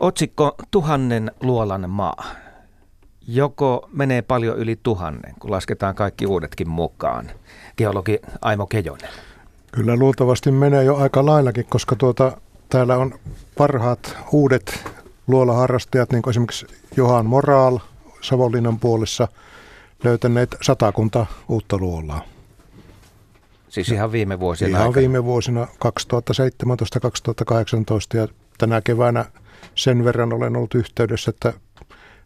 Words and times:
Otsikko 0.00 0.54
Tuhannen 0.70 1.30
luolan 1.42 1.90
maa. 1.90 2.24
Joko 3.28 3.88
menee 3.92 4.22
paljon 4.22 4.58
yli 4.58 4.78
tuhannen, 4.82 5.34
kun 5.40 5.50
lasketaan 5.50 5.94
kaikki 5.94 6.26
uudetkin 6.26 6.68
mukaan? 6.68 7.30
Geologi 7.76 8.18
Aimo 8.42 8.66
Kejonen. 8.66 9.10
Kyllä 9.72 9.96
luultavasti 9.96 10.50
menee 10.50 10.84
jo 10.84 10.96
aika 10.96 11.26
laillakin, 11.26 11.64
koska 11.68 11.96
tuota, 11.96 12.40
täällä 12.68 12.96
on 12.96 13.14
parhaat 13.58 14.16
uudet 14.32 14.84
luolaharrastajat, 15.26 16.12
niin 16.12 16.22
kuin 16.22 16.32
esimerkiksi 16.32 16.66
Johan 16.96 17.26
Moraal 17.26 17.78
Savonlinnan 18.20 18.78
puolessa, 18.78 19.28
löytäneet 20.04 20.56
satakunta 20.62 21.26
uutta 21.48 21.78
luolaa. 21.78 22.22
Siis 23.68 23.88
ihan 23.88 24.12
viime 24.12 24.40
vuosina? 24.40 24.68
Ihan 24.68 24.82
aikana. 24.82 25.00
viime 25.00 25.24
vuosina 25.24 25.64
2017-2018 25.64 25.68
ja 28.14 28.28
tänä 28.58 28.80
keväänä 28.80 29.24
sen 29.82 30.04
verran 30.04 30.32
olen 30.32 30.56
ollut 30.56 30.74
yhteydessä, 30.74 31.30
että 31.30 31.52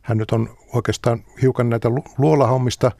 hän 0.03 0.19
nyt 0.19 0.31
on 0.31 0.57
oikeastaan 0.73 1.25
hiukan 1.43 1.71
näitä 1.71 1.89
luolahommista 2.19 2.93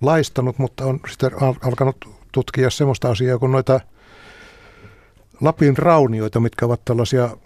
laistanut, 0.00 0.58
mutta 0.58 0.84
on 0.84 1.00
sitten 1.08 1.30
alkanut 1.42 1.96
tutkia 2.32 2.70
semmoista 2.70 3.10
asiaa 3.10 3.38
kuin 3.38 3.52
noita 3.52 3.80
Lapin 5.40 5.78
raunioita, 5.78 6.40
mitkä 6.40 6.66
ovat 6.66 6.84
tällaisia 6.84 7.36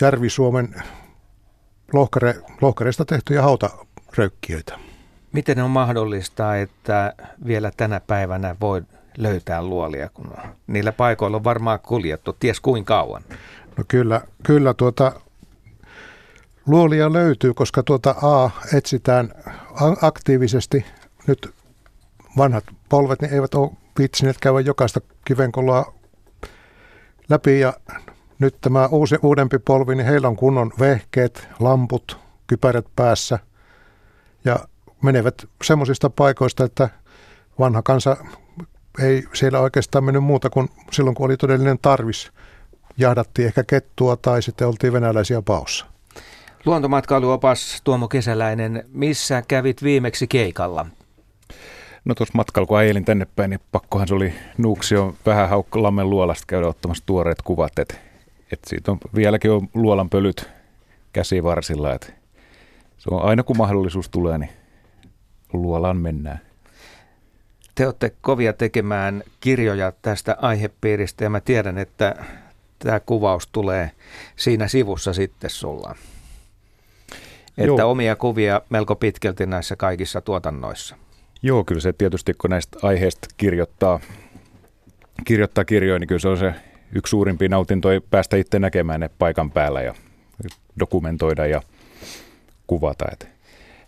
Järvi-Suomen 0.00 0.74
lohkare, 1.92 2.34
lohkareista 2.60 3.04
tehtyjä 3.04 3.42
hautaröykkiöitä. 3.42 4.78
Miten 5.32 5.60
on 5.60 5.70
mahdollista, 5.70 6.56
että 6.56 7.14
vielä 7.46 7.70
tänä 7.76 8.00
päivänä 8.00 8.56
voi 8.60 8.82
löytää 9.18 9.62
luolia, 9.62 10.08
kun 10.08 10.32
niillä 10.66 10.92
paikoilla 10.92 11.36
on 11.36 11.44
varmaan 11.44 11.80
kuljettu, 11.80 12.32
ties 12.32 12.60
kuinka 12.60 12.94
kauan? 12.94 13.22
No 13.76 13.84
kyllä, 13.88 14.20
kyllä 14.42 14.74
tuota, 14.74 15.12
luolia 16.66 17.12
löytyy, 17.12 17.54
koska 17.54 17.82
tuota 17.82 18.14
A 18.22 18.50
etsitään 18.74 19.32
aktiivisesti. 20.02 20.84
Nyt 21.26 21.54
vanhat 22.36 22.64
polvet 22.88 23.22
niin 23.22 23.34
eivät 23.34 23.54
ole 23.54 23.70
viitsineet 23.98 24.38
käydä 24.38 24.60
jokaista 24.60 25.00
kivenkoloa 25.24 25.94
läpi 27.28 27.60
ja 27.60 27.72
nyt 28.38 28.56
tämä 28.60 28.86
uusi, 28.86 29.16
uudempi 29.22 29.58
polvi, 29.58 29.94
niin 29.94 30.06
heillä 30.06 30.28
on 30.28 30.36
kunnon 30.36 30.72
vehkeet, 30.80 31.48
lamput, 31.60 32.18
kypärät 32.46 32.86
päässä 32.96 33.38
ja 34.44 34.58
menevät 35.02 35.34
semmoisista 35.64 36.10
paikoista, 36.10 36.64
että 36.64 36.88
vanha 37.58 37.82
kansa 37.82 38.16
ei 38.98 39.24
siellä 39.32 39.60
oikeastaan 39.60 40.04
mennyt 40.04 40.24
muuta 40.24 40.50
kuin 40.50 40.68
silloin, 40.92 41.14
kun 41.14 41.26
oli 41.26 41.36
todellinen 41.36 41.78
tarvis. 41.82 42.32
Jahdattiin 42.96 43.46
ehkä 43.46 43.64
kettua 43.64 44.16
tai 44.16 44.42
sitten 44.42 44.68
oltiin 44.68 44.92
venäläisiä 44.92 45.42
paossa. 45.42 45.89
Luontomatkailuopas 46.66 47.80
Tuomo 47.84 48.08
Kesäläinen, 48.08 48.84
missä 48.92 49.42
kävit 49.48 49.82
viimeksi 49.82 50.26
keikalla? 50.26 50.86
No 52.04 52.14
tuossa 52.14 52.32
matkalla, 52.34 52.66
kun 52.66 52.78
ajelin 52.78 53.04
tänne 53.04 53.26
päin, 53.36 53.50
niin 53.50 53.60
pakkohan 53.72 54.08
se 54.08 54.14
oli 54.14 54.34
Nuuksio 54.58 55.14
vähän 55.26 55.48
Lammen 55.74 56.10
luolasta 56.10 56.44
käydä 56.46 56.68
ottamassa 56.68 57.06
tuoreet 57.06 57.42
kuvat. 57.42 57.78
Että 57.78 57.94
et 58.52 58.60
siitä 58.66 58.90
on 58.92 58.98
vieläkin 59.14 59.50
on 59.50 59.68
luolan 59.74 60.10
pölyt 60.10 60.48
käsivarsilla. 61.12 61.94
Et 61.94 62.14
se 62.98 63.08
on 63.10 63.22
aina 63.22 63.42
kun 63.42 63.56
mahdollisuus 63.56 64.08
tulee, 64.08 64.38
niin 64.38 64.50
luolaan 65.52 65.96
mennään. 65.96 66.40
Te 67.74 67.86
olette 67.86 68.12
kovia 68.20 68.52
tekemään 68.52 69.22
kirjoja 69.40 69.92
tästä 70.02 70.36
aihepiiristä 70.40 71.24
ja 71.24 71.30
mä 71.30 71.40
tiedän, 71.40 71.78
että 71.78 72.24
tämä 72.78 73.00
kuvaus 73.00 73.46
tulee 73.46 73.90
siinä 74.36 74.68
sivussa 74.68 75.12
sitten 75.12 75.50
sulla. 75.50 75.94
Että 77.60 77.82
Joo. 77.82 77.90
omia 77.90 78.16
kuvia 78.16 78.62
melko 78.70 78.96
pitkälti 78.96 79.46
näissä 79.46 79.76
kaikissa 79.76 80.20
tuotannoissa. 80.20 80.96
Joo, 81.42 81.64
kyllä 81.64 81.80
se 81.80 81.92
tietysti 81.92 82.34
kun 82.34 82.50
näistä 82.50 82.78
aiheista 82.82 83.28
kirjoittaa, 83.36 84.00
kirjoittaa 85.24 85.64
kirjoja, 85.64 85.98
niin 85.98 86.08
kyllä 86.08 86.18
se 86.18 86.28
on 86.28 86.38
se 86.38 86.54
yksi 86.92 87.10
suurimpia 87.10 87.48
nautintoja 87.48 88.00
päästä 88.00 88.36
itse 88.36 88.58
näkemään 88.58 89.00
ne 89.00 89.10
paikan 89.18 89.50
päällä 89.50 89.82
ja 89.82 89.94
dokumentoida 90.80 91.46
ja 91.46 91.62
kuvata. 92.66 93.04
Että 93.12 93.26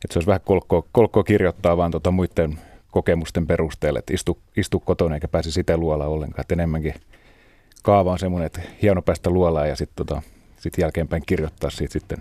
et 0.04 0.10
se 0.10 0.18
olisi 0.18 0.26
vähän 0.26 0.40
kolkkoa, 0.44 0.82
kolkkoa 0.92 1.24
kirjoittaa 1.24 1.76
vaan 1.76 1.90
tota 1.90 2.10
muiden 2.10 2.58
kokemusten 2.90 3.46
perusteella, 3.46 3.98
että 3.98 4.14
istu, 4.14 4.38
istu 4.56 4.80
kotona 4.80 5.14
eikä 5.14 5.28
pääse 5.28 5.50
sitä 5.50 5.76
luolaan 5.76 6.10
ollenkaan. 6.10 6.40
Että 6.40 6.54
enemmänkin 6.54 6.94
kaava 7.82 8.12
on 8.12 8.18
semmoinen, 8.18 8.46
että 8.46 8.60
hieno 8.82 9.02
päästä 9.02 9.30
luolaan 9.30 9.68
ja 9.68 9.76
sitten 9.76 10.06
tota, 10.06 10.22
sit 10.58 10.78
jälkeenpäin 10.78 11.22
kirjoittaa 11.26 11.70
siitä 11.70 11.92
sitten. 11.92 12.18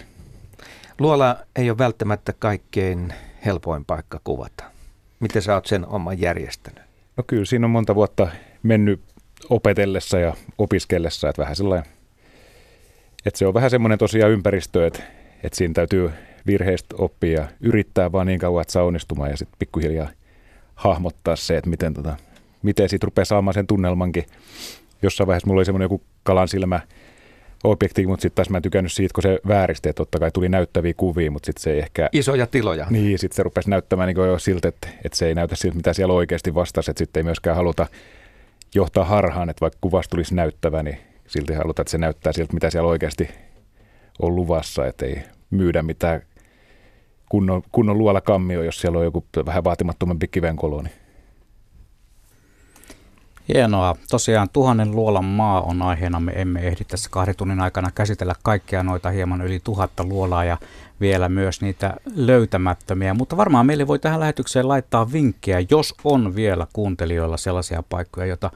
Luola 1.01 1.37
ei 1.55 1.69
ole 1.69 1.77
välttämättä 1.77 2.33
kaikkein 2.33 3.13
helpoin 3.45 3.85
paikka 3.85 4.19
kuvata. 4.23 4.63
Miten 5.19 5.41
sä 5.41 5.53
oot 5.53 5.65
sen 5.65 5.85
oman 5.85 6.21
järjestänyt? 6.21 6.83
No 7.17 7.23
kyllä 7.27 7.45
siinä 7.45 7.67
on 7.67 7.71
monta 7.71 7.95
vuotta 7.95 8.27
mennyt 8.63 9.01
opetellessa 9.49 10.19
ja 10.19 10.33
opiskellessa, 10.57 11.29
että 11.29 11.41
vähän 11.41 11.55
sellainen, 11.55 11.91
että 13.25 13.37
se 13.37 13.47
on 13.47 13.53
vähän 13.53 13.69
semmoinen 13.69 13.99
tosiaan 13.99 14.31
ympäristö, 14.31 14.87
että, 14.87 15.03
että 15.43 15.57
siinä 15.57 15.73
täytyy 15.73 16.11
virheistä 16.47 16.95
oppia 16.97 17.41
ja 17.41 17.47
yrittää 17.61 18.11
vaan 18.11 18.27
niin 18.27 18.39
kauan, 18.39 18.61
että 18.61 18.71
saa 18.71 18.83
onnistumaan 18.83 19.29
ja 19.29 19.37
sitten 19.37 19.59
pikkuhiljaa 19.59 20.09
hahmottaa 20.75 21.35
se, 21.35 21.57
että 21.57 21.69
miten, 21.69 21.93
tota, 21.93 22.15
miten 22.63 22.89
siitä 22.89 23.05
rupeaa 23.05 23.25
saamaan 23.25 23.53
sen 23.53 23.67
tunnelmankin. 23.67 24.25
Jossain 25.01 25.27
vaiheessa 25.27 25.47
mulla 25.47 25.59
oli 25.59 25.65
semmoinen 25.65 25.85
joku 25.85 26.01
kalan 26.23 26.47
silmä 26.47 26.79
objektiivi, 27.63 28.07
mutta 28.07 28.21
sitten 28.21 28.35
taas 28.35 28.49
mä 28.49 28.57
en 28.57 28.61
tykännyt 28.61 28.91
siitä, 28.91 29.13
kun 29.13 29.21
se 29.21 29.39
vääristi, 29.47 29.89
että 29.89 29.97
totta 29.97 30.19
kai 30.19 30.31
tuli 30.31 30.49
näyttäviä 30.49 30.93
kuvia, 30.97 31.31
mutta 31.31 31.45
sitten 31.45 31.63
se 31.63 31.71
ei 31.71 31.79
ehkä... 31.79 32.09
Isoja 32.11 32.47
tiloja. 32.47 32.87
Niin, 32.89 33.19
sitten 33.19 33.35
se 33.35 33.43
rupesi 33.43 33.69
näyttämään 33.69 34.07
niin 34.07 34.27
jo 34.27 34.39
siltä, 34.39 34.67
että, 34.67 34.87
että 35.05 35.17
se 35.17 35.27
ei 35.27 35.35
näytä 35.35 35.55
siltä, 35.55 35.75
mitä 35.75 35.93
siellä 35.93 36.13
oikeasti 36.13 36.55
vastasi, 36.55 36.91
että 36.91 36.99
sitten 36.99 37.19
ei 37.19 37.23
myöskään 37.23 37.55
haluta 37.55 37.87
johtaa 38.75 39.05
harhaan, 39.05 39.49
että 39.49 39.61
vaikka 39.61 39.77
kuvasta 39.81 40.09
tulisi 40.09 40.35
näyttävä, 40.35 40.83
niin 40.83 40.97
silti 41.27 41.53
halutaan, 41.53 41.83
että 41.83 41.91
se 41.91 41.97
näyttää 41.97 42.33
siltä, 42.33 42.53
mitä 42.53 42.69
siellä 42.69 42.89
oikeasti 42.89 43.29
on 44.21 44.35
luvassa, 44.35 44.87
että 44.87 45.05
ei 45.05 45.21
myydä 45.49 45.83
mitään 45.83 46.21
kunnon, 47.29 47.61
kunnon 47.71 47.97
luola 47.97 48.21
kammio, 48.21 48.63
jos 48.63 48.81
siellä 48.81 48.99
on 48.99 49.05
joku 49.05 49.25
vähän 49.45 49.63
vaatimattomampi 49.63 50.27
kivenkoloni. 50.27 50.89
Hienoa. 53.47 53.95
Tosiaan 54.09 54.49
tuhannen 54.53 54.91
luolan 54.91 55.25
maa 55.25 55.61
on 55.61 55.81
aiheena. 55.81 56.19
Me 56.19 56.31
emme 56.35 56.59
ehdi 56.59 56.83
tässä 56.83 57.09
kahden 57.09 57.35
tunnin 57.35 57.59
aikana 57.59 57.91
käsitellä 57.95 58.35
kaikkia 58.43 58.83
noita 58.83 59.09
hieman 59.09 59.41
yli 59.41 59.59
tuhatta 59.63 60.03
luolaa 60.03 60.43
ja 60.43 60.57
vielä 61.01 61.29
myös 61.29 61.61
niitä 61.61 61.93
löytämättömiä. 62.15 63.13
Mutta 63.13 63.37
varmaan 63.37 63.65
meille 63.65 63.87
voi 63.87 63.99
tähän 63.99 64.19
lähetykseen 64.19 64.67
laittaa 64.67 65.11
vinkkejä, 65.11 65.65
jos 65.69 65.95
on 66.03 66.35
vielä 66.35 66.67
kuuntelijoilla 66.73 67.37
sellaisia 67.37 67.83
paikkoja, 67.89 68.25
joita 68.25 68.51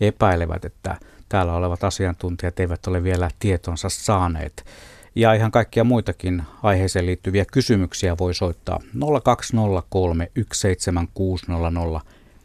epäilevät, 0.00 0.64
että 0.64 0.96
täällä 1.28 1.54
olevat 1.54 1.84
asiantuntijat 1.84 2.60
eivät 2.60 2.86
ole 2.86 3.02
vielä 3.02 3.30
tietonsa 3.38 3.88
saaneet. 3.88 4.64
Ja 5.14 5.34
ihan 5.34 5.50
kaikkia 5.50 5.84
muitakin 5.84 6.42
aiheeseen 6.62 7.06
liittyviä 7.06 7.44
kysymyksiä 7.52 8.18
voi 8.18 8.34
soittaa 8.34 8.80
0203 9.24 10.30
17600 10.52 12.00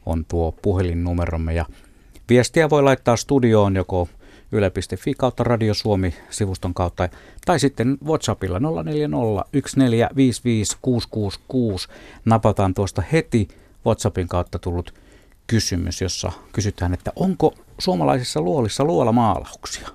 on 0.10 0.26
tuo 0.26 0.52
puhelinnumeromme 0.62 1.54
ja 1.54 1.66
viestiä 2.30 2.70
voi 2.70 2.84
laittaa 2.84 3.16
studioon 3.16 3.76
joko 3.76 4.08
yle.fi 4.52 5.14
kautta 5.14 5.44
Radio 5.44 5.74
Suomi-sivuston 5.74 6.74
kautta 6.74 7.10
tai 7.46 7.60
sitten 7.60 7.98
WhatsAppilla 8.06 8.60
0401455666. 8.60 8.64
Napataan 12.26 12.74
tuosta 12.74 13.04
heti 13.12 13.48
WhatsAppin 13.86 14.28
kautta 14.28 14.60
tullut 14.60 14.94
kysymys, 15.48 16.02
jossa 16.02 16.32
kysytään, 16.52 16.94
että 16.94 17.12
onko 17.16 17.54
suomalaisissa 17.80 18.42
luolissa 18.42 18.84
luolamaalauksia? 18.84 19.90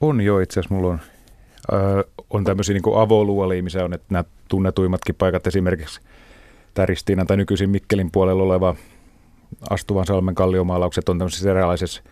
On 0.00 0.20
jo, 0.20 0.40
itse 0.40 0.60
asiassa 0.60 0.74
mulla 0.74 0.88
on, 0.88 1.00
äh, 1.72 1.80
on 2.30 2.44
tämmöisiä 2.44 2.72
niin 2.72 2.96
avoluolia, 2.96 3.62
missä 3.62 3.84
on 3.84 3.94
että 3.94 4.06
nämä 4.10 4.24
tunnetuimmatkin 4.48 5.14
paikat 5.14 5.46
esimerkiksi 5.46 6.00
tämä 6.74 6.86
Ristiinan 6.86 7.26
tai 7.26 7.36
nykyisin 7.36 7.70
Mikkelin 7.70 8.10
puolella 8.10 8.42
oleva 8.42 8.74
Astuvan 9.70 10.06
salmen 10.06 10.34
kalliomaalaukset 10.34 11.08
on 11.08 11.18
tämmöisessä 11.18 11.50
eräänlaisessa 11.50 12.02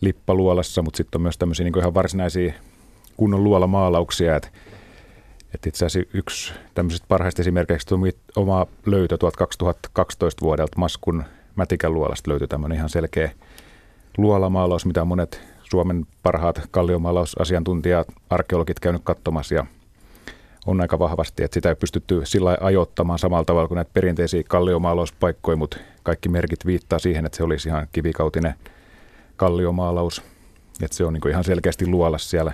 lippaluolassa, 0.00 0.82
mutta 0.82 0.96
sitten 0.96 1.18
on 1.18 1.22
myös 1.22 1.38
tämmöisiä 1.38 1.64
niin 1.64 1.78
ihan 1.78 1.94
varsinaisia 1.94 2.52
kunnon 3.16 3.44
luolamaalauksia. 3.44 4.36
Et, 4.36 4.52
et 5.54 5.66
itse 5.66 5.86
asiassa 5.86 6.10
yksi 6.14 6.52
tämmöisistä 6.74 7.06
parhaista 7.08 7.42
esimerkiksi 7.42 7.94
on 7.94 8.00
oma 8.36 8.66
löytö 8.86 9.18
2012 9.38 10.44
vuodelta 10.44 10.78
Maskun 10.78 11.24
Mätikän 11.56 11.94
luolasta 11.94 12.30
löytyi 12.30 12.48
tämmöinen 12.48 12.78
ihan 12.78 12.88
selkeä 12.88 13.30
luolamaalaus, 14.16 14.86
mitä 14.86 15.04
monet 15.04 15.42
Suomen 15.70 16.06
parhaat 16.22 16.60
kalliomaalausasiantuntijat, 16.70 18.08
arkeologit 18.30 18.80
käynyt 18.80 19.02
katsomassa 19.04 19.54
ja 19.54 19.66
on 20.66 20.80
aika 20.80 20.98
vahvasti, 20.98 21.44
että 21.44 21.54
sitä 21.54 21.68
ei 21.68 21.74
pystytty 21.74 22.20
sillä 22.24 22.58
ajoittamaan 22.60 23.18
samalla 23.18 23.44
tavalla 23.44 23.68
kuin 23.68 23.76
näitä 23.76 23.90
perinteisiä 23.94 24.42
kalliomaalauspaikkoja, 24.48 25.56
mutta 25.56 25.76
kaikki 26.02 26.28
merkit 26.28 26.66
viittaa 26.66 26.98
siihen, 26.98 27.26
että 27.26 27.36
se 27.36 27.42
olisi 27.42 27.68
ihan 27.68 27.88
kivikautinen 27.92 28.54
kalliomaalaus, 29.36 30.22
että 30.82 30.96
se 30.96 31.04
on 31.04 31.12
niin 31.12 31.28
ihan 31.30 31.44
selkeästi 31.44 31.86
luolas 31.86 32.30
siellä 32.30 32.52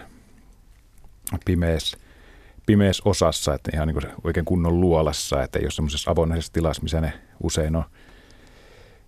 pimeässä, 1.45 1.99
pimeässä 2.67 3.03
osassa, 3.07 3.55
että 3.55 3.71
ihan 3.75 3.89
niin 3.89 4.13
oikein 4.25 4.45
kunnon 4.45 4.81
luolassa, 4.81 5.43
että 5.43 5.59
ei 5.59 5.65
ole 5.65 5.71
semmoisessa 5.71 6.11
avonaisessa 6.11 6.53
tilassa, 6.53 6.83
missä 6.83 7.01
ne 7.01 7.13
usein 7.43 7.77
on. 7.77 7.85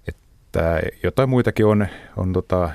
Että 0.08 0.80
jotain 1.02 1.28
muitakin 1.28 1.66
on, 1.66 1.86
on 2.16 2.32
tota, 2.32 2.70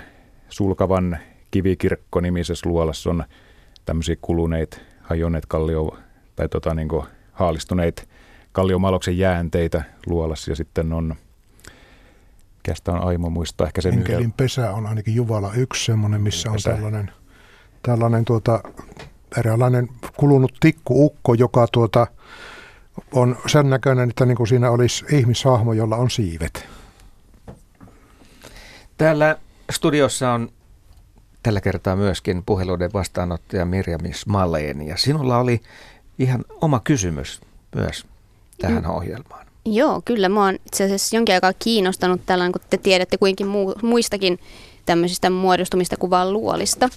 sulkavan 0.49 1.17
kivikirkko-nimisessä 1.51 2.69
luolassa 2.69 3.09
on 3.09 3.23
tämmöisiä 3.85 4.15
kuluneita, 4.21 4.77
hajonneet 5.01 5.45
kallio, 5.45 5.97
tai 6.35 6.49
tota, 6.49 6.73
niin 6.73 6.89
haalistuneita 7.31 8.03
kalliomaloksen 8.51 9.17
jäänteitä 9.17 9.83
luolassa 10.05 10.51
ja 10.51 10.55
sitten 10.55 10.93
on 10.93 11.15
Kestä 12.63 12.91
on 12.91 13.03
Aimo 13.03 13.29
muistaa 13.29 13.67
ehkä 13.67 13.81
sen 13.81 13.93
Enkelin 13.93 14.19
yhden. 14.19 14.33
pesä 14.33 14.71
on 14.71 14.85
ainakin 14.85 15.15
Juvala 15.15 15.53
yksi 15.53 15.85
semmoinen, 15.85 16.21
missä 16.21 16.51
on 16.51 16.57
tällainen, 16.63 17.11
tällainen 17.81 18.25
tuota, 18.25 18.63
eräänlainen 19.37 19.89
kulunut 20.17 20.53
tikkuukko, 20.59 21.33
joka 21.33 21.67
tuota, 21.71 22.07
on 23.11 23.37
sen 23.47 23.69
näköinen, 23.69 24.09
että 24.09 24.25
niin 24.25 24.37
kuin 24.37 24.47
siinä 24.47 24.71
olisi 24.71 25.05
ihmishahmo, 25.11 25.73
jolla 25.73 25.95
on 25.95 26.09
siivet. 26.09 26.67
Täällä 28.97 29.37
studiossa 29.71 30.31
on 30.31 30.49
tällä 31.43 31.61
kertaa 31.61 31.95
myöskin 31.95 32.43
puheluiden 32.45 32.93
vastaanottaja 32.93 33.65
Mirjamis 33.65 34.25
Maleen 34.25 34.87
ja 34.87 34.97
sinulla 34.97 35.37
oli 35.37 35.61
ihan 36.19 36.45
oma 36.61 36.79
kysymys 36.79 37.41
myös 37.75 38.05
tähän 38.61 38.83
mm. 38.83 38.89
ohjelmaan. 38.89 39.45
Joo, 39.65 40.01
kyllä. 40.05 40.29
Mä 40.29 40.45
oon 40.45 40.55
itse 40.65 40.83
asiassa 40.83 41.15
jonkin 41.15 41.35
aikaa 41.35 41.53
kiinnostanut 41.53 42.21
tällainen, 42.25 42.51
kun 42.51 42.61
te 42.69 42.77
tiedätte 42.77 43.17
kuinkin 43.17 43.47
muu, 43.47 43.75
muistakin 43.81 44.39
tämmöisistä 44.85 45.29
muodostumista 45.29 45.97
kuvaan 45.97 46.33
luolista. 46.33 46.89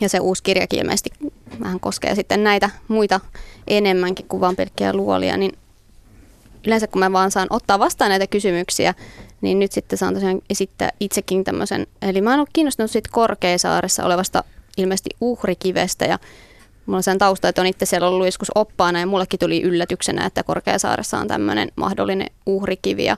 Ja 0.00 0.08
se 0.08 0.20
uusi 0.20 0.42
kirjakin 0.42 0.78
ilmeisesti 0.78 1.10
vähän 1.60 1.80
koskee 1.80 2.14
sitten 2.14 2.44
näitä 2.44 2.70
muita 2.88 3.20
enemmänkin 3.66 4.26
kuin 4.28 4.40
vaan 4.40 4.56
pelkkiä 4.56 4.92
luolia, 4.92 5.36
niin 5.36 5.52
yleensä 6.66 6.86
kun 6.86 7.00
mä 7.00 7.12
vaan 7.12 7.30
saan 7.30 7.46
ottaa 7.50 7.78
vastaan 7.78 8.08
näitä 8.08 8.26
kysymyksiä, 8.26 8.94
niin 9.40 9.58
nyt 9.58 9.72
sitten 9.72 9.98
saan 9.98 10.14
tosiaan 10.14 10.42
esittää 10.50 10.90
itsekin 11.00 11.44
tämmöisen. 11.44 11.86
Eli 12.02 12.20
mä 12.20 12.30
oon 12.30 12.38
ollut 12.38 12.50
kiinnostunut 12.52 12.90
siitä 12.90 13.08
Korkeasaaressa 13.12 14.04
olevasta 14.04 14.44
ilmeisesti 14.76 15.10
uhrikivestä 15.20 16.04
ja 16.04 16.18
Mulla 16.92 16.98
on 16.98 17.02
sen 17.02 17.18
tausta, 17.18 17.48
että 17.48 17.60
on 17.60 17.66
itse 17.66 17.86
siellä 17.86 18.08
ollut 18.08 18.26
joskus 18.26 18.50
oppaana 18.54 19.00
ja 19.00 19.06
mullekin 19.06 19.40
tuli 19.40 19.62
yllätyksenä, 19.62 20.26
että 20.26 20.42
Korkeasaaressa 20.42 21.18
on 21.18 21.28
tämmöinen 21.28 21.72
mahdollinen 21.76 22.26
uhrikivi. 22.46 23.04
Ja 23.04 23.16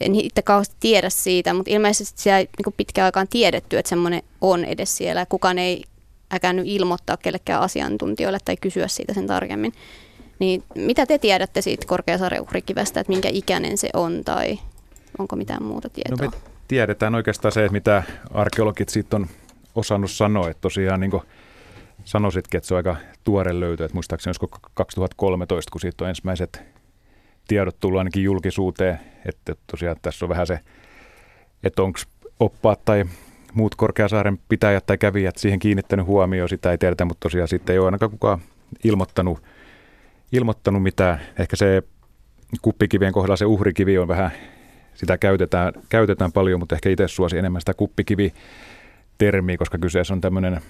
en 0.00 0.14
itse 0.14 0.42
kauheasti 0.42 0.76
tiedä 0.80 1.10
siitä, 1.10 1.54
mutta 1.54 1.70
ilmeisesti 1.70 2.22
siellä 2.22 2.38
ei 2.38 2.48
niin 2.58 2.74
pitkään 2.76 3.04
aikaan 3.04 3.28
tiedetty, 3.28 3.78
että 3.78 3.88
semmoinen 3.88 4.22
on 4.40 4.64
edes 4.64 4.96
siellä. 4.96 5.26
Kukaan 5.26 5.58
ei 5.58 5.84
äkännyt 6.34 6.66
ilmoittaa 6.68 7.16
kellekään 7.16 7.62
asiantuntijoille 7.62 8.38
tai 8.44 8.56
kysyä 8.56 8.88
siitä 8.88 9.14
sen 9.14 9.26
tarkemmin. 9.26 9.72
Niin 10.38 10.62
mitä 10.74 11.06
te 11.06 11.18
tiedätte 11.18 11.62
siitä 11.62 11.86
Korkeasaaren 11.86 12.42
uhrikivestä, 12.42 13.00
että 13.00 13.12
minkä 13.12 13.28
ikäinen 13.32 13.78
se 13.78 13.88
on 13.94 14.24
tai 14.24 14.58
onko 15.18 15.36
mitään 15.36 15.62
muuta 15.62 15.88
tietoa? 15.88 16.26
No 16.26 16.30
me 16.30 16.38
tiedetään 16.68 17.14
oikeastaan 17.14 17.52
se, 17.52 17.64
että 17.64 17.72
mitä 17.72 18.02
arkeologit 18.30 18.88
siitä 18.88 19.16
on 19.16 19.26
osannut 19.74 20.10
sanoa, 20.10 20.50
että 20.50 20.60
tosiaan 20.60 21.00
niin 21.00 21.10
kuin 21.10 21.22
sanoisitkin, 22.04 22.58
että 22.58 22.68
se 22.68 22.74
on 22.74 22.76
aika 22.76 22.96
tuore 23.24 23.60
löytö, 23.60 23.84
että 23.84 23.94
muistaakseni 23.94 24.30
olisiko 24.30 24.58
2013, 24.74 25.70
kun 25.70 25.80
siitä 25.80 26.04
on 26.04 26.08
ensimmäiset 26.08 26.62
tiedot 27.48 27.80
tullut 27.80 27.98
ainakin 27.98 28.22
julkisuuteen, 28.22 29.00
että 29.24 29.54
tosiaan 29.70 29.96
tässä 30.02 30.24
on 30.24 30.28
vähän 30.28 30.46
se, 30.46 30.60
että 31.64 31.82
onko 31.82 31.98
oppaat 32.40 32.84
tai 32.84 33.04
muut 33.54 33.74
Korkeasaaren 33.74 34.38
pitäjät 34.48 34.86
tai 34.86 34.98
kävijät 34.98 35.36
siihen 35.36 35.58
kiinnittänyt 35.58 36.06
huomioon, 36.06 36.48
sitä 36.48 36.70
ei 36.70 36.78
tiedetä, 36.78 37.04
mutta 37.04 37.20
tosiaan 37.20 37.48
sitten 37.48 37.72
ei 37.72 37.78
ole 37.78 37.86
ainakaan 37.86 38.10
kukaan 38.10 38.38
ilmoittanut, 38.84 39.42
ilmoittanut 40.32 40.82
mitään. 40.82 41.20
Ehkä 41.38 41.56
se 41.56 41.82
kuppikivien 42.62 43.12
kohdalla 43.12 43.36
se 43.36 43.44
uhrikivi 43.44 43.98
on 43.98 44.08
vähän, 44.08 44.30
sitä 44.94 45.18
käytetään, 45.18 45.72
käytetään 45.88 46.32
paljon, 46.32 46.60
mutta 46.60 46.74
ehkä 46.74 46.90
itse 46.90 47.08
suosi 47.08 47.38
enemmän 47.38 47.60
sitä 47.60 47.74
kuppikivi 47.74 48.32
termiä, 49.18 49.56
koska 49.56 49.78
kyseessä 49.78 50.14
on 50.14 50.20
tämmöinen 50.20 50.60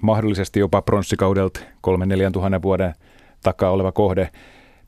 mahdollisesti 0.00 0.60
jopa 0.60 0.82
pronssikaudelta 0.82 1.60
3-4 1.60 1.62
tuhannen 2.32 2.62
vuoden 2.62 2.94
takaa 3.42 3.70
oleva 3.70 3.92
kohde. 3.92 4.28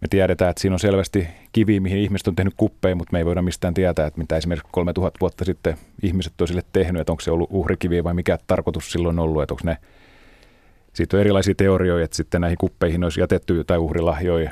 Me 0.01 0.09
tiedetään, 0.11 0.51
että 0.51 0.61
siinä 0.61 0.75
on 0.75 0.81
selvästi 0.81 1.29
kivi, 1.53 1.81
mihin 1.81 1.99
ihmiset 1.99 2.29
on 2.29 2.37
tehnyt 2.37 2.55
kuppeja, 2.57 2.97
mutta 2.97 3.13
me 3.13 3.19
ei 3.19 3.27
voida 3.27 3.43
mistään 3.43 3.75
tietää, 3.75 4.07
että 4.07 4.19
mitä 4.19 4.37
esimerkiksi 4.37 4.69
3000 4.73 5.19
vuotta 5.21 5.45
sitten 5.45 5.77
ihmiset 6.03 6.41
on 6.41 6.49
sille 6.49 6.63
tehnyt, 6.73 7.01
että 7.01 7.13
onko 7.13 7.21
se 7.21 7.31
ollut 7.31 7.51
uhrikivi 7.53 8.05
vai 8.05 8.15
mikä 8.15 8.39
tarkoitus 8.47 8.93
silloin 8.93 9.19
ollut, 9.19 9.43
että 9.43 9.55
onko 9.55 9.63
ne 9.65 9.77
siitä 10.93 11.17
on 11.17 11.21
erilaisia 11.21 11.55
teorioita, 11.55 12.05
että 12.05 12.17
sitten 12.17 12.41
näihin 12.41 12.59
kuppeihin 12.59 13.05
olisi 13.05 13.21
jätetty 13.21 13.57
jotain 13.57 13.81
uhrilahjoja, 13.81 14.51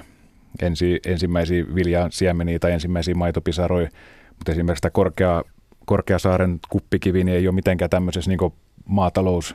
ensi, 0.63 1.01
ensimmäisiä 1.07 1.65
viljan 1.75 2.13
siemeniä 2.13 2.59
tai 2.59 2.73
ensimmäisiä 2.73 3.15
maitopisaroja, 3.15 3.89
mutta 4.31 4.53
esimerkiksi 4.53 4.83
tämä 4.83 4.91
korkea, 4.91 5.43
Korkeasaaren 5.87 6.59
kuppikivi 6.69 7.25
niin 7.25 7.37
ei 7.37 7.49
ole 7.49 7.55
mitenkään 7.55 7.91
tämmöisessä 7.91 8.31
niin 8.31 8.53
maatalous- 8.85 9.55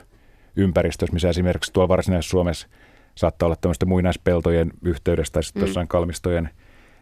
ympäristössä, 0.56 1.12
missä 1.12 1.28
esimerkiksi 1.28 1.72
tuolla 1.72 1.88
varsinaisessa 1.88 2.30
Suomessa 2.30 2.68
saattaa 3.14 3.46
olla 3.46 3.56
tämmöistä 3.60 3.86
muinaispeltojen 3.86 4.70
yhteydessä 4.82 5.32
tai 5.32 5.42
sitten 5.42 5.62
mm. 5.62 5.66
jossain 5.66 5.88
kalmistojen 5.88 6.50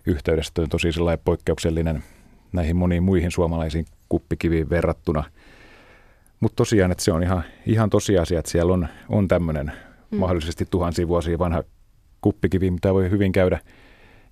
yhteydessä 0.07 0.53
on 0.59 0.69
tosi 0.69 0.89
poikkeuksellinen 1.25 2.03
näihin 2.53 2.77
moniin 2.77 3.03
muihin 3.03 3.31
suomalaisiin 3.31 3.85
kuppikiviin 4.09 4.71
verrattuna. 4.71 5.25
Mutta 6.41 6.57
tosiaan, 6.57 6.93
että 6.93 7.05
se 7.05 7.13
on 7.13 7.23
ihan, 7.23 7.45
ihan 7.67 7.91
tosiasia, 7.91 8.39
että 8.39 8.51
siellä 8.51 8.73
on, 8.73 8.89
on 9.09 9.29
tämmöinen 9.29 9.73
mm. 10.11 10.19
mahdollisesti 10.19 10.67
tuhansia 10.71 11.09
vuosia 11.09 11.39
vanha 11.39 11.63
kuppikivi, 12.21 12.71
mitä 12.71 12.95
voi 12.95 13.11
hyvin 13.11 13.33
käydä, 13.33 13.61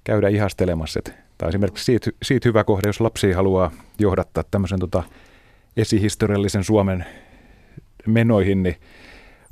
käydä 0.04 0.28
ihastelemassa. 0.28 1.00
Tai 1.38 1.48
esimerkiksi 1.48 1.84
siitä, 1.84 2.10
siitä 2.22 2.48
hyvä 2.48 2.64
kohde, 2.64 2.88
jos 2.88 3.00
lapsi 3.00 3.32
haluaa 3.32 3.70
johdattaa 3.98 4.44
tämmöisen 4.50 4.78
tota 4.78 5.02
esihistoriallisen 5.76 6.64
Suomen 6.64 7.04
menoihin, 8.06 8.62
niin 8.62 8.76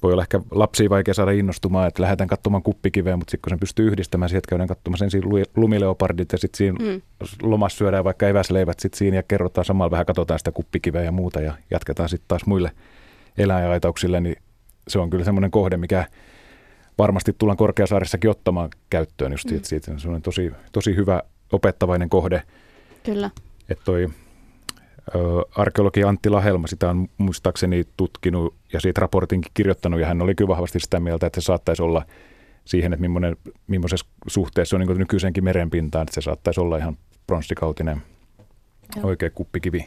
voi 0.02 0.12
olla 0.12 0.22
ehkä 0.22 0.40
lapsia 0.50 0.90
vaikea 0.90 1.14
saada 1.14 1.30
innostumaan, 1.30 1.88
että 1.88 2.02
lähdetään 2.02 2.28
katsomaan 2.28 2.62
kuppikiveä, 2.62 3.16
mutta 3.16 3.30
sitten 3.30 3.42
kun 3.42 3.50
sen 3.50 3.60
pystyy 3.60 3.86
yhdistämään, 3.86 4.28
sieltä 4.28 4.48
käydään 4.48 4.68
katsomaan 4.68 4.98
sen 4.98 5.22
lumileopardit 5.56 6.32
ja 6.32 6.38
sitten 6.38 6.58
siinä 6.58 6.92
mm. 6.92 7.00
lomassa 7.42 7.78
syödään 7.78 8.04
vaikka 8.04 8.28
eväsleivät 8.28 8.80
sitten 8.80 8.98
siinä 8.98 9.16
ja 9.16 9.22
kerrotaan 9.22 9.64
samalla 9.64 9.90
vähän, 9.90 10.06
katsotaan 10.06 10.38
sitä 10.38 10.52
kuppikiveä 10.52 11.02
ja 11.02 11.12
muuta 11.12 11.40
ja 11.40 11.54
jatketaan 11.70 12.08
sitten 12.08 12.28
taas 12.28 12.46
muille 12.46 12.70
eläinaitauksille, 13.38 14.20
niin 14.20 14.36
se 14.88 14.98
on 14.98 15.10
kyllä 15.10 15.24
semmoinen 15.24 15.50
kohde, 15.50 15.76
mikä 15.76 16.06
varmasti 16.98 17.34
tullaan 17.38 17.56
Korkeasaaressakin 17.56 18.30
ottamaan 18.30 18.70
käyttöön 18.90 19.32
just 19.32 19.50
mm. 19.50 19.60
siitä. 19.62 19.98
Se 19.98 20.08
on 20.08 20.22
tosi, 20.22 20.52
tosi 20.72 20.96
hyvä 20.96 21.22
opettavainen 21.52 22.08
kohde. 22.08 22.42
Kyllä. 23.02 23.30
Että 23.68 23.84
toi 23.84 24.08
arkeologi 25.56 26.04
Antti 26.04 26.30
Lahelma 26.30 26.66
sitä 26.66 26.90
on 26.90 27.08
muistaakseni 27.18 27.84
tutkinut 27.96 28.54
ja 28.72 28.80
siitä 28.80 29.00
raportinkin 29.00 29.52
kirjoittanut, 29.54 30.00
ja 30.00 30.06
hän 30.06 30.22
oli 30.22 30.34
kyllä 30.34 30.48
vahvasti 30.48 30.80
sitä 30.80 31.00
mieltä, 31.00 31.26
että 31.26 31.40
se 31.40 31.44
saattaisi 31.44 31.82
olla 31.82 32.04
siihen, 32.64 32.92
että 32.92 33.00
millainen, 33.00 33.36
millaisessa 33.66 34.06
suhteessa 34.26 34.76
on 34.76 34.80
niin 34.80 34.98
nykyisenkin 34.98 35.44
merenpintaan, 35.44 36.02
että 36.02 36.14
se 36.14 36.20
saattaisi 36.20 36.60
olla 36.60 36.76
ihan 36.76 36.96
pronssikautinen 37.26 38.02
oikea 39.02 39.30
kuppikivi. 39.30 39.86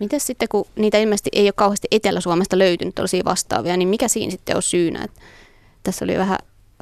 Miten 0.00 0.20
sitten, 0.20 0.48
kun 0.48 0.64
niitä 0.76 0.98
ilmeisesti 0.98 1.30
ei 1.32 1.46
ole 1.46 1.52
kauheasti 1.56 1.88
Etelä-Suomesta 1.90 2.58
löytynyt 2.58 2.94
tällaisia 2.94 3.24
vastaavia, 3.24 3.76
niin 3.76 3.88
mikä 3.88 4.08
siinä 4.08 4.30
sitten 4.30 4.56
on 4.56 4.62
syynä? 4.62 5.04
Että 5.04 5.20
tässä 5.82 6.04
oli 6.04 6.18
vähän 6.18 6.38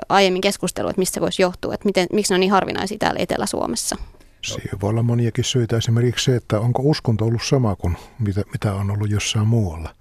aiemmin 0.09 0.41
keskustelu, 0.41 0.89
että 0.89 1.01
mistä 1.01 1.15
se 1.15 1.21
voisi 1.21 1.43
johtua, 1.43 1.75
että 1.75 1.87
miten, 1.87 2.07
miksi 2.13 2.33
ne 2.33 2.35
on 2.35 2.41
niin 2.41 2.53
harvinaisia 2.53 2.99
täällä 2.99 3.21
Etelä-Suomessa? 3.21 3.97
Siihen 4.43 4.81
voi 4.81 4.91
olla 4.91 5.03
moniakin 5.03 5.45
syitä. 5.45 5.77
Esimerkiksi 5.77 6.25
se, 6.25 6.37
että 6.37 6.61
onko 6.61 6.83
uskonto 6.85 7.25
ollut 7.25 7.43
sama 7.45 7.77
kuin 7.77 7.97
mitä, 8.19 8.43
mitä 8.53 8.75
on 8.75 8.91
ollut 8.91 9.11
jossain 9.11 9.49
muualla. 9.49 9.95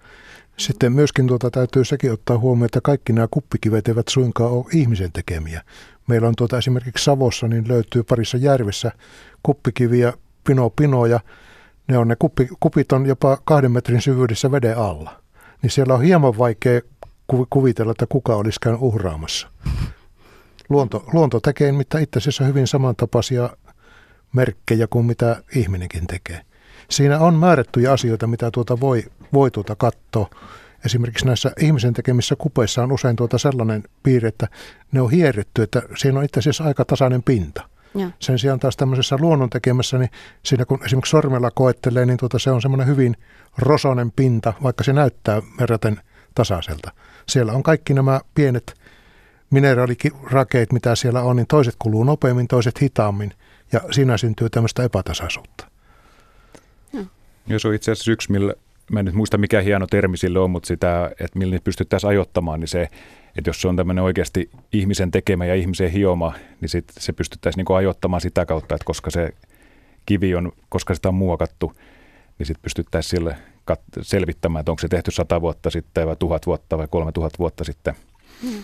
Sitten 0.57 0.93
myöskin 0.93 1.27
tuota, 1.27 1.51
täytyy 1.51 1.85
sekin 1.85 2.11
ottaa 2.11 2.37
huomioon, 2.37 2.65
että 2.65 2.81
kaikki 2.81 3.13
nämä 3.13 3.27
kuppikivet 3.31 3.87
eivät 3.87 4.07
suinkaan 4.07 4.51
ole 4.51 4.65
ihmisen 4.73 5.11
tekemiä. 5.11 5.61
Meillä 6.07 6.27
on 6.27 6.33
tuota, 6.37 6.57
esimerkiksi 6.57 7.03
Savossa, 7.03 7.47
niin 7.47 7.67
löytyy 7.67 8.03
parissa 8.03 8.37
järvessä 8.37 8.91
kuppikiviä, 9.43 10.13
pino 10.43 10.69
pinoja. 10.69 11.19
Ne 11.87 11.97
on 11.97 12.07
ne 12.07 12.15
kuppi, 12.19 12.47
kupit 12.59 12.91
on 12.91 13.05
jopa 13.05 13.37
kahden 13.45 13.71
metrin 13.71 14.01
syvyydessä 14.01 14.51
veden 14.51 14.77
alla. 14.77 15.21
Niin 15.61 15.71
siellä 15.71 15.93
on 15.93 16.01
hieman 16.01 16.37
vaikea 16.37 16.81
kuvitella, 17.49 17.91
että 17.91 18.05
kuka 18.09 18.35
olisi 18.35 18.59
käynyt 18.59 18.81
uhraamassa. 18.81 19.47
Luonto, 20.69 21.03
luonto 21.13 21.39
tekee 21.39 21.71
mitä 21.71 21.99
itse 21.99 22.17
asiassa 22.17 22.43
hyvin 22.43 22.67
samantapaisia 22.67 23.49
merkkejä 24.33 24.87
kuin 24.87 25.05
mitä 25.05 25.43
ihminenkin 25.55 26.07
tekee. 26.07 26.41
Siinä 26.89 27.19
on 27.19 27.35
määrättyjä 27.35 27.91
asioita, 27.91 28.27
mitä 28.27 28.51
tuota 28.51 28.79
voi, 28.79 29.03
voi 29.33 29.51
tuota 29.51 29.75
katsoa. 29.75 30.29
Esimerkiksi 30.85 31.25
näissä 31.25 31.51
ihmisen 31.59 31.93
tekemissä 31.93 32.35
kupeissa 32.35 32.83
on 32.83 32.91
usein 32.91 33.15
tuota 33.15 33.37
sellainen 33.37 33.83
piirre, 34.03 34.29
että 34.29 34.47
ne 34.91 35.01
on 35.01 35.11
hierretty, 35.11 35.63
että 35.63 35.81
siinä 35.97 36.19
on 36.19 36.25
itse 36.25 36.39
asiassa 36.39 36.63
aika 36.63 36.85
tasainen 36.85 37.23
pinta. 37.23 37.69
Ja. 37.95 38.11
Sen 38.19 38.39
sijaan 38.39 38.59
taas 38.59 38.77
tämmöisessä 38.77 39.17
luonnon 39.19 39.49
tekemässä, 39.49 39.97
niin 39.97 40.09
siinä 40.43 40.65
kun 40.65 40.85
esimerkiksi 40.85 41.09
sormella 41.09 41.51
koettelee, 41.51 42.05
niin 42.05 42.17
tuota 42.17 42.39
se 42.39 42.51
on 42.51 42.61
semmoinen 42.61 42.87
hyvin 42.87 43.17
rosonen 43.57 44.11
pinta, 44.11 44.53
vaikka 44.63 44.83
se 44.83 44.93
näyttää 44.93 45.41
verraten 45.59 46.01
tasaiselta. 46.35 46.91
Siellä 47.29 47.53
on 47.53 47.63
kaikki 47.63 47.93
nämä 47.93 48.21
pienet 48.35 48.75
mineraalirakeet, 49.49 50.71
mitä 50.71 50.95
siellä 50.95 51.21
on, 51.21 51.35
niin 51.35 51.47
toiset 51.47 51.75
kuluu 51.79 52.03
nopeammin, 52.03 52.47
toiset 52.47 52.81
hitaammin, 52.81 53.33
ja 53.71 53.81
siinä 53.91 54.17
syntyy 54.17 54.49
tämmöistä 54.49 54.83
epätasaisuutta. 54.83 55.67
Ja 57.47 57.59
se 57.59 57.67
on 57.67 57.73
itse 57.73 57.91
asiassa 57.91 58.11
yksi, 58.11 58.31
millä, 58.31 58.53
mä 58.91 58.99
en 58.99 59.05
nyt 59.05 59.15
muista 59.15 59.37
mikä 59.37 59.61
hieno 59.61 59.87
termi 59.87 60.17
sille 60.17 60.39
on, 60.39 60.51
mutta 60.51 60.67
sitä, 60.67 61.11
että 61.19 61.39
millä 61.39 61.51
niitä 61.51 61.63
pystyttäisiin 61.63 62.09
ajoittamaan, 62.09 62.59
niin 62.59 62.67
se, 62.67 62.81
että 63.37 63.49
jos 63.49 63.61
se 63.61 63.67
on 63.67 63.75
tämmöinen 63.75 64.03
oikeasti 64.03 64.49
ihmisen 64.73 65.11
tekemä 65.11 65.45
ja 65.45 65.55
ihmisen 65.55 65.91
hioma, 65.91 66.33
niin 66.61 66.69
sit 66.69 66.85
se 66.99 67.13
pystyttäisiin 67.13 67.65
niin 67.69 67.77
ajoittamaan 67.77 68.21
sitä 68.21 68.45
kautta, 68.45 68.75
että 68.75 68.85
koska 68.85 69.11
se 69.11 69.33
kivi 70.05 70.35
on, 70.35 70.51
koska 70.69 70.95
sitä 70.95 71.07
on 71.07 71.15
muokattu, 71.15 71.73
niin 72.39 72.47
sitten 72.47 72.61
pystyttäisiin 72.61 73.09
sille 73.09 73.37
kat- 73.71 74.01
selvittämään, 74.01 74.59
että 74.59 74.71
onko 74.71 74.79
se 74.79 74.87
tehty 74.87 75.11
sata 75.11 75.41
vuotta 75.41 75.69
sitten 75.69 76.07
vai 76.07 76.15
tuhat 76.15 76.45
vuotta 76.47 76.77
vai 76.77 76.87
kolme 76.87 77.11
tuhat 77.11 77.33
vuotta 77.39 77.63
sitten. 77.63 77.93
Mm, 78.43 78.63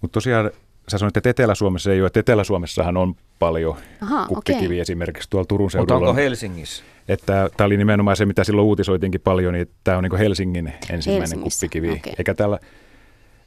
Mutta 0.00 0.12
tosiaan 0.12 0.50
sä 0.88 0.98
sanoit, 0.98 1.16
että 1.16 1.30
Etelä-Suomessa 1.30 1.92
ei 1.92 2.00
ole, 2.00 2.06
että 2.06 2.20
Etelä-Suomessahan 2.20 2.96
on 2.96 3.14
paljon 3.38 3.76
Aha, 4.00 4.26
kuppikiviä 4.26 4.66
okay. 4.66 4.80
esimerkiksi 4.80 5.30
tuolla 5.30 5.46
Turun 5.46 5.70
seudulla. 5.70 5.98
Mutta 5.98 6.10
onko 6.10 6.20
Helsingissä? 6.20 6.84
Että 7.08 7.50
tämä 7.56 7.66
oli 7.66 7.76
nimenomaan 7.76 8.16
se, 8.16 8.26
mitä 8.26 8.44
silloin 8.44 8.66
uutisoitinkin 8.66 9.20
paljon, 9.20 9.54
niin 9.54 9.70
tämä 9.84 9.98
on 9.98 10.04
niin 10.04 10.18
Helsingin 10.18 10.72
ensimmäinen 10.90 11.40
kuppikivi. 11.40 11.90
Okay. 11.90 12.12
Eikä 12.18 12.34
täällä 12.34 12.58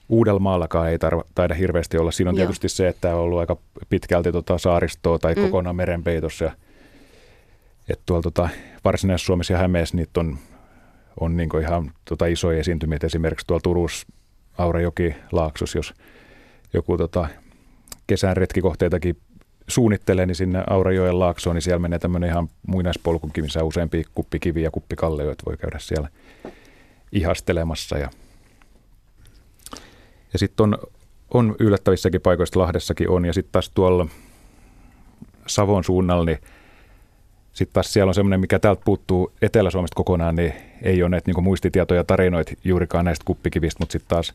Uudellamaallakaan 0.09 0.89
ei 0.89 0.97
tar- 0.97 1.27
taida 1.35 1.53
hirveästi 1.53 1.97
olla. 1.97 2.11
Siinä 2.11 2.29
on 2.29 2.35
Joo. 2.35 2.45
tietysti 2.45 2.69
se, 2.69 2.87
että 2.87 3.15
on 3.15 3.21
ollut 3.21 3.39
aika 3.39 3.57
pitkälti 3.89 4.31
tota 4.31 4.57
saaristoa 4.57 5.19
tai 5.19 5.35
mm. 5.35 5.41
kokonaan 5.41 5.75
merenpeitossa. 5.75 6.45
Ja, 6.45 6.51
että 7.89 8.03
tuolla 8.05 8.21
tota, 8.21 8.49
Varsinais-Suomessa 8.85 9.53
ja 9.53 9.59
Hämeessä 9.59 9.97
niitä 9.97 10.19
on, 10.19 10.37
on 11.19 11.37
niin 11.37 11.49
ihan 11.61 11.91
tota 12.05 12.25
isoja 12.25 12.59
esiintymiä. 12.59 12.99
Esimerkiksi 13.03 13.47
tuolla 13.47 13.61
Turussa 13.61 14.07
Aurajoki 14.57 15.15
Laaksos, 15.31 15.75
jos 15.75 15.93
joku 16.73 16.97
tota, 16.97 17.27
kesän 18.07 18.37
retkikohteitakin 18.37 19.17
suunnittelee, 19.67 20.25
niin 20.25 20.35
sinne 20.35 20.63
Aurajoen 20.69 21.19
laaksoon, 21.19 21.55
niin 21.55 21.61
siellä 21.61 21.79
menee 21.79 21.99
tämmöinen 21.99 22.29
ihan 22.29 22.49
muinaispolkukin, 22.67 23.43
missä 23.43 23.63
useampi 23.63 24.03
kuppikivi 24.15 24.63
ja 24.63 24.71
kuppikalleja, 24.71 25.31
että 25.31 25.45
voi 25.45 25.57
käydä 25.57 25.79
siellä 25.79 26.09
ihastelemassa. 27.11 27.97
Ja, 27.97 28.09
ja 30.33 30.39
sitten 30.39 30.63
on, 30.63 30.77
on 31.33 31.55
yllättävissäkin 31.59 32.21
paikoista, 32.21 32.59
Lahdessakin 32.59 33.09
on, 33.09 33.25
ja 33.25 33.33
sitten 33.33 33.51
taas 33.51 33.69
tuolla 33.69 34.07
Savon 35.47 35.83
suunnalla, 35.83 36.25
niin 36.25 36.39
sitten 37.53 37.73
taas 37.73 37.93
siellä 37.93 38.09
on 38.09 38.13
semmoinen, 38.13 38.39
mikä 38.39 38.59
täältä 38.59 38.81
puuttuu 38.85 39.31
Etelä-Suomesta 39.41 39.95
kokonaan, 39.95 40.35
niin 40.35 40.53
ei 40.81 41.03
ole 41.03 41.09
näitä 41.09 41.31
niin 41.31 41.43
muistitietoja, 41.43 42.03
tarinoita 42.03 42.51
juurikaan 42.63 43.05
näistä 43.05 43.25
kuppikivistä, 43.25 43.81
mutta 43.81 43.93
sitten 43.93 44.09
taas 44.09 44.33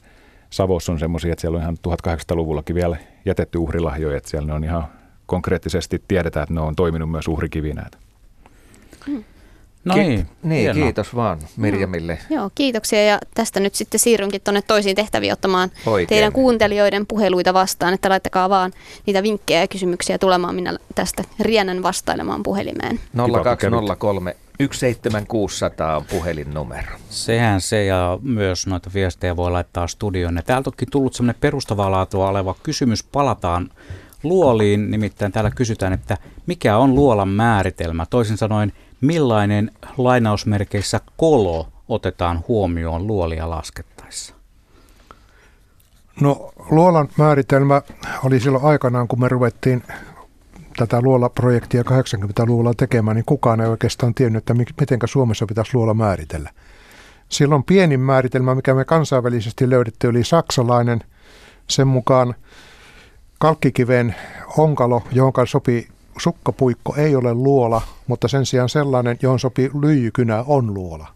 Savossa 0.54 0.92
on 0.92 0.98
semmoisia, 0.98 1.32
että 1.32 1.40
siellä 1.40 1.56
on 1.56 1.62
ihan 1.62 1.78
1800-luvullakin 1.88 2.74
vielä 2.74 2.96
jätetty 3.24 3.58
uhrilahjoja, 3.58 4.16
että 4.16 4.30
siellä 4.30 4.46
ne 4.46 4.52
on 4.52 4.64
ihan 4.64 4.84
konkreettisesti 5.26 6.02
tiedetään, 6.08 6.42
että 6.42 6.54
ne 6.54 6.60
on 6.60 6.76
toiminut 6.76 7.10
myös 7.10 7.28
uhrikivinä. 7.28 7.86
Mm. 9.06 9.24
No 9.84 9.94
niin, 9.94 10.26
niin 10.42 10.74
kiitos 10.74 11.14
vaan 11.14 11.38
Mirjamille. 11.56 12.18
No, 12.30 12.36
joo, 12.36 12.50
kiitoksia 12.54 13.04
ja 13.04 13.18
tästä 13.34 13.60
nyt 13.60 13.74
sitten 13.74 14.00
siirrynkin 14.00 14.40
tuonne 14.40 14.62
toisiin 14.62 14.96
tehtäviin 14.96 15.32
ottamaan 15.32 15.70
Oikein. 15.86 16.08
teidän 16.08 16.32
kuuntelijoiden 16.32 17.06
puheluita 17.06 17.54
vastaan, 17.54 17.94
että 17.94 18.08
laittakaa 18.08 18.50
vaan 18.50 18.72
niitä 19.06 19.22
vinkkejä 19.22 19.60
ja 19.60 19.68
kysymyksiä 19.68 20.18
tulemaan 20.18 20.54
minä 20.54 20.76
tästä 20.94 21.24
riennän 21.40 21.82
vastailemaan 21.82 22.42
puhelimeen. 22.42 23.00
0203 23.44 24.36
17600 24.58 25.96
on 25.96 26.04
puhelinnumero. 26.04 26.96
Sehän 27.08 27.60
se 27.60 27.84
ja 27.84 28.18
myös 28.22 28.66
noita 28.66 28.90
viestejä 28.94 29.36
voi 29.36 29.50
laittaa 29.50 29.86
studioon. 29.86 30.40
Täältä 30.46 30.70
onkin 30.70 30.90
tullut 30.90 31.14
semmoinen 31.14 31.40
perustavaa 31.40 31.90
laatua 31.90 32.28
oleva 32.28 32.54
kysymys. 32.62 33.02
Palataan 33.02 33.70
luoliin, 34.22 34.90
nimittäin 34.90 35.32
täällä 35.32 35.50
kysytään, 35.50 35.92
että 35.92 36.16
mikä 36.46 36.76
on 36.76 36.94
luolan 36.94 37.28
määritelmä? 37.28 38.06
Toisin 38.06 38.36
sanoen, 38.36 38.72
millainen 39.00 39.70
lainausmerkeissä 39.98 41.00
kolo 41.16 41.68
otetaan 41.88 42.44
huomioon 42.48 43.06
luolia 43.06 43.50
laskettaessa? 43.50 44.34
No 46.20 46.52
luolan 46.70 47.08
määritelmä 47.18 47.82
oli 48.24 48.40
silloin 48.40 48.64
aikanaan, 48.64 49.08
kun 49.08 49.20
me 49.20 49.28
ruvettiin 49.28 49.82
tätä 50.76 51.00
luola-projektia 51.00 51.82
80-luvulla 51.82 52.74
tekemään, 52.76 53.14
niin 53.14 53.24
kukaan 53.24 53.60
ei 53.60 53.66
oikeastaan 53.66 54.14
tiennyt, 54.14 54.40
että 54.40 54.54
miten 54.54 54.98
Suomessa 55.04 55.46
pitäisi 55.46 55.70
luola 55.74 55.94
määritellä. 55.94 56.50
Silloin 57.28 57.64
pienin 57.64 58.00
määritelmä, 58.00 58.54
mikä 58.54 58.74
me 58.74 58.84
kansainvälisesti 58.84 59.70
löydettiin, 59.70 60.10
oli 60.10 60.24
saksalainen. 60.24 61.00
Sen 61.66 61.88
mukaan 61.88 62.34
kalkkikiven 63.38 64.14
onkalo, 64.58 65.02
johon 65.12 65.32
sopii 65.46 65.88
sukkapuikko, 66.18 66.94
ei 66.96 67.16
ole 67.16 67.34
luola, 67.34 67.82
mutta 68.06 68.28
sen 68.28 68.46
sijaan 68.46 68.68
sellainen, 68.68 69.18
johon 69.22 69.38
sopii 69.38 69.70
lyijykynä, 69.82 70.44
on 70.46 70.74
luola. 70.74 71.06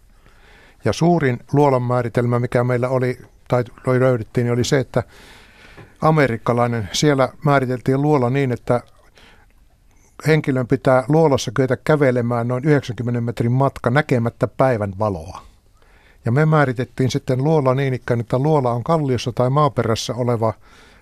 Ja 0.85 0.93
suurin 0.93 1.39
luolan 1.53 1.83
määritelmä, 1.83 2.39
mikä 2.39 2.65
meillä 2.65 2.89
oli, 2.89 3.19
tai 3.49 3.65
löydettiin, 3.99 4.53
oli 4.53 4.65
se, 4.65 4.79
että 4.79 5.03
amerikkalainen, 6.01 6.89
siellä 6.93 7.29
määriteltiin 7.45 8.03
luola 8.03 8.31
niin, 8.31 8.53
että 8.53 8.81
henkilön 10.27 10.67
pitää 10.67 11.05
luolassa 11.09 11.51
kyetä 11.51 11.77
kävelemään 11.77 12.49
noin 12.49 12.65
90 12.65 13.21
metrin 13.21 13.53
matka 13.53 13.91
näkemättä 13.91 14.49
päivän 14.49 14.93
valoa. 14.99 15.43
Ja 16.25 16.33
me 16.33 16.47
määritettiin 16.47 17.11
sitten 17.11 17.45
luola 17.45 17.75
niin 17.75 17.95
ikään, 17.95 18.21
että 18.21 18.39
luola 18.39 18.73
on 18.73 18.85
kalliossa 18.85 19.33
tai 19.33 19.51
maaperässä 19.51 20.15
oleva 20.15 20.55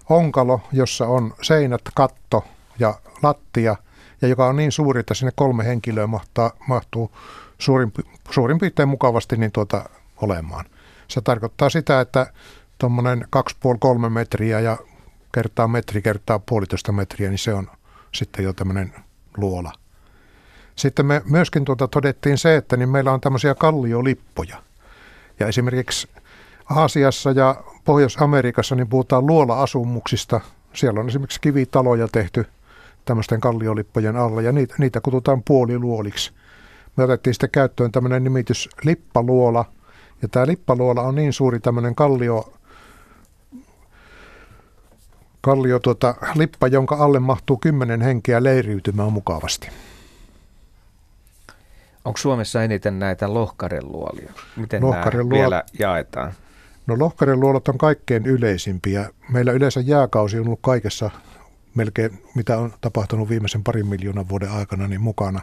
onkalo, 0.08 0.60
jossa 0.72 1.06
on 1.06 1.34
seinät, 1.42 1.82
katto 1.94 2.44
ja 2.78 2.94
lattia, 3.22 3.76
ja 4.22 4.28
joka 4.28 4.46
on 4.46 4.56
niin 4.56 4.72
suuri, 4.72 5.00
että 5.00 5.14
sinne 5.14 5.32
kolme 5.36 5.64
henkilöä 5.64 6.06
mahtaa, 6.06 6.50
mahtuu 6.68 7.10
suurin, 7.58 7.92
suurin 8.30 8.58
piirtein 8.58 8.88
mukavasti 8.88 9.36
niin 9.36 9.52
tuota, 9.52 9.88
olemaan. 10.16 10.64
Se 11.08 11.20
tarkoittaa 11.20 11.70
sitä, 11.70 12.00
että 12.00 12.32
tuommoinen 12.78 13.24
2,5-3 14.04 14.08
metriä 14.08 14.60
ja 14.60 14.76
kertaa 15.34 15.68
metri 15.68 16.02
kertaa 16.02 16.38
puolitoista 16.38 16.92
metriä, 16.92 17.28
niin 17.28 17.38
se 17.38 17.54
on 17.54 17.70
sitten 18.14 18.44
jo 18.44 18.52
tämmöinen 18.52 18.94
luola. 19.36 19.72
Sitten 20.76 21.06
me 21.06 21.22
myöskin 21.30 21.64
tuota 21.64 21.88
todettiin 21.88 22.38
se, 22.38 22.56
että 22.56 22.76
niin 22.76 22.88
meillä 22.88 23.12
on 23.12 23.20
tämmöisiä 23.20 23.54
kalliolippoja. 23.54 24.62
Ja 25.40 25.46
esimerkiksi 25.46 26.08
Aasiassa 26.70 27.30
ja 27.30 27.64
Pohjois-Amerikassa 27.84 28.74
niin 28.74 28.88
puhutaan 28.88 29.26
luola-asumuksista. 29.26 30.40
Siellä 30.72 31.00
on 31.00 31.08
esimerkiksi 31.08 31.40
kivitaloja 31.40 32.08
tehty 32.08 32.46
tämmöisten 33.04 33.40
kalliolippojen 33.40 34.16
alla 34.16 34.42
ja 34.42 34.52
niitä, 34.52 34.74
niitä 34.78 35.00
kutsutaan 35.00 35.42
puoliluoliksi. 35.42 36.32
Me 36.96 37.04
otettiin 37.04 37.34
sitten 37.34 37.50
käyttöön 37.50 37.92
tämmöinen 37.92 38.24
nimitys 38.24 38.68
lippaluola. 38.84 39.64
Ja 40.22 40.28
tämä 40.28 40.46
lippaluola 40.46 41.02
on 41.02 41.14
niin 41.14 41.32
suuri 41.32 41.60
tämmöinen 41.60 41.94
kallio, 41.94 42.52
kallio 45.46 45.78
tuota, 45.78 46.14
lippa, 46.34 46.66
jonka 46.66 46.96
alle 46.96 47.18
mahtuu 47.18 47.56
kymmenen 47.56 48.00
henkeä 48.00 48.42
leiriytymään 48.42 49.12
mukavasti. 49.12 49.68
Onko 52.04 52.16
Suomessa 52.16 52.62
eniten 52.62 52.98
näitä 52.98 53.34
lohkareluolia? 53.34 54.32
Miten 54.56 54.82
Lohkareluol... 54.82 55.30
nämä 55.30 55.40
vielä 55.40 55.62
jaetaan? 55.78 56.32
No 56.86 56.98
lohkareluolat 56.98 57.68
on 57.68 57.78
kaikkein 57.78 58.26
yleisimpiä. 58.26 59.10
Meillä 59.28 59.52
yleensä 59.52 59.80
jääkausi 59.80 60.38
on 60.38 60.46
ollut 60.46 60.58
kaikessa 60.62 61.10
melkein, 61.74 62.22
mitä 62.34 62.58
on 62.58 62.72
tapahtunut 62.80 63.28
viimeisen 63.28 63.64
parin 63.64 63.86
miljoonan 63.86 64.28
vuoden 64.28 64.50
aikana, 64.50 64.88
niin 64.88 65.00
mukana. 65.00 65.40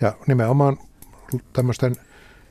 Ja 0.00 0.12
nimenomaan 0.26 0.76
tämmöisten 1.52 1.96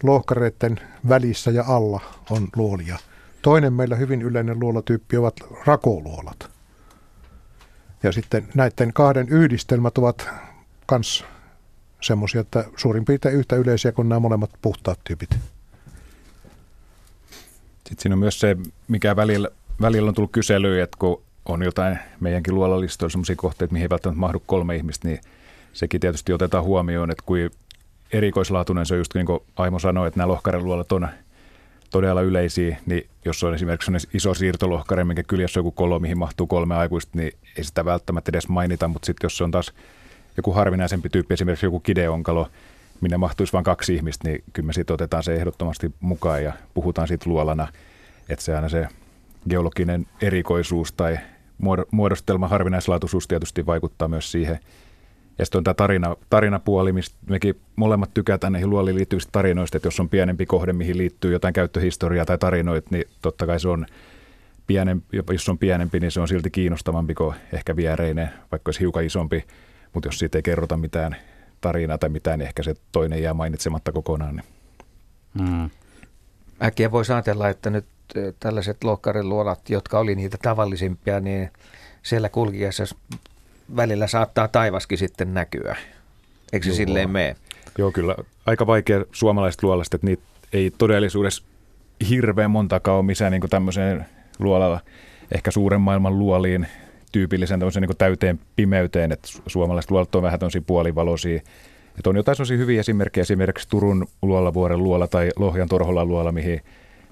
lohkareiden 0.03 0.79
välissä 1.09 1.51
ja 1.51 1.63
alla 1.67 2.01
on 2.29 2.47
luolia. 2.55 2.97
Toinen 3.41 3.73
meillä 3.73 3.95
hyvin 3.95 4.21
yleinen 4.21 4.59
luolatyyppi 4.59 5.17
ovat 5.17 5.35
rakoluolat. 5.65 6.56
Ja 8.03 8.11
sitten 8.11 8.47
näiden 8.55 8.93
kahden 8.93 9.29
yhdistelmät 9.29 9.97
ovat 9.97 10.29
myös 10.91 11.25
semmoisia, 12.01 12.41
että 12.41 12.65
suurin 12.75 13.05
piirtein 13.05 13.35
yhtä 13.35 13.55
yleisiä 13.55 13.91
kuin 13.91 14.09
nämä 14.09 14.19
molemmat 14.19 14.49
puhtaat 14.61 14.99
tyypit. 15.03 15.29
Sitten 17.75 17.99
siinä 17.99 18.13
on 18.15 18.19
myös 18.19 18.39
se, 18.39 18.57
mikä 18.87 19.15
välillä, 19.15 19.49
välillä 19.81 20.09
on 20.09 20.15
tullut 20.15 20.31
kyselyä, 20.31 20.83
että 20.83 20.97
kun 20.99 21.21
on 21.45 21.63
jotain 21.63 21.99
meidänkin 22.19 22.55
luolalistoilla 22.55 23.11
sellaisia 23.11 23.35
kohteita, 23.35 23.73
mihin 23.73 23.85
ei 23.85 23.89
välttämättä 23.89 24.19
mahdu 24.19 24.43
kolme 24.45 24.75
ihmistä, 24.75 25.07
niin 25.07 25.21
sekin 25.73 26.01
tietysti 26.01 26.33
otetaan 26.33 26.63
huomioon, 26.63 27.11
että 27.11 27.23
kuin 27.25 27.51
erikoislaatuinen 28.13 28.85
se 28.85 28.93
on 28.93 28.97
just 28.97 29.13
niin 29.13 29.25
kuin 29.25 29.39
Aimo 29.55 29.79
sanoi, 29.79 30.07
että 30.07 30.17
nämä 30.17 30.27
lohkareluolat 30.27 30.91
on 30.91 31.07
todella 31.89 32.21
yleisiä, 32.21 32.77
niin 32.85 33.09
jos 33.25 33.43
on 33.43 33.55
esimerkiksi 33.55 33.91
iso 34.13 34.33
siirtolohkare, 34.33 35.03
minkä 35.03 35.23
kyljessä 35.23 35.59
on 35.59 35.65
joku 35.65 35.71
kolo, 35.71 35.99
mihin 35.99 36.17
mahtuu 36.17 36.47
kolme 36.47 36.75
aikuista, 36.75 37.17
niin 37.17 37.31
ei 37.57 37.63
sitä 37.63 37.85
välttämättä 37.85 38.31
edes 38.31 38.47
mainita, 38.47 38.87
mutta 38.87 39.05
sitten 39.05 39.25
jos 39.25 39.37
se 39.37 39.43
on 39.43 39.51
taas 39.51 39.73
joku 40.37 40.51
harvinaisempi 40.51 41.09
tyyppi, 41.09 41.33
esimerkiksi 41.33 41.65
joku 41.65 41.79
kideonkalo, 41.79 42.47
minne 43.01 43.17
mahtuisi 43.17 43.53
vain 43.53 43.63
kaksi 43.63 43.95
ihmistä, 43.95 44.27
niin 44.27 44.43
kyllä 44.53 44.67
me 44.67 44.73
sitten 44.73 44.93
otetaan 44.93 45.23
se 45.23 45.35
ehdottomasti 45.35 45.91
mukaan 45.99 46.43
ja 46.43 46.53
puhutaan 46.73 47.07
siitä 47.07 47.29
luolana. 47.29 47.67
Että 48.29 48.45
se 48.45 48.55
aina 48.55 48.69
se 48.69 48.87
geologinen 49.49 50.05
erikoisuus 50.21 50.91
tai 50.91 51.19
muodostelma 51.91 52.47
harvinaislaatuisuus 52.47 53.27
tietysti 53.27 53.65
vaikuttaa 53.65 54.07
myös 54.07 54.31
siihen. 54.31 54.59
Ja 55.39 55.45
sitten 55.45 55.59
on 55.59 55.63
tämä 55.63 55.73
tarina, 55.73 56.15
tarinapuoli, 56.29 56.93
mistä 56.93 57.15
mekin 57.29 57.59
molemmat 57.75 58.13
tykätään 58.13 58.53
näihin 58.53 58.69
luoliin 58.69 58.95
liittyvistä 58.95 59.31
tarinoista, 59.31 59.77
että 59.77 59.87
jos 59.87 59.99
on 59.99 60.09
pienempi 60.09 60.45
kohde, 60.45 60.73
mihin 60.73 60.97
liittyy 60.97 61.31
jotain 61.31 61.53
käyttöhistoriaa 61.53 62.25
tai 62.25 62.37
tarinoita, 62.37 62.87
niin 62.91 63.05
totta 63.21 63.45
kai 63.45 63.59
se 63.59 63.67
on 63.67 63.85
pienempi, 64.67 65.17
jos 65.31 65.49
on 65.49 65.57
pienempi, 65.57 65.99
niin 65.99 66.11
se 66.11 66.19
on 66.19 66.27
silti 66.27 66.51
kiinnostavampi 66.51 67.13
kuin 67.13 67.35
ehkä 67.53 67.75
viereinen, 67.75 68.29
vaikka 68.51 68.69
olisi 68.69 68.79
hiukan 68.79 69.05
isompi, 69.05 69.45
mutta 69.93 70.07
jos 70.07 70.19
siitä 70.19 70.37
ei 70.37 70.43
kerrota 70.43 70.77
mitään 70.77 71.15
tarinaa 71.61 71.97
tai 71.97 72.09
mitään, 72.09 72.39
niin 72.39 72.47
ehkä 72.47 72.63
se 72.63 72.75
toinen 72.91 73.21
jää 73.21 73.33
mainitsematta 73.33 73.91
kokonaan. 73.91 74.35
Niin. 74.35 74.45
Hmm. 75.47 75.69
Äkkiä 76.63 76.91
voisi 76.91 77.13
ajatella, 77.13 77.49
että 77.49 77.69
nyt 77.69 77.85
tällaiset 78.39 78.77
luolat, 79.23 79.69
jotka 79.69 79.99
oli 79.99 80.15
niitä 80.15 80.37
tavallisimpia, 80.41 81.19
niin 81.19 81.49
siellä 82.03 82.29
kulkiessa 82.29 82.83
välillä 83.75 84.07
saattaa 84.07 84.47
taivaskin 84.47 84.97
sitten 84.97 85.33
näkyä. 85.33 85.75
Eikö 86.53 86.63
se 86.63 86.69
Joo. 86.69 86.75
silleen 86.75 87.09
mene? 87.09 87.35
Joo, 87.77 87.91
kyllä. 87.91 88.15
Aika 88.45 88.67
vaikea 88.67 89.05
suomalaiset 89.11 89.63
luolasta, 89.63 89.95
että 89.95 90.07
niitä 90.07 90.23
ei 90.53 90.71
todellisuudessa 90.77 91.43
hirveän 92.09 92.51
montakaan 92.51 92.97
ole 92.97 93.05
missään 93.05 93.31
niin 93.31 93.49
tämmöiseen 93.49 94.05
luolalla, 94.39 94.79
ehkä 95.31 95.51
suuren 95.51 95.81
maailman 95.81 96.19
luoliin 96.19 96.67
tyypillisen 97.11 97.59
niin 97.59 97.97
täyteen 97.97 98.39
pimeyteen, 98.55 99.11
että 99.11 99.27
suomalaiset 99.47 99.91
luolat 99.91 100.15
on 100.15 100.23
vähän 100.23 100.39
tämmöisiä 100.39 100.61
puolivaloisia. 100.61 101.41
Että 101.97 102.09
on 102.09 102.15
jotain 102.15 102.35
sellaisia 102.35 102.57
hyviä 102.57 102.79
esimerkkejä, 102.79 103.21
esimerkiksi 103.21 103.69
Turun 103.69 104.07
luolavuoren 104.21 104.83
luola 104.83 105.07
tai 105.07 105.29
Lohjan 105.35 105.69
Torholan 105.69 106.07
luola, 106.07 106.31
mihin 106.31 106.61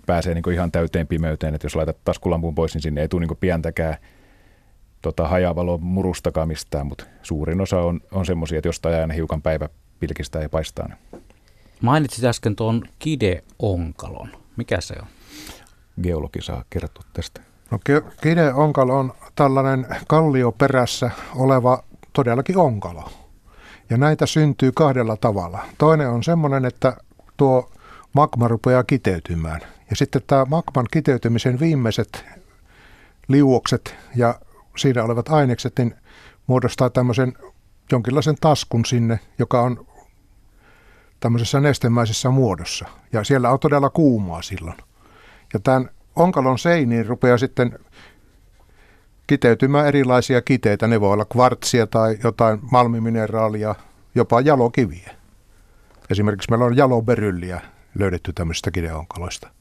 pääsee 0.06 0.34
niin 0.34 0.54
ihan 0.54 0.72
täyteen 0.72 1.08
pimeyteen, 1.08 1.56
että 1.56 1.66
jos 1.66 1.76
laitat 1.76 1.98
taskulampun 2.04 2.56
pois, 2.56 2.74
niin 2.74 2.82
sinne 2.82 3.02
ei 3.02 3.08
tule 3.08 3.26
niin 3.26 3.38
pientäkään 3.38 3.98
tota, 5.06 5.28
hajavalo 5.28 5.78
murustakaan 5.78 6.48
mistään, 6.48 6.88
mutta 6.88 7.06
suurin 7.24 7.62
osa 7.62 7.80
on, 7.80 8.02
on 8.12 8.26
semmoisia, 8.26 8.58
että 8.58 8.68
jostain 8.68 8.96
aina 8.96 9.14
hiukan 9.14 9.42
päivä 9.42 9.70
pilkistää 10.00 10.42
ja 10.42 10.50
paistaa. 10.50 10.90
Mainitsit 11.82 12.24
äsken 12.24 12.56
tuon 12.56 12.82
kideonkalon. 13.00 14.30
Mikä 14.58 14.82
se 14.82 14.96
on? 15.02 15.08
Geologi 16.04 16.42
saa 16.42 16.64
kertoa 16.70 17.04
tästä. 17.14 17.42
No, 17.72 17.80
kideonkalo 18.22 19.00
on 19.00 19.14
tällainen 19.36 19.88
kallioperässä 20.08 21.12
oleva 21.36 21.84
todellakin 22.14 22.58
onkalo. 22.58 23.10
Ja 23.90 23.98
näitä 23.98 24.26
syntyy 24.26 24.72
kahdella 24.72 25.18
tavalla. 25.18 25.60
Toinen 25.78 26.10
on 26.10 26.24
semmoinen, 26.24 26.66
että 26.66 26.98
tuo 27.38 27.72
magma 28.14 28.48
rupeaa 28.48 28.84
kiteytymään. 28.84 29.62
Ja 29.90 29.96
sitten 29.96 30.22
tämä 30.28 30.46
magman 30.46 30.86
kiteytymisen 30.92 31.60
viimeiset 31.60 32.26
liuokset 33.28 33.96
ja 34.16 34.36
siinä 34.75 35.03
olevat 35.03 35.29
ainekset 35.29 35.74
niin 35.77 35.96
muodostaa 36.48 36.89
tämmöisen 36.89 37.34
jonkinlaisen 37.91 38.36
taskun 38.41 38.86
sinne, 38.86 39.20
joka 39.39 39.62
on 39.62 39.88
tämmöisessä 41.20 41.60
nestemäisessä 41.60 42.29
muodossa. 42.29 42.86
Ja 43.13 43.24
siellä 43.24 43.50
on 43.50 43.60
todella 43.60 43.89
kuumaa 43.89 44.41
silloin. 44.41 44.77
Ja 45.53 45.60
tämän 45.60 45.89
onkalon 46.15 46.60
seiniin 46.60 47.05
rupeaa 47.05 47.38
sitten 47.38 47.79
kiteytymään 49.27 49.88
erilaisia 49.88 50.41
kiteitä. 50.41 50.88
Ne 50.88 51.01
voi 51.01 51.13
olla 51.13 51.25
kvartsia 51.25 51.88
tai 51.88 52.17
jotain 52.24 52.60
malmimineraalia, 52.72 53.75
jopa 54.15 54.41
jalokiviä. 54.41 55.15
Esimerkiksi 56.10 56.50
meillä 56.50 56.65
on 56.65 56.77
jaloberylliä 56.77 57.62
löydetty 58.00 58.34
tämmöisistä 58.34 58.72
kideonkaloista. 58.72 59.55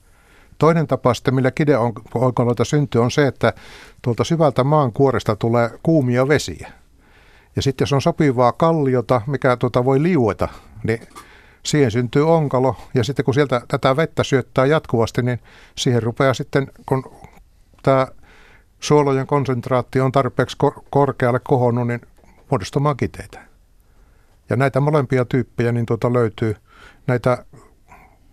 Toinen 0.65 0.87
tapa 0.87 1.15
sitten, 1.15 1.35
millä 1.35 1.51
kideonkaloita 1.51 2.65
syntyy, 2.65 3.01
on 3.03 3.11
se, 3.11 3.27
että 3.27 3.53
tuolta 4.03 4.25
syvältä 4.25 4.65
maan 4.65 4.93
kuoresta 4.93 5.37
tulee 5.37 5.71
kuumia 5.83 6.29
vesiä. 6.29 6.73
Ja 7.57 7.63
sitten 7.63 7.83
jos 7.83 7.93
on 7.93 8.03
sopivaa 8.03 8.53
kalliota, 8.53 9.21
mikä 9.27 9.57
tuota 9.57 9.85
voi 9.85 10.03
liueta, 10.03 10.49
niin 10.85 11.01
siihen 11.63 11.91
syntyy 11.91 12.31
onkalo. 12.31 12.77
Ja 12.95 13.05
sitten 13.05 13.25
kun 13.25 13.35
sieltä 13.35 13.63
tätä 13.69 13.97
vettä 13.97 14.25
syöttää 14.25 14.67
jatkuvasti, 14.67 15.23
niin 15.23 15.41
siihen 15.77 16.03
rupeaa 16.03 16.35
sitten, 16.35 16.71
kun 16.87 17.13
tämä 17.83 18.07
suolojen 18.81 19.27
konsentraatio 19.27 20.05
on 20.05 20.13
tarpeeksi 20.13 20.57
korkealle 20.91 21.41
kohonnut, 21.45 21.87
niin 21.87 22.01
muodostamaan 22.51 22.97
kiteitä. 22.97 23.41
Ja 24.51 24.57
näitä 24.57 24.81
molempia 24.81 25.25
tyyppejä 25.25 25.73
niin 25.73 25.87
tuota 25.87 26.13
löytyy. 26.13 26.57
Näitä 27.07 27.45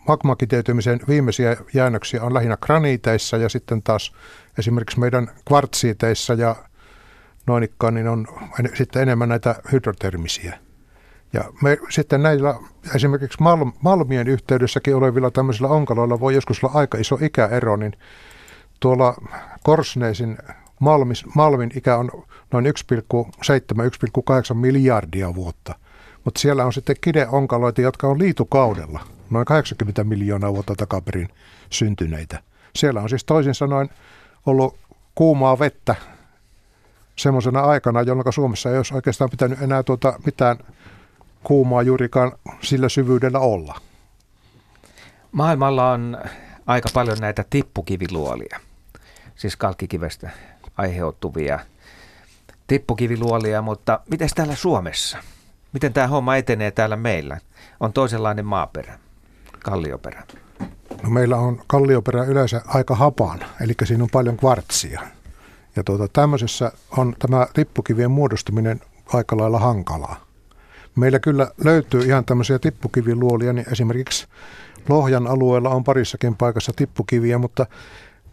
magmakiteytymisen 0.07 0.99
viimeisiä 1.07 1.57
jäännöksiä 1.73 2.23
on 2.23 2.33
lähinnä 2.33 2.57
graniiteissa 2.57 3.37
ja 3.37 3.49
sitten 3.49 3.83
taas 3.83 4.13
esimerkiksi 4.59 4.99
meidän 4.99 5.31
kvartsiiteissa 5.47 6.33
ja 6.33 6.55
noin 7.47 7.63
ikkaan, 7.63 7.93
niin 7.93 8.07
on 8.07 8.27
sitten 8.73 9.01
enemmän 9.01 9.29
näitä 9.29 9.55
hydrotermisiä. 9.71 10.59
Ja 11.33 11.43
me 11.61 11.77
sitten 11.89 12.23
näillä 12.23 12.55
esimerkiksi 12.95 13.37
Mal- 13.41 13.71
Malmien 13.81 14.27
yhteydessäkin 14.27 14.95
olevilla 14.95 15.31
tämmöisillä 15.31 15.67
onkaloilla 15.67 16.19
voi 16.19 16.35
joskus 16.35 16.63
olla 16.63 16.73
aika 16.73 16.97
iso 16.97 17.17
ikäero, 17.21 17.75
niin 17.75 17.93
tuolla 18.79 19.15
Korsneisin 19.63 20.37
Malmis, 20.79 21.25
Malmin 21.35 21.71
ikä 21.75 21.97
on 21.97 22.11
noin 22.51 22.65
1,7-1,8 22.65 24.53
miljardia 24.53 25.35
vuotta. 25.35 25.75
Mutta 26.25 26.39
siellä 26.39 26.65
on 26.65 26.73
sitten 26.73 26.95
kideonkaloita, 27.01 27.81
jotka 27.81 28.07
on 28.07 28.19
liitukaudella, 28.19 28.99
noin 29.31 29.45
80 29.45 30.03
miljoonaa 30.03 30.53
vuotta 30.53 30.75
takaperin 30.75 31.29
syntyneitä. 31.69 32.43
Siellä 32.75 33.01
on 33.01 33.09
siis 33.09 33.23
toisin 33.23 33.55
sanoen 33.55 33.89
ollut 34.45 34.77
kuumaa 35.15 35.59
vettä 35.59 35.95
semmoisena 37.15 37.61
aikana, 37.61 38.01
jolloin 38.01 38.33
Suomessa 38.33 38.69
ei 38.69 38.77
olisi 38.77 38.93
oikeastaan 38.93 39.29
pitänyt 39.29 39.61
enää 39.61 39.83
tuota 39.83 40.19
mitään 40.25 40.57
kuumaa 41.43 41.81
juurikaan 41.81 42.31
sillä 42.61 42.89
syvyydellä 42.89 43.39
olla. 43.39 43.81
Maailmalla 45.31 45.91
on 45.91 46.17
aika 46.67 46.89
paljon 46.93 47.17
näitä 47.21 47.45
tippukiviluolia, 47.49 48.59
siis 49.35 49.55
kalkkikivestä 49.55 50.29
aiheutuvia 50.77 51.59
tippukiviluolia, 52.67 53.61
mutta 53.61 53.99
miten 54.09 54.29
täällä 54.35 54.55
Suomessa? 54.55 55.17
Miten 55.73 55.93
tämä 55.93 56.07
homma 56.07 56.35
etenee 56.35 56.71
täällä 56.71 56.95
meillä? 56.95 57.37
On 57.79 57.93
toisenlainen 57.93 58.45
maaperä, 58.45 58.99
kallioperä. 59.63 60.23
No 61.03 61.09
meillä 61.09 61.37
on 61.37 61.61
kallioperä 61.67 62.23
yleensä 62.23 62.61
aika 62.67 62.95
hapan, 62.95 63.39
eli 63.61 63.73
siinä 63.83 64.03
on 64.03 64.09
paljon 64.11 64.37
kvartsia. 64.37 65.01
Ja 65.75 65.83
tuota, 65.83 66.07
tämmöisessä 66.07 66.71
on 66.97 67.15
tämä 67.19 67.47
tippukivien 67.53 68.11
muodostuminen 68.11 68.81
aika 69.13 69.37
lailla 69.37 69.59
hankalaa. 69.59 70.25
Meillä 70.95 71.19
kyllä 71.19 71.51
löytyy 71.63 72.01
ihan 72.01 72.25
tämmöisiä 72.25 72.59
tippukiviluolia, 72.59 73.53
niin 73.53 73.65
esimerkiksi 73.71 74.27
Lohjan 74.89 75.27
alueella 75.27 75.69
on 75.69 75.83
parissakin 75.83 76.35
paikassa 76.35 76.71
tippukiviä, 76.75 77.37
mutta 77.37 77.65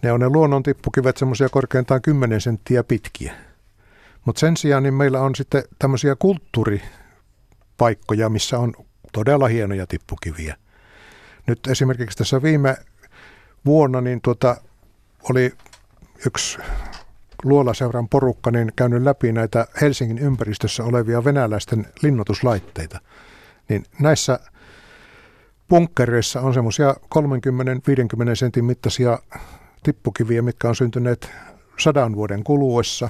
ne 0.02 0.12
on 0.12 0.20
ne 0.20 0.28
luonnon 0.28 0.62
tippukivet 0.62 1.16
semmoisia 1.16 1.48
korkeintaan 1.48 2.02
10 2.02 2.40
senttiä 2.40 2.84
pitkiä. 2.84 3.34
Mutta 4.24 4.40
sen 4.40 4.56
sijaan 4.56 4.82
niin 4.82 4.94
meillä 4.94 5.20
on 5.20 5.34
sitten 5.34 5.62
tämmöisiä 5.78 6.16
kulttuuripaikkoja, 6.18 8.28
missä 8.28 8.58
on 8.58 8.74
todella 9.12 9.48
hienoja 9.48 9.86
tippukiviä. 9.86 10.56
Nyt 11.48 11.66
esimerkiksi 11.66 12.18
tässä 12.18 12.42
viime 12.42 12.76
vuonna 13.66 14.00
niin 14.00 14.20
tuota, 14.20 14.56
oli 15.30 15.52
yksi 16.26 16.58
luolaseuran 17.44 18.08
porukka 18.08 18.50
niin 18.50 18.72
käynyt 18.76 19.02
läpi 19.02 19.32
näitä 19.32 19.66
Helsingin 19.80 20.18
ympäristössä 20.18 20.84
olevia 20.84 21.24
venäläisten 21.24 21.86
linnoituslaitteita. 22.02 23.00
Niin 23.68 23.84
näissä 24.00 24.40
bunkkereissa 25.68 26.40
on 26.40 26.54
semmoisia 26.54 26.92
30-50 26.92 28.34
sentin 28.34 28.64
mittaisia 28.64 29.18
tippukiviä, 29.82 30.42
mitkä 30.42 30.68
on 30.68 30.76
syntyneet 30.76 31.30
sadan 31.78 32.16
vuoden 32.16 32.44
kuluessa. 32.44 33.08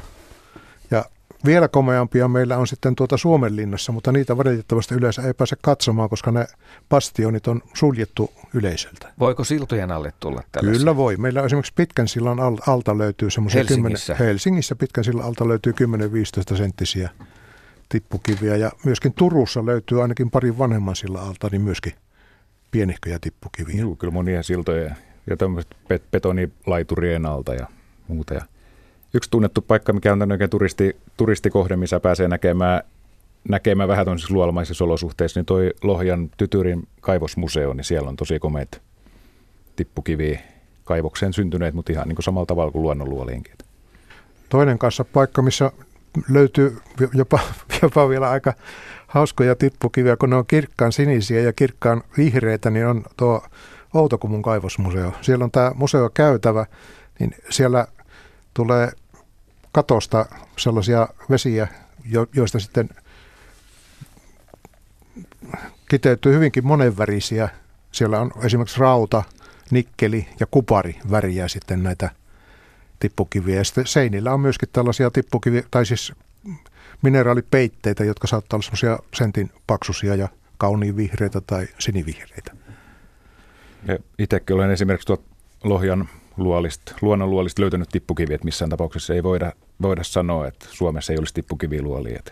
Vielä 1.45 1.69
komeampia 1.69 2.29
meillä 2.29 2.59
on 2.59 2.67
sitten 2.67 2.95
tuota 2.95 3.17
Suomen 3.17 3.57
linnassa, 3.57 3.93
mutta 3.93 4.13
niitä 4.13 4.37
valitettavasti 4.37 4.95
yleensä 4.95 5.23
ei 5.23 5.35
pääse 5.35 5.57
katsomaan, 5.63 6.09
koska 6.09 6.31
ne 6.31 6.47
bastionit 6.89 7.47
on 7.47 7.63
suljettu 7.75 8.31
yleisöltä. 8.55 9.13
Voiko 9.19 9.45
siltojen 9.45 9.91
alle 9.91 10.13
tulla 10.21 10.43
tällaisia? 10.53 10.79
Kyllä 10.79 10.97
voi. 10.97 11.17
Meillä 11.17 11.43
esimerkiksi 11.43 11.73
Pitkän 11.77 12.09
sillan 12.09 12.39
alta 12.67 12.99
löytyy 12.99 13.31
semmoisia 13.31 13.59
Helsingissä? 13.59 14.15
10, 14.15 14.29
Helsingissä 14.29 14.77
Pitkän 14.77 15.05
sillan 15.05 15.27
alta 15.27 15.49
löytyy 15.49 15.75
10-15 16.53 16.57
senttisiä 16.57 17.11
tippukiviä 17.89 18.57
ja 18.57 18.73
myöskin 18.85 19.13
Turussa 19.13 19.67
löytyy 19.67 20.03
ainakin 20.03 20.31
parin 20.31 20.59
vanhemman 20.59 20.97
sillan 20.97 21.23
alta, 21.23 21.49
niin 21.53 21.63
myöskin 21.63 21.93
pienihköjä 22.71 23.19
tippukiviä. 23.21 23.81
Joo, 23.81 23.97
kyllä 23.97 24.13
monia 24.13 24.43
siltoja 24.43 24.95
ja 25.31 25.37
tämmöiset 25.37 25.77
betonilaiturien 26.11 27.27
alta 27.27 27.55
ja 27.55 27.67
muuta. 28.09 28.35
Ja 28.35 28.43
yksi 29.15 29.31
tunnettu 29.31 29.63
paikka, 29.63 29.93
mikä 29.93 30.13
on 30.13 30.33
oikein 30.33 30.51
turisti, 30.51 30.97
turistikohde, 31.17 31.77
missä 31.77 32.01
pääsee 32.01 32.29
näkemään, 32.29 32.83
näkemään 33.49 33.89
vähän 33.89 34.05
tuollaisissa 34.05 34.35
luolamaisissa 34.35 34.85
olosuhteissa, 34.85 35.41
niin 35.41 35.47
toi 35.47 35.71
Lohjan 35.83 36.31
Tytyrin 36.37 36.89
kaivosmuseo, 37.01 37.73
niin 37.73 37.85
siellä 37.85 38.09
on 38.09 38.17
tosi 38.17 38.39
komeet 38.39 38.83
tippukivi 39.77 40.41
kaivokseen 40.85 41.33
syntyneet, 41.33 41.75
mutta 41.75 41.93
ihan 41.93 42.09
niin 42.09 42.17
kuin 42.17 42.25
samalla 42.25 42.47
tavalla 42.47 42.73
kuin 42.73 42.83
luonnonluoliinkin. 42.83 43.55
Toinen 44.49 44.79
kanssa 44.79 45.05
paikka, 45.05 45.43
missä 45.43 45.73
löytyy 46.31 46.77
jopa, 47.15 47.39
jopa 47.83 48.09
vielä 48.09 48.31
aika 48.31 48.55
hauskoja 49.07 49.55
tippukiviä, 49.55 50.17
kun 50.17 50.31
ne 50.31 50.37
on 50.37 50.47
kirkkaan 50.47 50.93
sinisiä 50.93 51.41
ja 51.41 51.53
kirkkaan 51.53 52.03
vihreitä, 52.17 52.71
niin 52.71 52.87
on 52.87 53.05
tuo 53.17 53.43
Outokumun 53.95 54.43
kaivosmuseo. 54.43 55.13
Siellä 55.21 55.45
on 55.45 55.51
tämä 55.51 55.73
museo 55.75 56.11
käytävä, 56.11 56.67
niin 57.19 57.35
siellä 57.51 57.87
tulee 58.59 58.93
katosta 59.73 60.27
sellaisia 60.57 61.09
vesiä, 61.31 61.69
joista 62.35 62.59
sitten 62.59 62.89
kiteytyy 65.89 66.35
hyvinkin 66.35 66.67
monenvärisiä. 66.67 67.49
Siellä 67.93 68.21
on 68.21 68.31
esimerkiksi 68.45 68.81
rauta, 68.81 69.23
nikkeli 69.71 70.29
ja 70.41 70.47
kupari 70.51 70.99
väriä 71.11 71.49
sitten 71.49 71.83
näitä 71.83 72.11
tippukiviä. 73.01 73.57
Ja 73.57 73.65
sitten 73.65 73.87
seinillä 73.87 74.35
on 74.35 74.41
myöskin 74.41 74.69
tällaisia 74.73 75.11
tippukiviä, 75.11 75.63
tai 75.71 75.87
siis 75.87 76.13
mineraalipeitteitä, 77.03 78.05
jotka 78.05 78.27
saattaa 78.27 78.57
olla 78.57 78.65
semmoisia 78.65 78.99
sentin 79.15 79.51
paksusia 79.67 80.15
ja 80.15 80.29
kauniin 80.57 80.97
vihreitä 80.97 81.41
tai 81.41 81.69
sinivihreitä. 81.79 82.53
itsekin 84.19 84.57
olen 84.57 84.71
esimerkiksi 84.71 85.07
tuot 85.07 85.25
Lohjan 85.65 86.09
luolista, 86.39 86.95
luonnonluolista 87.01 87.63
löytänyt 87.63 87.89
tippukiviä, 87.89 88.35
että 88.35 88.45
missään 88.45 88.71
tapauksessa 88.71 89.15
ei 89.15 89.23
voida, 89.23 89.53
voida 89.83 90.05
sanoa, 90.05 90.47
että 90.47 90.67
Suomessa 90.71 91.13
ei 91.13 91.19
olisi 91.19 91.35
tippukiviluolia. 91.35 92.23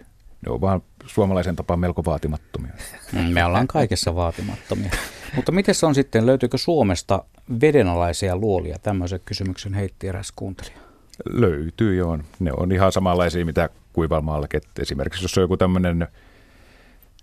Ne 0.47 0.53
on 0.53 0.61
vaan 0.61 0.83
suomalaisen 1.07 1.57
tapaan 1.57 1.81
melko 1.81 2.05
vaatimattomia. 2.05 2.73
Mm, 3.13 3.21
me 3.21 3.45
ollaan 3.45 3.67
kaikessa 3.67 4.15
vaatimattomia. 4.15 4.91
Mutta 5.37 5.53
miten 5.53 5.75
se 5.75 5.87
on 5.87 5.95
sitten, 5.95 6.27
löytyykö 6.27 6.59
Suomesta 6.59 7.25
vedenalaisia 7.61 8.37
luolia? 8.37 8.79
Tämmöisen 8.79 9.21
kysymyksen 9.25 9.75
heitti 9.75 10.09
eräs 10.09 10.33
kuuntelija. 10.37 10.77
Löytyy 11.25 11.95
joo. 11.95 12.19
Ne 12.39 12.53
on 12.57 12.73
ihan 12.73 12.93
samanlaisia, 12.93 13.45
mitä 13.45 13.69
kuivalmaallakin. 13.93 14.61
Esimerkiksi 14.81 15.25
jos 15.25 15.39
on 15.39 15.43
joku 15.43 15.57
tämmöinen 15.57 16.09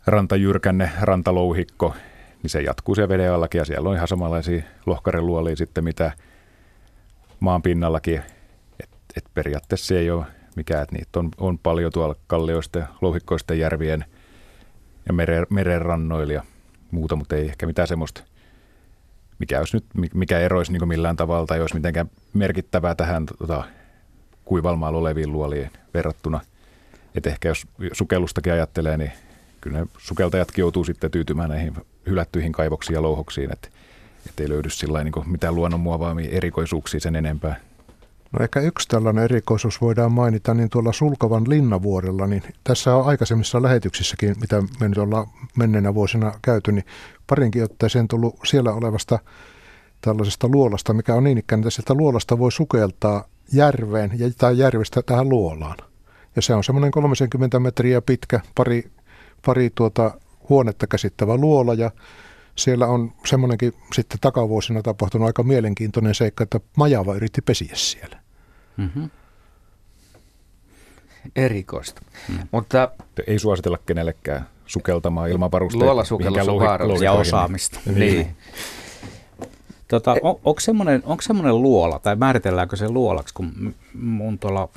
rantajyrkänne, 0.05 0.91
rantalouhikko, 1.01 1.95
niin 2.43 2.49
se 2.49 2.61
jatkuu 2.61 2.95
siellä 2.95 3.09
veden 3.09 3.33
allakin 3.33 3.59
ja 3.59 3.65
siellä 3.65 3.89
on 3.89 3.95
ihan 3.95 4.07
samanlaisia 4.07 4.63
lohkareluolia 4.85 5.55
sitten, 5.55 5.83
mitä 5.83 6.11
maan 7.43 7.61
pinnallakin. 7.61 8.21
Et, 8.83 8.89
et 9.17 9.23
periaatteessa 9.33 9.95
ei 9.95 10.11
ole 10.11 10.25
mikään, 10.55 10.83
että 10.83 10.95
niitä 10.95 11.19
on, 11.19 11.29
on 11.37 11.59
paljon 11.59 11.91
tuolla 11.91 12.15
kallioista 12.27 12.87
louhikkoista 13.01 13.53
järvien 13.53 14.05
ja 15.07 15.13
meren, 15.13 15.47
merenrannoilla 15.49 16.33
ja 16.33 16.43
muuta, 16.91 17.15
mutta 17.15 17.35
ei 17.35 17.45
ehkä 17.45 17.65
mitään 17.65 17.87
semmoista, 17.87 18.23
mikä, 19.39 19.59
olisi 19.59 19.77
nyt, 19.77 19.85
mikä 20.13 20.39
eroisi 20.39 20.71
niin 20.71 20.87
millään 20.87 21.15
tavalla 21.15 21.47
tai 21.47 21.61
olisi 21.61 21.75
mitenkään 21.75 22.09
merkittävää 22.33 22.95
tähän 22.95 23.25
tota, 23.25 23.63
kuivalmaalla 24.45 24.99
oleviin 24.99 25.31
luoliin 25.31 25.69
verrattuna. 25.93 26.39
Että 27.15 27.29
ehkä 27.29 27.47
jos 27.47 27.67
sukellustakin 27.91 28.53
ajattelee, 28.53 28.97
niin 28.97 29.11
kyllä 29.61 29.79
ne 29.79 29.87
sukeltajatkin 29.97 30.61
joutuu 30.61 30.83
sitten 30.83 31.11
tyytymään 31.11 31.49
näihin 31.49 31.73
hylättyihin 32.05 32.51
kaivoksiin 32.51 32.95
ja 32.95 33.01
louhoksiin, 33.01 33.53
että 33.53 33.69
ei 34.39 34.49
löydy 34.49 34.69
sillä 34.69 35.03
niin 35.03 35.13
mitään 35.25 35.55
luonnonmuovaamia 35.55 36.31
erikoisuuksia 36.31 36.99
sen 36.99 37.15
enempää. 37.15 37.55
No 38.31 38.43
ehkä 38.43 38.59
yksi 38.59 38.87
tällainen 38.87 39.23
erikoisuus 39.23 39.81
voidaan 39.81 40.11
mainita, 40.11 40.53
niin 40.53 40.69
tuolla 40.69 40.93
Sulkavan 40.93 41.49
linnavuorella, 41.49 42.27
niin 42.27 42.43
tässä 42.63 42.95
on 42.95 43.05
aikaisemmissa 43.05 43.61
lähetyksissäkin, 43.61 44.35
mitä 44.41 44.63
me 44.79 44.89
nyt 44.89 44.97
ollaan 44.97 45.27
menneenä 45.57 45.93
vuosina 45.93 46.33
käyty, 46.41 46.71
niin 46.71 46.85
parinkin 47.27 47.63
otteeseen 47.63 48.07
tullut 48.07 48.35
siellä 48.45 48.73
olevasta 48.73 49.19
tällaisesta 50.01 50.47
luolasta, 50.47 50.93
mikä 50.93 51.15
on 51.15 51.23
niin 51.23 51.37
ikään, 51.37 51.59
että 51.59 51.69
sieltä 51.69 51.93
luolasta 51.93 52.39
voi 52.39 52.51
sukeltaa 52.51 53.27
järveen 53.53 54.11
ja 54.15 54.31
tai 54.37 54.57
järvestä 54.57 55.01
tähän 55.01 55.29
luolaan. 55.29 55.77
Ja 56.35 56.41
se 56.41 56.53
on 56.53 56.63
semmoinen 56.63 56.91
30 56.91 57.59
metriä 57.59 58.01
pitkä, 58.01 58.39
pari, 58.55 58.91
pari 59.45 59.69
tuota 59.75 60.11
huonetta 60.49 60.87
käsittävä 60.87 61.37
luola 61.37 61.73
ja 61.73 61.91
siellä 62.55 62.87
on 62.87 63.13
semmoinenkin 63.25 63.73
sitten 63.93 64.17
takavuosina 64.21 64.81
tapahtunut 64.81 65.27
aika 65.27 65.43
mielenkiintoinen 65.43 66.15
seikka, 66.15 66.43
että 66.43 66.59
majava 66.77 67.15
yritti 67.15 67.41
pesiä 67.41 67.71
siellä. 67.73 68.19
Mm-hmm. 68.77 69.09
Erikoista. 71.35 72.01
Mm. 72.29 72.47
Mutta 72.51 72.91
ei 73.27 73.39
suositella 73.39 73.77
kenellekään 73.77 74.47
sukeltamaan 74.65 75.29
ilman 75.29 75.51
varusteita. 75.51 75.85
Luolasukellus 75.85 76.47
on 76.47 76.59
vaarallista. 76.59 77.05
Ja 77.05 77.11
osaamista. 77.11 77.79
Niin. 77.85 77.97
niin. 77.97 78.35
Tota, 79.87 80.11
on, 80.21 80.39
onko, 80.43 80.59
semmoinen, 80.59 81.03
onko 81.05 81.21
semmoinen 81.21 81.61
luola, 81.61 81.99
tai 81.99 82.15
määritelläänkö 82.15 82.75
se 82.75 82.89
luolaksi, 82.89 83.33
kun 83.33 83.75
mun 83.93 84.39
tuolla 84.39 84.69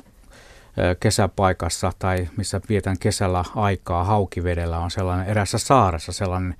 kesäpaikassa 0.99 1.91
tai 1.99 2.27
missä 2.37 2.61
vietän 2.69 2.99
kesällä 2.99 3.45
aikaa 3.55 4.03
haukivedellä 4.03 4.79
on 4.79 4.91
sellainen 4.91 5.27
erässä 5.27 5.57
saaressa 5.57 6.11
sellainen, 6.11 6.55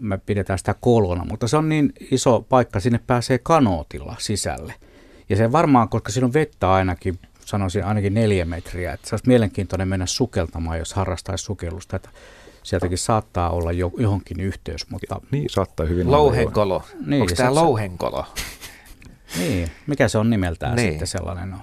me 0.00 0.18
pidetään 0.18 0.58
sitä 0.58 0.74
kolona, 0.80 1.24
mutta 1.24 1.48
se 1.48 1.56
on 1.56 1.68
niin 1.68 1.92
iso 2.10 2.46
paikka, 2.48 2.80
sinne 2.80 3.00
pääsee 3.06 3.38
kanootilla 3.38 4.16
sisälle. 4.18 4.74
Ja 5.28 5.36
se 5.36 5.52
varmaan, 5.52 5.88
koska 5.88 6.12
siinä 6.12 6.26
on 6.26 6.32
vettä 6.32 6.72
ainakin, 6.72 7.18
sanoisin 7.44 7.84
ainakin 7.84 8.14
neljä 8.14 8.44
metriä, 8.44 8.92
että 8.92 9.08
se 9.08 9.14
olisi 9.14 9.28
mielenkiintoinen 9.28 9.88
mennä 9.88 10.06
sukeltamaan, 10.06 10.78
jos 10.78 10.94
harrastaisi 10.94 11.44
sukellusta. 11.44 11.96
Että 11.96 12.08
sieltäkin 12.62 12.98
saattaa 12.98 13.50
olla 13.50 13.72
jo, 13.72 13.92
johonkin 13.98 14.40
yhteys. 14.40 14.90
Mutta... 14.90 15.20
Niin, 15.30 15.50
saattaa 15.50 15.86
hyvin 15.86 16.10
Louhenkolo. 16.10 16.82
Niin, 17.06 17.22
Onko 17.22 17.34
tämä 17.34 17.54
louhenkolo? 17.54 18.26
Niin, 19.38 19.68
mikä 19.86 20.08
se 20.08 20.18
on 20.18 20.30
nimeltään 20.30 20.76
niin. 20.76 20.90
sitten 20.90 21.06
sellainen? 21.06 21.54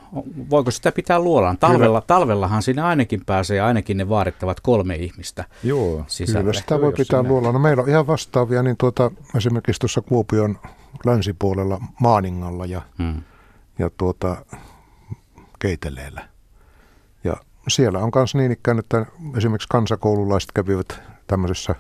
Voiko 0.50 0.72
sitä 0.72 0.92
pitää 0.92 1.20
luolaan? 1.20 1.58
Talvella, 1.58 2.02
talvellahan 2.02 2.64
sinne 2.64 2.82
ainakin 2.82 3.22
pääsee 3.26 3.62
ainakin 3.62 3.98
ne 3.98 4.10
vaadittavat 4.10 4.60
kolme 4.60 4.96
ihmistä 4.96 5.46
Joo, 5.64 6.04
sisälle. 6.08 6.40
Kyllä 6.40 6.54
sitä 6.54 6.82
voi 6.82 6.92
pitää 6.92 7.20
sinne... 7.20 7.30
luolaan. 7.30 7.54
No, 7.54 7.60
meillä 7.60 7.84
on 7.84 7.90
ihan 7.90 8.08
vastaavia, 8.08 8.64
niin 8.64 8.78
tuota, 8.78 9.12
esimerkiksi 9.36 9.80
tuossa 9.80 10.02
Kuopion 10.02 10.60
länsipuolella 11.06 11.82
Maaningalla 12.00 12.66
ja 12.66 12.82
hmm 12.98 13.22
ja 13.80 13.90
tuota, 13.98 14.46
keiteleellä. 15.60 16.28
Ja 17.24 17.34
siellä 17.68 18.00
on 18.00 18.12
myös 18.16 18.36
niin 18.36 18.52
ikään, 18.52 18.80
että 18.80 19.06
esimerkiksi 19.38 19.68
kansakoululaiset 19.70 20.52
kävivät 20.52 21.02
tämmöisessä 21.28 21.76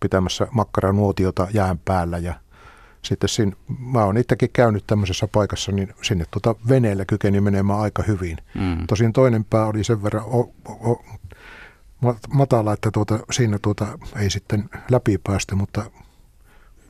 pitämässä 0.00 0.46
makkaranuotiota 0.50 1.48
jään 1.52 1.78
päällä 1.78 2.18
ja 2.18 2.34
sitten 3.04 3.28
siinä, 3.28 3.52
mä 3.78 4.04
oon 4.04 4.16
itsekin 4.16 4.50
käynyt 4.52 4.84
tämmöisessä 4.86 5.28
paikassa, 5.28 5.72
niin 5.72 5.94
sinne 6.02 6.24
tuota 6.30 6.54
veneellä 6.68 7.04
kykeni 7.04 7.40
menemään 7.40 7.80
aika 7.80 8.02
hyvin. 8.02 8.38
Mm. 8.54 8.86
Tosin 8.86 9.12
toinen 9.12 9.44
pää 9.44 9.66
oli 9.66 9.84
sen 9.84 10.02
verran 10.02 10.24
o, 10.26 10.52
o, 10.68 11.04
matala, 12.32 12.72
että 12.72 12.90
tuota, 12.90 13.18
siinä 13.30 13.58
tuota 13.62 13.98
ei 14.16 14.30
sitten 14.30 14.70
läpi 14.90 15.18
päästy, 15.18 15.54
mutta 15.54 15.90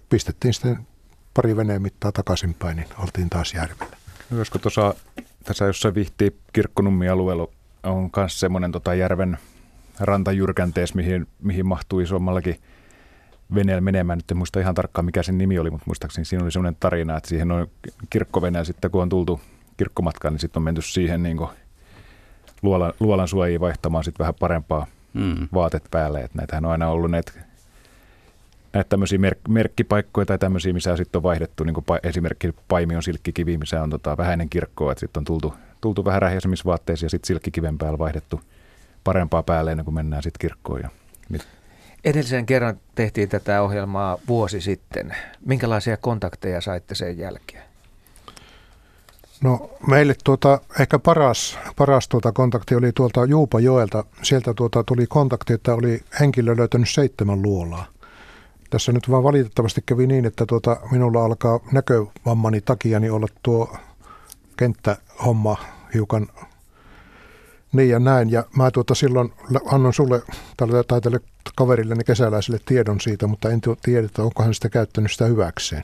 pistettiin 0.08 0.54
sitten 0.54 0.86
pari 1.34 1.56
veneen 1.56 1.82
mittaa 1.82 2.12
takaisinpäin, 2.12 2.76
niin 2.76 2.88
oltiin 2.98 3.30
taas 3.30 3.54
järvellä. 3.54 3.96
Olisiko 4.36 4.58
tuossa, 4.58 4.94
tässä 5.44 5.64
jossain 5.64 5.94
vihti 5.94 6.36
kirkkonummi-alueella 6.52 7.48
on 7.82 8.10
myös 8.16 8.40
semmoinen 8.40 8.72
tota 8.72 8.94
järven 8.94 9.38
rantajyrkäntees, 10.00 10.94
mihin, 10.94 11.26
mihin 11.42 11.66
mahtuu 11.66 12.00
isommallakin 12.00 12.60
veneellä 13.54 13.80
menemään. 13.80 14.18
Nyt 14.18 14.30
en 14.30 14.36
muista 14.36 14.60
ihan 14.60 14.74
tarkkaan, 14.74 15.04
mikä 15.04 15.22
sen 15.22 15.38
nimi 15.38 15.58
oli, 15.58 15.70
mutta 15.70 15.84
muistaakseni 15.86 16.24
siinä 16.24 16.44
oli 16.44 16.52
semmoinen 16.52 16.76
tarina, 16.80 17.16
että 17.16 17.28
siihen 17.28 17.52
on 17.52 17.66
kirkkoveneellä 18.10 18.64
sitten, 18.64 18.90
kun 18.90 19.02
on 19.02 19.08
tultu 19.08 19.40
kirkkomatkaan, 19.76 20.34
niin 20.34 20.40
sitten 20.40 20.60
on 20.60 20.64
menty 20.64 20.82
siihen 20.82 21.22
niin 21.22 21.36
kuin 21.36 21.50
luolan, 22.62 22.92
luolan 23.00 23.28
suojiin 23.28 23.60
vaihtamaan 23.60 24.04
sitten 24.04 24.24
vähän 24.24 24.34
parempaa 24.40 24.86
mm. 25.14 25.48
vaatet 25.54 25.84
päälle. 25.90 26.20
Että 26.20 26.38
näitähän 26.38 26.64
on 26.64 26.70
aina 26.70 26.88
ollut 26.88 27.10
näitä 27.10 27.32
näitä 28.74 28.88
tämmöisiä 28.88 29.18
merk- 29.18 29.48
merkkipaikkoja 29.48 30.26
tai 30.26 30.38
tämmöisiä, 30.38 30.72
missä 30.72 30.96
sitten 30.96 31.18
on 31.18 31.22
vaihdettu, 31.22 31.64
niin 31.64 31.74
kuin 31.74 31.84
pa- 31.92 32.08
esimerkki 32.08 32.54
Paimion 32.68 33.02
silkkikivi, 33.02 33.56
missä 33.56 33.82
on 33.82 33.90
tota, 33.90 34.16
vähäinen 34.16 34.48
kirkko, 34.48 34.90
että 34.90 35.00
sitten 35.00 35.20
on 35.20 35.24
tultu, 35.24 35.54
tultu 35.80 36.04
vähän 36.04 36.22
rähjäisemmissä 36.22 36.64
vaatteissa 36.64 37.06
ja 37.06 37.10
sitten 37.10 37.26
silkkikiven 37.26 37.78
päällä 37.78 37.98
vaihdettu 37.98 38.40
parempaa 39.04 39.42
päälle 39.42 39.70
ennen 39.70 39.84
kuin 39.84 39.94
mennään 39.94 40.22
sitten 40.22 40.40
kirkkoon. 40.40 40.80
Ja, 40.80 40.90
niin. 41.28 41.42
Edellisen 42.04 42.46
kerran 42.46 42.80
tehtiin 42.94 43.28
tätä 43.28 43.62
ohjelmaa 43.62 44.18
vuosi 44.28 44.60
sitten. 44.60 45.16
Minkälaisia 45.46 45.96
kontakteja 45.96 46.60
saitte 46.60 46.94
sen 46.94 47.18
jälkeen? 47.18 47.62
No 49.40 49.70
meille 49.86 50.14
tuota, 50.24 50.60
ehkä 50.80 50.98
paras, 50.98 51.58
paras 51.76 52.08
tuota 52.08 52.32
kontakti 52.32 52.74
oli 52.74 52.92
tuolta 52.92 53.24
Juupajoelta. 53.24 54.04
Sieltä 54.22 54.54
tuota 54.54 54.84
tuli 54.84 55.06
kontakti, 55.06 55.52
että 55.52 55.74
oli 55.74 56.00
henkilö 56.20 56.56
löytänyt 56.56 56.90
seitsemän 56.90 57.42
luolaa. 57.42 57.86
Tässä 58.70 58.92
nyt 58.92 59.10
vaan 59.10 59.24
valitettavasti 59.24 59.82
kävi 59.86 60.06
niin, 60.06 60.24
että 60.24 60.46
tuota, 60.46 60.76
minulla 60.90 61.24
alkaa 61.24 61.60
näkövammani 61.72 62.60
takia 62.60 63.00
niin 63.00 63.12
olla 63.12 63.26
tuo 63.42 63.76
kenttähomma 64.56 65.56
hiukan 65.94 66.28
niin 67.72 67.88
ja 67.88 67.98
näin. 67.98 68.30
Ja 68.30 68.44
mä 68.56 68.70
tuota 68.70 68.94
silloin 68.94 69.32
annan 69.66 69.92
sulle 69.92 70.22
tai 70.88 71.00
tälle 71.00 71.20
kaverilleni 71.56 72.04
kesäläiselle 72.04 72.58
tiedon 72.66 73.00
siitä, 73.00 73.26
mutta 73.26 73.50
en 73.50 73.60
tiedä, 73.82 74.06
että 74.06 74.22
onko 74.22 74.42
hän 74.42 74.54
sitä 74.54 74.68
käyttänyt 74.68 75.12
sitä 75.12 75.24
hyväkseen. 75.24 75.82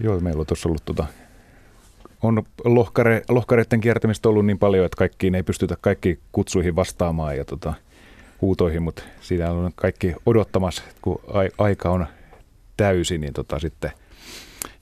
Joo, 0.00 0.20
meillä 0.20 0.40
on 0.40 0.46
tuossa 0.46 0.68
ollut 0.68 0.84
tota, 0.84 1.06
on 2.22 2.42
lohkare, 2.64 3.22
lohkareiden 3.28 3.80
kiertämistä 3.80 4.28
ollut 4.28 4.46
niin 4.46 4.58
paljon, 4.58 4.86
että 4.86 4.96
kaikkiin 4.96 5.34
ei 5.34 5.42
pystytä 5.42 5.76
kaikki 5.80 6.18
kutsuihin 6.32 6.76
vastaamaan 6.76 7.36
ja 7.36 7.44
tota, 7.44 7.74
huutoihin, 8.40 8.82
mutta 8.82 9.02
siinä 9.20 9.50
on 9.50 9.72
kaikki 9.74 10.14
odottamassa, 10.26 10.82
kun 11.02 11.20
aika 11.58 11.90
on 11.90 12.06
täysi, 12.76 13.18
niin 13.18 13.32
tota 13.32 13.58
sitten. 13.58 13.90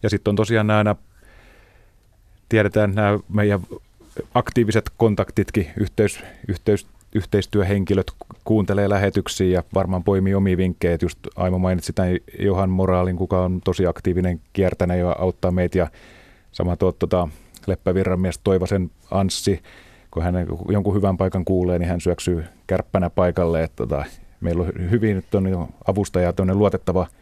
Ja 0.02 0.10
sitten 0.10 0.30
on 0.30 0.36
tosiaan 0.36 0.66
nämä, 0.66 0.96
tiedetään 2.48 2.94
nämä 2.94 3.18
meidän 3.28 3.60
aktiiviset 4.34 4.90
kontaktitkin, 4.96 5.70
yhteys, 5.76 6.20
yhteys, 6.48 6.86
yhteistyöhenkilöt 7.14 8.06
kuuntelee 8.44 8.88
lähetyksiä 8.88 9.46
ja 9.46 9.62
varmaan 9.74 10.04
poimii 10.04 10.34
omia 10.34 10.56
vinkkejä. 10.56 10.98
Just 11.02 11.18
Aimo 11.36 11.58
mainitsi 11.58 11.92
tämän 11.92 12.16
Johan 12.38 12.70
Moraalin, 12.70 13.16
kuka 13.16 13.44
on 13.44 13.60
tosi 13.64 13.86
aktiivinen 13.86 14.40
kiertäjä 14.52 14.94
ja 14.94 15.16
auttaa 15.18 15.50
meitä. 15.50 15.78
Ja 15.78 15.90
sama 16.52 16.76
tuo 16.76 16.92
tuota, 16.92 17.28
Leppävirran 17.66 18.20
mies 18.20 18.40
Toivasen 18.44 18.90
Anssi, 19.10 19.62
kun 20.10 20.22
hän 20.22 20.34
jonkun 20.68 20.94
hyvän 20.94 21.16
paikan 21.16 21.44
kuulee, 21.44 21.78
niin 21.78 21.88
hän 21.88 22.00
syöksyy 22.00 22.44
kärppänä 22.66 23.10
paikalle. 23.10 23.62
Että 23.62 23.76
tota, 23.76 24.04
meillä 24.40 24.62
on 24.62 24.90
hyvin 24.90 25.24
on 25.34 25.68
avustaja, 25.86 26.32
luotettava– 26.54 27.06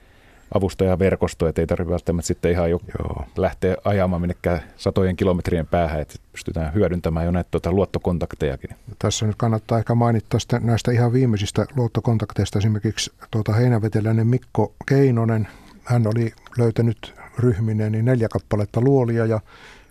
avustajaverkosto, 0.55 1.49
että 1.49 1.63
ei 1.63 1.67
tarvitse 1.67 1.91
välttämättä 1.91 2.27
sitten 2.27 2.51
ihan 2.51 2.71
jo 2.71 2.81
Joo. 2.99 3.25
lähteä 3.37 3.77
ajamaan 3.85 4.21
minnekään 4.23 4.61
satojen 4.77 5.17
kilometrien 5.17 5.67
päähän, 5.67 6.01
että 6.01 6.15
pystytään 6.33 6.75
hyödyntämään 6.75 7.27
jo 7.27 7.33
näitä 7.33 7.49
tuota, 7.51 7.73
luottokontaktejakin. 7.73 8.71
Tässä 8.99 9.27
nyt 9.27 9.37
kannattaa 9.37 9.79
ehkä 9.79 9.95
mainita 9.95 10.39
näistä 10.61 10.93
ihan 10.93 11.13
viimeisistä 11.13 11.67
luottokontakteista 11.77 12.59
esimerkiksi 12.59 13.13
tuota 13.31 13.53
heinäveteläinen 13.53 14.27
Mikko 14.27 14.75
Keinonen. 14.87 15.49
Hän 15.85 16.07
oli 16.07 16.33
löytänyt 16.59 17.15
ryhmineen 17.39 17.93
niin 17.93 18.05
neljä 18.05 18.29
kappaletta 18.29 18.81
luolia 18.81 19.27
ja 19.27 19.41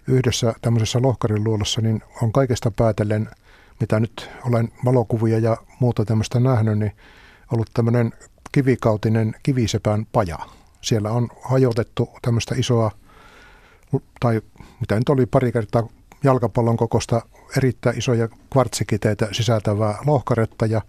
yhdessä 0.08 0.54
tämmöisessä 0.62 1.02
lohkarin 1.02 1.43
luolassa 1.43 1.82
niin 1.82 2.04
on 2.22 2.32
kaikesta 2.32 2.72
päätellen, 2.72 3.30
mitä 3.80 4.00
nyt 4.00 4.30
olen 4.45 4.69
valokuvia 4.86 5.39
ja 5.39 5.58
muuta 5.80 6.06
tämmöistä 6.06 6.39
nähnyt, 6.39 6.80
niin 6.80 6.91
ollut 7.54 7.69
tämmöinen 7.74 8.12
kivikautinen 8.51 9.35
kivisepän 9.43 10.05
paja. 10.12 10.38
Siellä 10.81 11.12
on 11.12 11.29
hajotettu 11.43 12.09
tämmöistä 12.21 12.55
isoa, 12.57 12.91
tai 14.19 14.41
mitä 14.79 14.95
nyt 14.95 15.09
oli 15.09 15.25
pari 15.25 15.51
kertaa 15.51 15.88
jalkapallon 16.23 16.77
kokosta 16.77 17.21
erittäin 17.57 17.97
isoja 17.97 18.27
kvartsikiteitä 18.27 19.27
sisältävää 19.31 19.97
lohkaretta 20.05 20.65
ja 20.65 20.81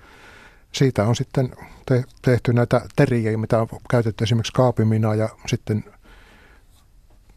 siitä 0.73 1.05
on 1.05 1.17
sitten 1.17 1.51
te- 1.87 2.05
tehty 2.23 2.53
näitä 2.53 2.81
teriä, 2.97 3.39
mitä 3.39 3.61
on 3.61 3.69
käytetty 3.91 4.25
esimerkiksi 4.25 4.53
kaapimina 4.53 5.15
ja 5.15 5.29
sitten 5.47 5.85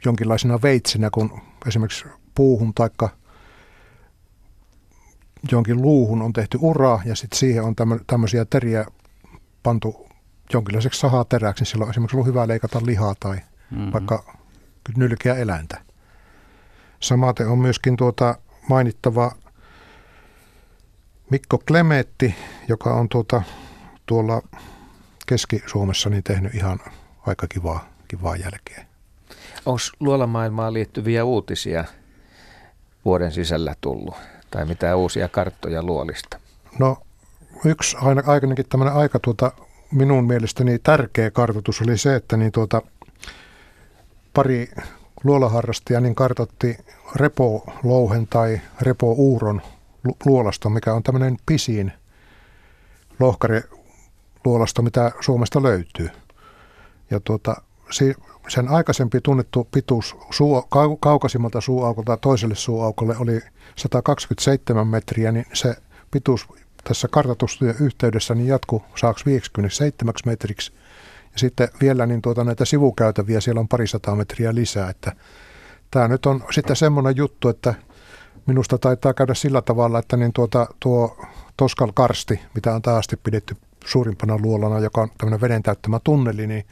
jonkinlaisena 0.06 0.62
veitsinä, 0.62 1.10
kun 1.10 1.42
esimerkiksi 1.68 2.06
puuhun 2.36 2.74
tai 2.74 2.90
jonkin 5.52 5.82
luuhun 5.82 6.22
on 6.22 6.34
tehty 6.34 6.58
ura 6.62 7.00
ja 7.06 7.16
sitten 7.16 7.40
siihen 7.40 7.64
on 7.64 7.76
tämmöisiä 8.08 8.46
teriä 8.46 8.86
pantu 9.64 10.03
jonkinlaiseksi 10.54 11.00
sahateräksi, 11.00 11.62
niin 11.62 11.72
silloin 11.72 11.90
esimerkiksi 11.90 12.18
ollut 12.18 12.28
hyvä 12.28 12.48
leikata 12.48 12.82
lihaa 12.86 13.16
tai 13.20 13.36
mm-hmm. 13.36 13.94
vaikka 13.94 14.36
nylkeä 14.98 15.36
eläintä. 15.36 15.82
Samaten 17.00 17.48
on 17.48 17.60
myöskin 17.60 17.98
tuota 17.98 18.36
mainittava 18.70 19.32
Mikko 21.30 21.58
Klemetti, 21.58 22.36
joka 22.68 22.94
on 22.94 23.10
tuota, 23.10 23.42
tuolla 24.06 24.42
Keski-Suomessa 25.26 26.10
niin 26.10 26.24
tehnyt 26.24 26.56
ihan 26.56 26.80
aika 27.28 27.48
kivaa, 27.48 27.90
kivaa 28.08 28.36
jälkeä. 28.36 28.86
Onko 29.66 29.80
luolamaailmaan 30.00 30.74
liittyviä 30.74 31.24
uutisia 31.24 31.86
vuoden 33.06 33.32
sisällä 33.32 33.76
tullut? 33.82 34.16
Tai 34.52 34.66
mitä 34.66 34.96
uusia 34.96 35.28
karttoja 35.28 35.84
luolista? 35.84 36.40
No 36.80 36.98
yksi 37.66 37.98
aina, 38.02 38.24
ainakin 38.26 38.66
tämmöinen 38.70 38.96
aika 38.96 39.20
tuota 39.20 39.52
minun 39.94 40.28
mielestäni 40.28 40.80
tärkeä 40.80 41.32
kartoitus 41.32 41.82
oli 41.82 41.98
se, 41.98 42.16
että 42.16 42.38
niin 42.38 42.52
tuota, 42.52 42.82
pari 44.34 44.72
luolaharrastajaa 45.24 46.02
niin 46.02 46.16
kartoitti 46.16 46.78
repo-louhen 47.16 48.28
tai 48.30 48.62
repo-uuron 48.82 49.62
luolasta, 50.26 50.70
mikä 50.70 50.94
on 50.94 51.04
tämmöinen 51.04 51.38
pisin 51.46 51.92
lohkare 53.20 53.64
luolasta, 54.46 54.82
mitä 54.82 55.12
Suomesta 55.20 55.64
löytyy. 55.64 56.10
Ja 57.12 57.20
tuota, 57.20 57.62
sen 58.48 58.68
aikaisempi 58.70 59.22
tunnettu 59.22 59.68
pituus 59.72 60.16
suu, 60.30 60.68
kaukaisimmalta 61.00 61.62
suuaukolta 61.62 62.18
toiselle 62.18 62.56
suuaukolle 62.56 63.18
oli 63.18 63.42
127 63.76 64.88
metriä, 64.88 65.32
niin 65.32 65.46
se 65.54 65.76
pituus 66.12 66.48
tässä 66.84 67.08
kartatustyön 67.08 67.76
yhteydessä 67.80 68.36
niin 68.36 68.48
jatku 68.48 68.84
saaks 68.96 69.26
57 69.26 70.14
metriksi. 70.26 70.74
Ja 71.34 71.40
sitten 71.40 71.68
vielä 71.82 72.06
niin 72.06 72.22
tuota, 72.22 72.44
näitä 72.44 72.66
sivukäytäviä 72.66 73.42
siellä 73.42 73.60
on 73.60 73.68
parisataa 73.68 74.16
metriä 74.16 74.56
lisää. 74.56 74.90
Että 74.90 75.12
tämä 75.92 76.08
nyt 76.08 76.26
on 76.26 76.44
sitten 76.52 76.76
semmoinen 76.76 77.16
juttu, 77.16 77.50
että 77.50 77.74
minusta 78.46 78.78
taitaa 78.78 79.14
käydä 79.14 79.34
sillä 79.34 79.62
tavalla, 79.62 80.00
että 80.00 80.18
niin 80.18 80.34
tuota, 80.34 80.68
tuo 80.80 81.18
Toskal 81.58 81.92
Karsti, 81.94 82.40
mitä 82.56 82.76
on 82.76 82.82
taas 82.82 83.08
pidetty 83.24 83.56
suurimpana 83.86 84.38
luolana, 84.38 84.80
joka 84.80 85.02
on 85.02 85.10
tämmöinen 85.18 85.42
veden 85.42 85.64
täyttämä 85.64 86.00
tunneli, 86.04 86.48
niin 86.48 86.66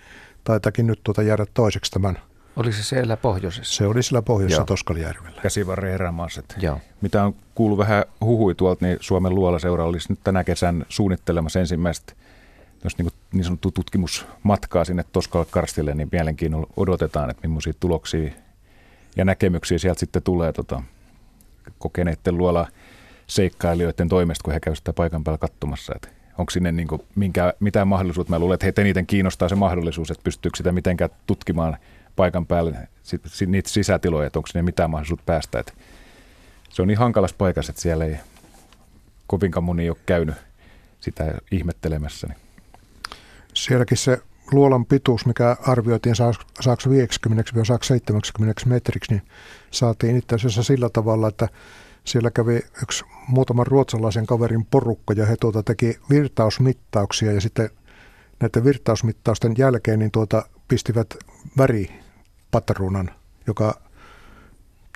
taitakin 0.44 0.88
nyt 0.88 1.00
tuota 1.04 1.22
jäädä 1.22 1.46
toiseksi 1.54 1.92
tämän 1.92 2.20
oli 2.56 2.74
se 2.74 2.84
siellä 2.84 3.18
pohjoisessa? 3.18 3.76
Se 3.76 3.88
oli 3.88 4.04
siellä 4.04 4.22
pohjoisessa 4.22 4.66
Toskalijärvellä. 4.66 5.42
Käsivarren 5.42 5.94
erämaaset. 5.94 6.56
Joo. 6.62 6.82
Mitä 7.02 7.24
on 7.24 7.36
kuullut 7.56 7.78
vähän 7.78 8.06
huhui 8.22 8.56
tuolta, 8.56 8.86
niin 8.86 8.98
Suomen 9.02 9.36
luolaseura 9.36 9.86
olisi 9.86 10.12
nyt 10.12 10.20
tänä 10.24 10.44
kesän 10.44 10.86
suunnittelemassa 10.90 11.60
ensimmäistä 11.60 12.14
jos 12.84 12.98
niin, 12.98 13.12
niin 13.34 13.44
sanottu 13.44 13.72
tutkimusmatkaa 13.72 14.86
sinne 14.86 15.06
Toskalla 15.12 15.46
Karstille, 15.52 15.94
niin 15.94 16.10
mielenkiinnolla 16.12 16.68
odotetaan, 16.78 17.30
että 17.30 17.48
millaisia 17.48 17.74
tuloksia 17.80 18.32
ja 19.16 19.26
näkemyksiä 19.26 19.78
sieltä 19.78 20.00
sitten 20.00 20.24
tulee 20.24 20.54
tota, 20.54 20.84
kokeneiden 21.80 22.38
luola 22.38 22.68
seikkailijoiden 23.28 24.10
toimesta, 24.10 24.44
kun 24.44 24.54
he 24.54 24.60
käyvät 24.60 24.78
sitä 24.78 24.94
paikan 24.94 25.24
päällä 25.24 25.38
katsomassa. 25.38 25.94
Että 25.96 26.08
onko 26.38 26.50
sinne 26.50 26.72
niin 26.72 26.88
kuin 26.88 27.02
minkä, 27.16 27.54
mitään 27.60 27.88
mahdollisuutta? 27.88 28.32
Mä 28.34 28.40
luulen, 28.40 28.54
että 28.54 28.66
heitä 28.66 28.82
eniten 28.82 29.08
kiinnostaa 29.08 29.50
se 29.50 29.56
mahdollisuus, 29.56 30.12
että 30.12 30.24
pystyykö 30.24 30.58
sitä 30.58 30.72
mitenkään 30.72 31.10
tutkimaan– 31.28 31.78
paikan 32.22 32.46
päälle 32.46 32.88
niitä 33.48 33.70
sisätiloja, 33.70 34.28
että 34.28 34.40
onko 34.40 34.48
sinne 34.48 34.62
mitään 34.62 34.90
mahdollisuutta 34.90 35.24
päästä. 35.26 35.60
Et 35.60 35.74
se 36.70 36.82
on 36.82 36.88
niin 36.88 36.98
hankalassa 36.98 37.36
paikassa, 37.38 37.72
että 37.72 37.82
siellä 37.82 38.06
ei 38.06 38.16
kovinkaan 39.28 39.64
moni 39.64 39.90
ole 39.90 39.98
käynyt 40.06 40.36
sitä 41.00 41.34
ihmettelemässä. 41.52 42.28
Niin. 42.28 42.38
Sielläkin 43.54 43.98
se 43.98 44.22
luolan 44.52 44.86
pituus, 44.86 45.26
mikä 45.26 45.58
arvioitiin 45.68 46.16
saako 46.16 46.90
50 46.90 47.52
vai 47.56 47.66
saako 47.66 47.84
70 47.84 48.62
metriksi, 48.66 49.12
niin 49.14 49.22
saatiin 49.72 50.18
itse 50.18 50.36
asiassa 50.36 50.64
sillä 50.64 50.90
tavalla, 50.90 51.28
että 51.28 51.48
siellä 52.04 52.32
kävi 52.32 52.60
yksi 52.84 53.06
muutaman 53.28 53.68
ruotsalaisen 53.68 54.26
kaverin 54.26 54.66
porukka 54.66 55.14
ja 55.14 55.26
he 55.26 55.36
tuota 55.40 55.64
teki 55.64 56.00
virtausmittauksia 56.10 57.32
ja 57.32 57.42
sitten 57.42 57.70
näiden 58.40 58.64
virtausmittausten 58.64 59.54
jälkeen 59.58 60.00
niin 60.00 60.12
tuota 60.12 60.46
pistivät 60.68 61.18
väripatruunan, 62.54 63.10
joka 63.48 63.82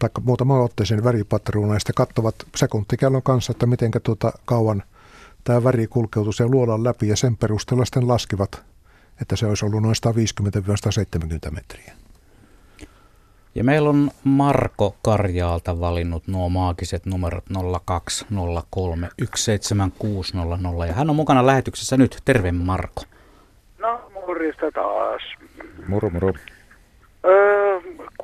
tai 0.02 0.10
muutama 0.22 0.60
otteeseen 0.60 1.04
väripatruunan 1.04 1.76
ja 1.76 1.80
sitten 1.80 1.96
katsovat 1.96 2.36
sekuntikellon 2.56 3.24
kanssa, 3.24 3.52
että 3.52 3.66
miten 3.66 3.92
tuota 4.04 4.32
kauan 4.46 4.84
tämä 5.44 5.64
väri 5.64 5.88
kulkeutuu 5.88 6.32
sen 6.32 6.52
luolan 6.52 6.84
läpi 6.84 7.08
ja 7.08 7.16
sen 7.16 7.38
perusteella 7.38 7.86
sitten 7.86 8.08
laskivat, 8.08 8.64
että 9.22 9.36
se 9.36 9.46
olisi 9.46 9.66
ollut 9.66 9.82
noin 9.82 9.96
150-170 11.50 11.52
metriä. 11.52 11.94
Ja 13.56 13.64
meillä 13.64 13.90
on 13.90 14.12
Marko 14.24 14.96
Karjaalta 15.02 15.80
valinnut 15.80 16.28
nuo 16.28 16.50
maagiset 16.50 17.06
numerot 17.06 17.46
0203 17.86 19.10
ja 20.88 20.94
hän 20.94 21.10
on 21.10 21.16
mukana 21.16 21.46
lähetyksessä 21.46 21.98
nyt. 21.98 22.22
Terve 22.26 22.52
Marko. 22.52 23.04
No 23.80 24.12
morjesta 24.14 24.72
taas. 24.72 25.22
Moro, 25.88 26.10
moro. 26.10 26.34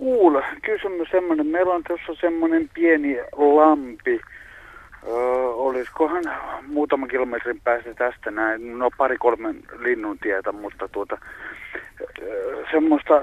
Kuule, 0.02 0.44
kysymys 0.62 1.10
semmoinen. 1.12 1.48
Meillä 1.48 1.74
on 1.74 1.84
tuossa 1.88 2.22
semmoinen 2.22 2.70
pieni 2.74 3.18
lampi. 3.32 4.22
Öö, 5.08 5.14
olisikohan 5.48 6.24
muutaman 6.68 7.10
kilometrin 7.10 7.62
päästä 7.64 7.94
tästä 7.94 8.32
näin, 8.32 8.80
no 8.80 8.90
pari-kolmen 8.98 9.64
linnun 9.80 10.20
tietä, 10.20 10.52
mutta 10.52 10.88
tuota, 10.88 11.18
semmoista, 12.72 13.22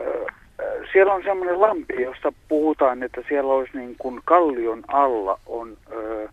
siellä 0.92 1.14
on 1.14 1.22
semmoinen 1.22 1.60
lampi, 1.60 2.02
josta 2.02 2.32
puhutaan, 2.48 3.02
että 3.02 3.20
siellä 3.28 3.52
olisi 3.52 3.78
niin 3.78 3.94
kuin 3.98 4.20
kallion 4.24 4.82
alla 4.88 5.40
on 5.46 5.76
öö, 5.92 6.28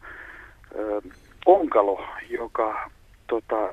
öö, 0.75 1.01
onkalo, 1.45 2.05
joka 2.29 2.89
tota, 3.27 3.69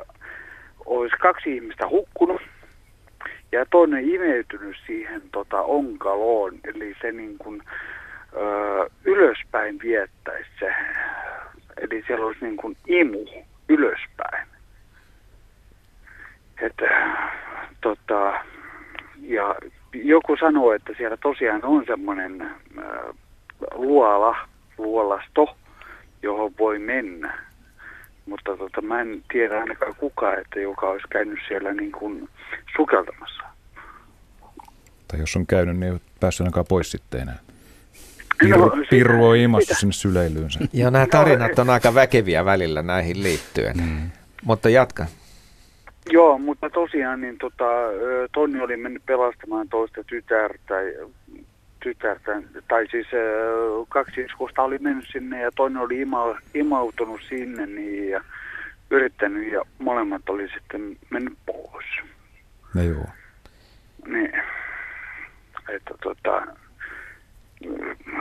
olisi 0.87 1.16
kaksi 1.16 1.54
ihmistä 1.54 1.88
hukkunut 1.88 2.40
ja 3.52 3.66
toinen 3.66 4.08
imeytynyt 4.08 4.76
siihen 4.86 5.22
tota, 5.32 5.62
onkaloon, 5.62 6.58
eli 6.64 6.94
se 7.00 7.12
niin 7.12 7.38
kuin, 7.38 7.62
ö, 8.36 8.90
ylöspäin 9.04 9.78
viettäisi 9.82 10.50
se. 10.60 10.74
Eli 11.76 12.04
siellä 12.06 12.26
olisi 12.26 12.44
niin 12.44 12.56
kuin 12.56 12.76
imu 12.86 13.24
ylöspäin. 13.68 14.46
Että, 16.60 16.84
tota, 17.80 18.44
ja 19.20 19.54
joku 19.92 20.36
sanoo, 20.36 20.72
että 20.72 20.92
siellä 20.96 21.16
tosiaan 21.16 21.64
on 21.64 21.84
semmoinen 21.86 22.50
luola, 23.74 24.36
luolasto, 24.78 25.56
johon 26.22 26.52
voi 26.58 26.78
mennä. 26.78 27.51
Mutta 28.26 28.56
tota, 28.56 28.82
mä 28.82 29.00
en 29.00 29.22
tiedä 29.32 29.61
ainakaan 29.61 29.94
kukaan, 29.94 30.38
että 30.40 30.61
joka 30.61 30.88
olisi 30.88 31.06
käynyt 31.11 31.38
siellä 31.48 31.72
niin 31.72 31.92
kuin 31.92 32.28
sukeltamassa. 32.76 33.42
Tai 35.08 35.20
jos 35.20 35.37
on 35.37 35.46
käynyt, 35.46 35.76
niin 35.76 35.82
ei 35.82 35.90
ole 35.90 36.00
päässyt 36.20 36.44
ainakaan 36.44 36.66
pois 36.68 36.90
sitten 36.90 37.20
enää. 37.20 37.38
Pirru, 38.38 38.66
no, 38.66 38.85
pirru 38.90 39.26
on 39.26 39.37
ilmastu 39.37 39.74
sinne 39.74 39.92
syleilyynsä. 39.92 40.61
Ja 40.72 40.90
nämä 40.90 41.06
tarinat 41.06 41.58
on 41.58 41.70
aika 41.70 41.94
väkeviä 41.94 42.44
välillä 42.44 42.82
näihin 42.82 43.22
liittyen. 43.22 43.76
Mm. 43.76 44.11
Mutta 44.44 44.68
jatka. 44.68 45.06
Joo, 46.11 46.38
mutta 46.38 46.70
tosiaan 46.70 47.20
niin 47.20 47.38
tota, 47.38 47.64
Tonni 48.32 48.61
oli 48.61 48.76
mennyt 48.76 49.02
pelastamaan 49.06 49.68
toista 49.68 50.04
tytärtä, 50.04 50.74
tytärtä 51.82 52.42
tai 52.68 52.86
siis 52.90 53.06
kaksi 53.88 54.20
iskusta 54.20 54.62
oli 54.62 54.78
mennyt 54.78 55.04
sinne 55.12 55.40
ja 55.40 55.50
toinen 55.56 55.82
oli 55.82 56.00
ima, 56.00 56.38
imautunut 56.54 57.20
sinne 57.28 57.66
niin, 57.66 58.10
ja 58.10 58.24
yrittänyt 58.90 59.52
ja 59.52 59.62
molemmat 59.78 60.28
oli 60.28 60.48
sitten 60.48 60.96
mennyt 61.10 61.38
pois. 61.46 61.86
No 62.74 62.82
joo. 62.82 63.06
Niin. 64.06 64.32
Että 65.68 65.94
tota, 66.02 66.46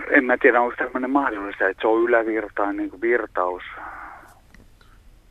en 0.09 0.25
mä 0.25 0.37
tiedä, 0.41 0.61
onko 0.61 0.75
tämmöinen 0.77 1.11
mahdollista, 1.11 1.67
että 1.67 1.81
se 1.81 1.87
on 1.87 2.03
ylävirtaan 2.03 2.77
niin 2.77 2.89
kuin 2.89 3.01
virtaus 3.01 3.63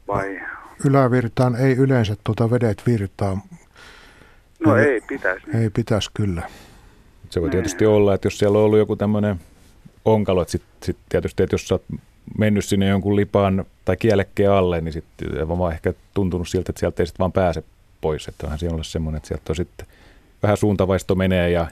vai... 0.09 0.35
No 0.35 0.47
ylävirtaan 0.85 1.57
ei 1.57 1.77
yleensä 1.77 2.17
tuota 2.25 2.51
vedet 2.51 2.83
virtaa. 2.87 3.39
No 4.67 4.77
ei, 4.77 4.87
ei 4.87 5.01
pitäisi. 5.09 5.47
Ei 5.63 5.71
pitäisi 5.71 6.11
kyllä. 6.15 6.43
Se 7.31 7.41
voi 7.41 7.51
tietysti 7.51 7.87
olla, 7.87 8.15
että 8.15 8.27
jos 8.27 8.39
siellä 8.39 8.59
on 8.59 8.65
ollut 8.65 8.79
joku 8.79 8.97
tämmöinen 8.97 9.41
onkalo, 10.05 10.43
että 10.43 10.53
sitten 10.53 10.71
sit 10.83 10.97
tietysti, 11.09 11.43
että 11.43 11.55
jos 11.55 11.69
sä 11.69 11.75
oot 11.75 11.83
mennyt 12.39 12.65
sinne 12.65 12.89
jonkun 12.89 13.17
lipaan 13.17 13.65
tai 13.85 13.97
kielekkeen 13.97 14.51
alle, 14.51 14.81
niin 14.81 14.93
sitten 14.93 15.49
vaan 15.49 15.73
ehkä 15.73 15.93
tuntunut 16.15 16.49
siltä, 16.49 16.73
että 16.73 16.81
sieltä 16.81 17.03
ei 17.03 17.07
sitten 17.07 17.19
vaan 17.19 17.33
pääse 17.33 17.63
pois. 18.01 18.29
Että 18.29 18.47
onhan 18.47 18.59
siellä 18.59 18.75
olla 18.75 18.85
semmoinen, 18.85 19.17
että 19.17 19.29
sieltä 19.29 19.45
on 19.49 19.57
sitten 19.57 19.87
vähän 20.43 20.57
suuntavaisto 20.57 21.15
menee 21.15 21.51
ja 21.51 21.67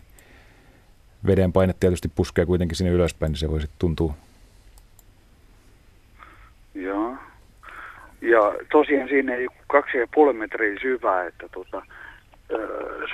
veden 1.26 1.52
paine 1.52 1.74
tietysti 1.80 2.10
puskee 2.14 2.46
kuitenkin 2.46 2.76
sinne 2.76 2.92
ylöspäin, 2.92 3.30
niin 3.30 3.38
se 3.38 3.50
voi 3.50 3.60
sitten 3.60 3.78
tuntua. 3.78 4.14
Joo. 6.74 7.16
Ja 8.20 8.54
tosiaan 8.72 9.08
siinä 9.08 9.34
ei 9.34 9.48
kaksi 9.66 9.98
ja 9.98 10.06
puoli 10.14 10.32
metriä 10.32 10.78
syvää, 10.80 11.26
että 11.26 11.48
tota, 11.48 11.82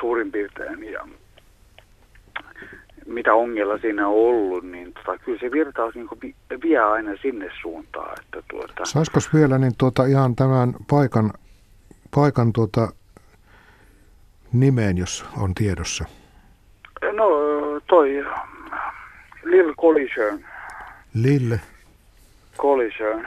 suurin 0.01 0.33
piirtein. 0.33 0.93
Ja 0.93 1.09
mitä 3.07 3.35
ongella 3.35 3.79
siinä 3.79 4.09
on 4.09 4.15
ollut, 4.15 4.65
niin 4.65 4.93
tota, 4.93 5.19
kyllä 5.19 5.39
se 5.39 5.51
virtaus 5.51 5.95
niin 5.95 6.35
vie 6.63 6.79
aina 6.79 7.11
sinne 7.23 7.51
suuntaan. 7.63 8.17
Että 8.21 8.43
tuota... 8.51 8.85
Saisiko 8.85 9.21
vielä 9.35 9.59
niin 9.59 9.73
tuota, 9.79 10.05
ihan 10.05 10.37
tämän 10.37 10.75
paikan, 10.91 11.33
paikan 12.15 12.53
tuota, 12.53 12.89
nimeen, 14.53 14.99
jos 14.99 15.25
on 15.39 15.55
tiedossa? 15.55 16.05
No 17.13 17.25
toi 17.87 18.25
Lil 19.45 19.75
Collision. 19.75 20.45
Lille? 21.15 21.61
Collision. 22.59 23.27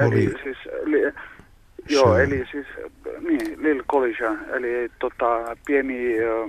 Eli 0.00 0.34
siis, 0.42 0.58
li, 0.84 1.12
joo, 1.88 2.18
eli 2.18 2.46
siis, 2.50 2.66
niin, 3.20 3.62
Lil 3.62 3.82
Collision, 3.92 4.38
eli 4.52 4.90
tota, 4.98 5.56
pieni 5.66 6.18
ö, 6.18 6.48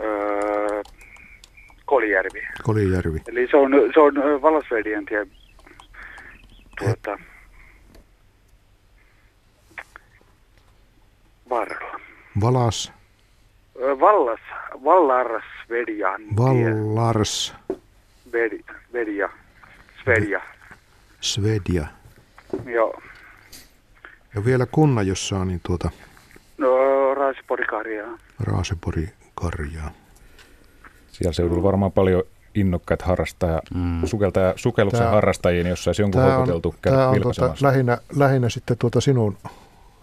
ö, 0.00 0.82
Kolijärvi. 1.88 2.48
Kolijärvi. 2.62 3.22
Eli 3.28 3.48
se 3.50 3.56
on, 3.56 3.70
se 3.94 4.00
on 4.00 4.42
Valasvedien 4.42 5.06
tie, 5.06 5.26
tuota, 6.78 7.18
varrella. 11.50 12.00
Valas? 12.40 12.92
Vallas, 14.00 14.40
Vallars. 14.84 15.44
Vedi, 18.32 18.64
Vedja, 18.92 19.28
Svedja. 20.04 20.40
Svedja. 21.20 21.86
Joo. 22.64 23.02
Ja 24.34 24.44
vielä 24.44 24.66
kunna, 24.66 25.02
jossa 25.02 25.36
on 25.36 25.48
niin 25.48 25.60
tuota... 25.66 25.90
No, 26.58 26.68
Raasepori-karjaa. 27.14 28.18
Raasepori-karjaa. 28.40 29.90
Siellä 31.18 31.32
seudulla 31.32 31.62
varmaan 31.62 31.92
paljon 31.92 32.22
innokkaat 32.54 33.02
harrastaa, 33.02 33.60
mm. 33.74 34.06
sukeltaja, 34.06 34.52
sukelluksen 34.56 35.00
tämä, 35.00 35.10
harrastajia, 35.10 35.62
niin 35.62 35.70
jos 35.70 35.84
saisi 35.84 36.02
jonkun 36.02 36.22
houkuteltu 36.22 36.74
Tämä 36.82 37.08
on 37.08 37.20
tuota, 37.20 37.54
lähinnä, 37.60 37.98
lähinnä 38.16 38.48
sitten 38.48 38.78
tuota 38.78 39.00
sinun 39.00 39.36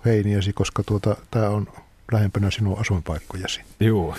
heiniäsi, 0.06 0.54
koska 0.54 0.84
tuota, 0.84 1.16
tämä 1.32 1.50
on 1.50 1.68
lähempänä 2.12 2.52
sinun 2.52 2.80
asuinpaikkojasi. 2.80 3.62
Joo. 3.80 4.16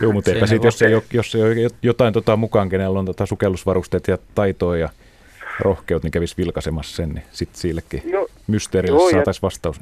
Joo, 0.00 0.12
mutta 0.12 0.30
eipä 0.30 0.46
siitä, 0.46 0.66
jos, 0.66 0.82
ei 0.82 0.94
ole, 0.94 1.02
jos 1.12 1.34
ei 1.34 1.42
ole 1.42 1.70
jotain 1.82 2.12
tota 2.12 2.36
mukaan, 2.36 2.68
kenellä 2.68 2.98
on 2.98 3.04
tota 3.04 3.26
sukellusvarusteet 3.26 4.08
ja 4.08 4.18
taitoa 4.34 4.76
ja 4.76 4.88
rohkeut, 5.60 6.02
niin 6.02 6.10
kävisi 6.10 6.34
vilkaisemassa 6.38 6.96
sen, 6.96 7.08
niin 7.08 7.24
sitten 7.32 7.60
sillekin 7.60 8.02
mysteerille 8.46 9.10
saataisiin 9.10 9.42
vastaus. 9.42 9.80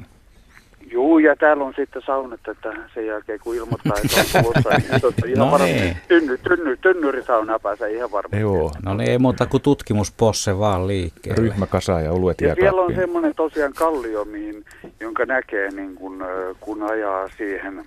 Joo, 0.97 1.19
ja 1.19 1.35
täällä 1.35 1.63
on 1.63 1.73
sitten 1.75 2.01
saunat, 2.05 2.39
että 2.47 2.73
sen 2.93 3.05
jälkeen 3.07 3.39
kun 3.43 3.55
ilmoittaa, 3.55 3.93
että 4.03 4.37
on 4.37 4.43
tulossa, 4.43 4.69
niin 4.69 5.01
tuota, 5.01 5.27
ihan 5.27 5.37
no 5.47 5.51
varmasti 5.51 5.73
niin. 5.73 5.97
tynny, 6.07 6.37
tynny, 6.37 6.77
tynnyrisaunaa 6.77 7.59
pääsee 7.59 7.91
ihan 7.91 8.11
varmasti. 8.11 8.39
Joo. 8.39 8.71
No 8.85 8.93
niin, 8.93 9.11
ei 9.11 9.17
muuta 9.17 9.45
kuin 9.45 9.63
tutkimusposse 9.63 10.59
vaan 10.59 10.87
liikkeelle. 10.87 11.41
Ryhmäkasa 11.41 12.01
ja 12.01 12.11
oluet 12.11 12.41
Ja 12.41 12.55
siellä 12.55 12.81
on 12.81 12.95
semmoinen 12.95 13.35
tosiaan 13.35 13.73
kallio, 13.73 14.25
mihin, 14.25 14.65
jonka 14.99 15.25
näkee, 15.25 15.71
niin 15.71 15.95
kun, 15.95 16.25
kun 16.59 16.91
ajaa 16.91 17.27
siihen, 17.27 17.85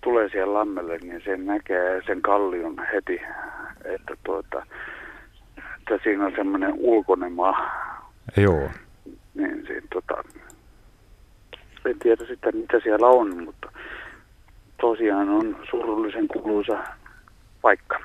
tulee 0.00 0.28
siihen 0.28 0.54
lammelle, 0.54 0.98
niin 0.98 1.22
sen 1.24 1.46
näkee 1.46 2.02
sen 2.06 2.22
kallion 2.22 2.86
heti, 2.92 3.20
että 3.84 4.16
tuota, 4.24 4.66
että 5.56 5.98
siinä 6.02 6.26
on 6.26 6.32
semmoinen 6.36 6.74
ulkoinen 6.78 7.32
maa. 7.32 7.56
Joo. 8.36 8.70
Niin 9.34 9.66
siinä, 9.66 9.86
tota, 9.92 10.24
en 11.84 11.98
tiedä 11.98 12.24
sitten 12.26 12.56
mitä 12.56 12.80
siellä 12.82 13.06
on, 13.06 13.44
mutta 13.44 13.72
tosiaan 14.80 15.28
on 15.28 15.56
surullisen 15.70 16.28
kuuluisa 16.28 16.84
paikka. 17.62 18.00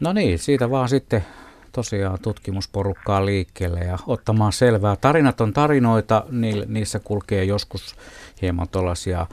No 0.00 0.12
niin, 0.12 0.38
siitä 0.38 0.70
vaan 0.70 0.88
sitten 0.88 1.24
tosiaan 1.72 2.18
tutkimusporukkaa 2.22 3.26
liikkeelle 3.26 3.80
ja 3.80 3.98
ottamaan 4.06 4.52
selvää. 4.52 4.96
Tarinat 4.96 5.40
on 5.40 5.52
tarinoita, 5.52 6.24
niissä 6.66 6.98
kulkee 7.04 7.44
joskus 7.44 7.96
hieman 8.42 8.68
tuollaisia 8.68 9.26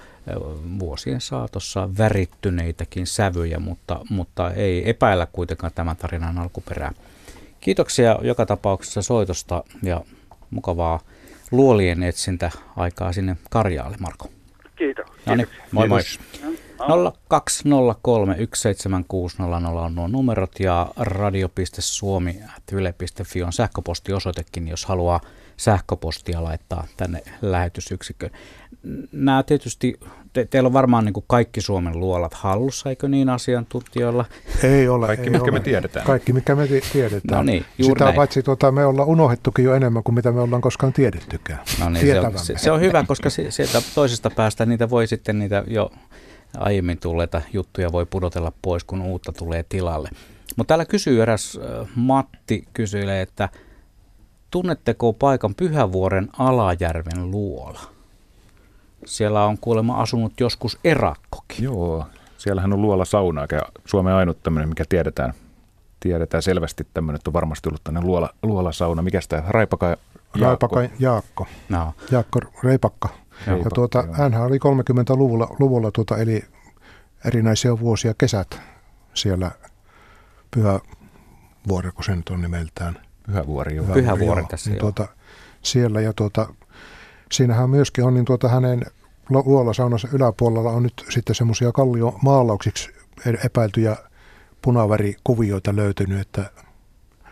vuosien 0.80 1.22
saatossa 1.22 1.90
värittyneitäkin 1.98 3.08
sävyjä, 3.08 3.60
mutta, 3.60 4.00
mutta 4.10 4.52
ei 4.52 4.90
epäillä 4.90 5.28
kuitenkaan 5.32 5.72
tämän 5.76 5.98
tarinan 5.98 6.38
alkuperää. 6.38 6.92
Kiitoksia 7.60 8.20
joka 8.22 8.46
tapauksessa 8.46 9.02
soitosta 9.02 9.64
ja 9.84 10.02
mukavaa 10.52 11.00
luolien 11.52 12.04
etsintä 12.04 12.52
aikaa 12.76 13.14
sinne 13.14 13.38
Karjaalle, 13.50 13.98
Marko. 14.00 14.30
Kiitos. 14.76 15.06
No 15.26 15.36
niin, 15.36 15.48
moi 15.72 15.88
moi. 15.88 16.02
020317600 16.80 16.86
on 19.86 19.96
nuo 19.96 20.08
numerot 20.08 20.60
ja 20.60 20.88
radio.suomi.yle.fi 20.98 23.44
on 23.44 23.54
sähköpostiosoitekin, 23.54 24.68
jos 24.68 24.86
haluaa 24.86 25.22
sähköpostia 25.60 26.44
laittaa 26.44 26.88
tänne 26.98 27.24
lähetysyksikköön. 27.42 28.32
Nämä 29.12 29.44
tietysti, 29.44 30.00
te, 30.34 30.46
teillä 30.46 30.68
on 30.68 30.74
varmaan 30.74 31.06
niin 31.06 31.14
kuin 31.14 31.24
kaikki 31.28 31.62
Suomen 31.62 32.00
luolat 32.00 32.34
hallussa, 32.34 32.90
eikö 32.90 33.08
niin 33.08 33.30
asiantuntijoilla? 33.30 34.26
Ei 34.64 34.88
ole. 34.88 35.08
Kaikki, 35.08 35.26
ei 35.26 35.30
mikä 35.30 35.44
ole. 35.44 35.52
me 35.52 35.60
tiedetään. 35.60 36.06
Kaikki, 36.06 36.34
mikä 36.34 36.56
me 36.56 36.68
tiedetään. 36.68 37.38
No 37.38 37.44
niin, 37.44 37.66
juuri 37.78 37.96
Sitä 37.96 38.04
näin. 38.04 38.16
paitsi 38.16 38.44
tuota, 38.44 38.72
me 38.72 38.86
ollaan 38.86 39.08
unohdettukin 39.08 39.66
jo 39.66 39.74
enemmän 39.76 40.04
kuin 40.04 40.16
mitä 40.16 40.32
me 40.32 40.42
ollaan 40.42 40.62
koskaan 40.62 40.94
tiedettykään. 40.94 41.60
No 41.80 41.90
niin, 41.90 42.06
se 42.06 42.20
on, 42.20 42.40
se, 42.40 42.58
se 42.58 42.72
on 42.72 42.82
hyvä, 42.82 43.04
koska 43.08 43.30
sieltä 43.30 43.82
toisesta 43.96 44.30
päästä 44.30 44.66
niitä 44.66 44.90
voi 44.90 45.08
sitten 45.08 45.40
niitä 45.40 45.64
jo 45.68 45.92
aiemmin 46.58 47.00
tulleita 47.00 47.42
juttuja 47.54 47.92
voi 47.92 48.06
pudotella 48.06 48.52
pois, 48.62 48.84
kun 48.84 49.02
uutta 49.02 49.32
tulee 49.32 49.66
tilalle. 49.70 50.10
Mutta 50.56 50.68
täällä 50.68 50.86
kysyy 50.86 51.22
eräs 51.22 51.60
Matti, 51.96 52.68
kysyy, 52.74 53.12
että 53.12 53.50
tunnetteko 54.52 55.14
paikan 55.14 55.56
Pyhävuoren 55.56 56.30
Alajärven 56.38 57.32
luola? 57.32 58.00
siellä 59.06 59.46
on 59.46 59.58
kuulemma 59.58 60.02
asunut 60.02 60.40
joskus 60.40 60.80
erakkokin. 60.84 61.64
Joo, 61.64 62.06
siellähän 62.38 62.74
on 62.74 62.82
luola 62.82 63.06
sauna, 63.06 63.42
ja 63.52 63.62
Suomen 63.86 64.14
ainut 64.14 64.44
tämmöinen, 64.44 64.70
mikä 64.70 64.84
tiedetään, 64.90 65.34
tiedetään 66.00 66.44
selvästi 66.44 66.88
tämmöinen, 66.94 67.16
että 67.16 67.30
on 67.30 67.34
varmasti 67.34 67.70
ollut 67.70 67.84
tämmöinen 67.84 68.08
luola, 68.08 68.30
luola 68.44 68.72
sauna. 68.72 69.02
Mikä 69.02 69.22
sitä? 69.22 69.44
Raipaka 69.48 69.88
Jaakko. 69.88 70.76
Raipaka 70.76 70.96
Jaakko. 71.00 71.48
No. 71.70 71.94
Jaakko 72.12 72.40
Reipakka. 72.64 73.10
Reipakka, 73.48 73.70
ja 73.70 73.76
tuota, 73.76 74.04
joo. 74.06 74.14
hänhän 74.14 74.44
oli 74.44 74.58
30-luvulla 74.58 75.56
luvulla 75.60 75.92
tuota, 75.92 76.18
eli 76.18 76.44
erinäisiä 77.26 77.80
vuosia 77.80 78.14
kesät 78.18 78.62
siellä 79.14 79.52
Pyhä 80.52 80.80
vuori, 81.68 81.92
kun 81.92 82.04
se 82.04 82.16
nyt 82.16 82.30
on 82.30 82.42
nimeltään. 82.42 83.09
Pyhävuori, 83.32 83.76
joo. 83.76 83.86
Pyhävuori 83.86 84.42
Joo, 84.42 84.48
tässä, 84.50 84.70
niin 84.70 84.78
joo. 84.80 84.92
tuota, 84.92 85.14
siellä 85.62 86.02
ja 86.02 86.14
tuota, 86.14 86.54
siinähän 87.32 87.70
myöskin 87.70 88.04
on 88.04 88.14
niin 88.14 88.26
tuota 88.26 88.50
hänen 88.50 88.82
lu- 89.30 89.44
luolasaunansa 89.46 90.08
yläpuolella 90.14 90.70
on 90.72 90.84
nyt 90.84 91.06
sitten 91.10 91.36
semmoisia 91.36 91.72
kalliomaalauksiksi 91.72 92.90
e- 93.26 93.46
epäiltyjä 93.46 93.96
punavärikuvioita 94.62 95.76
löytynyt, 95.76 96.22
että 96.22 96.52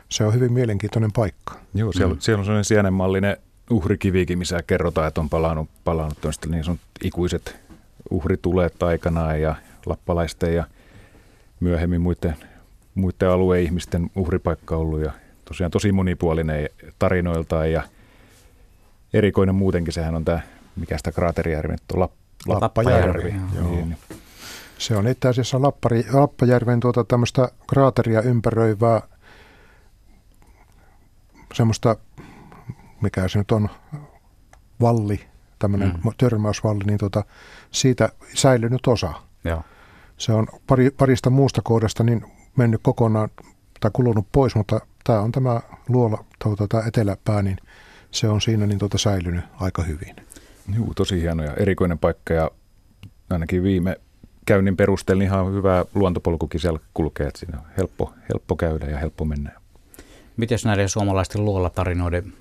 se 0.10 0.24
on 0.24 0.34
hyvin 0.34 0.54
mielenkiintoinen 0.54 1.12
paikka. 1.12 1.54
Joo, 1.74 1.94
siellä, 1.94 2.14
Mm. 2.14 2.20
siellä 2.20 2.40
on 2.40 2.46
sellainen 2.46 2.66
sienenmallinen 2.66 3.38
uhrikivikin, 3.70 4.38
missä 4.38 4.64
kerrotaan, 4.68 5.08
että 5.08 5.22
on 5.22 5.30
palannut, 5.30 5.70
palannut 5.84 6.18
niin 6.50 6.64
sanotut 6.64 6.86
ikuiset 7.04 7.56
uhrituleet 8.12 8.84
aikanaan 8.84 9.42
ja 9.42 9.56
lappalaisten 9.86 10.56
ja 10.56 10.66
myöhemmin 11.60 12.02
muiden, 12.02 12.36
muiden 12.96 13.30
alueen 13.30 13.64
ihmisten 13.64 14.12
uhripaikka 14.16 14.78
ollut 14.78 15.02
ja 15.02 15.12
tosiaan 15.48 15.72
tosi 15.72 15.92
monipuolinen 15.92 16.70
tarinoiltaan 17.00 17.72
ja 17.72 17.84
erikoinen 19.14 19.56
muutenkin. 19.56 19.94
Sehän 19.94 20.16
on 20.16 20.26
tämä, 20.26 20.40
mikä 20.76 20.98
sitä 20.98 21.12
kraaterijärvi 21.12 21.72
nyt 21.72 21.82
on, 21.94 22.00
Lapp, 22.00 22.14
Lappajärvi, 22.48 23.36
joo. 23.56 23.70
Niin, 23.70 23.90
niin. 23.90 23.98
Se 24.78 24.96
on 24.96 25.08
itse 25.08 25.28
asiassa 25.28 25.62
Lappari, 25.62 26.06
Lappajärven 26.14 26.80
tuota 26.80 27.04
tämmöistä 27.04 27.52
kraateria 27.70 28.22
ympäröivää 28.22 29.02
semmoista, 31.54 31.96
mikä 33.02 33.28
se 33.28 33.40
nyt 33.40 33.52
on, 33.52 33.70
valli, 34.82 35.20
tämmöinen 35.60 35.90
Mm. 35.90 35.96
mm. 36.04 36.12
törmäysvalli, 36.18 36.84
niin 36.84 36.98
tuota, 36.98 37.24
siitä 37.72 38.10
säilynyt 38.34 38.88
osa. 38.88 39.14
Joo. 39.44 39.64
Se 40.18 40.32
on 40.32 40.48
pari, 40.68 40.90
parista 40.90 41.30
muusta 41.30 41.62
kohdasta 41.64 42.04
niin 42.04 42.26
mennyt 42.58 42.82
kokonaan 42.84 43.30
tai 43.80 43.92
kulunut 43.94 44.28
pois, 44.32 44.56
mutta 44.56 44.80
tämä 45.08 45.20
on 45.20 45.32
tämä 45.32 45.62
luola, 45.90 46.26
tuota, 46.44 46.68
tämä 46.68 46.84
eteläpää, 46.88 47.42
niin 47.42 47.58
se 48.12 48.28
on 48.28 48.42
siinä 48.42 48.66
niin 48.66 48.80
tuota 48.80 48.98
säilynyt 48.98 49.46
aika 49.60 49.84
hyvin. 49.84 50.16
Juu, 50.76 50.94
tosi 50.94 51.22
hieno 51.22 51.44
ja 51.44 51.54
erikoinen 51.54 52.00
paikka 52.00 52.34
ja 52.34 52.52
ainakin 53.30 53.64
viime 53.64 53.96
käynnin 54.46 54.78
perusteella 54.78 55.20
niin 55.20 55.28
ihan 55.28 55.54
hyvä 55.54 55.86
luontopolkukin 55.94 56.60
siellä 56.60 56.80
kulkee, 56.94 57.28
että 57.28 57.40
siinä 57.40 57.58
on 57.58 57.66
helppo, 57.78 58.14
helppo 58.30 58.56
käydä 58.56 58.86
ja 58.86 58.98
helppo 58.98 59.26
mennä. 59.26 59.52
Miten 60.38 60.60
näiden 60.66 60.90
suomalaisten 60.90 61.46
luolatarinoiden 61.46 62.34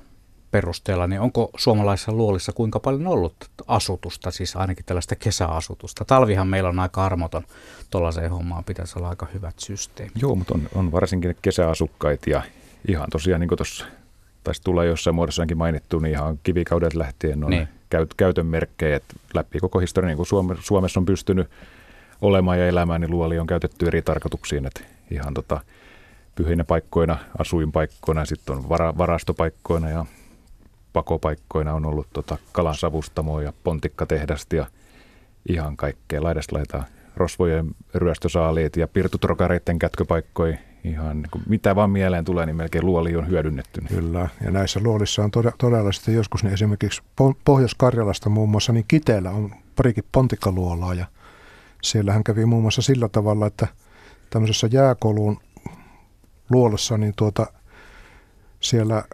perusteella, 0.57 1.07
niin 1.07 1.21
onko 1.21 1.51
suomalaisissa 1.57 2.13
luolissa 2.13 2.53
kuinka 2.53 2.81
paljon 2.81 3.07
ollut 3.07 3.35
asutusta, 3.67 4.31
siis 4.31 4.57
ainakin 4.57 4.85
tällaista 4.85 5.17
kesäasutusta? 5.17 6.05
Talvihan 6.05 6.49
meillä 6.49 6.69
on 6.69 6.79
aika 6.79 7.05
armoton 7.05 7.43
tuollaiseen 7.91 8.31
hommaan, 8.31 8.65
pitäisi 8.65 8.99
olla 8.99 9.09
aika 9.09 9.27
hyvät 9.35 9.59
systeemit. 9.59 10.23
Joo, 10.23 10.35
mutta 10.35 10.55
on, 10.55 10.69
on 10.75 10.93
varsinkin 10.93 11.37
kesäasukkaita 11.43 12.31
ja 12.31 12.43
ihan 12.89 13.07
tosiaan 13.13 13.41
niin 13.41 13.49
kuin 13.49 13.57
tuossa 13.57 13.87
taisi 14.45 14.63
tulla 14.65 14.85
jossain 14.85 15.15
muodossa 15.15 15.43
ainakin 15.43 15.59
mainittu, 15.59 15.99
niin 15.99 16.13
ihan 16.13 16.39
kivikaudet 16.43 16.95
lähtien 16.95 17.45
on 17.45 17.51
Niin. 17.51 17.69
käyt, 17.91 18.15
käytön 18.17 18.47
merkkejä, 18.47 18.97
että 18.97 19.15
läpi 19.35 19.61
koko 19.61 19.79
historia, 19.79 20.09
niin 20.09 20.17
kuin 20.17 20.27
Suome, 20.27 20.57
Suomessa 20.61 21.01
on 21.01 21.07
pystynyt 21.07 21.51
olemaan 22.23 22.59
ja 22.59 22.67
elämään, 22.69 23.01
niin 23.01 23.11
luoli 23.11 23.39
on 23.39 23.47
käytetty 23.47 23.87
eri 23.87 24.03
tarkoituksiin, 24.03 24.67
että 24.67 24.81
ihan 25.11 25.35
tota, 25.35 25.61
pyhinä 26.35 26.65
paikkoina, 26.65 27.19
asuinpaikkoina, 27.39 28.25
sitten 28.25 28.57
on 28.57 28.69
vara, 28.69 28.99
varastopaikkoina 28.99 29.91
ja 29.91 30.07
pakopaikkoina 30.97 31.75
on 31.75 31.87
ollut 31.87 32.07
tota 32.13 32.39
kalansavustamoa 32.53 33.43
ja 33.43 33.53
pontikkatehdasta 33.65 34.57
ja 34.57 34.67
ihan 35.49 35.77
kaikkea 35.77 36.23
laidasta 36.23 36.57
laitaa 36.57 36.85
rosvojen 37.17 37.67
ryöstösaaliit 37.95 38.77
ja 38.77 38.89
pirtutrokareiden 38.89 39.79
kätköpaikkoja. 39.79 40.57
Ihan 40.85 41.23
niin 41.23 41.31
kuin 41.31 41.43
mitä 41.49 41.77
vaan 41.77 41.91
mieleen 41.91 42.25
tulee, 42.25 42.47
niin 42.47 42.57
melkein 42.57 42.87
luoli 42.87 43.17
on 43.17 43.29
hyödynnetty. 43.29 43.81
Kyllä, 43.89 44.29
ja 44.45 44.51
näissä 44.51 44.81
luolissa 44.83 45.25
on 45.25 45.31
todella, 45.31 45.57
todella 45.59 45.93
sitten 45.93 46.15
joskus, 46.15 46.45
niin 46.45 46.55
esimerkiksi 46.55 47.03
Po- 47.03 47.37
Pohjois-Karjalasta 47.45 48.31
muun 48.31 48.49
muassa, 48.49 48.73
niin 48.73 48.85
Kiteellä 48.89 49.31
on 49.31 49.55
parikin 49.77 50.05
pontikkaluolaa, 50.13 50.95
ja 50.95 51.07
siellähän 51.83 52.25
kävi 52.25 52.47
muun 52.47 52.63
muassa 52.63 52.83
sillä 52.83 53.09
tavalla, 53.09 53.47
että 53.47 53.67
tämmöisessä 54.31 54.69
jääkoluun 54.71 55.41
luolassa, 56.51 56.99
niin 56.99 57.13
tuota, 57.17 57.47
siellä 58.61 59.05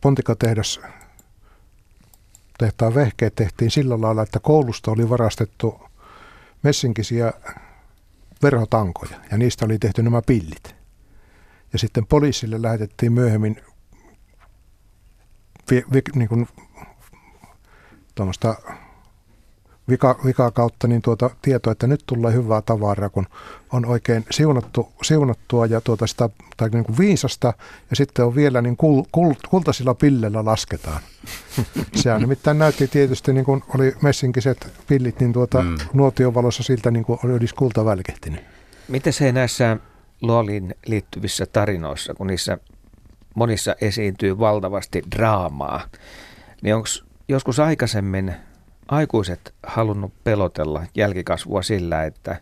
pontikkatehdas 0.00 0.80
tehtaan 2.58 2.94
vehkeet 2.94 3.34
tehtiin 3.34 3.70
sillä 3.70 4.00
lailla, 4.00 4.22
että 4.22 4.40
koulusta 4.40 4.90
oli 4.90 5.08
varastettu 5.08 5.80
messinkisiä 6.62 7.32
verhotankoja, 8.42 9.16
ja 9.30 9.38
niistä 9.38 9.64
oli 9.64 9.78
tehty 9.78 10.02
nämä 10.02 10.22
pillit. 10.22 10.74
Ja 11.72 11.78
sitten 11.78 12.06
poliisille 12.06 12.62
lähetettiin 12.62 13.12
myöhemmin 13.12 13.62
vi, 15.70 15.84
vi, 15.92 16.02
niin 16.14 16.28
kuin, 16.28 16.48
vika, 19.88 20.18
vika 20.24 20.50
kautta 20.50 20.88
niin 20.88 21.02
tuota 21.02 21.30
tietoa, 21.42 21.72
että 21.72 21.86
nyt 21.86 22.02
tulee 22.06 22.32
hyvää 22.32 22.62
tavaraa, 22.62 23.08
kun 23.08 23.26
on 23.72 23.86
oikein 23.86 24.24
siunattu, 24.30 24.92
siunattua 25.02 25.66
ja 25.66 25.80
tuota 25.80 26.06
sitä, 26.06 26.30
tai 26.56 26.68
niin 26.68 26.84
kuin 26.84 26.98
viisasta, 26.98 27.52
ja 27.90 27.96
sitten 27.96 28.24
on 28.24 28.34
vielä 28.34 28.62
niin 28.62 28.76
kul, 28.76 29.02
kul, 29.12 29.34
kultaisilla 29.48 29.94
pilleillä 29.94 30.44
lasketaan. 30.44 31.02
Sehän 32.02 32.20
nimittäin 32.20 32.58
näytti 32.58 32.88
tietysti, 32.88 33.32
niin 33.32 33.44
kuin 33.44 33.62
oli 33.74 33.96
messinkiset 34.02 34.72
pillit, 34.86 35.20
niin 35.20 35.32
tuota 35.32 35.62
Mm. 35.62 35.68
mm. 35.68 35.78
nuotiovalossa 35.92 36.62
siltä 36.62 36.90
niin 36.90 37.04
kuin 37.04 37.18
olisi 37.22 37.54
kulta 37.54 37.84
välkehtinyt. 37.84 38.40
Miten 38.88 39.12
se 39.12 39.32
näissä 39.32 39.76
luoliin 40.22 40.74
liittyvissä 40.86 41.46
tarinoissa, 41.46 42.14
kun 42.14 42.26
niissä 42.26 42.58
monissa 43.34 43.76
esiintyy 43.80 44.38
valtavasti 44.38 45.02
draamaa, 45.16 45.80
niin 46.62 46.74
onko 46.74 46.88
joskus 47.28 47.60
aikaisemmin 47.60 48.34
aikuiset 48.88 49.54
halunnut 49.66 50.12
pelotella 50.24 50.82
jälkikasvua 50.94 51.62
sillä, 51.62 52.04
että 52.04 52.40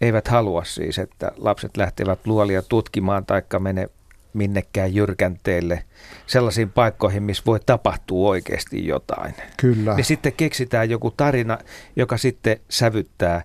eivät 0.00 0.28
halua 0.28 0.64
siis, 0.64 0.98
että 0.98 1.32
lapset 1.36 1.76
lähtevät 1.76 2.26
luolia 2.26 2.62
tutkimaan 2.62 3.26
taikka 3.26 3.58
mene 3.58 3.88
minnekään 4.32 4.94
jyrkänteelle 4.94 5.84
sellaisiin 6.26 6.70
paikkoihin, 6.70 7.22
missä 7.22 7.42
voi 7.46 7.60
tapahtua 7.66 8.28
oikeasti 8.28 8.86
jotain. 8.86 9.34
Kyllä. 9.56 9.94
Niin 9.94 10.04
sitten 10.04 10.32
keksitään 10.32 10.90
joku 10.90 11.10
tarina, 11.10 11.58
joka 11.96 12.16
sitten 12.16 12.60
sävyttää 12.68 13.42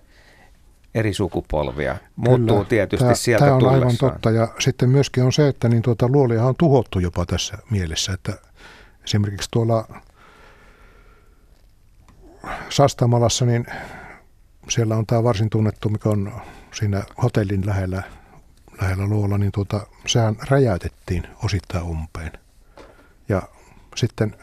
eri 0.94 1.14
sukupolvia. 1.14 1.96
Muuttuu 2.16 2.56
Kyllä. 2.56 2.68
tietysti 2.68 3.04
Tämä- 3.04 3.14
sieltä 3.14 3.44
Tämä 3.44 3.54
on 3.54 3.58
tullessaan. 3.60 3.86
aivan 3.88 3.96
totta 3.96 4.30
ja 4.30 4.48
sitten 4.58 4.88
myöskin 4.90 5.24
on 5.24 5.32
se, 5.32 5.48
että 5.48 5.68
niin 5.68 5.82
tuota, 5.82 6.08
luolia 6.08 6.44
on 6.44 6.54
tuhottu 6.58 6.98
jopa 6.98 7.26
tässä 7.26 7.58
mielessä, 7.70 8.12
että 8.12 8.32
esimerkiksi 9.04 9.48
tuolla 9.50 10.00
Sastamalassa, 12.68 13.44
niin 13.46 13.66
siellä 14.68 14.96
on 14.96 15.06
tämä 15.06 15.22
varsin 15.22 15.50
tunnettu, 15.50 15.88
mikä 15.88 16.08
on 16.08 16.32
siinä 16.72 17.02
hotellin 17.22 17.66
lähellä, 17.66 18.02
lähellä 18.80 19.06
luola, 19.06 19.38
niin 19.38 19.52
tuota, 19.52 19.86
sehän 20.06 20.36
räjäytettiin 20.50 21.26
osittain 21.44 21.84
umpeen. 21.84 22.32
Ja 23.28 23.42
sitten 23.96 24.36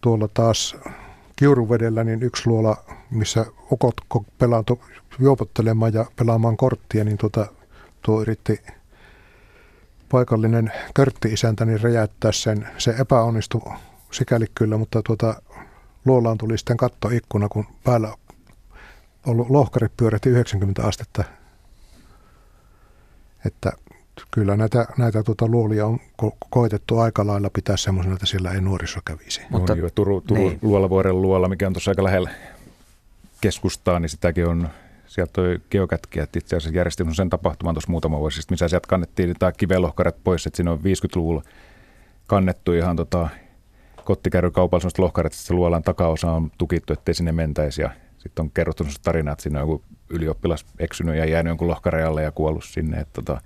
tuolla 0.00 0.28
taas 0.28 0.76
Kiuruvedellä 1.36 2.04
niin 2.04 2.22
yksi 2.22 2.46
luola, 2.46 2.76
missä 3.10 3.46
ukot 3.72 3.94
ko- 4.14 4.24
pelaantui 4.38 4.78
juopottelemaan 5.18 5.94
ja 5.94 6.06
pelaamaan 6.16 6.56
korttia, 6.56 7.04
niin 7.04 7.18
tuota, 7.18 7.46
tuo 8.02 8.22
yritti 8.22 8.60
paikallinen 10.08 10.72
körtti-isäntä 10.94 11.64
niin 11.64 11.80
räjäyttää 11.80 12.32
sen. 12.32 12.68
Se 12.78 12.94
epäonnistui 12.98 13.72
sikäli 14.10 14.46
kyllä, 14.54 14.76
mutta 14.76 15.02
tuota, 15.02 15.42
luolaan 16.04 16.38
tuli 16.38 16.58
sitten 16.58 16.76
kattoikkuna, 16.76 17.48
kun 17.48 17.66
päällä 17.84 18.14
ollut 19.26 19.50
lohkarit 19.50 19.92
pyörähti 19.96 20.28
90 20.28 20.82
astetta. 20.82 21.24
Että 23.46 23.72
kyllä 24.30 24.56
näitä, 24.56 24.86
näitä 24.98 25.22
tuota 25.22 25.46
luolia 25.46 25.86
on 25.86 26.00
ko- 26.22 26.36
koetettu 26.50 26.98
aika 26.98 27.26
lailla 27.26 27.50
pitää 27.50 27.76
semmoisena, 27.76 28.14
että 28.14 28.26
siellä 28.26 28.50
ei 28.50 28.60
nuoriso 28.60 29.00
kävisi. 29.04 29.40
Mutta- 29.50 29.72
on 29.72 29.78
jo 29.78 29.90
Turu, 29.90 30.20
Turu 30.20 30.40
niin. 30.40 30.48
niin. 30.48 30.58
Luolavuoren 30.62 31.22
luola, 31.22 31.48
mikä 31.48 31.66
on 31.66 31.72
tuossa 31.72 31.90
aika 31.90 32.04
lähellä 32.04 32.30
keskustaa, 33.40 34.00
niin 34.00 34.08
sitäkin 34.08 34.46
on, 34.48 34.68
sieltä 35.06 35.32
toi 35.32 35.60
geokätkijät 35.70 36.36
itse 36.36 36.56
asiassa 36.56 36.76
järjesti 36.76 37.04
sen 37.12 37.30
tapahtuman 37.30 37.74
tuossa 37.74 37.90
muutama 37.90 38.18
vuosi 38.18 38.36
sitten, 38.36 38.52
missä 38.52 38.68
sieltä 38.68 38.88
kannettiin 38.88 39.34
tämä 39.38 39.52
kivelohkaret 39.52 40.16
pois, 40.24 40.46
että 40.46 40.56
siinä 40.56 40.72
on 40.72 40.78
50-luvulla 40.78 41.42
kannettu 42.26 42.72
ihan 42.72 42.96
tota, 42.96 43.28
kottikärrykaupalla 44.04 44.80
sellaista 44.80 45.02
lohkaret, 45.02 45.32
että 45.32 45.44
se 45.44 45.54
luolan 45.54 45.82
takaosa 45.82 46.32
on 46.32 46.50
tukittu, 46.58 46.92
ettei 46.92 47.14
sinne 47.14 47.32
mentäisi. 47.32 47.82
Ja 47.82 47.90
sitten 48.18 48.42
on 48.42 48.50
kerrottu 48.50 48.84
sellaista 48.84 49.04
tarinaa, 49.04 49.32
että 49.32 49.42
sinne 49.42 49.62
on 49.62 49.68
joku 49.68 49.84
ylioppilas 50.08 50.66
eksynyt 50.78 51.16
ja 51.16 51.24
jäänyt 51.24 51.50
jonkun 51.50 51.68
lohkarejalle 51.68 52.22
ja 52.22 52.32
kuollut 52.32 52.64
sinne. 52.64 53.00
Että 53.00 53.22
tota, 53.22 53.40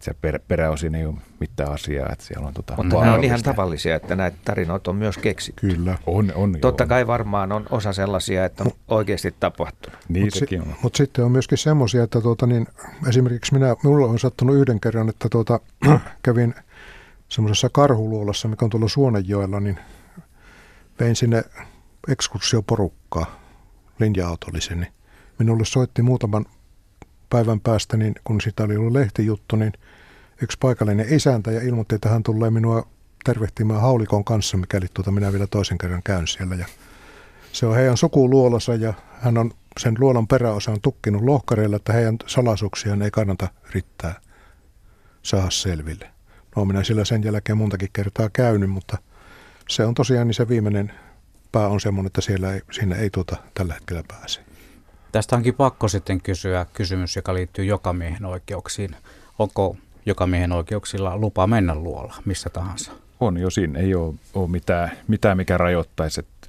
se 0.00 0.14
per, 0.20 0.40
peräosin 0.48 0.94
ei 0.94 1.06
ole 1.06 1.14
mitään 1.40 1.72
asiaa. 1.72 2.08
Että 2.12 2.24
siellä 2.24 2.46
on, 2.46 2.54
tota, 2.54 2.74
Mutta 2.76 3.00
nämä 3.00 3.14
on 3.14 3.24
ihan 3.24 3.42
tavallisia, 3.42 3.96
että 3.96 4.16
näitä 4.16 4.36
tarinoita 4.44 4.90
on 4.90 4.96
myös 4.96 5.18
keksitty. 5.18 5.66
Kyllä. 5.66 5.98
On, 6.06 6.32
on. 6.34 6.56
Totta 6.60 6.82
joo. 6.82 6.88
kai 6.88 7.06
varmaan 7.06 7.52
on 7.52 7.66
osa 7.70 7.92
sellaisia, 7.92 8.44
että 8.44 8.64
on 8.64 8.70
oikeasti 8.88 9.34
tapahtunut. 9.40 9.98
Niin 10.08 10.24
Mutta 10.24 10.38
sekin 10.38 10.62
si- 10.62 10.68
on. 10.68 10.74
mut 10.82 10.94
sitten 10.94 11.24
on 11.24 11.32
myöskin 11.32 11.58
semmoisia, 11.58 12.02
että 12.02 12.20
tuota, 12.20 12.46
niin, 12.46 12.66
esimerkiksi 13.08 13.54
minä, 13.54 13.76
minulla 13.82 14.06
on 14.06 14.18
sattunut 14.18 14.56
yhden 14.56 14.80
kerran, 14.80 15.08
että 15.08 15.28
tuota, 15.28 15.60
kävin 16.22 16.54
semmoisessa 17.34 17.68
karhuluolassa, 17.68 18.48
mikä 18.48 18.64
on 18.64 18.70
tuolla 18.70 18.88
Suonenjoella, 18.88 19.60
niin 19.60 19.78
vein 21.00 21.16
sinne 21.16 21.44
ekskursioporukkaa 22.08 23.40
linja-autollisen. 23.98 24.80
Niin 24.80 24.92
minulle 25.38 25.64
soitti 25.64 26.02
muutaman 26.02 26.46
päivän 27.30 27.60
päästä, 27.60 27.96
niin 27.96 28.14
kun 28.24 28.40
sitä 28.40 28.64
oli 28.64 28.76
ollut 28.76 28.92
lehtijuttu, 28.92 29.56
niin 29.56 29.72
yksi 30.42 30.58
paikallinen 30.60 31.14
isäntä 31.14 31.50
ja 31.50 31.62
ilmoitti, 31.62 31.94
että 31.94 32.08
hän 32.08 32.22
tulee 32.22 32.50
minua 32.50 32.86
tervehtimään 33.24 33.80
haulikon 33.80 34.24
kanssa, 34.24 34.56
mikäli 34.56 34.86
tuota 34.94 35.10
minä 35.10 35.32
vielä 35.32 35.46
toisen 35.46 35.78
kerran 35.78 36.02
käyn 36.02 36.26
siellä. 36.26 36.54
Ja 36.54 36.66
se 37.52 37.66
on 37.66 37.74
heidän 37.74 37.96
sukuluolansa 37.96 38.74
ja 38.74 38.94
hän 39.20 39.38
on 39.38 39.50
sen 39.80 39.94
luolan 39.98 40.28
peräosan 40.28 40.80
tukkinut 40.82 41.22
lohkareilla, 41.22 41.76
että 41.76 41.92
heidän 41.92 42.16
salaisuuksiaan 42.26 43.02
ei 43.02 43.10
kannata 43.10 43.48
yrittää 43.68 44.20
saada 45.22 45.50
selville. 45.50 46.13
No 46.56 46.64
minä 46.64 46.84
sillä 46.84 47.04
sen 47.04 47.24
jälkeen 47.24 47.58
montakin 47.58 47.88
kertaa 47.92 48.30
käynyt, 48.32 48.70
mutta 48.70 48.98
se 49.68 49.84
on 49.84 49.94
tosiaan 49.94 50.26
niin 50.26 50.34
se 50.34 50.48
viimeinen 50.48 50.92
pää 51.52 51.68
on 51.68 51.80
semmoinen, 51.80 52.06
että 52.06 52.20
siellä 52.20 52.54
ei, 52.54 52.60
siinä 52.70 52.96
ei 52.96 53.10
tuota 53.10 53.36
tällä 53.54 53.74
hetkellä 53.74 54.02
pääse. 54.08 54.40
Tästä 55.12 55.36
onkin 55.36 55.54
pakko 55.54 55.88
sitten 55.88 56.20
kysyä 56.20 56.66
kysymys, 56.72 57.16
joka 57.16 57.34
liittyy 57.34 57.64
jokamiehen 57.64 58.24
oikeuksiin. 58.24 58.96
Onko 59.38 59.76
jokamiehen 60.06 60.52
oikeuksilla 60.52 61.16
lupa 61.16 61.46
mennä 61.46 61.74
luola 61.74 62.14
missä 62.24 62.50
tahansa? 62.50 62.92
On 63.20 63.36
jo 63.36 63.50
siinä, 63.50 63.78
ei 63.78 63.94
ole, 63.94 64.14
ole 64.34 64.50
mitään, 64.50 64.90
mitään, 65.08 65.36
mikä 65.36 65.58
rajoittaisi, 65.58 66.20
että 66.20 66.48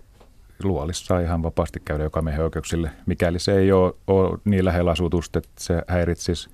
luolissa 0.64 1.06
saa 1.06 1.20
ihan 1.20 1.44
vapaasti 1.44 1.82
käydä 1.86 2.04
joka 2.04 2.22
miehen 2.22 2.44
oikeuksille, 2.44 2.92
mikäli 3.06 3.40
se 3.40 3.58
ei 3.58 3.72
ole, 3.72 3.94
ole 4.08 4.40
niin 4.46 4.66
lähellä 4.66 4.92
asutusta, 4.92 5.40
että 5.40 5.52
se 5.60 5.82
häiritsisi 5.88 6.50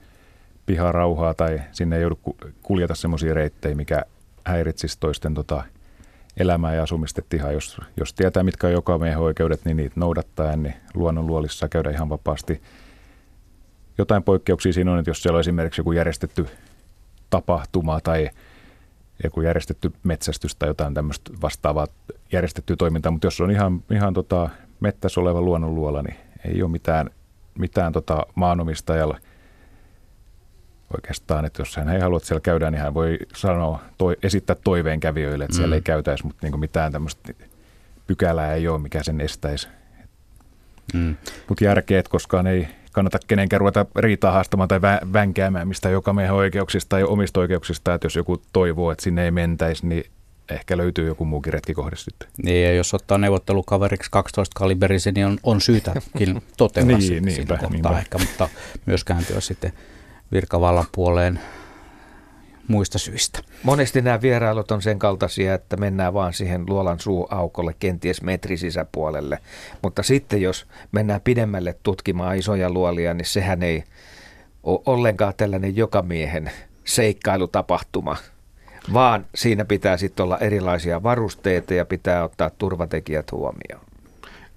piharauhaa 0.72 1.34
tai 1.34 1.61
sinne 1.72 1.95
ei 1.95 2.01
joudu 2.01 2.15
ku- 2.15 2.38
kuljeta 2.61 2.95
semmoisia 2.95 3.34
reittejä, 3.34 3.76
mikä 3.76 4.05
häiritsisi 4.45 4.99
toisten 4.99 5.34
tota, 5.34 5.63
elämää 6.38 6.76
ja 6.76 6.84
asumista. 6.84 7.22
Ihan 7.34 7.53
jos, 7.53 7.78
jos 7.97 8.13
tietää, 8.13 8.43
mitkä 8.43 8.67
on 8.67 8.74
joka 8.74 8.97
miehen 8.97 9.19
oikeudet, 9.19 9.65
niin 9.65 9.78
niitä 9.78 9.93
noudattaen, 9.95 10.63
niin 10.63 10.76
luonnonluolissa 10.93 11.59
saa 11.59 11.69
käydä 11.69 11.91
ihan 11.91 12.09
vapaasti. 12.09 12.61
Jotain 13.97 14.24
poikkeuksia 14.24 14.74
siinä 14.74 14.91
on, 14.91 14.99
että 14.99 15.09
jos 15.09 15.24
siellä 15.24 15.38
on 15.38 15.39
esimerkiksi 15.39 15.82
joku 15.82 15.91
järjestetty 15.91 16.47
tapahtuma 17.30 18.01
tai 18.01 18.30
joku 19.24 19.41
järjestetty 19.41 19.93
metsästys 20.03 20.55
tai 20.55 20.69
jotain 20.69 20.93
tämmöistä 20.93 21.32
vastaavaa 21.41 21.88
järjestettyä 22.32 22.76
toimintaa, 22.76 23.11
mutta 23.11 23.28
jos 23.28 23.41
on 23.41 23.51
ihan, 23.51 23.84
ihan 23.91 24.13
tota 24.13 24.49
mettässä 24.80 25.22
oleva 25.22 25.41
luonnonluola, 25.41 26.01
niin 26.01 26.15
ei 26.45 26.63
ole 26.63 26.72
mitään, 26.72 27.09
mitään 27.59 27.93
tota 27.93 28.26
maanomistajalla 28.36 29.19
oikeastaan, 30.96 31.46
että 31.46 31.62
jos 31.62 31.78
hän 31.78 31.89
ei 31.89 32.00
halua, 32.02 32.18
että 32.18 32.28
siellä 32.28 32.42
käydään, 32.42 32.74
niin 32.74 32.82
hän 32.82 32.94
voi 32.94 33.18
sanoa, 33.36 33.80
toi, 33.98 34.16
esittää 34.24 34.56
toiveen 34.64 35.00
kävijöille, 35.00 35.44
että 35.44 35.56
siellä 35.58 35.74
Mm. 35.74 35.78
ei 35.78 35.82
käytäisi, 35.82 36.26
mutta 36.26 36.48
niin 36.48 36.60
mitään 36.60 36.92
tämmöistä 36.92 37.34
pykälää 38.08 38.54
ei 38.54 38.68
ole, 38.68 38.80
mikä 38.80 39.04
sen 39.04 39.22
estäisi. 39.22 39.68
Mm. 40.94 41.16
Mutta 41.50 41.64
järkeä, 41.64 42.00
että 42.00 42.10
koskaan 42.12 42.48
ei 42.48 42.68
kannata 42.92 43.20
kenenkään 43.28 43.60
ruveta 43.60 43.86
riitaa 43.96 44.32
haastamaan 44.32 44.68
tai 44.68 44.80
vä- 44.80 45.14
vänkäämään 45.14 45.68
mistä 45.68 45.89
joka 45.89 46.14
miehen 46.14 46.34
oikeuksista 46.34 46.89
tai 46.89 47.04
omista 47.04 47.39
oikeuksista, 47.39 47.94
että 47.94 48.06
jos 48.06 48.16
joku 48.16 48.42
toivoo, 48.54 48.92
että 48.92 49.04
sinne 49.04 49.26
ei 49.26 49.32
mentäisi, 49.32 49.88
niin 49.88 50.04
ehkä 50.50 50.78
löytyy 50.78 51.08
joku 51.08 51.26
muukin 51.26 51.54
retkikohde 51.54 51.96
sitten. 51.96 52.28
Niin, 52.44 52.64
ja 52.66 52.74
jos 52.74 52.94
ottaa 52.94 53.18
neuvottelukaveriksi 53.18 54.12
12 54.12 54.60
kaliberisen, 54.60 55.14
niin 55.14 55.26
on, 55.26 55.38
on 55.44 55.62
syytäkin 55.62 56.42
totella 56.58 56.88
Niin, 56.98 57.02
siinä 57.02 57.26
niinpä, 57.26 57.54
kohtaa 57.54 57.70
niinpä. 57.70 58.00
ehkä, 58.00 58.18
mutta 58.18 58.50
myös 58.86 59.04
kääntyä 59.04 59.39
sitten 59.42 59.74
virkavallan 60.32 60.86
puoleen 60.92 61.40
muista 62.68 63.00
syistä. 63.00 63.40
Monesti 63.64 64.02
nämä 64.02 64.22
vierailut 64.22 64.72
on 64.72 64.82
sen 64.82 65.00
kaltaisia, 65.00 65.54
että 65.54 65.78
mennään 65.78 66.14
vaan 66.14 66.34
siihen 66.34 66.64
luolan 66.68 67.00
suuaukolle, 67.00 67.76
kenties 67.80 68.22
metri 68.22 68.58
sisäpuolelle. 68.58 69.40
Mutta 69.82 70.04
sitten 70.04 70.42
jos 70.42 70.68
mennään 70.92 71.22
pidemmälle 71.22 71.76
tutkimaan 71.84 72.38
isoja 72.38 72.70
luolia, 72.70 73.14
niin 73.14 73.26
sehän 73.26 73.64
ei 73.64 73.84
ole 74.64 74.82
ollenkaan 74.86 75.34
tällainen 75.38 75.76
jokamiehen 75.76 76.52
seikkailutapahtuma, 76.86 78.18
vaan 78.94 79.26
siinä 79.36 79.66
pitää 79.66 79.98
sitten 79.98 80.24
olla 80.24 80.38
erilaisia 80.38 81.04
varusteita 81.04 81.74
ja 81.74 81.86
pitää 81.86 82.24
ottaa 82.24 82.50
turvatekijät 82.50 83.32
huomioon. 83.32 83.91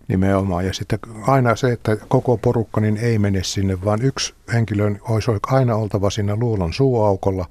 Nimenomaan. 0.09 0.66
Ja 0.66 0.72
sitten 0.72 0.98
aina 1.26 1.57
se, 1.57 1.72
että 1.72 1.96
koko 2.09 2.36
porukka 2.36 2.80
niin 2.80 2.96
ei 2.96 3.18
mene 3.18 3.42
sinne, 3.42 3.84
vaan 3.84 4.02
yksi 4.02 4.34
henkilö 4.52 4.94
olisi 5.09 5.30
aina 5.46 5.76
oltava 5.76 6.11
siinä 6.11 6.36
luulon 6.36 6.72
suuaukolla. 6.72 7.46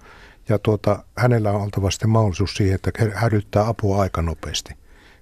Ja 0.49 0.59
tuota, 0.59 1.03
hänellä 1.17 1.51
on 1.51 1.61
oltava 1.61 1.91
sitten 1.91 2.09
mahdollisuus 2.09 2.53
siihen, 2.53 2.75
että 2.75 2.91
hälyttää 3.13 3.67
apua 3.67 4.01
aika 4.01 4.21
nopeasti. 4.21 4.73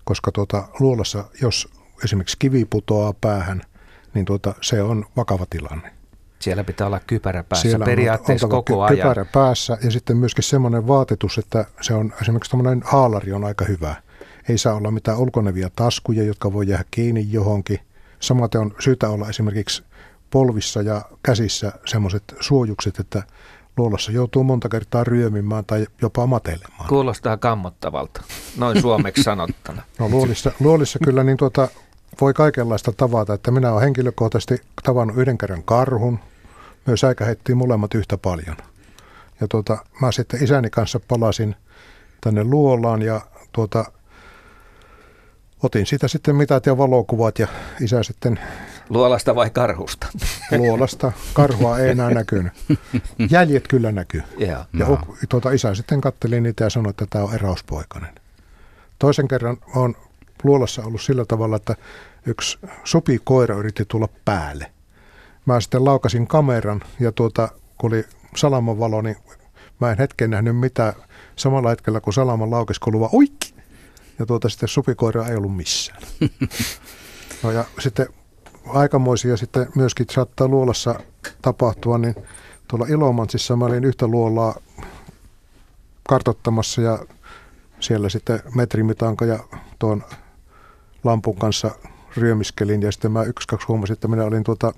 Koska 0.04 0.32
tuota, 0.32 0.68
luolassa, 0.80 1.26
jos 1.42 1.68
esimerkiksi 2.04 2.38
kivi 2.40 2.66
putoaa 2.66 3.14
päähän, 3.22 3.62
niin 4.14 4.26
tuota, 4.26 4.54
se 4.62 4.82
on 4.82 5.06
vakava 5.18 5.46
tilanne. 5.50 5.92
Siellä 6.40 6.64
pitää 6.64 6.88
olla 6.88 7.00
kypärä 7.08 7.44
päässä 7.44 7.62
Siellä 7.62 7.84
on 7.84 7.86
periaatteessa 7.86 8.48
oltava 8.48 8.64
koko 8.64 8.84
ajan. 8.84 8.96
kypärä 8.98 9.26
päässä 9.26 9.78
ja 9.84 9.92
sitten 9.92 10.18
myöskin 10.18 10.44
semmoinen 10.44 10.88
vaatetus, 10.88 11.38
että 11.38 11.66
se 11.82 11.94
on 11.94 12.14
esimerkiksi 12.22 12.52
tämmöinen 12.52 12.82
haalari 12.86 13.34
on 13.34 13.44
aika 13.44 13.66
hyvä. 13.66 13.96
Ei 14.50 14.58
saa 14.58 14.76
olla 14.76 14.92
mitään 14.92 15.18
ulkonevia 15.18 15.70
taskuja, 15.76 16.24
jotka 16.24 16.54
voi 16.54 16.68
jäädä 16.68 16.86
kiinni 16.92 17.28
johonkin. 17.32 17.80
Samaten 18.20 18.62
on 18.62 18.76
syytä 18.80 19.10
olla 19.10 19.30
esimerkiksi 19.30 19.84
polvissa 20.30 20.82
ja 20.82 21.02
käsissä 21.24 21.72
semmoiset 21.86 22.24
suojukset, 22.40 23.00
että 23.00 23.24
luolassa 23.78 24.12
joutuu 24.12 24.44
monta 24.44 24.70
kertaa 24.70 25.04
ryömimään 25.04 25.66
tai 25.66 25.88
jopa 26.02 26.28
matelemaan. 26.28 26.88
Kuulostaa 26.90 27.38
kammottavalta, 27.38 28.24
noin 28.58 28.82
suomeksi 28.82 29.24
sanottuna. 29.32 29.82
No 30.00 30.10
luolissa, 30.10 30.52
luolissa 30.60 31.00
kyllä 31.04 31.24
niin 31.24 31.38
tuota, 31.38 31.68
voi 32.22 32.34
kaikenlaista 32.34 32.92
tavata, 32.92 33.34
että 33.34 33.52
minä 33.52 33.72
olen 33.72 33.84
henkilökohtaisesti 33.84 34.62
tavannut 34.84 35.18
yhden 35.18 35.38
kerran 35.38 35.64
karhun, 35.64 36.20
myös 36.86 37.00
säikähettiin 37.00 37.58
molemmat 37.58 37.94
yhtä 37.94 38.18
paljon. 38.18 38.58
Ja 39.42 39.48
tuota, 39.48 39.78
mä 40.02 40.12
sitten 40.12 40.44
isäni 40.44 40.70
kanssa 40.70 41.00
palasin 41.08 41.56
tänne 42.22 42.44
luolaan 42.44 43.02
ja 43.02 43.22
tuota, 43.52 43.86
otin 45.64 45.86
siitä 45.86 46.08
sitten 46.08 46.36
mitat 46.36 46.66
ja 46.66 46.78
valokuvat 46.78 47.40
ja 47.40 47.48
isä 47.82 48.04
sitten 48.04 48.40
Luolasta 48.90 49.36
vai 49.36 49.50
karhusta? 49.50 50.08
luolasta. 50.58 51.12
Karhua 51.34 51.80
ei 51.80 51.90
enää 51.90 52.10
näkynyt. 52.10 52.54
Jäljet 53.32 53.68
kyllä 53.68 53.92
näkyy. 53.92 54.24
Joo. 54.38 54.50
Ja 54.50 54.86
No. 54.88 55.00
tuota, 55.30 55.52
isä 55.52 55.76
sitten 55.76 56.02
katteli 56.02 56.42
niitä 56.42 56.64
ja 56.64 56.70
sanoi, 56.70 56.90
että 56.90 57.06
tämä 57.10 57.26
on 57.26 57.34
eräuspoikainen. 57.36 58.16
Toisen 59.00 59.28
kerran 59.28 59.58
on 59.76 59.96
luolassa 60.44 60.84
ollut 60.84 61.02
sillä 61.02 61.26
tavalla, 61.26 61.56
että 61.56 61.76
yksi 62.26 62.60
supikoira 62.84 63.56
yritti 63.56 63.86
tulla 63.88 64.10
päälle. 64.26 64.72
Mä 65.46 65.60
sitten 65.62 65.86
laukasin 65.86 66.28
kameran 66.28 66.82
ja 67.00 67.12
tuota, 67.12 67.50
kun 67.78 67.94
oli 67.94 68.06
salaman 68.36 68.80
valo, 68.80 69.02
niin 69.02 69.16
mä 69.82 69.92
en 69.92 69.98
hetken 69.98 70.30
nähnyt 70.30 70.58
mitään. 70.58 70.94
Samalla 71.36 71.70
hetkellä 71.70 72.02
kun 72.02 72.14
salaman 72.14 72.52
laukesi, 72.52 72.80
kuului 72.80 73.00
vaan 73.00 73.12
oikki. 73.14 73.54
Ja 74.22 74.26
tuota 74.26 74.50
sitten 74.50 74.70
supikoira 74.70 75.28
ei 75.28 75.36
ollut 75.36 75.56
missään. 75.56 76.02
No 77.44 77.52
ja 77.52 77.66
sitten 77.80 78.08
aikamoisia 78.68 79.38
sitten 79.38 79.68
myöskin 79.76 80.06
saattaa 80.12 80.48
luolassa 80.48 81.00
tapahtua, 81.42 81.98
niin 81.98 82.16
tuolla 82.68 82.86
Ilomantsissa 82.86 83.56
mä 83.56 83.66
olin 83.66 83.84
yhtä 83.84 84.08
luolaa 84.08 84.56
kartottamassa 86.10 86.82
ja 86.82 87.00
siellä 87.80 88.10
sitten 88.10 88.40
metrimitanka 88.56 89.26
ja 89.26 89.40
tuon 89.80 90.04
lampun 91.04 91.36
kanssa 91.38 91.72
ryömiskelin 92.18 92.82
ja 92.82 92.92
sitten 92.92 93.12
mä 93.12 93.24
yksi 93.24 93.48
kaksi 93.48 93.68
huomasin, 93.68 93.94
että 93.94 94.08
minä 94.08 94.24
olin 94.24 94.44
tuota 94.44 94.74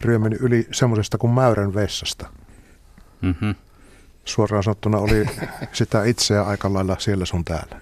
ryöminyt 0.00 0.40
yli 0.40 0.68
semmoisesta 0.72 1.18
kuin 1.18 1.32
mäyrän 1.32 1.74
vessasta. 1.74 2.28
Mm-hmm. 3.20 3.54
Suoraan 4.24 4.62
sanottuna 4.62 4.98
oli 4.98 5.26
sitä 5.72 6.04
itseä 6.04 6.42
aika 6.42 6.72
lailla 6.72 6.96
siellä 6.98 7.24
sun 7.24 7.44
täällä. 7.44 7.80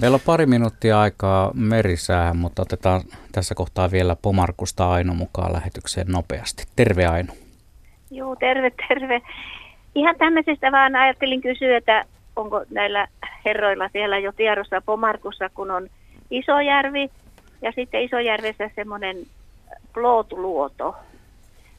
Meillä 0.00 0.14
on 0.14 0.20
pari 0.26 0.46
minuuttia 0.46 1.00
aikaa 1.00 1.50
merisäähän, 1.54 2.36
mutta 2.36 2.62
otetaan 2.62 3.00
tässä 3.32 3.54
kohtaa 3.54 3.90
vielä 3.90 4.16
Pomarkusta 4.22 4.90
Aino 4.90 5.14
mukaan 5.14 5.52
lähetykseen 5.52 6.06
nopeasti. 6.06 6.64
Terve 6.76 7.06
Aino. 7.06 7.32
Joo, 8.10 8.36
terve, 8.36 8.72
terve. 8.88 9.22
Ihan 9.94 10.16
tämmöisestä 10.18 10.72
vaan 10.72 10.96
ajattelin 10.96 11.40
kysyä, 11.40 11.76
että 11.76 12.04
onko 12.36 12.64
näillä 12.70 13.08
herroilla 13.44 13.88
siellä 13.92 14.18
jo 14.18 14.32
tiedossa 14.32 14.82
Pomarkussa, 14.86 15.50
kun 15.54 15.70
on 15.70 15.88
Isojärvi 16.30 17.10
ja 17.62 17.72
sitten 17.72 18.02
Isojärvessä 18.02 18.70
semmoinen 18.74 19.16
Plootuluoto. 19.94 20.96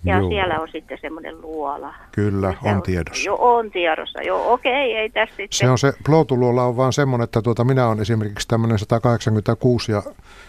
Ja 0.07 0.17
Joo. 0.17 0.29
siellä 0.29 0.59
on 0.59 0.67
sitten 0.71 0.97
semmoinen 1.01 1.41
luola. 1.41 1.93
Kyllä, 2.11 2.53
on, 2.63 2.75
on 2.75 2.81
tiedossa. 2.81 3.25
Joo, 3.25 3.55
on 3.55 3.71
tiedossa. 3.71 4.21
Joo, 4.21 4.53
okei, 4.53 4.95
ei 4.95 5.09
tässä 5.09 5.35
sitten. 5.35 5.57
Se 5.57 5.69
on 5.69 5.77
se, 5.77 5.93
Plootuluola 6.05 6.63
on 6.63 6.77
vaan 6.77 6.93
semmoinen, 6.93 7.23
että 7.23 7.41
tuota, 7.41 7.63
minä 7.63 7.87
olen 7.87 8.01
esimerkiksi 8.01 8.47
tämmöinen 8.47 8.79
186 8.79 9.91
ja 9.91 10.03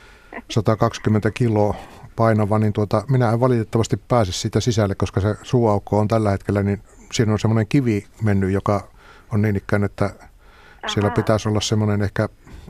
120 0.50 1.30
kiloa 1.30 1.74
painava, 2.16 2.58
niin 2.58 2.72
tuota, 2.72 3.02
minä 3.10 3.32
en 3.32 3.40
valitettavasti 3.40 3.96
pääse 4.08 4.32
sitä 4.32 4.60
sisälle, 4.60 4.94
koska 4.94 5.20
se 5.20 5.34
suuaukko 5.42 5.98
on 5.98 6.08
tällä 6.08 6.30
hetkellä, 6.30 6.62
niin 6.62 6.82
siinä 7.12 7.32
on 7.32 7.38
semmoinen 7.38 7.66
kivi 7.68 8.04
mennyt, 8.22 8.50
joka 8.50 8.88
on 9.32 9.42
niin 9.42 9.56
ikään, 9.56 9.84
että 9.84 10.04
Aha. 10.04 10.88
siellä 10.88 11.10
pitäisi 11.10 11.48
olla 11.48 11.60
semmoinen 11.60 12.02
ehkä 12.02 12.28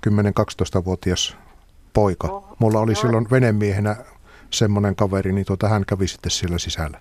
10-12-vuotias 0.08 1.36
poika. 1.92 2.28
Oh, 2.28 2.56
Mulla 2.58 2.80
oli 2.80 2.92
no. 2.92 3.00
silloin 3.00 3.26
venemiehenä 3.30 3.96
semmoinen 4.50 4.96
kaveri, 4.96 5.32
niin 5.32 5.46
tuota, 5.46 5.68
hän 5.68 5.84
kävi 5.86 6.06
sitten 6.08 6.30
siellä 6.30 6.58
sisällä. 6.58 6.98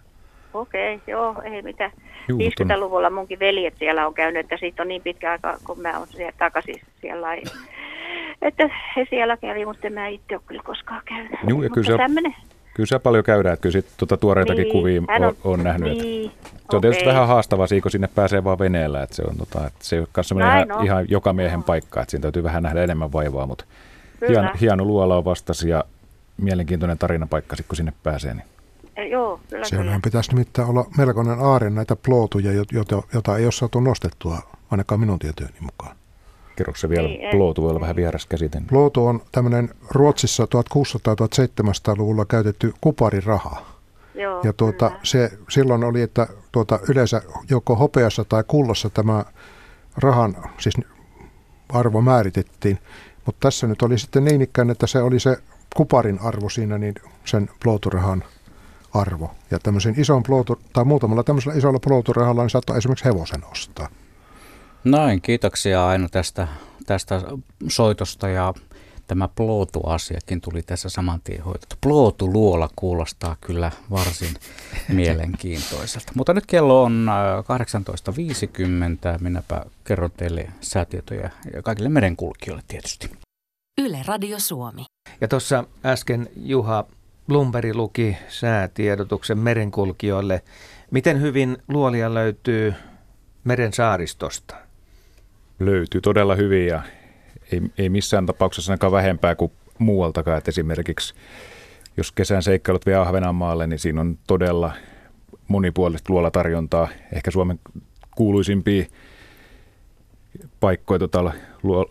Okei, 0.54 0.95
okay, 0.95 1.14
joo, 1.14 1.41
ei 1.41 1.62
mitään. 1.62 1.91
Juu, 2.28 2.39
50-luvulla 2.39 3.10
munkin 3.10 3.39
veljet 3.39 3.74
siellä 3.80 4.08
on 4.08 4.14
käynyt, 4.14 4.39
että 4.39 4.58
siitä 4.58 4.82
on 4.82 4.88
niin 4.88 5.02
pitkä 5.02 5.32
aika, 5.32 5.58
kun 5.66 5.82
mä 5.82 6.00
oon 6.00 6.08
siellä 6.08 6.34
takaisin 6.38 6.82
siellä. 7.02 7.28
Että 8.41 8.70
he 8.95 9.08
siellä 9.10 9.38
kävi, 9.38 9.66
mutta 9.66 9.89
mä 9.89 10.08
itse 10.08 10.36
ole 10.36 10.41
kyllä 10.48 10.64
koskaan 10.66 11.02
käynyt. 11.06 11.39
Joo, 11.48 11.64
ja 11.64 11.70
kyllä, 11.70 11.88
se, 11.88 11.98
tämmönen... 11.98 12.36
kyllä 12.74 12.88
se 12.88 13.00
paljon 13.00 13.24
käydään, 13.24 13.54
että 13.54 13.62
kyllä 13.62 13.74
sit, 13.74 13.86
tuota 13.98 14.18
tuoreitakin 14.18 14.64
niin, 14.64 14.72
kuvia 14.72 15.02
on, 15.08 15.24
on, 15.24 15.36
on 15.43 15.64
nähnyt. 15.64 15.98
Niin, 15.98 16.32
että 16.32 16.50
se 16.70 16.76
on 16.76 16.82
tietysti 16.82 17.06
vähän 17.06 17.28
haastavaa 17.28 17.68
kun 17.82 17.91
sinne 17.91 18.10
pääsee 18.16 18.43
vaan 18.43 18.60
veneellä, 18.60 19.04
että 19.04 19.16
se 19.16 19.24
on, 19.30 19.38
tota, 19.38 19.68
että 19.68 19.80
se 19.82 19.95
ei 19.95 20.02
ole 20.02 20.43
ihan, 20.43 20.86
ihan 20.86 21.06
joka 21.10 21.34
miehen 21.34 21.64
paikka, 21.64 22.02
että 22.02 22.12
siinä 22.12 22.22
täytyy 22.22 22.43
vähän 22.43 22.64
nähdä 22.64 22.84
enemmän 22.84 23.14
vaivaa, 23.14 23.45
mutta 23.45 23.66
hieno, 24.28 24.50
hieno 24.62 24.86
luola 24.86 25.18
on 25.18 25.26
vastasi 25.26 25.70
ja 25.70 25.84
mielenkiintoinen 26.38 26.97
tarinapaikka, 26.97 27.55
kun 27.67 27.75
sinne 27.75 27.93
pääsee. 28.03 28.33
Niin. 28.33 28.45
Eh, 28.95 29.09
joo, 29.09 29.39
kyllä, 29.49 29.65
Siellähän 29.65 30.01
pitäisi 30.01 30.31
nimittäin 30.31 30.69
olla 30.69 30.85
melkoinen 30.97 31.39
aare 31.39 31.69
näitä 31.69 31.95
plootuja, 31.95 32.51
jota, 32.71 33.03
jota 33.13 33.38
ei 33.38 33.45
ole 33.45 33.51
saatu 33.51 33.79
nostettua, 33.79 34.39
ainakaan 34.71 34.99
minun 34.99 35.19
tietojeni 35.19 35.57
mukaan. 35.61 35.95
Kerro 36.55 36.73
se 36.75 36.89
vielä, 36.89 37.07
niin, 37.07 37.31
plootu 37.31 37.61
voi 37.61 37.69
olla 37.69 37.81
vähän 37.81 37.95
vieras 37.95 38.25
käsite. 38.25 38.61
Plootu 38.69 39.05
on 39.05 39.21
tämmöinen 39.31 39.69
Ruotsissa 39.91 40.43
1600-1700-luvulla 40.45 42.25
käytetty 42.25 42.73
kupariraha. 42.81 43.65
Joo, 44.15 44.41
ja 44.43 44.53
tuota, 44.53 44.91
se 45.03 45.31
silloin 45.49 45.83
oli, 45.83 46.01
että 46.01 46.27
tuota, 46.51 46.79
yleensä 46.89 47.21
joko 47.49 47.75
hopeassa 47.75 48.25
tai 48.25 48.43
kullassa 48.47 48.89
tämä 48.89 49.25
rahan 49.97 50.38
siis 50.57 50.77
arvo 51.69 52.01
määritettiin. 52.01 52.79
Mutta 53.25 53.39
tässä 53.39 53.67
nyt 53.67 53.81
oli 53.81 53.97
sitten 53.97 54.25
niin 54.25 54.41
ikään, 54.41 54.69
että 54.69 54.88
se 54.88 55.01
oli 55.01 55.19
se 55.19 55.38
kuparin 55.76 56.20
arvo 56.22 56.49
siinä, 56.49 56.78
niin 56.78 56.95
sen 57.26 57.49
plooturahan 57.63 58.24
arvo. 58.93 59.32
Ja 59.51 59.59
tämmöisen 59.59 59.93
ison 59.97 60.24
plootu, 60.24 60.59
tai 60.74 60.86
muutamalla 60.86 61.24
tämmöisellä 61.24 61.57
isolla 61.57 61.80
plooturahalla 61.80 62.41
niin 62.41 62.49
saattoi 62.49 62.78
esimerkiksi 62.78 63.05
hevosen 63.05 63.45
ostaa. 63.51 63.89
Noin, 64.84 65.22
kiitoksia 65.22 65.88
Aino 65.88 66.07
tästä, 66.11 66.47
tästä 66.86 67.22
soitosta 67.68 68.30
ja 68.30 68.53
tämä 69.07 69.28
plootu-asiakin 69.28 70.41
tuli 70.41 70.63
tässä 70.63 70.89
saman 70.89 71.22
tien 71.24 71.43
hoitettu. 71.43 71.76
Plootu-luola 71.82 72.70
kuulostaa 72.76 73.36
kyllä 73.41 73.72
varsin 73.91 74.34
mielenkiintoiselta. 74.89 76.11
Mutta 76.15 76.34
nyt 76.34 76.45
kello 76.45 76.84
on 76.84 77.07
18.50. 79.03 79.07
Äh, 79.07 79.20
Minäpä 79.20 79.65
kerron 79.84 80.11
teille 80.11 80.47
säätietoja 80.61 81.30
ja 81.53 81.61
kaikille 81.61 81.89
merenkulkijoille 81.89 82.63
tietysti. 82.68 83.11
Yle 83.82 83.99
Radio 84.05 84.39
Suomi. 84.39 84.86
Ja 85.22 85.28
tuossa 85.28 85.64
äsken 85.86 86.30
Juha 86.36 86.86
Blumberg 87.28 87.76
luki 87.76 88.18
säätiedotuksen 88.28 89.38
merenkulkijoille. 89.39 90.41
Miten 90.91 91.22
hyvin 91.22 91.58
luolia 91.68 92.14
löytyy 92.14 92.74
meren 93.43 93.74
saaristosta? 93.74 94.55
Löytyy 95.60 96.01
todella 96.01 96.36
hyvin 96.36 96.68
ja 96.68 96.82
ei, 97.51 97.62
ei 97.78 97.89
missään 97.89 98.26
tapauksessa 98.26 98.72
ainakaan 98.72 98.91
vähempää 98.91 99.36
kuin 99.36 99.51
muualtakaan. 99.78 100.38
Et 100.38 100.47
esimerkiksi 100.47 101.14
jos 101.97 102.12
kesän 102.12 102.43
seikkailut 102.43 102.86
vie 102.86 102.95
Ahvenanmaalle, 102.95 103.68
niin 103.68 103.80
siinä 103.80 104.01
on 104.01 104.18
todella 104.28 104.74
monipuolista 105.47 106.14
luolatarjontaa. 106.14 106.88
Ehkä 107.14 107.32
Suomen 107.32 107.60
kuuluisimpia 108.16 108.86
paikkoja, 110.59 110.99
tota, 110.99 111.31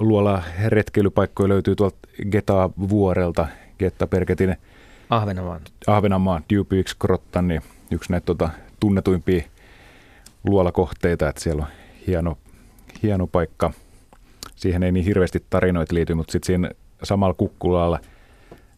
luola 0.01 0.42
retkeilypaikkoja 0.66 1.49
löytyy 1.49 1.76
tuolta 1.76 1.99
Geta-vuorelta, 2.30 3.47
Geta-Perketin 3.78 4.57
Ahvenanmaan. 5.11 5.61
Ahvenanmaan 5.86 6.44
Dewpeaks 6.53 6.94
Grotta, 6.94 7.42
niin 7.42 7.62
yksi 7.90 8.12
näitä 8.12 8.24
tota, 8.24 8.51
tunnetuimpia 8.80 9.42
luolakohteita, 10.44 11.28
että 11.28 11.42
siellä 11.42 11.62
on 11.62 11.68
hieno, 12.07 12.38
hieno 13.03 13.26
paikka. 13.26 13.72
Siihen 14.57 14.82
ei 14.82 14.92
niin 14.92 15.05
hirveästi 15.05 15.44
tarinoita 15.51 15.94
liity, 15.94 16.14
mutta 16.14 16.32
sitten 16.32 16.47
siinä 16.47 16.70
samalla 17.03 17.34
kukkulalla 17.34 18.01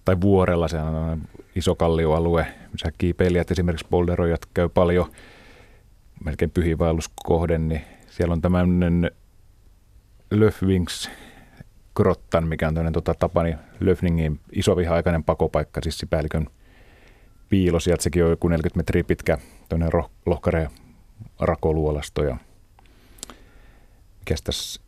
tai 0.04 0.20
vuorella 0.20 0.68
se 0.68 0.80
on 0.80 1.22
iso 1.56 1.74
kallioalue, 1.74 2.46
missä 2.72 2.92
kiipeilijät 2.98 3.50
esimerkiksi 3.50 3.86
polderoijat 3.90 4.46
käy 4.54 4.68
paljon, 4.68 5.10
melkein 6.24 6.50
pyhiinvaelluskohde, 6.50 7.58
niin 7.58 7.82
siellä 8.06 8.32
on 8.32 8.40
tämmöinen 8.40 9.10
Löfvings 10.30 11.10
Grottan, 11.94 12.48
mikä 12.48 12.68
on 12.68 12.74
tämmöinen 12.74 12.92
tota, 12.92 13.14
Tapani 13.14 13.56
Löfningin 13.80 14.40
isoviha-aikainen 14.52 15.24
pakopaikka, 15.24 15.80
siis 15.82 16.06
päällikön 16.10 16.46
piilo. 17.48 17.80
Sieltä 17.80 18.02
sekin 18.02 18.24
on 18.24 18.30
joku 18.30 18.48
40 18.48 18.76
metriä 18.76 19.04
pitkä 19.04 19.38
tämmöinen 19.68 19.92
roh- 19.92 20.10
lohkare 20.26 20.68
rakoluolasto. 21.40 22.24
Ja 22.24 22.36
mikäs 24.18 24.42
tässä 24.42 24.80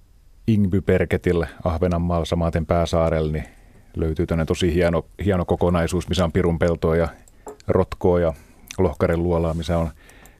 Ingby-Perketille 0.47 1.49
Ahvenanmaalla 1.64 2.24
samaten 2.24 2.66
pääsaarella, 2.66 3.32
niin 3.32 3.45
löytyy 3.97 4.26
tämmöinen 4.26 4.47
tosi 4.47 4.74
hieno, 4.74 5.07
hieno 5.24 5.45
kokonaisuus, 5.45 6.09
missä 6.09 6.24
on 6.24 6.32
pirun 6.32 6.59
peltoa 6.59 6.97
ja 6.97 7.09
rotkoa 7.68 8.20
ja 8.20 8.32
lohkaren 8.78 9.22
luolaa, 9.22 9.55
missä 9.55 9.78
on 9.78 9.91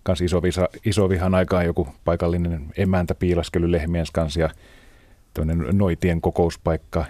kans 0.03 0.21
iso, 0.21 0.41
iso 0.85 1.09
vihan 1.09 1.35
aikaan 1.35 1.65
joku 1.65 1.89
paikallinen 2.05 2.67
emäntä 2.77 3.15
piilaskely 3.15 3.73
lehmien 3.73 4.07
kanssa 4.13 4.41
noitien 5.73 6.21
kokouspaikka. 6.21 7.05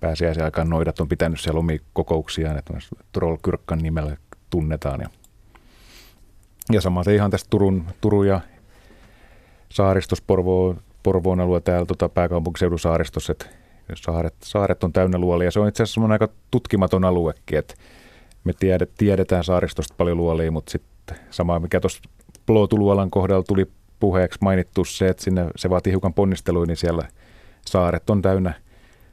Pääsiäisen 0.00 0.44
aikaan 0.44 0.70
noidat 0.70 1.00
on 1.00 1.08
pitänyt 1.08 1.40
siellä 1.40 1.58
omia 1.58 1.78
kokouksiaan, 1.92 2.58
että 2.58 2.74
Troll 3.12 3.36
Kyrkkan 3.42 3.78
nimellä 3.78 4.16
tunnetaan. 4.50 5.00
Ja, 5.00 5.08
ja 6.72 6.80
samaten 6.80 7.14
ihan 7.14 7.30
tästä 7.30 7.50
Turun, 7.50 7.84
Turun 8.00 8.26
ja 8.28 8.40
saaristos 9.68 10.22
Porvoon, 11.02 11.40
alue 11.40 11.60
täällä 11.60 11.86
tota 11.86 12.08
pääkaupunkiseudun 12.08 12.78
saaristossa, 12.78 13.32
että 13.32 13.46
saaret, 13.94 14.34
saaret 14.42 14.84
on 14.84 14.92
täynnä 14.92 15.18
luolia. 15.18 15.50
Se 15.50 15.60
on 15.60 15.68
itse 15.68 15.82
asiassa 15.82 16.00
aika 16.12 16.28
tutkimaton 16.50 17.04
aluekin, 17.04 17.58
että 17.58 17.74
me 18.44 18.52
tiedet, 18.52 18.90
tiedetään 18.98 19.44
saaristosta 19.44 19.94
paljon 19.96 20.16
luolia, 20.16 20.50
mutta 20.50 20.72
sitten 20.72 21.18
sama 21.30 21.58
mikä 21.58 21.80
tuossa 21.80 22.00
Plootuluolan 22.46 23.10
kohdalla 23.10 23.42
tuli 23.42 23.66
puheeksi 24.00 24.38
mainittu 24.42 24.84
se, 24.84 25.08
että 25.08 25.24
sinne 25.24 25.46
se 25.56 25.70
vaatii 25.70 25.92
hiukan 25.92 26.14
ponnisteluja, 26.14 26.66
niin 26.66 26.76
siellä– 26.76 27.08
saaret 27.68 28.10
on 28.10 28.22
täynnä 28.22 28.54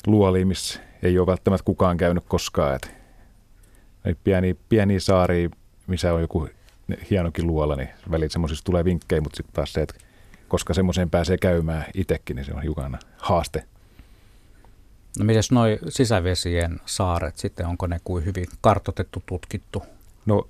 luolia, 0.07 0.45
missä 0.45 0.79
ei 1.03 1.19
ole 1.19 1.27
välttämättä 1.27 1.65
kukaan 1.65 1.97
käynyt 1.97 2.23
koskaan. 2.27 2.79
Et 4.05 4.17
pieni, 4.23 4.57
pieni 4.69 4.99
saari, 4.99 5.49
missä 5.87 6.13
on 6.13 6.21
joku 6.21 6.49
hienokin 7.09 7.47
luola, 7.47 7.75
niin 7.75 7.89
välillä 8.11 8.29
semmoisista 8.29 8.65
tulee 8.65 8.85
vinkkejä, 8.85 9.21
mutta 9.21 9.37
sitten 9.37 9.53
taas 9.53 9.73
se, 9.73 9.81
että 9.81 9.95
koska 10.47 10.73
semmoiseen 10.73 11.09
pääsee 11.09 11.37
käymään 11.37 11.85
itsekin, 11.93 12.35
niin 12.35 12.45
se 12.45 12.53
on 12.53 12.61
hiukan 12.61 12.99
haaste. 13.17 13.63
No 15.19 15.25
mites 15.25 15.51
noi 15.51 15.79
sisävesien 15.89 16.79
saaret 16.85 17.37
sitten, 17.37 17.67
onko 17.67 17.87
ne 17.87 17.99
kuin 18.03 18.25
hyvin 18.25 18.45
kartotettu, 18.61 19.23
tutkittu? 19.25 19.83
No 20.25 20.47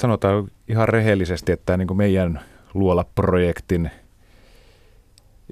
sanotaan 0.00 0.50
ihan 0.68 0.88
rehellisesti, 0.88 1.52
että 1.52 1.76
niin 1.76 1.88
kuin 1.88 1.98
meidän 1.98 2.40
luolaprojektin 2.74 3.90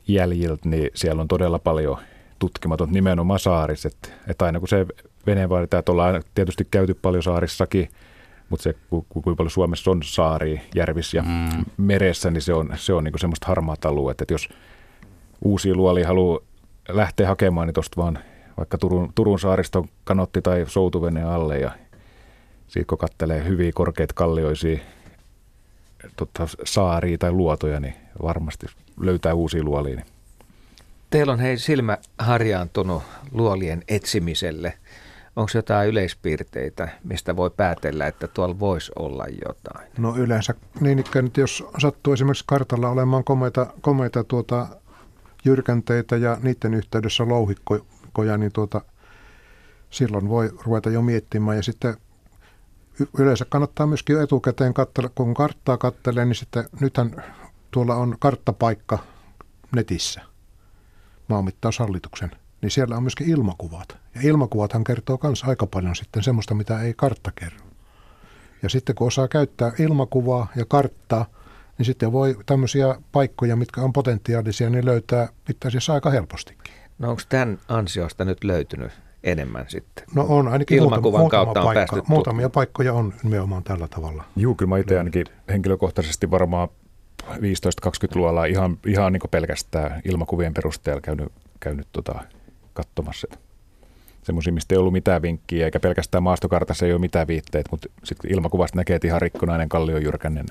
jäljiltä, 0.09 0.69
niin 0.69 0.91
siellä 0.95 1.23
on 1.23 1.29
todella 1.29 1.59
paljon 1.59 1.99
tutkimaton 2.39 2.93
nimenomaan 2.93 3.41
saaris. 3.41 3.87
Että, 3.87 4.09
että 4.29 4.45
aina 4.45 4.59
kun 4.59 4.69
se 4.69 4.87
vene 5.27 5.49
vaaditaan, 5.49 5.79
että 5.79 5.93
ollaan 5.93 6.23
tietysti 6.35 6.67
käyty 6.71 6.95
paljon 6.95 7.23
saarissakin, 7.23 7.89
mutta 8.49 8.63
se, 8.63 8.75
kuinka 8.91 9.35
paljon 9.37 9.51
Suomessa 9.51 9.91
on 9.91 10.03
saari 10.03 10.61
järvissä 10.75 11.17
ja 11.17 11.23
mm. 11.23 11.65
meressä, 11.77 12.31
niin 12.31 12.43
se 12.43 12.55
on, 12.55 12.73
se 12.77 12.93
on 12.93 13.05
niin 13.05 13.19
semmoista 13.19 13.47
harmaata 13.47 13.89
aluetta. 13.89 14.25
Että 14.25 14.35
jos 14.35 14.49
uusia 15.45 15.75
luolia 15.75 16.07
haluaa 16.07 16.41
lähteä 16.89 17.29
hakemaan, 17.29 17.67
niin 17.67 17.75
tuosta 17.75 18.03
vaan 18.03 18.19
vaikka 18.57 18.79
Turun, 18.79 19.13
Turun 19.15 19.39
saariston 19.39 19.89
kanotti 20.05 20.43
tai 20.43 20.65
soutuveneen 20.69 21.27
alle 21.27 21.59
ja 21.59 21.71
siitä 22.69 22.89
kun 22.89 22.99
katselee 22.99 23.45
hyviä 23.45 23.73
korkeita 23.75 24.15
kallioisia 24.15 24.79
tota, 26.17 26.47
saaria 26.65 27.19
tai 27.19 27.33
luotoja, 27.33 27.81
niin 27.81 27.95
varmasti 28.23 28.67
löytää 29.01 29.35
uusia 29.35 29.65
luolia. 29.65 29.97
Niin 29.97 30.07
Teillä 31.11 31.33
on 31.33 31.41
hei 31.41 31.59
silmä 31.59 31.99
harjaantunut 32.19 33.03
luolien 33.33 33.83
etsimiselle. 33.89 34.79
Onko 35.37 35.51
jotain 35.55 35.89
yleispiirteitä, 35.89 36.89
mistä 37.05 37.37
voi 37.37 37.51
päätellä, 37.51 38.07
että 38.07 38.29
tuolla 38.29 38.59
voisi 38.59 38.93
olla 38.97 39.25
jotain? 39.47 39.89
No 39.99 40.17
yleensä 40.17 40.55
niin 40.81 40.99
ikään, 40.99 41.27
että 41.27 41.41
jos 41.41 41.65
sattuu 41.79 42.13
esimerkiksi 42.13 42.45
kartalla 42.47 42.89
olemaan 42.89 43.25
komeita, 43.25 43.67
komeita 43.81 44.25
tuota, 44.25 44.67
jyrkänteitä 45.45 46.17
ja 46.17 46.39
niiden 46.43 46.75
yhteydessä 46.75 47.29
louhikkoja, 47.29 48.37
niin 48.39 48.53
tuota, 48.53 48.81
silloin 49.91 50.29
voi 50.29 50.51
ruveta 50.65 50.91
jo 50.91 51.03
miettimään. 51.03 51.57
Ja 51.57 51.63
sitten 51.63 51.97
yleensä 53.19 53.45
kannattaa 53.49 53.87
myöskin 53.87 54.21
etukäteen 54.21 54.75
katsella, 54.75 55.11
kun 55.15 55.35
karttaa 55.35 55.77
kattelee, 55.79 56.25
niin 56.25 56.35
sitten 56.35 56.65
nythän 56.81 57.25
tuolla 57.71 57.95
on 57.95 58.17
karttapaikka 58.19 58.99
netissä, 59.75 60.21
maanmittaushallituksen, 61.29 62.31
niin 62.63 62.71
siellä 62.71 62.97
on 62.97 63.03
myöskin 63.03 63.31
ilmakuvat. 63.31 63.97
Ja 64.15 64.21
ilmakuvathan 64.23 64.85
kertoo 64.85 65.19
myös 65.23 65.45
aika 65.45 65.67
paljon 65.67 65.97
sitten 65.97 66.23
semmoista, 66.23 66.55
mitä 66.55 66.81
ei 66.81 66.95
kartta 66.97 67.33
kerro. 67.35 67.67
Ja 68.63 68.69
sitten 68.69 68.95
kun 68.95 69.07
osaa 69.07 69.29
käyttää 69.29 69.73
ilmakuvaa 69.79 70.47
ja 70.57 70.65
karttaa, 70.65 71.27
niin 71.79 71.87
sitten 71.87 72.13
voi 72.13 72.37
tämmöisiä 72.47 72.97
paikkoja, 73.13 73.57
mitkä 73.57 73.81
on 73.81 73.93
potentiaalisia, 73.93 74.71
niin 74.71 74.85
löytää 74.85 75.29
itse 75.51 75.69
asiassa 75.69 75.95
aika 75.95 76.11
helpostikin. 76.11 76.75
No 76.99 77.11
onko 77.11 77.23
tämän 77.29 77.59
ansiosta 77.69 78.25
nyt 78.25 78.45
löytynyt 78.45 78.93
enemmän 79.25 79.65
sitten? 79.69 80.05
No 80.15 80.27
on, 80.29 80.49
ainakin 80.49 80.79
Ilmakuvan 80.79 81.21
muutama, 81.21 81.45
kautta 81.45 81.61
on 81.61 81.75
paikka, 81.75 82.03
Muutamia 82.09 82.51
paikkoja 82.51 82.93
on 82.93 83.15
nimenomaan 83.23 83.65
tällä 83.65 83.89
tavalla. 83.89 84.25
Juu, 84.37 84.55
kyllä 84.55 84.69
mä 84.69 84.79
itse 84.79 84.99
ainakin 84.99 85.27
henkilökohtaisesti 85.49 86.31
varmaan 86.31 86.69
15-20 87.23 87.31
luolla 88.15 88.45
ihan, 88.45 88.79
ihan 88.87 89.13
niin 89.13 89.23
pelkästään 89.31 90.03
ilmakuvien 90.05 90.55
perusteella 90.55 91.01
käynyt, 91.01 91.33
käynyt 91.61 91.87
tota, 91.93 92.21
katsomassa. 92.73 93.29
Semmoisia, 94.23 94.53
mistä 94.53 94.75
ei 94.75 94.79
ollut 94.79 94.93
mitään 94.93 95.23
vinkkiä, 95.23 95.65
eikä 95.65 95.81
pelkästään 95.81 96.23
maastokartassa 96.23 96.87
ei 96.87 96.93
ole 96.93 97.01
mitään 97.01 97.27
viitteitä, 97.27 97.69
mutta 97.71 97.89
sitten 98.05 98.33
ilmakuvasta 98.33 98.79
näkee, 98.79 98.97
että 98.97 99.09
ihan 99.09 99.23
rikkonainen 99.23 99.69
kallio 99.69 99.99
jyrkännen. 99.99 100.47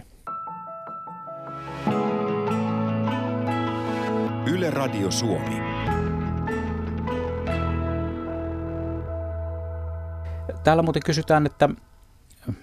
Yle 4.46 4.70
Radio 4.70 5.12
Suomi. 5.12 5.73
Täällä 10.64 10.84
muuten 10.84 11.02
kysytään, 11.06 11.46
että 11.46 11.70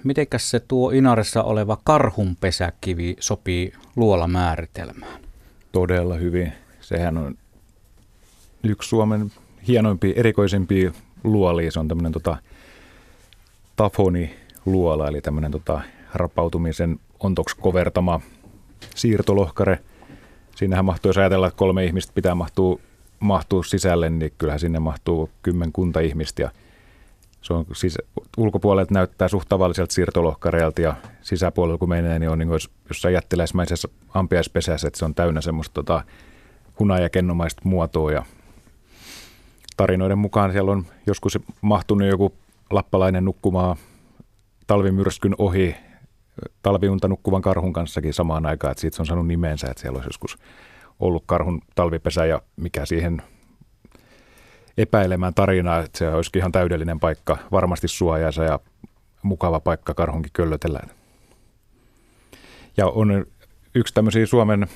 mitenkäs 0.05 0.51
se 0.51 0.61
tuo 0.61 0.91
Inaressa 0.91 1.43
oleva 1.43 1.79
karhunpesäkivi 1.85 3.17
sopii 3.21 3.73
luolamääritelmään? 3.97 5.21
Todella 5.73 6.15
hyvin. 6.15 6.53
Sehän 6.81 7.19
on 7.19 7.35
yksi 8.65 8.89
Suomen 8.89 9.33
hienoimpia, 9.69 10.13
erikoisimpia 10.17 10.93
luolia. 11.25 11.71
Se 11.71 11.81
on 11.81 11.89
tämmöinen 11.89 12.13
tota, 12.13 12.37
tafoni-luola, 13.77 15.09
eli 15.09 15.21
tämmöinen 15.21 15.51
tota, 15.51 15.81
rapautumisen 16.15 17.01
ontoksi 17.21 17.57
kovertama 17.57 18.21
siirtolohkare. 18.95 19.79
Siinähän 20.57 20.85
mahtuu, 20.85 21.09
jos 21.09 21.19
ajatellaan, 21.19 21.49
että 21.49 21.59
kolme 21.59 21.85
ihmistä 21.85 22.13
pitää 22.15 22.35
mahtua, 22.35 22.81
mahtua 23.21 23.63
sisälle, 23.63 24.11
niin 24.11 24.33
kyllähän 24.39 24.61
sinne 24.61 24.79
mahtuu 24.79 25.31
kymmenkunta 25.43 26.01
ihmistä. 26.01 26.43
Ja 26.43 26.51
se 27.43 27.53
on 27.53 27.65
siis 27.73 27.99
ulkopuolelta 28.37 28.95
näyttää 28.95 29.29
suht 29.29 29.49
tavalliselta 29.49 29.95
siirtolohkareelta 29.95 30.81
ja 30.81 30.95
sisäpuolella 31.21 31.79
kun 31.79 31.89
menee, 31.89 32.19
niin 32.19 32.31
on 32.31 32.39
niin 32.39 32.49
kuin 32.49 32.61
jossain 32.89 33.15
jättiläismäisessä 33.15 33.89
ampiaispesässä, 34.15 34.89
että 34.89 34.99
se 34.99 35.05
on 35.05 35.15
täynnä 35.15 35.41
semmoista 35.41 35.75
tota, 35.75 36.05
hunajakennomaista 36.79 37.63
muotoa 37.65 38.13
ja 38.13 38.25
tarinoiden 39.77 40.19
mukaan 40.19 40.53
siellä 40.53 40.73
on 40.73 40.87
joskus 41.07 41.39
mahtunut 41.61 42.09
joku 42.09 42.35
lappalainen 42.71 43.25
nukkumaan 43.25 43.77
talvimyrskyn 44.67 45.35
ohi 45.39 45.77
talviunta 46.63 47.09
nukkuvan 47.09 47.43
karhun 47.43 47.73
kanssakin 47.73 48.15
samaan 48.15 48.47
aikaan, 48.47 48.73
että 48.73 48.81
siitä 48.81 48.97
se 48.97 49.03
on 49.03 49.07
saanut 49.07 49.27
nimensä, 49.27 49.67
että 49.71 49.81
siellä 49.81 49.97
olisi 49.97 50.09
joskus 50.09 50.39
ollut 51.01 51.23
karhun 51.27 51.63
talvipesä 51.75 52.27
ja 52.27 52.43
mikä 52.57 52.87
siihen 52.87 53.23
epäilemään 54.79 55.35
tarinaa, 55.35 55.79
että 55.79 55.99
se 55.99 56.09
olisikin 56.09 56.41
ihan 56.41 56.53
täydellinen 56.53 57.01
paikka, 57.01 57.39
varmasti 57.53 57.89
suojaisa 57.89 58.45
ja 58.45 58.61
mukava 59.23 59.61
paikka 59.61 59.95
karhunkin 59.95 60.33
köllötellä. 60.33 60.81
Ja 62.77 62.87
on 62.87 63.27
yksi 63.75 63.95
tämmöisiä 63.95 64.27
Suomen 64.27 64.67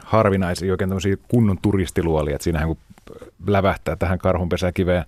harvinaisia 0.00 0.72
oikein 0.72 0.90
tämmöisiä 0.90 1.16
kunnon 1.28 1.58
turistiluolia, 1.62 2.34
että 2.34 2.44
siinähän 2.44 2.68
kun 2.68 2.78
lävähtää 3.46 3.96
tähän 3.96 4.18
karhunpesäkiveen 4.18 5.04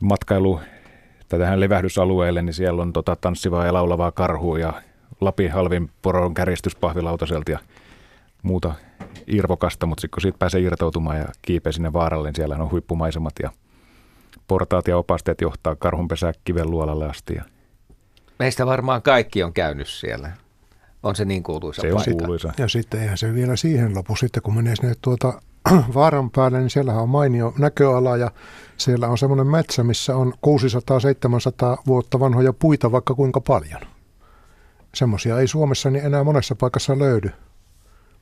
matkailu 0.00 0.60
tai 1.28 1.38
tähän 1.38 1.60
levähdysalueelle, 1.60 2.42
niin 2.42 2.54
siellä 2.54 2.82
on 2.82 2.92
tota 2.92 3.16
tanssivaa 3.16 3.66
ja 3.66 3.72
laulavaa 3.72 4.12
karhua 4.12 4.58
ja 4.58 4.72
Lapin 5.20 5.52
halvin 5.52 5.90
poron 6.02 6.34
kärjestys 6.34 6.76
ja 7.48 7.58
muuta 8.42 8.74
irvokasta, 9.26 9.86
mutta 9.86 10.00
sitten 10.00 10.14
kun 10.16 10.20
siitä 10.22 10.38
pääsee 10.38 10.60
irtautumaan 10.60 11.18
ja 11.18 11.24
kiipee 11.42 11.72
sinne 11.72 11.92
vaaralle, 11.92 12.28
niin 12.28 12.36
siellä 12.36 12.56
on 12.56 12.70
huippumaisemat 12.70 13.32
ja 13.42 13.50
portaat 14.48 14.88
ja 14.88 14.96
opasteet 14.96 15.40
johtaa 15.40 15.76
karhunpesää 15.76 16.32
kiven 16.44 16.70
luolalle 16.70 17.08
asti. 17.08 17.34
Ja 17.34 17.44
Meistä 18.38 18.66
varmaan 18.66 19.02
kaikki 19.02 19.42
on 19.42 19.52
käynyt 19.52 19.88
siellä. 19.88 20.30
On 21.02 21.16
se 21.16 21.24
niin 21.24 21.42
kuuluisa 21.42 21.82
Se 21.82 21.90
paikka. 21.92 22.10
on 22.10 22.16
kuuluisa. 22.18 22.52
Ja 22.58 22.68
sitten 22.68 23.02
eihän 23.02 23.18
se 23.18 23.34
vielä 23.34 23.56
siihen 23.56 23.94
lopu. 23.94 24.16
Sitten 24.16 24.42
kun 24.42 24.54
menee 24.54 24.76
sinne 24.76 24.94
tuota 25.02 25.40
vaaran 25.94 26.30
päälle, 26.30 26.58
niin 26.58 26.70
siellä 26.70 26.92
on 26.92 27.08
mainio 27.08 27.54
näköala 27.58 28.16
ja 28.16 28.30
siellä 28.76 29.08
on 29.08 29.18
semmoinen 29.18 29.46
metsä, 29.46 29.84
missä 29.84 30.16
on 30.16 30.32
600-700 30.46 31.82
vuotta 31.86 32.20
vanhoja 32.20 32.52
puita 32.52 32.92
vaikka 32.92 33.14
kuinka 33.14 33.40
paljon. 33.40 33.80
Semmoisia 34.94 35.38
ei 35.38 35.48
Suomessa 35.48 35.90
niin 35.90 36.04
enää 36.04 36.24
monessa 36.24 36.54
paikassa 36.54 36.98
löydy 36.98 37.30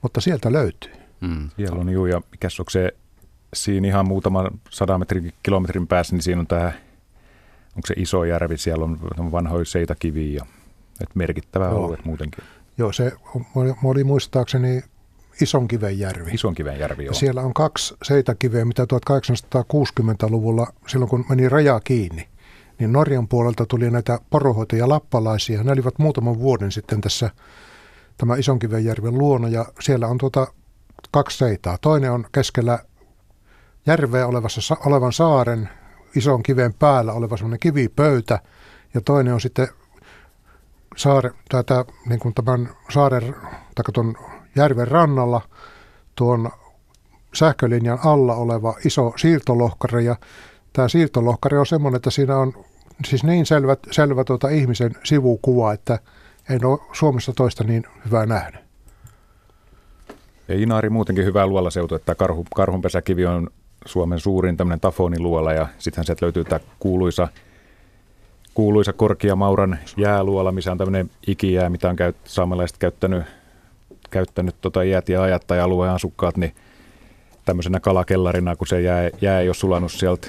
mutta 0.02 0.20
sieltä 0.20 0.52
löytyy. 0.52 0.92
Mm. 1.20 1.50
Siellä 1.56 1.80
on 1.80 1.88
juu, 1.88 2.06
ja 2.06 2.20
mikäs 2.30 2.60
onko 2.60 2.70
se 2.70 2.94
siinä 3.54 3.88
ihan 3.88 4.08
muutaman 4.08 4.50
sadan 4.70 5.00
metrin, 5.00 5.32
kilometrin 5.42 5.86
päässä, 5.86 6.14
niin 6.16 6.22
siinä 6.22 6.40
on 6.40 6.46
tämä, 6.46 6.72
onko 7.76 7.86
se 7.86 7.94
iso 7.96 8.24
järvi, 8.24 8.58
siellä 8.58 8.84
on 9.18 9.32
vanhoja 9.32 9.64
seitakiviä 9.64 10.34
ja 10.34 10.46
että 11.00 11.14
merkittävä 11.14 11.64
Joo. 11.64 11.84
alue 11.84 11.98
muutenkin. 12.04 12.44
Joo, 12.78 12.92
se 12.92 13.12
oli 13.84 14.04
muistaakseni 14.04 14.82
Isonkivenjärvi. 15.42 16.30
Isonkivenjärvi, 16.30 17.04
joo. 17.04 17.10
Ja 17.10 17.18
siellä 17.18 17.42
on 17.42 17.54
kaksi 17.54 17.94
seitakiveä, 18.02 18.64
mitä 18.64 18.84
1860-luvulla, 18.84 20.66
silloin 20.86 21.08
kun 21.08 21.24
meni 21.28 21.48
raja 21.48 21.80
kiinni, 21.80 22.28
niin 22.78 22.92
Norjan 22.92 23.28
puolelta 23.28 23.66
tuli 23.66 23.90
näitä 23.90 24.20
porohoitoja 24.30 24.88
lappalaisia. 24.88 25.62
Ne 25.62 25.72
olivat 25.72 25.98
muutaman 25.98 26.38
vuoden 26.38 26.72
sitten 26.72 27.00
tässä 27.00 27.30
tämä 28.20 28.36
Isonkivenjärven 28.36 29.18
luona 29.18 29.48
ja 29.48 29.64
siellä 29.80 30.06
on 30.06 30.18
tuota 30.18 30.46
kaksi 31.10 31.38
seitaa. 31.38 31.78
Toinen 31.80 32.12
on 32.12 32.26
keskellä 32.32 32.78
järveä 33.86 34.26
olevassa, 34.26 34.76
olevan 34.86 35.12
saaren 35.12 35.68
ison 36.16 36.42
kiven 36.42 36.74
päällä 36.74 37.12
oleva 37.12 37.36
semmoinen 37.36 37.60
kivipöytä 37.60 38.38
ja 38.94 39.00
toinen 39.00 39.34
on 39.34 39.40
sitten 39.40 39.68
saare, 40.96 41.30
tätä, 41.48 41.84
niin 42.06 42.20
kuin 42.20 42.34
tämän 42.34 42.70
saaren 42.90 43.34
tai 43.74 43.84
tuon 43.92 44.14
järven 44.56 44.88
rannalla 44.88 45.40
tuon 46.14 46.50
sähkölinjan 47.34 47.98
alla 48.04 48.34
oleva 48.34 48.74
iso 48.84 49.12
siirtolohkare 49.16 50.02
ja 50.02 50.16
tämä 50.72 50.88
siirtolohkare 50.88 51.58
on 51.58 51.66
semmoinen, 51.66 51.96
että 51.96 52.10
siinä 52.10 52.36
on 52.36 52.64
siis 53.04 53.24
niin 53.24 53.46
selvä, 53.46 53.76
selvä 53.90 54.24
tuota 54.24 54.48
ihmisen 54.48 54.92
sivukuva, 55.04 55.72
että– 55.72 55.98
en 56.50 56.64
ole 56.64 56.78
Suomessa 56.92 57.32
toista 57.36 57.64
niin 57.64 57.84
hyvää 58.04 58.26
nähnyt. 58.26 58.60
Ja 60.48 60.54
Inaari 60.54 60.90
muutenkin 60.90 61.24
hyvää 61.24 61.46
luolaseutu, 61.46 61.94
että 61.94 62.14
karhu, 62.14 62.46
karhunpesäkivi 62.54 63.26
on 63.26 63.50
Suomen 63.86 64.20
suurin 64.20 64.56
tämmöinen 64.56 64.80
tafoniluola 64.80 65.52
ja 65.52 65.68
sittenhän 65.78 66.06
sieltä 66.06 66.26
löytyy 66.26 66.44
tämä 66.44 66.60
kuuluisa, 66.78 67.28
kuuluisa 68.54 68.92
Korkeamauran 68.92 69.78
jääluola, 69.96 70.52
missä 70.52 70.72
on 70.72 70.78
tämmöinen 70.78 71.10
ikijää, 71.26 71.70
mitä 71.70 71.88
on 71.88 71.96
käyt, 71.96 72.16
saamelaiset 72.24 72.78
käyttänyt, 72.78 73.24
käyttänyt 74.10 74.56
tota 74.60 74.82
iät 74.82 75.08
ja 75.08 75.22
ajat 75.22 75.46
tai 75.46 75.60
alueen 75.60 75.92
asukkaat, 75.92 76.36
niin 76.36 76.54
tämmöisenä 77.44 77.80
kalakellarina, 77.80 78.56
kun 78.56 78.66
se 78.66 78.80
jää, 78.80 79.10
jää 79.20 79.40
ei 79.40 79.48
ole 79.48 79.54
sulanut 79.54 79.92
sieltä 79.92 80.28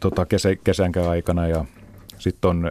tota 0.00 0.26
kesä, 0.26 0.56
kesänkään 0.64 1.08
aikana 1.08 1.48
ja 1.48 1.64
sitten 2.18 2.50
on 2.50 2.70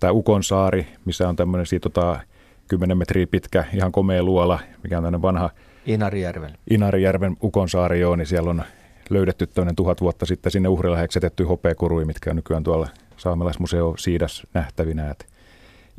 tämä 0.00 0.10
Ukonsaari, 0.10 0.86
missä 1.04 1.28
on 1.28 1.36
tämmöinen 1.36 1.66
siitä 1.66 1.88
tota, 1.88 2.20
10 2.68 2.98
metriä 2.98 3.26
pitkä, 3.26 3.64
ihan 3.74 3.92
komea 3.92 4.22
luola, 4.22 4.58
mikä 4.82 4.96
on 4.98 5.04
tämmöinen 5.04 5.22
vanha 5.22 5.50
Inarijärven. 5.86 6.58
Inarijärven 6.70 7.36
Ukonsaari, 7.42 8.00
joo, 8.00 8.16
niin 8.16 8.26
siellä 8.26 8.50
on 8.50 8.62
löydetty 9.10 9.46
tämmöinen 9.46 9.76
tuhat 9.76 10.00
vuotta 10.00 10.26
sitten 10.26 10.52
sinne 10.52 10.68
uhrilla 10.68 10.96
heksetetty 10.96 11.44
hopeakurui, 11.44 12.04
mitkä 12.04 12.30
on 12.30 12.36
nykyään 12.36 12.64
tuolla 12.64 12.88
saamelaismuseo 13.16 13.94
Siidas 13.98 14.46
nähtävinä. 14.54 15.10
Et 15.10 15.26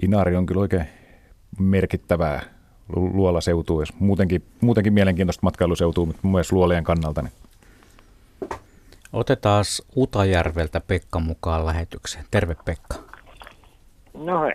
Inari 0.02 0.36
on 0.36 0.45
kyllä 0.45 0.62
oikein 0.62 0.86
merkittävää 1.60 2.41
luolaseutua, 2.95 3.82
jos 3.82 3.93
muutenkin, 4.00 4.43
muutenkin 4.62 4.93
mielenkiintoista 4.93 5.39
matkailuseutua, 5.43 6.06
mutta 6.06 6.28
myös 6.28 6.52
luolien 6.52 6.84
kannalta. 6.84 7.22
Niin. 7.22 7.34
Otetaan 9.14 9.66
Utajärveltä 9.95 10.82
Pekka 10.82 11.20
mukaan 11.20 11.66
lähetykseen. 11.66 12.26
Terve 12.32 12.56
Pekka. 12.66 13.07
No 14.18 14.41
hei. 14.41 14.53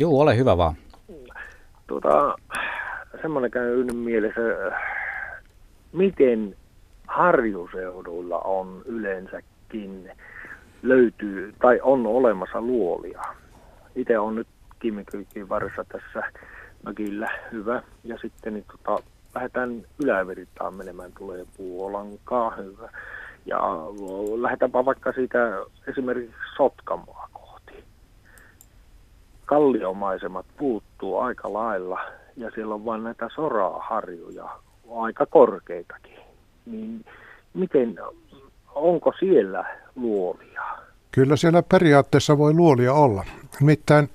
Joo, 0.00 0.20
ole 0.20 0.36
hyvä 0.36 0.56
vaan. 0.56 0.74
Tuota, 1.86 2.34
semmoinen 3.22 3.50
käy 3.50 3.84
mielessä, 3.84 4.40
miten 5.92 6.56
harjuseuduilla 7.06 8.38
on 8.38 8.82
yleensäkin 8.84 10.10
löytyy 10.82 11.54
tai 11.62 11.80
on 11.82 12.06
olemassa 12.06 12.60
luolia. 12.60 13.22
Itse 13.96 14.18
on 14.18 14.34
nyt 14.34 14.48
Kimmikyykin 14.78 15.48
varressa 15.48 15.84
tässä 15.84 16.22
mökillä 16.82 17.28
hyvä. 17.52 17.82
Ja 18.04 18.18
sitten 18.18 18.54
niin, 18.54 18.64
tota, 18.72 19.02
lähdetään 19.34 19.82
ylävirtaan 20.04 20.74
menemään, 20.74 21.12
tulee 21.18 21.44
Puolankaa 21.56 22.50
hyvä. 22.50 22.90
Ja 23.46 23.60
lähdetäänpä 24.40 24.84
vaikka 24.84 25.12
siitä 25.12 25.38
esimerkiksi 25.88 26.36
Sotkamoa. 26.56 27.19
Kalliomaisemat 29.50 30.46
puuttuu 30.58 31.18
aika 31.18 31.52
lailla 31.52 32.00
ja 32.36 32.50
siellä 32.54 32.74
on 32.74 32.84
vain 32.84 33.04
näitä 33.04 33.28
soraharjuja, 33.34 34.48
aika 34.96 35.26
korkeitakin. 35.26 36.18
Niin 36.66 37.04
miten, 37.54 37.98
onko 38.74 39.12
siellä 39.18 39.64
luolia? 39.96 40.62
Kyllä 41.12 41.36
siellä 41.36 41.62
periaatteessa 41.62 42.38
voi 42.38 42.54
luolia 42.54 42.92
olla. 42.92 43.24
Nimittäin 43.60 44.10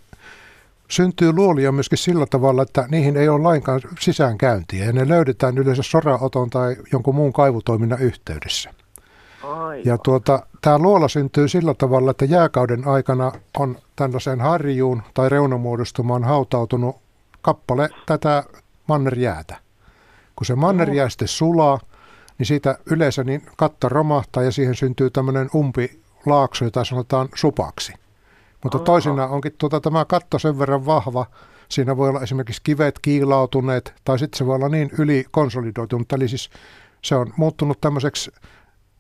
syntyy 0.88 1.34
luolia 1.34 1.72
myöskin 1.72 1.98
sillä 1.98 2.26
tavalla, 2.26 2.62
että 2.62 2.86
niihin 2.92 3.18
ei 3.18 3.30
ole 3.30 3.42
lainkaan 3.42 3.82
sisäänkäyntiä 4.00 4.86
ja 4.86 4.94
ne 4.94 5.08
löydetään 5.08 5.58
yleensä 5.58 5.84
soraoton 5.84 6.50
tai 6.50 6.76
jonkun 6.92 7.16
muun 7.16 7.34
kaivutoiminnan 7.34 8.02
yhteydessä. 8.02 8.85
Aivan. 9.46 9.86
Ja 9.86 9.98
tuota, 9.98 10.48
tämä 10.62 10.80
luola 10.80 11.08
syntyy 11.08 11.48
sillä 11.48 11.74
tavalla, 11.74 12.12
että 12.12 12.26
jääkauden 12.26 12.88
aikana 12.88 13.32
on 13.60 13.78
tällaiseen 13.96 14.42
harjuun 14.42 15.04
tai 15.14 15.30
reunamuodostumaan 15.30 16.24
hautautunut 16.24 16.96
kappale 17.42 17.90
tätä 18.06 18.44
mannerjäätä. 18.88 19.56
Kun 20.36 20.46
se 20.46 20.56
mannerjää 20.56 21.10
sitten 21.10 21.28
sulaa, 21.28 21.80
niin 22.38 22.46
siitä 22.46 22.78
yleensä 22.86 23.24
niin 23.24 23.42
katto 23.58 23.90
romahtaa 23.90 24.44
ja 24.44 24.52
siihen 24.52 24.76
syntyy 24.76 25.10
tämmöinen 25.10 25.50
umpi 25.56 26.00
laakso, 26.26 26.66
jota 26.66 26.84
sanotaan 26.84 27.30
supaksi. 27.36 27.94
Mutta 28.64 28.78
Aha. 28.78 28.86
toisina 28.86 29.28
onkin 29.28 29.56
tuota, 29.58 29.82
tämä 29.82 30.06
katto 30.06 30.40
sen 30.40 30.60
verran 30.60 30.86
vahva, 30.86 31.26
siinä 31.70 31.98
voi 31.98 32.10
olla 32.10 32.22
esimerkiksi 32.22 32.62
kivet 32.64 33.00
kiilautuneet, 33.00 33.94
tai 34.06 34.20
sitten 34.20 34.38
se 34.38 34.46
voi 34.46 34.56
olla 34.56 34.70
niin 34.70 34.90
ylikonsolidoitunut, 35.00 36.14
eli 36.14 36.28
siis 36.28 36.50
se 37.02 37.16
on 37.16 37.34
muuttunut 37.38 37.82
tämmöiseksi, 37.82 38.32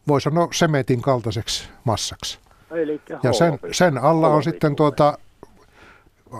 voi 0.07 0.21
sanoa 0.21 0.47
sementin 0.53 1.01
kaltaiseksi 1.01 1.69
massaksi. 1.83 2.39
Elikkä 2.71 3.19
ja 3.23 3.33
sen, 3.33 3.59
sen 3.71 3.97
alla 3.97 4.27
on 4.27 4.43
sitten 4.43 4.75
tuota 4.75 5.17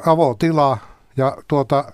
avotila, 0.06 0.78
ja 1.18 1.38
tuota, 1.48 1.92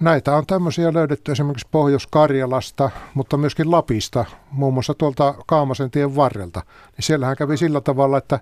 näitä 0.00 0.36
on 0.36 0.46
tämmöisiä 0.46 0.92
löydetty 0.92 1.32
esimerkiksi 1.32 1.68
Pohjois-Karjalasta, 1.70 2.90
mutta 3.14 3.36
myöskin 3.36 3.70
Lapista, 3.70 4.24
muun 4.50 4.74
muassa 4.74 4.94
tuolta 4.94 5.34
Kaamasen 5.46 5.90
tien 5.90 6.16
varrelta. 6.16 6.60
Niin 6.96 7.04
siellähän 7.04 7.36
kävi 7.36 7.56
sillä 7.56 7.80
tavalla, 7.80 8.18
että 8.18 8.40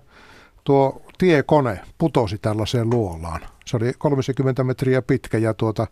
tuo 0.63 1.01
tiekone 1.17 1.79
putosi 1.97 2.37
tällaiseen 2.37 2.89
luolaan. 2.89 3.41
Se 3.65 3.77
oli 3.77 3.93
30 3.97 4.63
metriä 4.63 5.01
pitkä 5.01 5.37
ja 5.37 5.53
tuota, 5.53 5.87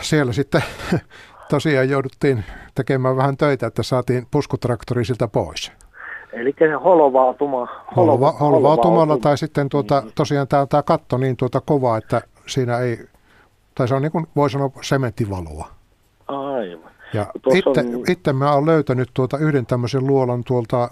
siellä 0.00 0.32
sitten 0.32 0.62
tosiaan 1.48 1.88
jouduttiin 1.88 2.44
tekemään 2.74 3.16
vähän 3.16 3.36
töitä, 3.36 3.66
että 3.66 3.82
saatiin 3.82 4.26
puskutraktori 4.30 5.04
siltä 5.04 5.28
pois. 5.28 5.72
Eli 6.32 6.54
se 6.58 6.72
holvautuma. 6.84 7.68
Holva, 7.96 8.32
holvautumalla 8.32 9.18
tai 9.18 9.38
sitten 9.38 9.68
tuota, 9.68 10.00
mm. 10.00 10.12
tosiaan 10.14 10.48
tämä, 10.48 10.66
tämä 10.66 10.82
katto 10.82 11.18
niin 11.18 11.36
tuota 11.36 11.60
kova, 11.60 11.96
että 11.96 12.22
siinä 12.46 12.78
ei, 12.78 12.98
tai 13.74 13.88
se 13.88 13.94
on 13.94 14.02
niin 14.02 14.12
kuin 14.12 14.26
voi 14.36 14.50
sanoa 14.50 14.70
sementtivaloa. 14.80 15.68
Aivan. 16.28 16.90
Ja 17.12 17.26
itse, 17.54 17.80
on... 17.80 18.04
itse 18.08 18.32
mä 18.32 18.52
olen 18.52 18.66
löytänyt 18.66 19.10
tuota 19.14 19.38
yhden 19.38 19.66
tämmöisen 19.66 20.06
luolan 20.06 20.44
tuolta 20.44 20.90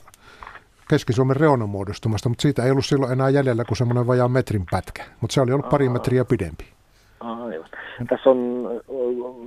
Keski-Suomen 0.88 1.36
reunamuodostumasta, 1.36 2.28
mutta 2.28 2.42
siitä 2.42 2.62
ei 2.62 2.70
ollut 2.70 2.86
silloin 2.86 3.12
enää 3.12 3.28
jäljellä 3.28 3.64
kuin 3.64 3.76
semmoinen 3.76 4.06
vajaa 4.06 4.28
metrin 4.28 4.66
pätkä. 4.70 5.04
Mutta 5.20 5.34
se 5.34 5.40
oli 5.40 5.52
ollut 5.52 5.68
pari 5.68 5.88
metriä 5.88 6.24
pidempi. 6.24 6.75
Aivan. 7.20 7.68
Tässä 8.08 8.30
on, 8.30 8.70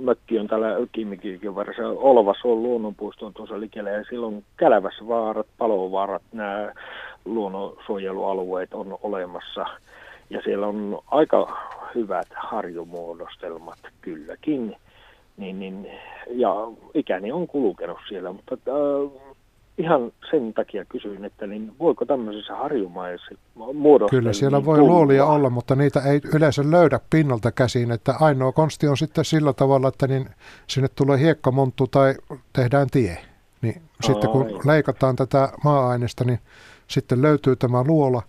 mökki 0.00 0.38
on 0.38 0.46
täällä 0.46 0.66
Kimmikiikin 0.92 1.54
varressa, 1.54 1.88
Olvas 1.88 2.44
on 2.44 2.62
luonnonpuisto 2.62 3.26
on 3.26 3.34
tuossa 3.34 3.60
likellä 3.60 3.90
ja 3.90 4.04
silloin 4.04 4.44
Käläväsvaarat, 4.56 5.46
palovaarat, 5.58 6.22
nämä 6.32 6.72
luonnonsuojelualueet 7.24 8.74
on 8.74 8.98
olemassa. 9.02 9.64
Ja 10.30 10.40
siellä 10.44 10.66
on 10.66 10.98
aika 11.06 11.58
hyvät 11.94 12.28
harjumuodostelmat 12.36 13.78
kylläkin. 14.00 14.76
Niin, 15.36 15.60
niin, 15.60 15.90
ja 16.30 16.54
ikäni 16.94 17.32
on 17.32 17.46
kulkenut 17.46 17.98
siellä, 18.08 18.32
mutta 18.32 18.54
äh, 18.54 19.29
ihan 19.78 20.12
sen 20.30 20.54
takia 20.54 20.84
kysyin, 20.84 21.24
että 21.24 21.46
niin 21.46 21.72
voiko 21.78 22.04
tämmöisessä 22.04 22.56
harjumaisessa 22.56 23.34
muodostaa... 23.74 24.18
Kyllä 24.18 24.32
siellä 24.32 24.64
voi 24.64 24.78
tulla. 24.78 24.92
luolia 24.92 25.26
olla, 25.26 25.50
mutta 25.50 25.76
niitä 25.76 26.00
ei 26.00 26.20
yleensä 26.34 26.70
löydä 26.70 27.00
pinnalta 27.10 27.52
käsiin, 27.52 27.90
että 27.90 28.14
ainoa 28.20 28.52
konsti 28.52 28.88
on 28.88 28.96
sitten 28.96 29.24
sillä 29.24 29.52
tavalla, 29.52 29.88
että 29.88 30.06
niin 30.06 30.30
sinne 30.66 30.88
tulee 30.94 31.18
hiekkamonttu 31.18 31.86
tai 31.86 32.14
tehdään 32.52 32.86
tie. 32.90 33.18
Niin 33.62 33.76
Aa, 33.76 34.12
sitten 34.12 34.30
kun 34.30 34.46
ei. 34.46 34.54
leikataan 34.64 35.16
tätä 35.16 35.52
maa-aineesta, 35.64 36.24
niin 36.24 36.38
sitten 36.86 37.22
löytyy 37.22 37.56
tämä 37.56 37.84
luola, 37.84 38.22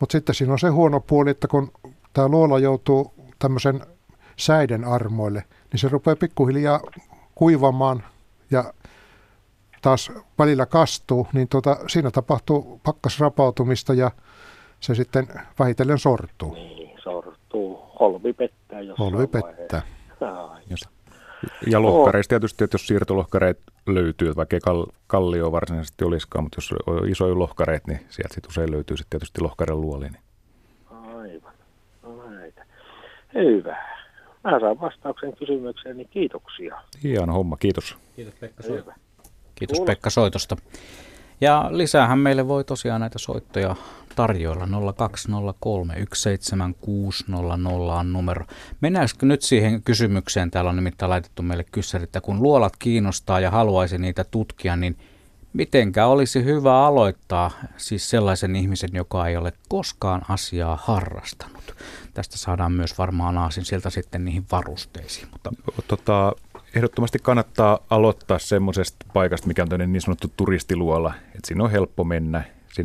mutta 0.00 0.12
sitten 0.12 0.34
siinä 0.34 0.52
on 0.52 0.58
se 0.58 0.68
huono 0.68 1.00
puoli, 1.00 1.30
että 1.30 1.48
kun 1.48 1.70
tämä 2.12 2.28
luola 2.28 2.58
joutuu 2.58 3.12
tämmöisen 3.38 3.80
säiden 4.36 4.84
armoille, 4.84 5.44
niin 5.72 5.80
se 5.80 5.88
rupeaa 5.88 6.16
pikkuhiljaa 6.16 6.80
kuivamaan 7.34 8.02
ja 8.50 8.64
taas 9.82 10.12
välillä 10.38 10.66
kastuu, 10.66 11.26
niin 11.32 11.48
tuota, 11.48 11.76
siinä 11.86 12.10
tapahtuu 12.10 12.80
pakkasrapautumista 12.84 13.94
ja 13.94 14.10
se 14.80 14.94
sitten 14.94 15.28
vähitellen 15.58 15.98
sortuu. 15.98 16.54
Niin, 16.54 17.00
sortuu. 17.02 17.76
Holvi 18.00 18.32
pettää 18.32 18.80
jossain 18.80 19.12
Holvi 19.12 19.26
pettää. 19.26 19.82
Ja 21.70 21.82
lohkareista 21.82 22.28
tietysti, 22.28 22.64
että 22.64 22.74
jos 22.74 22.86
siirtolohkareet 22.86 23.60
löytyy, 23.86 24.36
vaikka 24.36 24.56
ei 24.56 24.60
kallio 25.06 25.52
varsinaisesti 25.52 26.04
olisikaan, 26.04 26.44
mutta 26.44 26.56
jos 26.56 26.74
on 26.86 27.08
isoja 27.08 27.38
lohkareet, 27.38 27.86
niin 27.86 27.98
sieltä 28.08 28.34
sitten 28.34 28.48
usein 28.48 28.70
löytyy 28.70 28.96
sitten 28.96 29.10
tietysti 29.20 29.40
lohkaren 29.40 29.80
luoli. 29.80 30.08
Niin. 30.08 30.22
Aivan. 30.90 31.54
No 32.02 32.30
näitä. 32.30 32.64
Hyvä. 33.34 33.76
Mä 34.44 34.60
saan 34.60 34.80
vastauksen 34.80 35.36
kysymykseen, 35.36 35.96
niin 35.96 36.08
kiitoksia. 36.08 36.82
Hieno 37.02 37.32
homma, 37.32 37.56
kiitos. 37.56 37.96
Kiitos 38.16 38.34
Pekka 38.34 38.62
Hyvä. 38.68 38.94
Kiitos 39.62 39.78
Kuulosti. 39.78 39.92
Pekka 39.92 40.10
soitosta. 40.10 40.56
Ja 41.40 41.68
lisäähän 41.70 42.18
meille 42.18 42.48
voi 42.48 42.64
tosiaan 42.64 43.00
näitä 43.00 43.18
soittoja 43.18 43.76
tarjoilla 44.16 44.64
020317600 44.64 44.70
on 47.98 48.12
numero. 48.12 48.46
Mennäänkö 48.80 49.26
nyt 49.26 49.42
siihen 49.42 49.82
kysymykseen, 49.82 50.50
täällä 50.50 50.68
on 50.68 50.76
nimittäin 50.76 51.10
laitettu 51.10 51.42
meille 51.42 51.64
kyssäri, 51.64 52.04
että 52.04 52.20
kun 52.20 52.42
luolat 52.42 52.76
kiinnostaa 52.78 53.40
ja 53.40 53.50
haluaisi 53.50 53.98
niitä 53.98 54.24
tutkia, 54.24 54.76
niin 54.76 54.96
mitenkä 55.52 56.06
olisi 56.06 56.44
hyvä 56.44 56.86
aloittaa 56.86 57.50
siis 57.76 58.10
sellaisen 58.10 58.56
ihmisen, 58.56 58.90
joka 58.92 59.26
ei 59.26 59.36
ole 59.36 59.52
koskaan 59.68 60.22
asiaa 60.28 60.78
harrastanut? 60.82 61.76
Tästä 62.14 62.38
saadaan 62.38 62.72
myös 62.72 62.98
varmaan 62.98 63.38
aasin 63.38 63.64
sieltä 63.64 63.90
sitten 63.90 64.24
niihin 64.24 64.46
varusteisiin. 64.52 65.28
Mutta... 65.32 65.50
Tota, 65.88 66.32
ehdottomasti 66.74 67.18
kannattaa 67.18 67.78
aloittaa 67.90 68.38
semmoisesta 68.38 69.06
paikasta, 69.12 69.46
mikä 69.46 69.62
on 69.62 69.92
niin 69.92 70.00
sanottu 70.00 70.32
turistiluola, 70.36 71.14
että 71.26 71.48
sinne 71.48 71.64
on 71.64 71.70
helppo 71.70 72.04
mennä. 72.04 72.44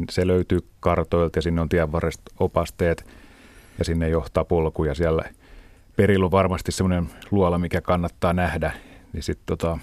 Se 0.10 0.28
löytyy 0.28 0.60
kartoilta 0.80 1.38
ja 1.38 1.42
sinne 1.42 1.62
on 1.62 1.70
tienvarresta 1.70 2.32
opasteet 2.40 3.06
ja 3.80 3.86
sinne 3.86 4.10
johtaa 4.10 4.46
polkuja. 4.46 4.96
Siellä 4.96 5.24
perillä 5.96 6.26
on 6.26 6.32
varmasti 6.32 6.72
semmoinen 6.72 7.10
luola, 7.32 7.58
mikä 7.58 7.82
kannattaa 7.82 8.34
nähdä. 8.34 8.72
Niin 9.14 9.24
sitten 9.24 9.58
tota, 9.58 9.78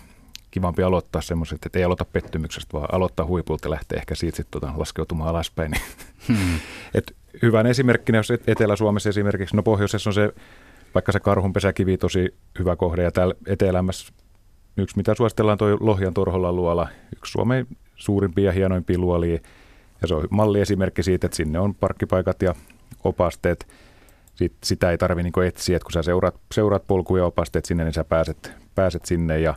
kivampi 0.50 0.82
aloittaa 0.82 1.22
semmoiset, 1.22 1.66
että 1.66 1.78
ei 1.78 1.84
aloita 1.84 2.05
pettymyksestä, 2.05 2.72
vaan 2.72 2.94
aloittaa 2.94 3.26
huipulta 3.26 3.66
ja 3.66 3.70
lähtee 3.70 3.98
ehkä 3.98 4.14
siitä 4.14 4.36
sitten 4.36 4.61
tota, 4.61 4.72
laskeutumaan 4.76 5.30
alaspäin. 5.30 5.72
Hmm. 6.28 6.59
Et 6.94 7.16
hyvän 7.42 7.66
esimerkkinä, 7.66 8.18
jos 8.18 8.30
Etelä-Suomessa 8.30 9.09
esimerkiksi, 9.09 9.57
no 9.57 9.62
pohjoisessa 9.62 10.11
on 10.11 10.14
se 10.14 10.34
vaikka 10.95 11.12
se 11.12 11.20
karhunpesäkivi 11.20 11.97
tosi 11.97 12.34
hyvä 12.59 12.76
kohde 12.76 13.03
ja 13.03 13.11
täällä 13.11 13.34
etelämässä 13.47 14.12
yksi 14.76 14.97
mitä 14.97 15.14
suositellaan 15.14 15.59
tuo 15.59 15.68
Lohjan 15.80 16.14
Torholla 16.14 16.53
luola, 16.53 16.88
yksi 17.16 17.32
Suomen 17.32 17.66
suurimpia 17.97 18.45
ja 18.45 18.53
hienoimpia 18.53 18.99
luolia 18.99 19.38
ja 20.03 20.09
se 20.09 20.14
on 20.14 20.28
malli 20.30 20.61
esimerkki 20.61 21.03
siitä, 21.03 21.26
että 21.26 21.36
sinne 21.36 21.59
on 21.59 21.74
parkkipaikat 21.74 22.42
ja 22.42 22.55
opasteet 23.05 23.66
sit, 24.34 24.53
sitä 24.64 24.90
ei 24.90 24.99
tarvitse 24.99 25.30
niin 25.30 25.47
etsiä, 25.49 25.76
että 25.76 25.84
kun 25.84 25.92
sä 25.92 26.03
seuraat, 26.03 26.34
seuraat 26.53 26.86
polkuja 26.86 27.24
opasteet 27.24 27.64
sinne, 27.64 27.84
niin 27.84 27.95
sä 27.95 28.05
pääset, 28.05 28.53
pääset 28.74 29.05
sinne 29.05 29.40
ja 29.40 29.55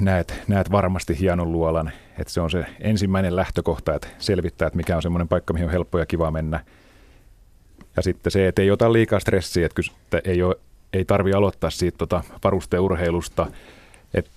näet, 0.00 0.42
näet 0.48 0.70
varmasti 0.70 1.20
hienon 1.20 1.52
luolan. 1.52 1.92
Että 2.18 2.32
se 2.32 2.40
on 2.40 2.50
se 2.50 2.66
ensimmäinen 2.80 3.36
lähtökohta, 3.36 3.94
että 3.94 4.08
selvittää, 4.18 4.66
että 4.66 4.76
mikä 4.76 4.96
on 4.96 5.02
semmoinen 5.02 5.28
paikka, 5.28 5.52
mihin 5.52 5.66
on 5.66 5.72
helppo 5.72 5.98
ja 5.98 6.06
kiva 6.06 6.30
mennä. 6.30 6.64
Ja 7.96 8.02
sitten 8.02 8.30
se, 8.30 8.48
että 8.48 8.62
ei 8.62 8.70
ota 8.70 8.92
liikaa 8.92 9.20
stressiä, 9.20 9.66
että, 9.66 9.82
että 10.12 10.30
ei, 10.30 10.42
ole, 10.42 10.56
ei 10.92 11.04
tarvi 11.04 11.32
aloittaa 11.32 11.70
siitä 11.70 11.98
tota 11.98 12.22
varusteurheilusta, 12.44 13.46
että 14.14 14.30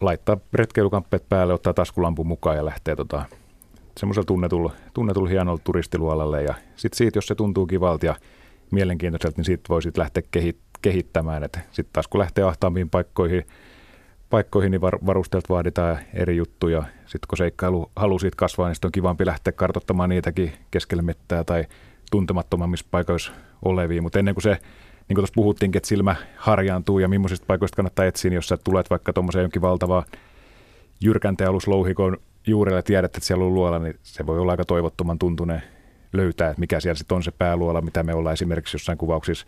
laittaa 0.00 0.36
retkeilukamppeet 0.52 1.28
päälle, 1.28 1.54
ottaa 1.54 1.74
taskulampun 1.74 2.26
mukaan 2.26 2.56
ja 2.56 2.64
lähtee 2.64 2.96
tota, 2.96 3.24
semmoisella 3.98 4.26
tunnetulla, 4.26 4.72
tunnetulla 4.94 5.28
hienolla 5.28 5.60
turistiluolalle. 5.64 6.42
Ja 6.42 6.54
sitten 6.76 6.96
siitä, 6.96 7.16
jos 7.16 7.26
se 7.26 7.34
tuntuu 7.34 7.66
kivalta 7.66 8.06
ja 8.06 8.16
mielenkiintoiselta, 8.70 9.36
niin 9.36 9.44
siitä 9.44 9.68
voi 9.68 9.82
sitten 9.82 10.02
lähteä 10.02 10.22
kehittämään. 10.82 11.42
Sitten 11.42 11.92
taas 11.92 12.08
kun 12.08 12.20
lähtee 12.20 12.44
ahtaampiin 12.44 12.90
paikkoihin, 12.90 13.46
paikkoihin, 14.30 14.70
niin 14.70 14.80
var, 14.80 14.98
varusteelta 15.06 15.54
vaaditaan 15.54 15.98
eri 16.14 16.36
juttuja. 16.36 16.82
Sitten 17.06 17.28
kun 17.28 17.38
seikkailu 17.38 17.90
halu 17.96 18.18
siitä 18.18 18.36
kasvaa, 18.36 18.68
niin 18.68 18.74
sitten 18.74 18.88
on 18.88 18.92
kivampi 18.92 19.26
lähteä 19.26 19.52
kartoittamaan 19.52 20.08
niitäkin 20.08 20.52
keskelle 20.70 21.02
mettää 21.02 21.44
tai 21.44 21.64
tuntemattomammissa 22.12 22.86
paikoissa 22.90 23.32
olevia. 23.64 24.02
Mutta 24.02 24.18
ennen 24.18 24.34
kuin 24.34 24.42
se, 24.42 24.50
niin 24.50 25.14
kuin 25.14 25.16
tuossa 25.16 25.34
puhuttiinkin, 25.34 25.78
että 25.78 25.88
silmä 25.88 26.16
harjaantuu 26.36 26.98
ja 26.98 27.08
millaisista 27.08 27.46
paikoista 27.46 27.76
kannattaa 27.76 28.04
etsiä, 28.04 28.28
niin 28.28 28.36
jos 28.36 28.48
sä 28.48 28.56
tulet 28.56 28.90
vaikka 28.90 29.12
tuommoiseen 29.12 29.42
jonkin 29.42 29.62
valtavaa 29.62 30.04
jyrkänteen 31.00 31.50
aluslouhikon 31.50 32.16
juurelle 32.46 32.78
ja 32.78 32.82
tiedät, 32.82 33.16
että 33.16 33.26
siellä 33.26 33.44
on 33.44 33.54
luola, 33.54 33.78
niin 33.78 33.98
se 34.02 34.26
voi 34.26 34.38
olla 34.38 34.52
aika 34.52 34.64
toivottoman 34.64 35.18
tuntuneen 35.18 35.62
löytää, 36.12 36.50
että 36.50 36.60
mikä 36.60 36.80
siellä 36.80 36.98
sitten 36.98 37.16
on 37.16 37.22
se 37.22 37.30
pääluola, 37.30 37.80
mitä 37.80 38.02
me 38.02 38.14
ollaan 38.14 38.32
esimerkiksi 38.32 38.74
jossain 38.74 38.98
kuvauksissa 38.98 39.46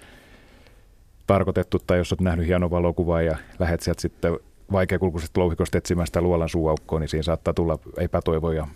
tarkoitettu, 1.26 1.78
tai 1.78 1.98
jos 1.98 2.12
olet 2.12 2.20
nähnyt 2.20 2.46
hieno 2.46 2.70
valokuvaa 2.70 3.22
ja 3.22 3.36
lähdet 3.58 3.80
sieltä 3.80 4.00
sitten 4.00 4.38
vaikeakulkuisesta 4.72 5.40
louhikosta 5.40 5.78
etsimään 5.78 6.06
sitä 6.06 6.20
luolan 6.20 6.48
suuaukkoa, 6.48 7.00
niin 7.00 7.08
siinä 7.08 7.22
saattaa 7.22 7.54
tulla 7.54 7.78
epätoivoja 7.98 8.66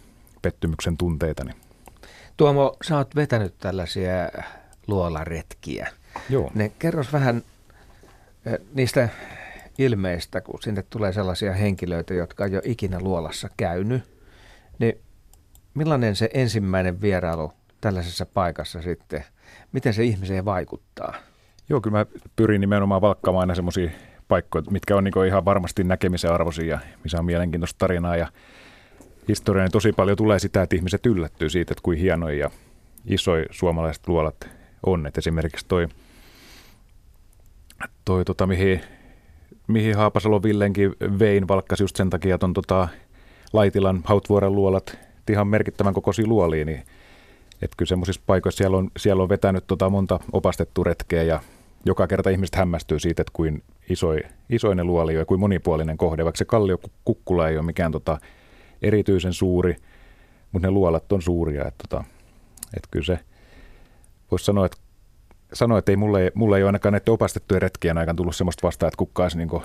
pettymyksen 0.42 0.96
tunteita. 0.96 1.44
Niin. 1.44 1.67
Tuomo, 2.38 2.76
sä 2.84 2.96
oot 2.96 3.16
vetänyt 3.16 3.54
tällaisia 3.58 4.12
luolaretkiä. 4.86 5.88
Joo. 6.30 6.50
Ne 6.54 6.72
kerros 6.78 7.12
vähän 7.12 7.42
eh, 8.46 8.58
niistä 8.74 9.08
ilmeistä, 9.78 10.40
kun 10.40 10.62
sinne 10.62 10.84
tulee 10.90 11.12
sellaisia 11.12 11.52
henkilöitä, 11.52 12.14
jotka 12.14 12.44
on 12.44 12.52
jo 12.52 12.60
ikinä 12.64 13.00
luolassa 13.00 13.48
käynyt. 13.56 14.02
Niin 14.78 14.98
millainen 15.74 16.16
se 16.16 16.30
ensimmäinen 16.34 17.00
vierailu 17.00 17.52
tällaisessa 17.80 18.26
paikassa 18.26 18.82
sitten, 18.82 19.24
miten 19.72 19.94
se 19.94 20.04
ihmiseen 20.04 20.44
vaikuttaa? 20.44 21.14
Joo, 21.68 21.80
kyllä 21.80 21.98
mä 21.98 22.06
pyrin 22.36 22.60
nimenomaan 22.60 23.00
valkkaamaan 23.00 23.40
aina 23.40 23.54
semmoisia 23.54 23.90
paikkoja, 24.28 24.64
mitkä 24.70 24.96
on 24.96 25.04
niin 25.04 25.26
ihan 25.26 25.44
varmasti 25.44 25.84
näkemisen 25.84 26.32
arvoisia 26.32 26.64
ja 26.64 26.78
missä 27.02 27.18
on 27.18 27.24
mielenkiintoista 27.24 27.78
tarinaa 27.78 28.16
ja 28.16 28.28
historiaa, 29.28 29.64
niin 29.64 29.72
tosi 29.72 29.92
paljon 29.92 30.16
tulee 30.16 30.38
sitä, 30.38 30.62
että 30.62 30.76
ihmiset 30.76 31.06
yllättyy 31.06 31.50
siitä, 31.50 31.72
että 31.72 31.82
kuin 31.82 31.98
hienoja 31.98 32.38
ja 32.38 32.50
isoja 33.06 33.46
suomalaiset 33.50 34.08
luolat 34.08 34.48
on. 34.86 35.06
Et 35.06 35.18
esimerkiksi 35.18 35.66
toi, 35.68 35.88
toi 38.04 38.24
tota, 38.24 38.46
mihin, 38.46 38.80
mihin 39.66 39.96
Haapasalo 39.96 40.42
Villenkin 40.42 40.94
vein 41.18 41.48
valkkasi 41.48 41.82
just 41.82 41.96
sen 41.96 42.10
takia, 42.10 42.34
että 42.34 42.46
on 42.46 42.54
tota, 42.54 42.88
Laitilan 43.52 44.00
Hautvuoren 44.04 44.54
luolat 44.54 44.98
ihan 45.30 45.48
merkittävän 45.48 45.94
kokoisia 45.94 46.26
luoliin, 46.26 46.66
niin 46.66 46.82
että 47.62 47.74
kyllä 47.76 47.88
semmoisissa 47.88 48.22
paikoissa 48.26 48.58
siellä 48.58 48.76
on, 48.76 48.90
siellä 48.96 49.22
on 49.22 49.28
vetänyt 49.28 49.66
tota 49.66 49.90
monta 49.90 50.20
opastettu 50.32 50.84
retkeä 50.84 51.22
ja 51.22 51.40
joka 51.84 52.06
kerta 52.06 52.30
ihmiset 52.30 52.54
hämmästyy 52.54 52.98
siitä, 52.98 53.22
että 53.22 53.32
kuin 53.32 53.62
isoi, 53.90 54.20
isoinen 54.50 54.86
luoli 54.86 55.14
ja 55.14 55.24
kuin 55.24 55.40
monipuolinen 55.40 55.98
kohde, 55.98 56.24
vaikka 56.24 56.38
se 56.38 56.44
kallio 56.44 56.78
kukkula 57.04 57.48
ei 57.48 57.56
ole 57.56 57.66
mikään 57.66 57.92
tota 57.92 58.18
erityisen 58.82 59.32
suuri, 59.32 59.76
mutta 60.52 60.68
ne 60.68 60.70
luolat 60.70 61.12
on 61.12 61.22
suuria. 61.22 61.64
Että, 61.64 61.84
tota, 61.88 62.04
että 62.76 62.88
kyllä 62.90 63.06
se 63.06 63.18
voisi 64.30 64.44
sanoa, 64.44 64.66
että 64.66 64.78
sanoa, 65.52 65.78
että 65.78 65.92
ei 65.92 65.96
mulle, 65.96 66.32
mulle 66.34 66.56
ei 66.56 66.62
ole 66.62 66.68
ainakaan 66.68 66.92
näiden 66.92 67.14
opastettujen 67.14 67.62
retkien 67.62 67.98
aikana 67.98 68.16
tullut 68.16 68.36
sellaista 68.36 68.66
vastaan, 68.66 68.88
että 68.88 68.98
kukaan 68.98 69.24
olisi 69.24 69.38
niin 69.38 69.62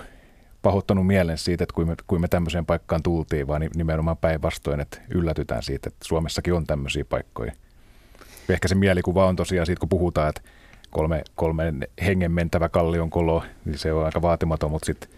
pahoittanut 0.62 1.06
mielen 1.06 1.38
siitä, 1.38 1.64
että 1.64 1.74
kuin 1.74 1.88
me, 1.88 1.94
kuin 2.06 2.20
me 2.20 2.28
tämmöiseen 2.28 2.66
paikkaan 2.66 3.02
tultiin, 3.02 3.46
vaan 3.46 3.70
nimenomaan 3.74 4.16
päinvastoin, 4.16 4.80
että 4.80 5.00
yllätytään 5.14 5.62
siitä, 5.62 5.88
että 5.88 6.04
Suomessakin 6.08 6.54
on 6.54 6.66
tämmöisiä 6.66 7.04
paikkoja. 7.04 7.52
Ehkä 8.48 8.68
se 8.68 8.74
mielikuva 8.74 9.26
on 9.26 9.36
tosiaan 9.36 9.66
siitä, 9.66 9.80
kun 9.80 9.88
puhutaan, 9.88 10.28
että 10.28 10.40
kolme, 10.90 11.22
kolme 11.34 11.72
hengen 12.04 12.32
mentävä 12.32 12.68
kallion 12.68 13.10
kolo, 13.10 13.42
niin 13.64 13.78
se 13.78 13.92
on 13.92 14.04
aika 14.04 14.22
vaatimaton, 14.22 14.70
mutta 14.70 14.86
sitten 14.86 15.10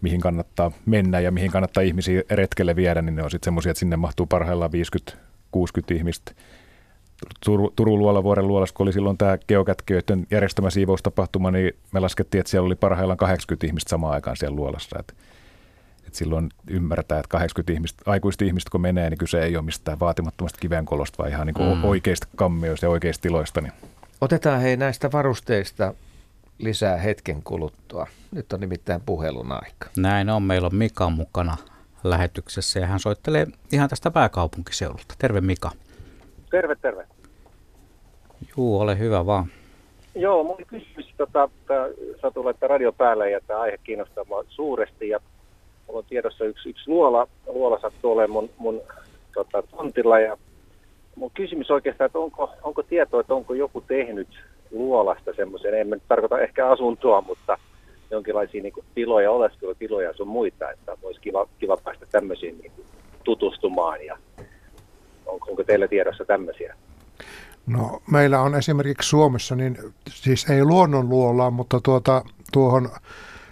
mihin 0.00 0.20
kannattaa 0.20 0.72
mennä 0.86 1.20
ja 1.20 1.30
mihin 1.30 1.50
kannattaa 1.50 1.82
ihmisiä 1.82 2.22
retkelle 2.30 2.76
viedä, 2.76 3.02
niin 3.02 3.16
ne 3.16 3.22
on 3.22 3.30
sitten 3.30 3.46
semmoisia, 3.46 3.70
että 3.70 3.78
sinne 3.78 3.96
mahtuu 3.96 4.26
parhaillaan 4.26 4.70
50-60 5.56 5.94
ihmistä. 5.94 6.32
Tur- 7.46 7.72
Turun 7.76 7.98
luolavuoren 7.98 8.48
luolassa, 8.48 8.74
kun 8.74 8.84
oli 8.84 8.92
silloin 8.92 9.18
tämä 9.18 9.38
geokätkijöiden 9.48 10.26
järjestämä 10.30 10.70
siivoustapahtuma, 10.70 11.50
niin 11.50 11.72
me 11.92 12.00
laskettiin, 12.00 12.40
että 12.40 12.50
siellä 12.50 12.66
oli 12.66 12.74
parhaillaan 12.74 13.16
80 13.16 13.66
ihmistä 13.66 13.90
samaan 13.90 14.14
aikaan 14.14 14.36
siellä 14.36 14.56
luolassa. 14.56 14.96
Et, 14.98 15.14
et 16.06 16.14
silloin 16.14 16.48
ymmärtää, 16.70 17.18
että 17.18 17.28
80 17.28 17.72
ihmistä, 17.72 18.02
aikuista 18.06 18.44
ihmistä 18.44 18.70
kun 18.70 18.80
menee, 18.80 19.10
niin 19.10 19.18
kyse 19.18 19.42
ei 19.42 19.56
ole 19.56 19.64
mistään 19.64 20.00
vaatimattomasta 20.00 20.58
kivenkolosta, 20.60 21.18
vaan 21.18 21.30
ihan 21.30 21.46
niin 21.46 21.54
kuin 21.54 21.78
mm. 21.78 21.84
oikeista 21.84 22.26
kammioista 22.36 22.86
ja 22.86 22.90
oikeista 22.90 23.22
tiloista. 23.22 23.60
Niin. 23.60 23.72
Otetaan 24.20 24.60
hei 24.60 24.76
näistä 24.76 25.12
varusteista 25.12 25.94
lisää 26.58 26.96
hetken 26.96 27.42
kuluttua. 27.42 28.06
Nyt 28.32 28.52
on 28.52 28.60
nimittäin 28.60 29.00
puhelun 29.06 29.52
aika. 29.52 29.90
Näin 29.96 30.30
on. 30.30 30.42
Meillä 30.42 30.66
on 30.66 30.74
Mika 30.74 31.10
mukana 31.10 31.56
lähetyksessä 32.04 32.80
ja 32.80 32.86
hän 32.86 33.00
soittelee 33.00 33.46
ihan 33.72 33.88
tästä 33.88 34.10
pääkaupunkiseudulta. 34.10 35.14
Terve 35.18 35.40
Mika. 35.40 35.70
Terve, 36.50 36.76
terve. 36.82 37.06
Juu, 38.56 38.80
ole 38.80 38.98
hyvä 38.98 39.26
vaan. 39.26 39.46
Joo, 40.14 40.44
mun 40.44 40.56
kysymys, 40.66 41.14
tota, 41.16 41.48
Satu 42.22 42.44
laittaa 42.44 42.68
radio 42.68 42.92
päälle 42.92 43.30
ja 43.30 43.40
tämä 43.46 43.60
aihe 43.60 43.78
kiinnostaa 43.84 44.24
mua 44.28 44.44
suuresti 44.48 45.08
ja 45.08 45.20
mulla 45.86 45.98
on 45.98 46.04
tiedossa 46.08 46.44
yksi, 46.44 46.68
yksi 46.68 46.90
luola, 46.90 47.28
luola 47.46 47.80
sattuu 47.80 48.12
olemaan 48.12 48.30
mun, 48.30 48.50
mun 48.58 48.80
tota, 49.34 49.62
tontilla 49.62 50.18
ja 50.18 50.36
mun 51.16 51.30
kysymys 51.34 51.70
oikeastaan, 51.70 52.06
että 52.06 52.18
onko, 52.18 52.50
onko 52.62 52.82
tietoa, 52.82 53.20
että 53.20 53.34
onko 53.34 53.54
joku 53.54 53.80
tehnyt 53.80 54.28
luolasta 54.70 55.32
semmoisen, 55.36 55.74
en 55.74 55.90
nyt 55.90 56.02
tarkoita 56.08 56.40
ehkä 56.40 56.68
asuntoa, 56.68 57.20
mutta 57.20 57.58
jonkinlaisia 58.10 58.62
niin 58.62 58.72
kuin, 58.72 58.86
tiloja, 58.94 59.30
oleskelutiloja 59.30 60.12
sun 60.12 60.28
muita, 60.28 60.70
että 60.70 60.96
olisi 61.02 61.20
kiva, 61.20 61.48
kiva 61.58 61.76
päästä 61.76 62.06
tämmöisiin 62.12 62.58
niin 62.58 62.72
kuin, 62.76 62.86
tutustumaan 63.24 64.04
ja 64.04 64.18
onko, 65.26 65.50
onko 65.50 65.64
teillä 65.64 65.88
tiedossa 65.88 66.24
tämmöisiä? 66.24 66.76
No 67.66 68.00
meillä 68.10 68.40
on 68.40 68.54
esimerkiksi 68.54 69.08
Suomessa, 69.08 69.56
niin 69.56 69.78
siis 70.08 70.50
ei 70.50 70.64
luonnonluolaa, 70.64 71.50
mutta 71.50 71.80
tuota, 71.80 72.22
tuohon 72.52 72.90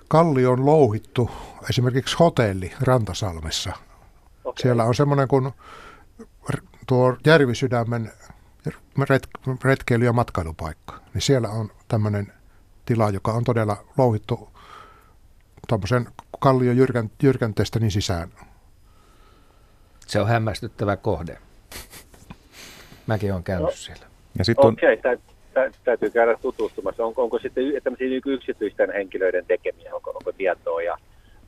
Kallion 0.08 0.66
louhittu 0.66 1.30
esimerkiksi 1.70 2.16
hotelli 2.20 2.72
Rantasalmessa. 2.80 3.72
Okay. 4.44 4.62
Siellä 4.62 4.84
on 4.84 4.94
semmoinen 4.94 5.28
kuin 5.28 5.50
tuo 6.86 7.16
Järvisydämen 7.26 8.12
retkeily- 9.64 10.04
ja 10.04 10.12
matkailupaikka, 10.12 11.00
niin 11.14 11.22
siellä 11.22 11.48
on 11.48 11.70
tämmöinen 11.88 12.32
tila, 12.86 13.10
joka 13.10 13.32
on 13.32 13.44
todella 13.44 13.76
louhittu 13.98 14.48
tuommoisen 15.68 16.06
kallion 16.40 16.76
jyrkän, 16.76 17.10
jyrkänteestä 17.22 17.78
niin 17.78 17.90
sisään. 17.90 18.28
Se 20.06 20.20
on 20.20 20.28
hämmästyttävä 20.28 20.96
kohde. 20.96 21.38
Mäkin 23.06 23.32
olen 23.32 23.44
käynyt 23.44 23.66
no, 23.66 23.70
siellä. 23.70 24.06
Ja 24.38 24.44
sit 24.44 24.58
on... 24.58 24.72
Okei, 24.72 24.94
okay, 24.94 25.18
tä, 25.54 25.70
täytyy 25.84 26.10
käydä 26.10 26.38
tutustumassa. 26.42 27.04
Onko, 27.04 27.22
onko 27.22 27.38
sitten 27.38 27.64
tämmöisiä 27.84 28.08
niin 28.08 28.22
yksityisten 28.26 28.92
henkilöiden 28.92 29.46
tekemiä, 29.46 29.94
onko, 29.94 30.10
onko 30.10 30.32
tietoa 30.32 30.82
ja 30.82 30.98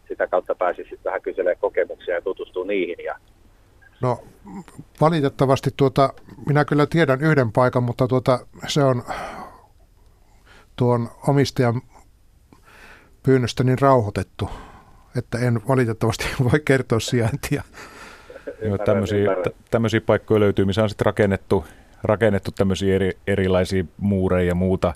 sitä 0.09 0.27
kautta 0.27 0.55
pääsisi 0.55 1.01
vähän 1.05 1.23
kyselemään 1.23 1.61
kokemuksia 1.61 2.15
ja 2.15 2.23
tutustua 2.23 2.65
niihin 2.65 3.05
ja 3.05 3.19
No 4.01 4.25
valitettavasti 5.01 5.71
tuota, 5.77 6.13
minä 6.47 6.65
kyllä 6.65 6.87
tiedän 6.87 7.21
yhden 7.21 7.53
paikan, 7.53 7.83
mutta 7.83 8.09
tuota, 8.09 8.47
se 8.69 8.85
on 8.85 9.03
tuon 10.77 11.11
omistajan 11.29 11.83
pyynnöstä 13.23 13.65
niin 13.65 13.79
rauhoitettu, 13.79 14.51
että 15.17 15.39
en 15.39 15.61
valitettavasti 15.69 16.25
voi 16.53 16.61
kertoa 16.65 17.01
sijaintia. 17.01 17.63
Joo, 18.63 18.79
tämmöisiä, 18.79 19.27
tämmöisiä 19.71 20.01
paikkoja 20.01 20.41
löytyy, 20.41 20.65
missä 20.65 20.83
on 20.83 20.89
sitten 20.89 21.07
rakennettu, 21.07 21.65
rakennettu 22.03 22.51
tämmöisiä 22.51 22.95
eri, 22.95 23.19
erilaisia 23.27 23.85
muureja 23.97 24.49
ja 24.49 24.55
muuta, 24.55 24.95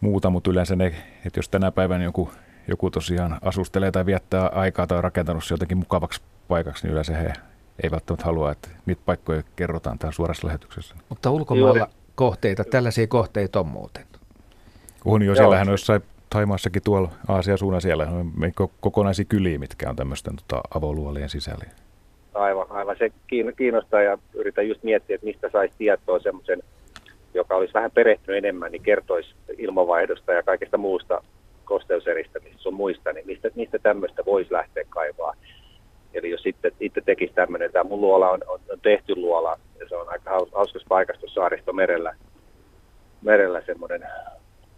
muuta, 0.00 0.30
mutta 0.30 0.50
yleensä 0.50 0.76
ne, 0.76 0.86
että 1.26 1.38
jos 1.38 1.48
tänä 1.48 1.72
päivänä 1.72 2.04
joku, 2.04 2.30
joku 2.68 2.90
tosiaan 2.90 3.38
asustelee 3.42 3.90
tai 3.90 4.06
viettää 4.06 4.46
aikaa 4.46 4.86
tai 4.86 4.98
on 4.98 5.04
rakentanut 5.04 5.44
se 5.44 5.54
jotenkin 5.54 5.78
mukavaksi 5.78 6.22
paikaksi, 6.48 6.86
niin 6.86 6.92
yleensä 6.92 7.16
he 7.16 7.32
ei 7.82 7.90
välttämättä 7.90 8.24
halua, 8.24 8.52
että 8.52 8.68
niitä 8.86 9.02
paikkoja 9.06 9.42
kerrotaan 9.56 9.98
täällä 9.98 10.14
suorassa 10.14 10.46
lähetyksessä. 10.46 10.94
Mutta 11.08 11.30
ulkomailla, 11.30 11.88
kohteita, 12.14 12.64
tällaisia 12.64 13.06
kohteita 13.06 13.60
on 13.60 13.66
muuten. 13.66 14.06
On 15.04 15.22
jo, 15.22 15.34
siellähän 15.34 15.68
on 15.68 15.72
jossain 15.72 16.02
Taimaassakin 16.30 16.82
tuolla 16.82 17.10
Aasian 17.28 17.58
suunnan 17.58 17.80
siellä 17.80 18.06
on 18.06 18.32
kokonaisia 18.80 19.24
kyliä, 19.24 19.58
mitkä 19.58 19.90
on 19.90 19.96
tämmöisten 19.96 20.36
tota, 20.36 20.60
avoluolien 20.74 21.28
sisällä. 21.28 21.64
Aivan, 22.34 22.66
aivan. 22.70 22.96
Se 22.98 23.12
kiinnostaa 23.56 24.02
ja 24.02 24.18
yritän 24.34 24.68
just 24.68 24.82
miettiä, 24.82 25.14
että 25.14 25.26
mistä 25.26 25.50
saisi 25.52 25.74
tietoa 25.78 26.18
semmoisen, 26.18 26.62
joka 27.34 27.56
olisi 27.56 27.74
vähän 27.74 27.90
perehtynyt 27.90 28.38
enemmän, 28.38 28.72
niin 28.72 28.82
kertoisi 28.82 29.34
ilmavaihdosta 29.58 30.32
ja 30.32 30.42
kaikesta 30.42 30.78
muusta 30.78 31.22
kosteuseristämisestä 31.64 32.62
sun 32.62 32.74
muista, 32.74 33.12
niin 33.12 33.26
mistä, 33.26 33.50
mistä 33.54 33.78
tämmöistä 33.78 34.22
voisi 34.26 34.52
lähteä 34.52 34.84
kaivaa. 34.88 35.34
Eli 36.14 36.30
jos 36.30 36.42
sitten 36.42 36.72
itse 36.80 37.00
tekisi 37.00 37.34
tämmöinen, 37.34 37.72
tämä 37.72 37.84
mun 37.84 38.00
luola 38.00 38.30
on, 38.30 38.40
on, 38.46 38.60
on 38.72 38.80
tehty 38.80 39.16
luola, 39.16 39.58
ja 39.80 39.88
se 39.88 39.96
on 39.96 40.08
aika 40.08 40.30
hauskassa 40.30 40.88
paikassa 40.88 41.20
tuossa 41.20 41.40
saaristomerellä, 41.40 42.14
merellä 43.22 43.62
semmoinen 43.66 44.02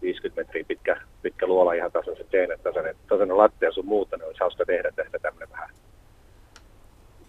50 0.01 0.41
metriä 0.41 0.63
pitkä, 0.67 1.01
pitkä 1.21 1.47
luola 1.47 1.73
ihan 1.73 1.91
tasaisen 1.91 2.25
seinät, 2.31 2.63
tasainen, 2.63 2.95
tasainen 3.07 3.37
lattia 3.37 3.71
sun 3.71 3.85
muuta, 3.85 4.17
niin 4.17 4.25
olisi 4.25 4.39
hauska 4.39 4.65
tehdä 4.65 4.91
tästä 4.91 5.19
tämmöinen 5.19 5.49
vähän. 5.49 5.69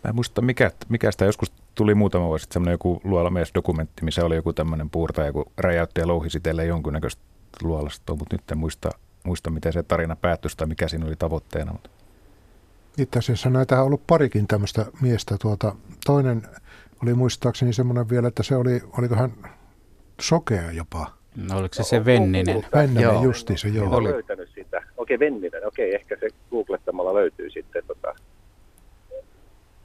Mä 0.04 0.08
en 0.08 0.14
muista, 0.14 0.42
mikä, 0.42 0.70
mikä 0.88 1.10
sitä 1.10 1.24
joskus 1.24 1.52
tuli 1.74 1.94
muutama 1.94 2.26
vuosi 2.26 2.42
sitten 2.42 2.54
semmoinen 2.54 2.74
joku 2.74 3.00
luolamies-dokumentti, 3.04 4.04
missä 4.04 4.24
oli 4.24 4.36
joku 4.36 4.52
tämmöinen 4.52 4.90
puurtaja, 4.90 5.26
joku 5.26 5.52
räjäytti 5.58 6.00
ja 6.00 6.06
louhisi 6.06 6.40
teille 6.40 6.64
jonkunnäköistä 6.64 7.22
luolastoa, 7.62 8.16
mutta 8.16 8.36
nyt 8.36 8.50
en 8.50 8.58
muista, 8.58 8.90
muista, 9.24 9.50
miten 9.50 9.72
se 9.72 9.82
tarina 9.82 10.16
päättyi 10.16 10.50
tai 10.56 10.66
mikä 10.66 10.88
siinä 10.88 11.06
oli 11.06 11.16
tavoitteena. 11.16 11.72
Mutta. 11.72 11.90
Itse 12.98 13.18
asiassa 13.18 13.50
näitä 13.50 13.80
on 13.80 13.86
ollut 13.86 14.06
parikin 14.06 14.46
tämmöistä 14.46 14.86
miestä. 15.00 15.36
Tuota, 15.40 15.72
toinen 16.06 16.42
oli 17.02 17.14
muistaakseni 17.14 17.72
semmoinen 17.72 18.10
vielä, 18.10 18.28
että 18.28 18.42
se 18.42 18.56
oli, 18.56 18.80
oliko 18.98 19.14
hän 19.14 19.32
sokea 20.20 20.72
jopa. 20.72 21.06
No, 21.48 21.58
oliko 21.58 21.74
se 21.74 21.82
se 21.82 22.04
Venninen? 22.04 22.64
Venninen 22.74 23.02
joo. 23.02 23.22
justi 23.22 23.58
se, 23.58 23.68
joo. 23.68 23.90
Olen 23.90 24.12
löytänyt 24.12 24.50
sitä. 24.54 24.82
Okei, 24.96 25.18
Venninen. 25.18 25.66
Okei, 25.66 25.94
ehkä 25.94 26.16
se 26.20 26.28
googlettamalla 26.50 27.14
löytyy 27.14 27.50
sitten 27.50 27.82
tota, 27.86 28.14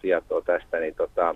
tietoa 0.01 0.41
tästä. 0.41 0.79
Niin 0.79 0.95
tota, 0.95 1.35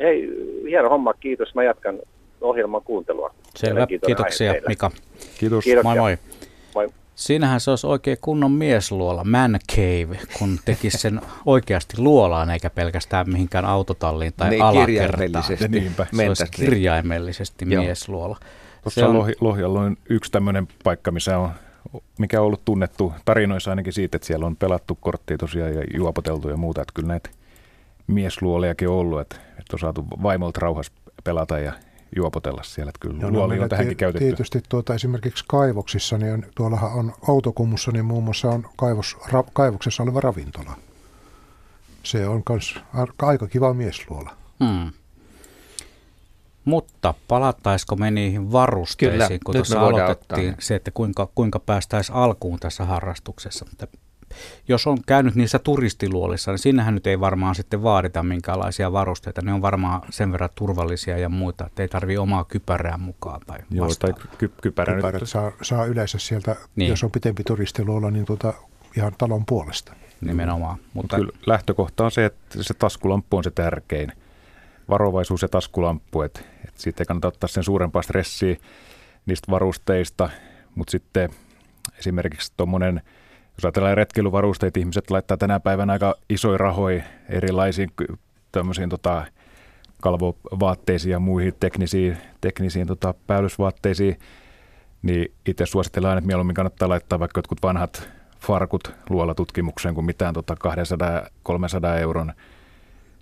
hei, 0.00 0.28
hieno 0.68 0.88
homma, 0.88 1.14
kiitos. 1.14 1.54
Mä 1.54 1.64
jatkan 1.64 1.98
ohjelman 2.40 2.82
kuuntelua. 2.82 3.34
Selvä, 3.56 3.86
kiitoksia 3.86 4.54
Mika. 4.68 4.90
Kiitos. 4.90 5.64
Kiitoksia. 5.64 5.82
Moi 5.82 5.96
moi. 5.96 6.18
moi. 6.74 6.88
Siinähän 7.14 7.60
se 7.60 7.70
olisi 7.70 7.86
oikein 7.86 8.18
kunnon 8.20 8.52
miesluola, 8.52 9.24
man 9.24 9.58
cave, 9.72 10.18
kun 10.38 10.58
tekisi 10.64 10.98
sen 10.98 11.20
oikeasti 11.46 11.98
luolaan 11.98 12.50
eikä 12.50 12.70
pelkästään 12.70 13.30
mihinkään 13.30 13.64
autotalliin 13.64 14.32
tai 14.36 14.50
niin, 14.50 14.62
alakertaan. 14.62 15.44
Niinpä. 15.68 16.06
Se 16.16 16.28
olisi 16.28 16.44
kirjaimellisesti 16.50 17.64
Joo. 17.68 17.82
miesluola. 17.82 18.38
Tuossa 18.82 19.08
on... 19.08 19.18
Lohi, 19.18 19.32
Lohjalla 19.40 19.80
on 19.80 19.96
yksi 20.08 20.32
tämmöinen 20.32 20.68
paikka, 20.84 21.10
missä 21.10 21.38
on, 21.38 21.50
mikä 22.18 22.40
on 22.40 22.46
ollut 22.46 22.64
tunnettu 22.64 23.12
tarinoissa 23.24 23.70
ainakin 23.70 23.92
siitä, 23.92 24.16
että 24.16 24.26
siellä 24.26 24.46
on 24.46 24.56
pelattu 24.56 24.98
korttia 25.00 25.38
tosiaan 25.38 25.74
ja 25.74 25.84
juopoteltu 25.94 26.48
ja 26.48 26.56
muuta. 26.56 26.82
Että 26.82 26.92
kyllä 26.94 27.08
näitä 27.08 27.30
miesluoliakin 28.06 28.88
on 28.88 28.94
ollut, 28.94 29.20
että, 29.20 29.36
että 29.36 29.72
on 29.72 29.78
saatu 29.78 30.04
vaimolta 30.22 30.60
rauhassa 30.60 30.92
pelata 31.24 31.58
ja 31.58 31.72
juopotella 32.16 32.62
siellä. 32.62 32.90
Että 32.90 32.98
kyllä 33.00 33.18
no 33.18 33.30
luoli 33.30 33.58
on 33.58 33.68
tähänkin 33.68 33.96
käytetty. 33.96 34.24
Tietysti 34.24 34.62
tuota, 34.68 34.94
esimerkiksi 34.94 35.44
kaivoksissa, 35.48 36.18
niin 36.18 36.46
tuollahan 36.54 36.92
on 36.92 37.12
Outokummussa, 37.28 37.90
niin 37.90 38.04
muun 38.04 38.24
muassa 38.24 38.48
on 38.48 38.66
kaivos, 38.76 39.16
ra, 39.32 39.44
kaivoksessa 39.52 40.02
oleva 40.02 40.20
ravintola. 40.20 40.76
Se 42.02 42.28
on 42.28 42.42
myös 42.48 42.74
aika 43.22 43.46
kiva 43.46 43.74
miesluola. 43.74 44.36
Hmm. 44.64 44.92
Mutta 46.64 47.14
palattaisiko 47.28 47.96
me 47.96 48.10
niihin 48.10 48.52
varusteisiin, 48.52 49.28
Kyllä, 49.28 49.38
kun 49.44 49.54
tuossa 49.54 49.80
aloitettiin 49.80 50.50
ottaa. 50.50 50.64
se, 50.64 50.74
että 50.74 50.90
kuinka, 50.90 51.28
kuinka 51.34 51.58
päästäisiin 51.58 52.16
alkuun 52.16 52.58
tässä 52.58 52.84
harrastuksessa. 52.84 53.66
Mutta 54.32 54.72
jos 54.72 54.86
on 54.86 54.98
käynyt 55.06 55.34
niissä 55.34 55.58
turistiluolissa, 55.58 56.50
niin 56.50 56.58
sinnehän 56.58 56.94
nyt 56.94 57.06
ei 57.06 57.20
varmaan 57.20 57.54
sitten 57.54 57.82
vaadita 57.82 58.22
minkälaisia 58.22 58.92
varusteita. 58.92 59.42
Ne 59.42 59.52
on 59.52 59.62
varmaan 59.62 60.02
sen 60.10 60.32
verran 60.32 60.50
turvallisia 60.54 61.18
ja 61.18 61.28
muita, 61.28 61.66
että 61.66 61.82
ei 61.82 61.88
tarvitse 61.88 62.18
omaa 62.18 62.44
kypärää 62.44 62.98
mukaan 62.98 63.40
tai 63.46 63.58
Joo, 63.70 63.88
tai 63.98 64.12
ky- 64.38 64.52
kypärä 64.62 64.94
Kypärät 64.94 65.20
nyt. 65.20 65.28
saa, 65.28 65.52
saa 65.62 65.84
yleensä 65.84 66.18
sieltä, 66.18 66.56
niin. 66.76 66.90
jos 66.90 67.04
on 67.04 67.10
pitempi 67.10 67.44
turistiluola, 67.44 68.10
niin 68.10 68.24
tuota, 68.24 68.54
ihan 68.96 69.12
talon 69.18 69.46
puolesta. 69.46 69.94
Nimenomaan. 70.20 70.78
Mutta 70.94 71.16
Kyllä 71.16 71.32
lähtökohta 71.46 72.04
on 72.04 72.10
se, 72.10 72.24
että 72.24 72.62
se 72.62 72.74
taskulamppu 72.74 73.36
on 73.36 73.44
se 73.44 73.50
tärkein. 73.50 74.12
Varovaisuus 74.88 75.42
ja 75.42 75.48
taskulamppu, 75.48 76.22
että, 76.22 76.40
että 76.68 76.82
siitä 76.82 77.02
ei 77.02 77.06
kannata 77.06 77.28
ottaa 77.28 77.48
sen 77.48 77.64
suurempaa 77.64 78.02
stressiä 78.02 78.56
niistä 79.26 79.50
varusteista, 79.50 80.30
mutta 80.74 80.90
sitten 80.90 81.30
esimerkiksi 81.98 82.52
tuommoinen– 82.56 83.02
jos 83.56 83.64
ajatellaan 83.64 83.96
retkeilyvarusteita, 83.96 84.80
ihmiset 84.80 85.10
laittaa 85.10 85.36
tänä 85.36 85.60
päivänä 85.60 85.92
aika 85.92 86.14
isoja 86.30 86.58
rahoja 86.58 87.02
erilaisiin 87.28 87.90
tämmöisiin 88.52 88.88
tota, 88.88 89.24
kalvovaatteisiin 90.02 91.12
ja 91.12 91.18
muihin 91.18 91.54
teknisiin, 91.60 92.16
teknisiin 92.40 92.86
tota, 92.86 93.14
päällysvaatteisiin, 93.26 94.18
niin 95.02 95.32
itse 95.46 95.66
suositellaan, 95.66 96.18
että 96.18 96.26
mieluummin 96.26 96.54
kannattaa 96.54 96.88
laittaa 96.88 97.18
vaikka 97.18 97.38
jotkut 97.38 97.62
vanhat 97.62 98.08
farkut 98.40 98.94
luolatutkimukseen 99.10 99.94
kuin 99.94 100.04
mitään 100.04 100.34
tota 100.34 100.56
200-300 101.48 102.00
euron 102.00 102.32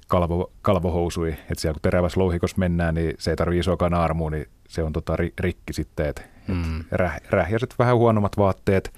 kalvo, 0.09 0.53
kalvohousui. 0.63 1.29
Että 1.29 1.61
siellä 1.61 1.75
kun 1.75 1.83
terävässä 1.83 2.21
louhikossa 2.21 2.59
mennään, 2.59 2.95
niin 2.95 3.15
se 3.19 3.31
ei 3.31 3.37
tarvitse 3.37 3.61
isoakaan 3.61 3.95
armua, 3.95 4.31
niin 4.31 4.47
se 4.69 4.83
on 4.83 4.93
tota 4.93 5.17
rikki 5.41 5.73
sitten. 5.73 6.07
Et, 6.07 6.31
mm. 6.49 6.81
et 6.81 6.87
räh, 6.93 7.21
rähjäiset 7.31 7.75
vähän 7.79 7.97
huonommat 7.97 8.37
vaatteet. 8.37 8.93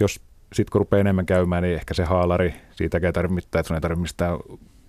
Jos 0.00 0.20
sitten 0.52 0.72
kun 0.72 0.80
rupeaa 0.80 1.00
enemmän 1.00 1.26
käymään, 1.26 1.62
niin 1.62 1.74
ehkä 1.74 1.94
se 1.94 2.04
haalari, 2.04 2.54
siitä 2.70 2.98
ei 3.02 3.12
tarvitse 3.12 3.34
mitään, 3.34 3.60
että 3.60 3.68
sun 3.68 3.74
ei 3.74 3.80
tarvitse 3.80 4.02
mistään 4.02 4.38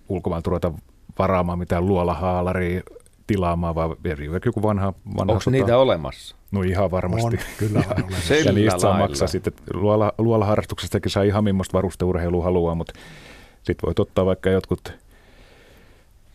ulkomaan 0.08 0.42
ruveta 0.46 0.72
varaamaan 1.18 1.58
mitään 1.58 1.86
luolahaalaria 1.86 2.80
tilaamaan, 3.26 3.74
vaan 3.74 3.96
joku 4.44 4.62
vanha... 4.62 4.94
vanha 5.16 5.32
Onko 5.32 5.50
niitä 5.50 5.78
olemassa? 5.78 6.36
No 6.50 6.62
ihan 6.62 6.90
varmasti. 6.90 7.36
On, 7.36 7.42
kyllä 7.58 7.78
on 7.78 8.04
olemassa. 8.04 8.34
ja 8.34 8.52
niistä 8.52 8.78
saa 8.78 8.98
maksaa 8.98 9.28
sitten, 9.28 9.52
luola, 9.74 10.12
luolaharrastuksestakin 10.18 11.10
saa 11.10 11.22
ihan 11.22 11.44
millaista 11.44 11.72
varusteurheilua 11.72 12.44
haluaa, 12.44 12.74
mutta 12.74 12.92
sitten 13.62 13.86
voit 13.86 13.98
ottaa 13.98 14.26
vaikka 14.26 14.50
jotkut 14.50 14.92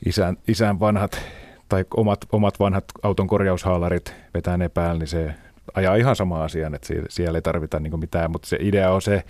isän, 0.05 0.37
isän 0.47 0.79
vanhat 0.79 1.21
tai 1.69 1.85
omat, 1.97 2.19
omat 2.31 2.59
vanhat 2.59 2.85
auton 3.03 3.27
korjaushaalarit, 3.27 4.15
vetää 4.33 4.57
ne 4.57 4.69
päälle, 4.69 4.99
niin 4.99 5.07
se 5.07 5.33
ajaa 5.73 5.95
ihan 5.95 6.15
sama 6.15 6.43
asian, 6.43 6.75
että 6.75 6.93
siellä 7.09 7.37
ei 7.37 7.41
tarvita 7.41 7.79
niin 7.79 7.99
mitään, 7.99 8.31
mutta 8.31 8.47
se 8.47 8.57
idea 8.59 8.91
on 8.91 9.01
se, 9.01 9.23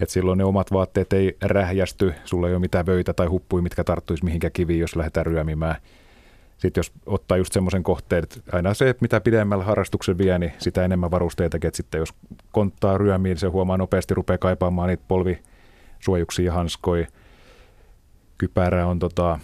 että 0.00 0.12
silloin 0.12 0.38
ne 0.38 0.44
omat 0.44 0.72
vaatteet 0.72 1.12
ei 1.12 1.36
rähjästy, 1.42 2.14
sulla 2.24 2.48
ei 2.48 2.54
ole 2.54 2.60
mitään 2.60 2.86
vöitä 2.86 3.12
tai 3.12 3.26
huppui, 3.26 3.62
mitkä 3.62 3.84
tarttuisi 3.84 4.24
mihinkä 4.24 4.50
kiviin, 4.50 4.80
jos 4.80 4.96
lähdetään 4.96 5.26
ryömimään. 5.26 5.76
Sitten 6.58 6.78
jos 6.80 6.92
ottaa 7.06 7.36
just 7.36 7.52
semmoisen 7.52 7.82
kohteen, 7.82 8.22
että 8.22 8.40
aina 8.52 8.74
se, 8.74 8.88
että 8.88 9.04
mitä 9.04 9.20
pidemmällä 9.20 9.64
harrastuksen 9.64 10.18
vie, 10.18 10.38
niin 10.38 10.52
sitä 10.58 10.84
enemmän 10.84 11.10
varusteita, 11.10 11.56
että 11.56 11.76
sitten 11.76 11.98
jos 11.98 12.14
konttaa 12.52 12.98
ryömiin, 12.98 13.30
niin 13.30 13.40
se 13.40 13.46
huomaa 13.46 13.76
nopeasti, 13.76 14.14
rupeaa 14.14 14.38
kaipaamaan 14.38 14.88
niitä 14.88 15.04
polvisuojuksia 15.08 16.44
ja 16.44 16.52
hanskoja. 16.52 17.06
Kypärä 18.38 18.86
on 18.86 18.98
tota, 18.98 19.38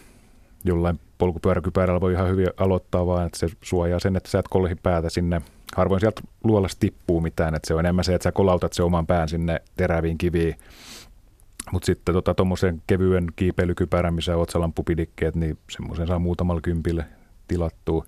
jollain 0.65 1.01
polkupyöräkypärällä 1.19 2.01
voi 2.01 2.13
ihan 2.13 2.29
hyvin 2.29 2.47
aloittaa, 2.57 3.07
vaan 3.07 3.27
että 3.27 3.39
se 3.39 3.49
suojaa 3.63 4.01
sen, 4.01 4.17
että 4.17 4.31
sä 4.31 4.39
et 4.39 4.49
kolhi 4.49 4.75
päätä 4.75 5.11
sinne 5.11 5.43
harvoin 5.77 6.01
sieltä 6.01 6.23
luolasta 6.45 6.81
tippuu 6.81 7.21
mitään, 7.21 7.55
että 7.55 7.69
se 7.69 7.75
on 7.75 7.81
enemmän 7.81 8.05
se, 8.05 8.15
että 8.15 8.23
sä 8.23 8.33
kolautat 8.33 8.73
se 8.73 8.83
oman 8.83 9.07
pään 9.07 9.29
sinne 9.29 9.63
teräviin 9.77 10.19
kiviin. 10.19 10.55
Mutta 11.73 11.87
sitten 11.87 12.15
tuommoisen 12.37 12.75
tota, 12.75 12.85
kevyen 12.87 13.27
kiipeilykypärän, 13.37 14.15
missä 14.15 14.37
otsalampupidikkeet, 14.37 15.37
niin 15.37 15.59
semmoisen 15.71 16.07
saa 16.07 16.19
muutamalla 16.19 16.61
kympille 16.61 17.05
tilattua. 17.49 18.05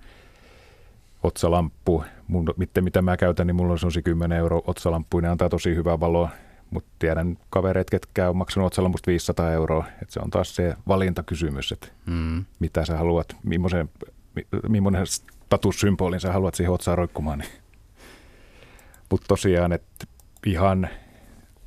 Otsalamppu, 1.23 2.05
mun, 2.29 2.55
miten, 2.57 2.85
mitä 2.85 3.03
mä 3.03 3.17
käytän, 3.17 3.47
niin 3.47 3.57
mulla 3.57 3.73
on 3.73 3.79
semmoisia 3.79 4.03
10 4.03 4.39
euro 4.39 4.63
otsalamppu, 4.67 5.21
ne 5.21 5.29
antaa 5.29 5.49
tosi 5.49 5.75
hyvää 5.75 6.01
valoa. 6.01 6.29
Mutta 6.71 6.91
tiedän 6.99 7.39
kavereet, 7.51 7.91
ketkä 7.91 8.29
on 8.29 8.37
maksanut 8.37 8.67
otsalampusta 8.67 9.11
500 9.11 9.53
euroa. 9.53 9.85
Et 10.03 10.11
se 10.11 10.21
on 10.21 10.31
taas 10.31 10.57
se 10.57 10.75
valintakysymys, 10.89 11.73
että 11.73 11.89
mm. 12.07 12.45
mitä 12.59 12.85
sä 12.85 12.97
haluat, 12.97 13.37
millaisen, 13.43 13.89
millainen 14.69 15.07
statussymbolin 15.47 16.21
sä 16.21 16.33
haluat 16.33 16.55
siihen 16.55 16.73
otsaan 16.73 16.99
roikkumaan. 16.99 17.39
Niin. 17.39 17.51
Mutta 19.11 19.27
tosiaan, 19.29 19.73
että 19.73 20.07
ihan 20.47 20.89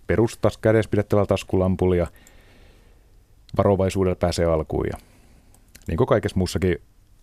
perustas 0.08 0.58
kädessä 0.58 0.90
pidettävällä 0.90 1.28
taskulampulla 1.28 1.95
ja 1.95 2.08
varovaisuudella 3.58 4.16
pääsee 4.16 4.45
alkuun. 4.45 4.86
Ja 4.91 4.98
niin 5.88 5.98
kuin 5.98 6.08
kaikessa 6.08 6.38
muussakin 6.38 6.78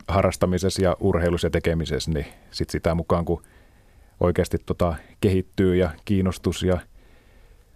harrastamisessa 0.09 0.83
ja 0.83 0.97
urheilussa 1.01 1.47
ja 1.47 1.51
tekemisessä, 1.51 2.11
niin 2.11 2.27
sit 2.51 2.71
sitä 2.71 2.95
mukaan 2.95 3.25
kun 3.25 3.43
oikeasti 4.21 4.59
tota 4.67 4.95
kehittyy 5.21 5.77
ja 5.77 5.91
kiinnostus 6.05 6.63
ja 6.63 6.79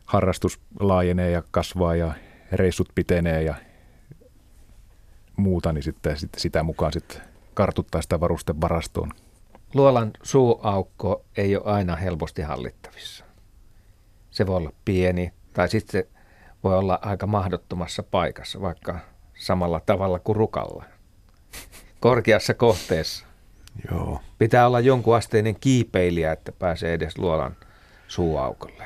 harrastus 0.06 0.60
laajenee 0.80 1.30
ja 1.30 1.42
kasvaa 1.50 1.96
ja 1.96 2.12
reissut 2.52 2.88
pitenee 2.94 3.42
ja 3.42 3.54
muuta, 5.36 5.72
niin 5.72 5.82
sitten, 5.82 6.16
sitten 6.18 6.40
sitä 6.40 6.62
mukaan 6.62 6.92
sitten 6.92 7.22
kartuttaa 7.58 8.02
sitä 8.02 8.20
varustevarastoon 8.20 9.12
luolan 9.74 10.10
suuaukko 10.22 11.24
ei 11.36 11.56
ole 11.56 11.64
aina 11.64 11.96
helposti 11.96 12.42
hallittavissa. 12.42 13.24
Se 14.30 14.46
voi 14.46 14.56
olla 14.56 14.72
pieni 14.84 15.32
tai 15.52 15.68
sitten 15.68 15.92
se 15.92 16.08
voi 16.64 16.78
olla 16.78 16.98
aika 17.02 17.26
mahdottomassa 17.26 18.02
paikassa, 18.02 18.60
vaikka 18.60 18.98
samalla 19.38 19.80
tavalla 19.80 20.18
kuin 20.18 20.36
rukalla. 20.36 20.84
Korkeassa 22.00 22.54
kohteessa. 22.54 23.26
Joo. 23.90 24.20
Pitää 24.38 24.66
olla 24.66 24.80
jonkun 24.80 25.16
asteinen 25.16 25.56
kiipeilijä, 25.60 26.32
että 26.32 26.52
pääsee 26.52 26.94
edes 26.94 27.18
luolan 27.18 27.56
suuaukolle. 28.08 28.84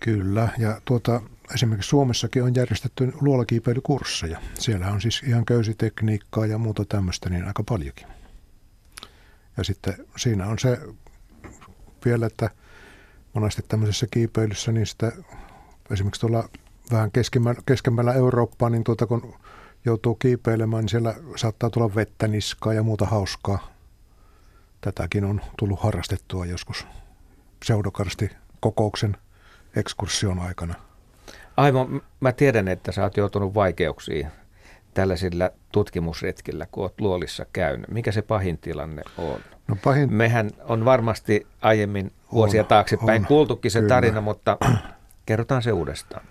Kyllä, 0.00 0.48
ja 0.58 0.80
tuota, 0.84 1.20
esimerkiksi 1.54 1.88
Suomessakin 1.88 2.42
on 2.42 2.54
järjestetty 2.54 3.12
luolakiipeilykursseja. 3.20 4.40
Siellä 4.54 4.88
on 4.88 5.00
siis 5.00 5.22
ihan 5.26 5.44
köysitekniikkaa 5.44 6.46
ja 6.46 6.58
muuta 6.58 6.84
tämmöistä 6.84 7.30
niin 7.30 7.44
aika 7.44 7.62
paljonkin. 7.62 8.06
Ja 9.56 9.64
sitten 9.64 10.06
siinä 10.16 10.46
on 10.46 10.58
se 10.58 10.78
vielä, 12.04 12.26
että 12.26 12.50
monesti 13.34 13.62
tämmöisessä 13.68 14.06
kiipeilyssä, 14.10 14.72
niin 14.72 14.86
sitä 14.86 15.12
esimerkiksi 15.90 16.20
tuolla 16.20 16.48
vähän 16.92 17.10
keskemmällä, 17.66 18.12
Eurooppaa, 18.12 18.70
niin 18.70 18.84
tuota, 18.84 19.06
kun 19.06 19.34
joutuu 19.84 20.14
kiipeilemään, 20.14 20.82
niin 20.82 20.88
siellä 20.88 21.14
saattaa 21.36 21.70
tulla 21.70 21.94
vettä 21.94 22.28
niskaa 22.28 22.72
ja 22.72 22.82
muuta 22.82 23.06
hauskaa. 23.06 23.72
Tätäkin 24.80 25.24
on 25.24 25.40
tullut 25.58 25.80
harrastettua 25.80 26.46
joskus 26.46 26.86
pseudokarsti 27.60 28.30
kokouksen 28.60 29.16
ekskursion 29.76 30.38
aikana. 30.38 30.74
Aimo, 31.62 31.88
mä 32.20 32.32
tiedän, 32.32 32.68
että 32.68 32.92
sä 32.92 33.02
oot 33.02 33.16
joutunut 33.16 33.54
vaikeuksiin 33.54 34.26
tällaisilla 34.94 35.50
tutkimusretkillä, 35.72 36.66
kun 36.70 36.82
oot 36.82 37.00
luolissa 37.00 37.46
käynyt. 37.52 37.90
Mikä 37.90 38.12
se 38.12 38.22
pahin 38.22 38.58
tilanne 38.58 39.02
on? 39.18 39.40
No 39.68 39.76
pahin... 39.84 40.12
Mehän 40.12 40.50
on 40.64 40.84
varmasti 40.84 41.46
aiemmin 41.60 42.12
vuosia 42.32 42.62
on, 42.62 42.68
taaksepäin 42.68 43.22
on, 43.22 43.26
kuultukin 43.26 43.70
se 43.70 43.78
kyllä. 43.78 43.94
tarina, 43.94 44.20
mutta 44.20 44.58
kerrotaan 45.26 45.62
se 45.62 45.72
uudestaan. 45.72 46.26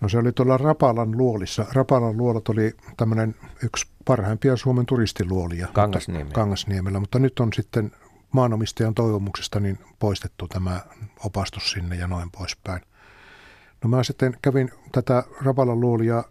No 0.00 0.08
se 0.08 0.18
oli 0.18 0.32
tuolla 0.32 0.56
Rapalan 0.56 1.18
luolissa. 1.18 1.66
Rapalan 1.72 2.16
luolat 2.16 2.48
oli 2.48 2.74
tämmöinen 2.96 3.34
yksi 3.62 3.86
parhaimpia 4.04 4.56
Suomen 4.56 4.86
turistiluolia. 4.86 5.68
Kangasniemellä. 5.72 6.32
Kangasniemellä, 6.32 7.00
mutta 7.00 7.18
nyt 7.18 7.40
on 7.40 7.52
sitten 7.52 7.92
maanomistajan 8.32 8.94
toivomuksesta 8.94 9.60
niin 9.60 9.78
poistettu 9.98 10.48
tämä 10.48 10.80
opastus 11.24 11.70
sinne 11.70 11.96
ja 11.96 12.06
noin 12.06 12.30
poispäin. 12.30 12.82
No 13.84 13.90
mä 13.90 14.02
sitten 14.02 14.36
kävin 14.42 14.70
tätä 14.92 15.22
Rapalan 15.42 15.80
luolia 15.80 16.24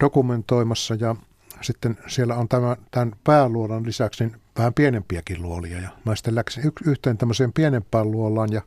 dokumentoimassa 0.00 0.94
ja 0.94 1.16
sitten 1.60 1.98
siellä 2.06 2.34
on 2.34 2.48
tämä, 2.48 2.76
tämän 2.90 3.12
pääluolan 3.24 3.86
lisäksi 3.86 4.24
niin 4.24 4.40
vähän 4.58 4.74
pienempiäkin 4.74 5.42
luolia. 5.42 5.80
Ja 5.80 5.88
mä 6.04 6.16
sitten 6.16 6.34
läksin 6.34 6.72
yhteen 6.86 7.18
tämmöiseen 7.18 7.52
pienempään 7.52 8.10
luolaan 8.10 8.52
ja 8.52 8.62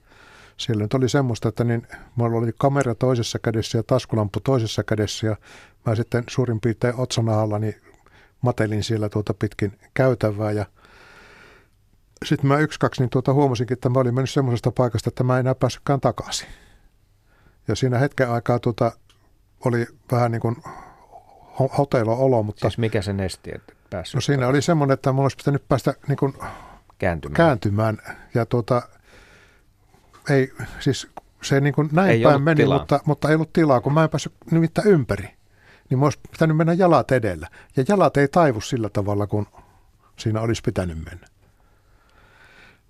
siellä 0.58 0.84
nyt 0.84 0.94
oli 0.94 1.10
semmoista, 1.10 1.50
että 1.50 1.64
niin 1.64 1.88
mulla 2.16 2.38
oli 2.38 2.52
kamera 2.58 2.96
toisessa 2.96 3.40
kädessä 3.40 3.78
ja 3.78 3.84
taskulamppu 3.84 4.40
toisessa 4.40 4.84
kädessä 4.84 5.28
ja 5.28 5.36
mä 5.86 5.96
sitten 5.96 6.24
suurin 6.30 6.60
piirtein 6.60 6.96
otsanahalla 6.96 7.60
niin 7.60 7.76
matelin 8.42 8.84
siellä 8.84 9.10
tuota 9.10 9.34
pitkin 9.34 9.80
käytävää 9.94 10.52
ja 10.52 10.66
sitten 12.26 12.48
mä 12.48 12.58
yksi, 12.58 12.80
kaksi, 12.80 13.02
niin 13.02 13.10
tuota 13.10 13.34
huomasinkin, 13.34 13.74
että 13.74 13.90
mä 13.90 14.00
olin 14.00 14.16
mennyt 14.16 14.30
semmoisesta 14.30 14.72
paikasta, 14.72 15.10
että 15.10 15.24
mä 15.24 15.34
en 15.34 15.40
enää 15.40 15.56
päässytkään 15.56 16.02
takaisin. 16.02 16.48
Ja 17.70 17.76
siinä 17.76 17.98
hetken 17.98 18.30
aikaa 18.30 18.60
tuota, 18.60 18.92
oli 19.66 19.88
vähän 20.12 20.32
niin 20.32 20.42
kuin 20.42 20.56
hotelo-olo, 21.78 22.44
mutta... 22.44 22.70
Siis 22.70 22.78
mikä 22.78 23.02
se 23.02 23.14
nesti, 23.14 23.52
että 23.56 23.74
päässyt? 23.90 24.16
No 24.16 24.22
siinä 24.22 24.48
oli 24.48 24.62
semmoinen, 24.62 24.94
että 24.94 25.12
mun 25.12 25.26
olisi 25.26 25.38
pitänyt 25.38 25.68
päästä 25.68 25.94
niin 26.08 26.18
kuin 26.18 26.34
kääntymään. 26.98 27.36
kääntymään. 27.36 27.98
Ja 28.34 28.46
tuota, 28.46 28.82
ei, 30.30 30.54
siis 30.80 31.08
se 31.42 31.62
niin 31.62 31.74
kuin 31.74 31.90
näin 31.92 32.12
ei 32.12 32.24
päin 32.24 32.42
meni, 32.42 32.66
mutta, 32.66 33.00
mutta 33.06 33.30
ei 33.30 33.36
ollut 33.36 33.54
tilaa, 33.54 33.82
kun 33.82 33.94
mä 33.94 34.04
en 34.04 34.10
päässyt 34.10 34.34
nimittäin 34.52 34.88
ympäri. 34.88 35.30
Niin 35.90 36.00
mä 36.00 36.06
olisi 36.06 36.20
pitänyt 36.32 36.58
mennä 36.58 36.74
jalat 36.74 37.12
edellä. 37.12 37.48
Ja 37.78 37.84
jalat 37.88 38.18
ei 38.18 38.28
taivu 38.28 38.62
sillä 38.62 38.90
tavalla, 38.90 39.28
kun 39.28 39.48
siinä 40.18 40.42
olisi 40.42 40.62
pitänyt 40.66 40.98
mennä. 41.06 41.28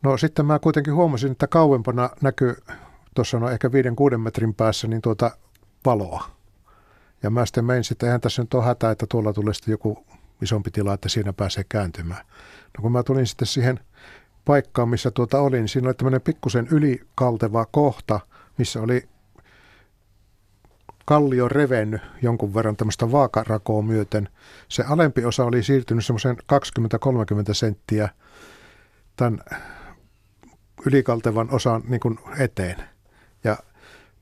No 0.04 0.18
sitten 0.18 0.46
mä 0.46 0.60
kuitenkin 0.60 0.94
huomasin, 0.94 1.32
että 1.32 1.48
kauempana 1.48 2.10
näkyy 2.22 2.56
tuossa 3.20 3.40
no 3.40 3.50
ehkä 3.50 3.72
viiden 3.72 3.96
kuuden 3.96 4.22
metrin 4.22 4.54
päässä 4.54 4.88
niin 4.88 5.02
tuota 5.02 5.32
valoa. 5.86 6.24
Ja 7.24 7.30
mä 7.30 7.46
sitten 7.46 7.66
menin 7.66 7.84
sitten, 7.84 8.08
eihän 8.08 8.22
tässä 8.22 8.42
nyt 8.42 8.54
ole 8.54 8.66
hätä, 8.66 8.92
että 8.92 9.06
tuolla 9.10 9.34
tulee 9.34 9.54
sitten 9.54 9.72
joku 9.72 10.06
isompi 10.42 10.72
tila, 10.72 10.94
että 10.94 11.10
siinä 11.10 11.34
pääsee 11.34 11.64
kääntymään. 11.70 12.26
No 12.78 12.82
kun 12.82 12.92
mä 12.92 13.04
tulin 13.04 13.28
sitten 13.28 13.48
siihen 13.48 13.80
paikkaan, 14.46 14.90
missä 14.90 15.12
tuota 15.12 15.40
olin, 15.42 15.60
niin 15.60 15.68
siinä 15.68 15.88
oli 15.88 15.94
tämmöinen 15.94 16.22
pikkusen 16.22 16.68
ylikalteva 16.72 17.66
kohta, 17.66 18.20
missä 18.58 18.82
oli 18.82 19.10
kallio 21.06 21.48
revennyt 21.48 22.02
jonkun 22.22 22.54
verran 22.54 22.76
tämmöistä 22.76 23.12
vaakarakoa 23.12 23.82
myöten. 23.82 24.30
Se 24.70 24.84
alempi 24.84 25.26
osa 25.26 25.46
oli 25.46 25.64
siirtynyt 25.64 26.06
semmoisen 26.06 26.38
20-30 26.38 26.42
senttiä 27.52 28.10
tämän 29.16 29.40
ylikaltevan 30.86 31.52
osan 31.52 31.84
niin 31.88 32.00
kuin 32.00 32.20
eteen. 32.40 32.99
Ja 33.44 33.58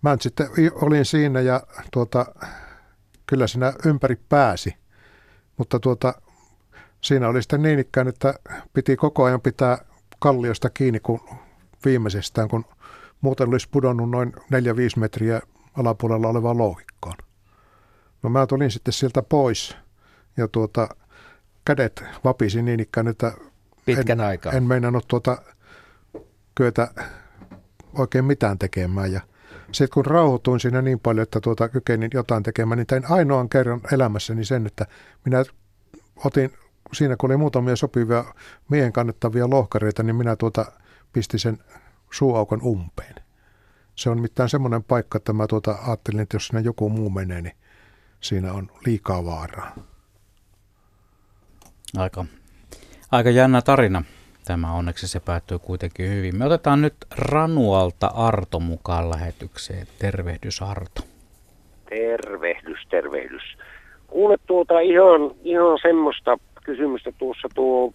mä 0.02 0.18
sitten 0.22 0.48
olin 0.82 1.06
siinä 1.06 1.42
ja 1.42 1.62
tuota, 1.92 2.26
kyllä 3.26 3.48
siinä 3.48 3.74
ympäri 3.86 4.16
pääsi. 4.30 4.76
Mutta 5.58 5.80
tuota, 5.80 6.22
siinä 7.02 7.28
oli 7.28 7.42
sitten 7.42 7.62
niin 7.62 7.80
ikään, 7.80 8.08
että 8.08 8.34
piti 8.74 8.96
koko 8.96 9.24
ajan 9.24 9.42
pitää 9.42 9.78
kalliosta 10.20 10.70
kiinni 10.70 11.00
kun 11.00 11.20
viimeisestään, 11.86 12.48
kun 12.48 12.66
muuten 13.22 13.50
olisi 13.50 13.70
pudonnut 13.72 14.10
noin 14.10 14.34
4-5 14.36 14.40
metriä 14.98 15.42
alapuolella 15.78 16.28
olevaan 16.28 16.58
louhikkoon. 16.58 17.18
No 18.24 18.30
mä 18.30 18.48
tulin 18.48 18.72
sitten 18.72 18.94
sieltä 18.94 19.22
pois 19.22 19.76
ja 20.38 20.48
tuota, 20.48 20.90
kädet 21.66 22.04
vapisi 22.24 22.62
niin 22.62 22.80
ikään, 22.80 23.08
että 23.08 23.32
Pitkän 23.86 24.20
en, 24.20 24.28
aikaa. 24.28 24.52
en 24.52 24.64
meinannut 24.64 25.08
tuota 25.08 25.42
kyetä 26.56 26.88
oikein 27.98 28.26
mitään 28.26 28.60
tekemään. 28.60 29.12
Ja 29.12 29.22
sitten 29.72 29.94
kun 29.94 30.06
rauhoituin 30.06 30.60
siinä 30.60 30.82
niin 30.82 31.00
paljon, 31.00 31.24
että 31.24 31.42
tuota 31.42 31.70
kykenin 31.70 32.10
jotain 32.14 32.44
tekemään, 32.44 32.78
niin 32.78 32.88
tein 32.88 33.12
ainoan 33.12 33.50
kerran 33.50 33.82
elämässäni 33.94 34.46
sen, 34.46 34.68
että 34.68 34.86
minä 35.26 35.44
otin 36.26 36.54
siinä 36.94 37.16
kun 37.18 37.32
oli 37.32 37.38
muutamia 37.38 37.76
sopivia 37.76 38.26
miehen 38.70 38.94
kannettavia 38.94 39.50
lohkareita, 39.50 40.04
niin 40.04 40.16
minä 40.16 40.36
tuota 40.36 40.66
pistin 41.14 41.40
sen 41.40 41.58
suuaukon 42.12 42.62
umpeen. 42.62 43.16
Se 43.96 44.10
on 44.10 44.22
mitään 44.22 44.50
semmoinen 44.50 44.84
paikka, 44.84 45.18
että 45.18 45.34
mä 45.34 45.48
tuota 45.48 45.78
ajattelin, 45.88 46.20
että 46.20 46.36
jos 46.36 46.48
sinne 46.48 46.62
joku 46.62 46.90
muu 46.90 47.10
menee, 47.10 47.42
niin 47.42 47.56
siinä 48.22 48.54
on 48.54 48.72
liikaa 48.86 49.26
vaaraa. 49.26 49.76
Aika, 51.98 52.26
aika 53.12 53.30
jännä 53.30 53.62
tarina. 53.62 54.04
Tämä 54.48 54.74
onneksi 54.74 55.08
se 55.08 55.20
päättyy 55.20 55.60
kuitenkin 55.60 56.10
hyvin. 56.10 56.36
Me 56.36 56.46
otetaan 56.46 56.82
nyt 56.82 56.94
Ranualta 57.18 58.08
Arto 58.08 58.60
mukaan 58.60 59.10
lähetykseen. 59.10 59.88
Tervehdys 60.00 60.62
Arto. 60.62 61.02
Tervehdys, 61.90 62.80
tervehdys. 62.90 63.44
Kuule 64.08 64.38
tuota 64.48 64.80
ihan, 64.80 65.32
ihan 65.44 65.80
semmoista 65.82 66.38
kysymystä 66.64 67.12
tuossa 67.18 67.48
tuo 67.56 67.94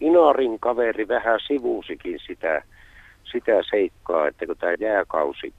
Inarin 0.00 0.58
kaveri 0.60 1.08
vähän 1.08 1.40
sivuusikin 1.46 2.18
sitä, 2.26 2.62
sitä 3.32 3.52
seikkaa, 3.70 4.28
että 4.28 4.46
kun 4.46 4.56
tämä 4.56 4.72
jääkausi, 4.80 5.52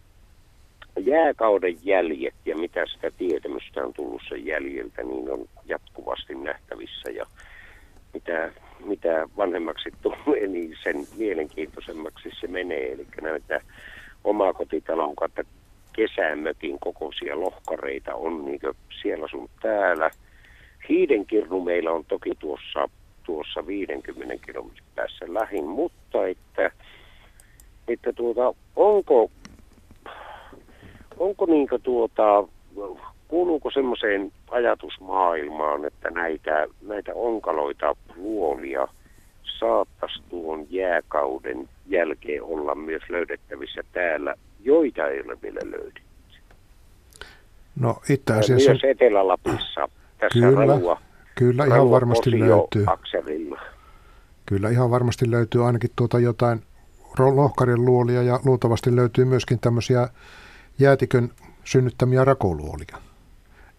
jääkauden 0.99 1.75
jäljet 1.83 2.35
ja 2.45 2.57
mitä 2.57 2.85
sitä 2.85 3.11
tietämystä 3.17 3.85
on 3.85 3.93
tullut 3.93 4.21
sen 4.29 4.45
jäljeltä, 4.45 5.03
niin 5.03 5.31
on 5.31 5.45
jatkuvasti 5.65 6.35
nähtävissä 6.35 7.11
ja 7.11 7.25
mitä, 8.13 8.51
mitä 8.85 9.27
vanhemmaksi 9.37 9.89
tulee, 10.01 10.47
niin 10.47 10.75
sen 10.83 11.07
mielenkiintoisemmaksi 11.17 12.29
se 12.41 12.47
menee. 12.47 12.91
Eli 12.91 13.07
näitä 13.21 13.61
omakotitalon 14.23 15.15
kautta 15.15 15.43
kesämökin 15.93 16.79
kokoisia 16.79 17.39
lohkareita 17.39 18.15
on 18.15 18.45
niin 18.45 18.59
siellä 19.01 19.27
sun 19.27 19.49
täällä– 19.61 20.11
Hiidenkirnu 20.89 21.61
meillä 21.61 21.91
on 21.91 22.05
toki 22.05 22.31
tuossa, 22.39 22.89
tuossa 23.23 23.67
50 23.67 24.45
kilometrin 24.45 24.85
päässä 24.95 25.25
lähin, 25.27 25.67
mutta 25.67 26.27
että, 26.27 26.71
että 27.87 28.13
tuota, 28.13 28.53
onko, 28.75 29.31
onko 31.17 31.45
niin 31.45 31.67
tuota, 31.83 32.47
kuuluuko 33.29 33.71
semmoiseen 33.71 34.31
ajatusmaailmaan, 34.51 35.85
että 35.85 36.09
näitä, 36.09 36.67
näitä 36.81 37.11
onkaloita 37.15 37.95
luolia 38.15 38.87
saattaisi 39.59 40.21
tuon 40.29 40.67
jääkauden 40.69 41.69
jälkeen 41.87 42.43
olla 42.43 42.75
myös 42.75 43.03
löydettävissä 43.09 43.81
täällä, 43.93 44.35
joita 44.63 45.07
ei 45.07 45.21
ole 45.21 45.37
vielä 45.41 45.59
löydetty? 45.63 46.01
No 47.79 47.95
itse 48.09 48.33
asiassa... 48.33 48.71
Myös 48.71 48.83
Etelä-Lapissa 48.83 49.89
tässä 50.17 50.39
kyllä, 50.39 50.97
Kyllä, 51.35 51.65
ihan 51.65 51.91
varmasti 51.91 52.39
löytyy. 52.39 52.83
Akselilla. 52.87 53.59
Kyllä 54.45 54.69
ihan 54.69 54.91
varmasti 54.91 55.31
löytyy 55.31 55.65
ainakin 55.67 55.89
tuota 55.95 56.19
jotain 56.19 56.61
lohkarin 57.19 57.85
luolia 57.85 58.23
ja 58.23 58.39
luultavasti 58.45 58.95
löytyy 58.95 59.25
myöskin 59.25 59.59
tämmöisiä 59.59 60.07
jäätikön 60.79 61.29
synnyttämiä 61.63 62.25
rakoluolia. 62.25 63.08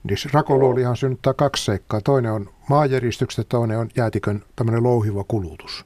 Niin 0.05 0.19
rakoluolihan 0.33 0.97
synnyttää 0.97 1.35
kaksi 1.35 1.65
seikkaa. 1.65 2.01
Toinen 2.01 2.33
on 2.33 2.51
maanjäristykset 2.69 3.49
toinen 3.49 3.79
on 3.79 3.89
jäätikön 3.97 4.45
tämmöinen 4.57 4.83
louhiva 4.83 5.25
kulutus. 5.25 5.85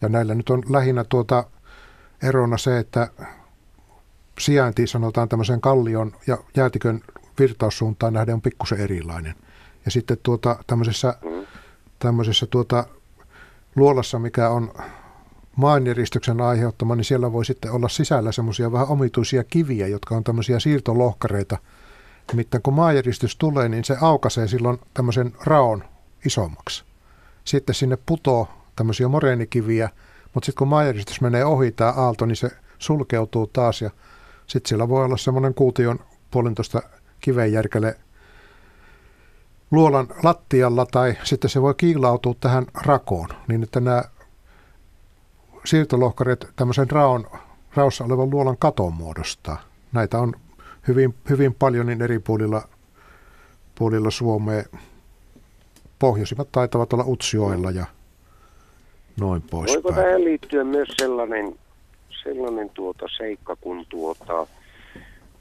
Ja 0.00 0.08
näillä 0.08 0.34
nyt 0.34 0.50
on 0.50 0.62
lähinnä 0.68 1.04
tuota 1.04 1.44
erona 2.22 2.58
se, 2.58 2.78
että 2.78 3.08
sijainti 4.38 4.86
sanotaan 4.86 5.28
tämmöisen 5.28 5.60
kallion 5.60 6.12
ja 6.26 6.38
jäätikön 6.56 7.00
virtaussuuntaan 7.38 8.12
nähden 8.12 8.34
on 8.34 8.42
pikkusen 8.42 8.80
erilainen. 8.80 9.34
Ja 9.84 9.90
sitten 9.90 10.16
tuota, 10.22 10.56
tämmöisessä, 10.66 11.14
tämmöisessä 11.98 12.46
tuota, 12.46 12.84
luolassa, 13.76 14.18
mikä 14.18 14.48
on 14.48 14.72
maanjäristyksen 15.56 16.40
aiheuttama, 16.40 16.96
niin 16.96 17.04
siellä 17.04 17.32
voi 17.32 17.44
sitten 17.44 17.72
olla 17.72 17.88
sisällä 17.88 18.32
semmoisia 18.32 18.72
vähän 18.72 18.88
omituisia 18.88 19.44
kiviä, 19.44 19.86
jotka 19.86 20.16
on 20.16 20.24
tämmöisiä 20.24 20.60
siirtolohkareita. 20.60 21.58
Nimittäin 22.32 22.62
kun 22.62 22.74
maanjäristys 22.74 23.36
tulee, 23.36 23.68
niin 23.68 23.84
se 23.84 23.96
aukaisee 24.00 24.48
silloin 24.48 24.78
tämmöisen 24.94 25.32
raon 25.44 25.84
isommaksi. 26.26 26.84
Sitten 27.44 27.74
sinne 27.74 27.98
putoo 28.06 28.48
tämmöisiä 28.76 29.08
moreenikiviä, 29.08 29.90
mutta 30.34 30.46
sitten 30.46 30.58
kun 30.58 30.68
maanjäristys 30.68 31.20
menee 31.20 31.44
ohi 31.44 31.72
tämä 31.72 31.90
aalto, 31.90 32.26
niin 32.26 32.36
se 32.36 32.50
sulkeutuu 32.78 33.46
taas 33.46 33.82
ja 33.82 33.90
sitten 34.46 34.68
siellä 34.68 34.88
voi 34.88 35.04
olla 35.04 35.16
semmoinen 35.16 35.54
kuution 35.54 35.98
puolentoista 36.30 36.82
kivenjärkele 37.20 37.96
luolan 39.70 40.08
lattialla 40.22 40.86
tai 40.86 41.16
sitten 41.24 41.50
se 41.50 41.62
voi 41.62 41.74
kiilautua 41.74 42.34
tähän 42.40 42.66
rakoon, 42.74 43.28
niin 43.48 43.62
että 43.62 43.80
nämä 43.80 44.02
siirtolohkareet 45.64 46.48
tämmöisen 46.56 46.90
raon, 46.90 47.30
raossa 47.74 48.04
olevan 48.04 48.30
luolan 48.30 48.56
katon 48.58 48.92
muodostaa. 48.92 49.62
Näitä 49.92 50.18
on 50.18 50.34
hyvin, 50.88 51.14
hyvin 51.30 51.54
paljon 51.54 51.86
niin 51.86 52.02
eri 52.02 52.18
puolilla, 52.18 52.62
puolilla 53.74 54.10
Suomea. 54.10 54.62
Pohjoisimmat 55.98 56.48
taitavat 56.52 56.92
olla 56.92 57.04
Utsioilla 57.04 57.70
ja 57.70 57.86
noin 59.20 59.42
poispäin. 59.50 59.82
Voiko 59.82 60.00
tähän 60.00 60.24
liittyä 60.24 60.64
myös 60.64 60.88
sellainen, 60.96 61.54
sellainen 62.22 62.70
tuota 62.70 63.06
seikka, 63.16 63.56
kun 63.60 63.86
tuota, 63.88 64.46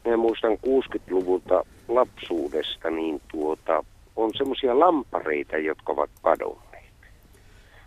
minä 0.06 0.18
muistan 0.18 0.52
60-luvulta 0.52 1.66
lapsuudesta, 1.88 2.90
niin 2.90 3.22
tuota, 3.28 3.84
on 4.16 4.32
semmoisia 4.38 4.80
lampareita, 4.80 5.58
jotka 5.58 5.94
ovat 5.94 6.10
kadonneet. 6.22 6.94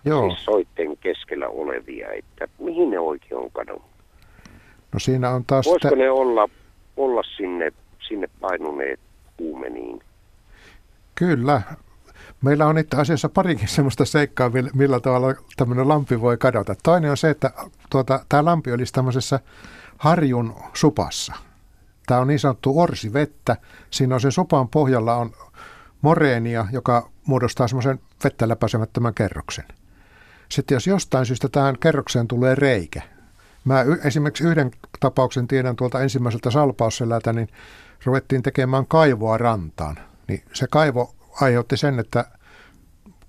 Joo. 0.04 0.30
Siis 0.30 0.44
soitten 0.44 0.96
keskellä 0.96 1.48
olevia, 1.48 2.12
että 2.12 2.48
mihin 2.58 2.90
ne 2.90 2.98
oikein 2.98 3.40
on 3.40 3.50
kadonnut? 3.50 3.90
No 4.92 4.98
siinä 4.98 5.30
on 5.30 5.44
taas... 5.44 5.66
Voisiko 5.66 5.90
te... 5.90 5.96
ne 5.96 6.10
olla, 6.10 6.48
olla 6.98 7.22
sinne, 7.36 7.72
sinne 8.08 8.28
painuneet 8.40 9.00
kuumeniin? 9.36 10.00
Kyllä. 11.14 11.62
Meillä 12.42 12.66
on 12.66 12.78
itse 12.78 12.96
asiassa 12.96 13.28
parikin 13.28 13.68
semmoista 13.68 14.04
seikkaa, 14.04 14.50
millä 14.74 15.00
tavalla 15.00 15.34
tämmöinen 15.56 15.88
lampi 15.88 16.20
voi 16.20 16.36
kadota. 16.36 16.74
Toinen 16.82 17.10
on 17.10 17.16
se, 17.16 17.30
että 17.30 17.50
tuota, 17.90 18.24
tämä 18.28 18.44
lampi 18.44 18.72
olisi 18.72 18.92
tämmöisessä 18.92 19.40
harjun 19.98 20.54
supassa. 20.74 21.32
Tämä 22.06 22.20
on 22.20 22.26
niin 22.26 22.38
sanottu 22.38 22.80
orsivettä. 22.80 23.56
Siinä 23.90 24.14
on 24.14 24.20
sen 24.20 24.32
supan 24.32 24.68
pohjalla 24.68 25.16
on 25.16 25.30
moreenia, 26.02 26.66
joka 26.72 27.10
muodostaa 27.26 27.68
semmoisen 27.68 28.00
vettä 28.24 28.48
läpäisemättömän 28.48 29.14
kerroksen. 29.14 29.64
Sitten 30.48 30.76
jos 30.76 30.86
jostain 30.86 31.26
syystä 31.26 31.48
tähän 31.48 31.78
kerrokseen 31.78 32.28
tulee 32.28 32.54
reikä, 32.54 33.02
mä 33.68 33.84
esimerkiksi 34.04 34.44
yhden 34.44 34.70
tapauksen 35.00 35.48
tiedän 35.48 35.76
tuolta 35.76 36.00
ensimmäiseltä 36.00 36.50
salpausselältä, 36.50 37.32
niin 37.32 37.48
ruvettiin 38.04 38.42
tekemään 38.42 38.86
kaivoa 38.86 39.38
rantaan. 39.38 39.98
Niin 40.28 40.42
se 40.52 40.66
kaivo 40.70 41.14
aiheutti 41.40 41.76
sen, 41.76 41.98
että 41.98 42.24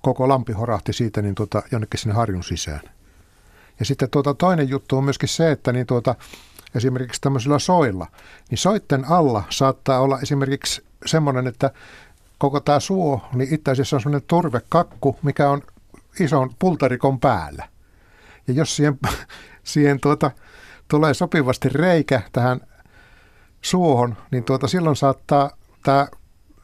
koko 0.02 0.28
lampi 0.28 0.54
horahti 0.54 0.94
siitä 0.94 1.22
niin 1.22 1.36
tuota, 1.36 1.64
jonnekin 1.72 2.00
sinne 2.00 2.16
harjun 2.16 2.44
sisään. 2.44 2.82
Ja 3.80 3.86
sitten 3.86 4.10
tuota, 4.10 4.34
toinen 4.34 4.70
juttu 4.70 4.98
on 4.98 5.04
myöskin 5.04 5.30
se, 5.30 5.52
että 5.52 5.72
niin 5.72 5.86
tuota, 5.86 6.16
esimerkiksi 6.76 7.22
tämmöisillä 7.22 7.60
soilla, 7.60 8.08
niin 8.50 8.58
soitten 8.58 9.06
alla 9.06 9.44
saattaa 9.50 10.00
olla 10.00 10.20
esimerkiksi 10.20 10.84
semmoinen, 11.06 11.48
että 11.48 11.72
koko 12.38 12.60
tämä 12.60 12.80
suo, 12.80 13.22
niin 13.34 13.54
itse 13.54 13.72
asiassa 13.72 13.96
on 13.96 14.02
semmoinen 14.02 14.28
turvekakku, 14.28 15.20
mikä 15.24 15.50
on 15.50 15.62
ison 16.20 16.50
pultarikon 16.60 17.20
päällä. 17.20 17.68
Ja 18.48 18.54
jos 18.54 18.76
siihen, 18.76 19.00
siihen 19.74 20.00
tuota, 20.00 20.32
tulee 20.88 21.14
sopivasti 21.14 21.70
reikä 21.70 22.22
tähän 22.32 22.62
suohon, 23.62 24.18
niin 24.32 24.44
tuota, 24.44 24.68
silloin 24.68 24.96
saattaa 24.96 25.50
tämä 25.84 26.08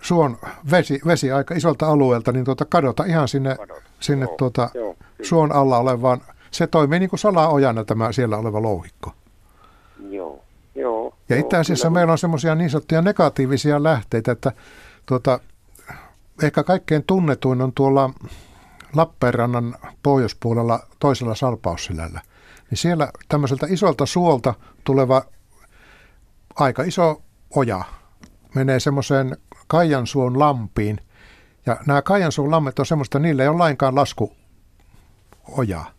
suon 0.01 0.37
vesi, 0.71 1.01
vesi 1.05 1.31
aika 1.31 1.55
isolta 1.55 1.87
alueelta 1.87 2.31
niin 2.31 2.45
tuota, 2.45 2.65
kadota 2.65 3.03
ihan 3.03 3.27
sinne, 3.27 3.55
kadota. 3.55 3.81
sinne 3.99 4.25
joo, 4.25 4.35
tuota, 4.37 4.69
joo, 4.73 4.95
suon 5.21 5.51
alla 5.51 5.77
olevaan. 5.77 6.21
Se 6.51 6.67
toimii 6.67 6.99
niin 6.99 7.09
kuin 7.09 7.19
salaojana 7.19 7.83
tämä 7.83 8.11
siellä 8.11 8.37
oleva 8.37 8.61
louhikko. 8.61 9.11
Joo, 10.09 10.43
joo. 10.75 11.13
Ja 11.29 11.39
itse 11.39 11.57
asiassa 11.57 11.89
meillä 11.89 12.11
on 12.11 12.17
semmoisia 12.17 12.55
niin 12.55 12.69
sanottuja 12.69 13.01
negatiivisia 13.01 13.83
lähteitä, 13.83 14.31
että 14.31 14.51
tuota, 15.05 15.39
ehkä 16.43 16.63
kaikkein 16.63 17.03
tunnetuin 17.07 17.61
on 17.61 17.73
tuolla 17.73 18.09
Lappeenrannan 18.95 19.75
pohjoispuolella 20.03 20.79
toisella 20.99 21.35
salpausselällä. 21.35 22.21
Niin 22.69 22.77
siellä 22.77 23.11
tämmöiseltä 23.29 23.67
isolta 23.69 24.05
suolta 24.05 24.53
tuleva 24.83 25.21
aika 26.55 26.83
iso 26.83 27.21
oja 27.55 27.83
menee 28.55 28.79
semmoiseen 28.79 29.37
Kaijansuon 29.67 30.39
lampiin. 30.39 30.99
Ja 31.65 31.77
nämä 31.87 32.01
Kaijansuon 32.01 32.51
lammet 32.51 32.79
on 32.79 32.85
semmoista, 32.85 33.19
niillä 33.19 33.43
ei 33.43 33.49
ole 33.49 33.57
lainkaan 33.57 33.95
laskuojaa. 33.95 35.91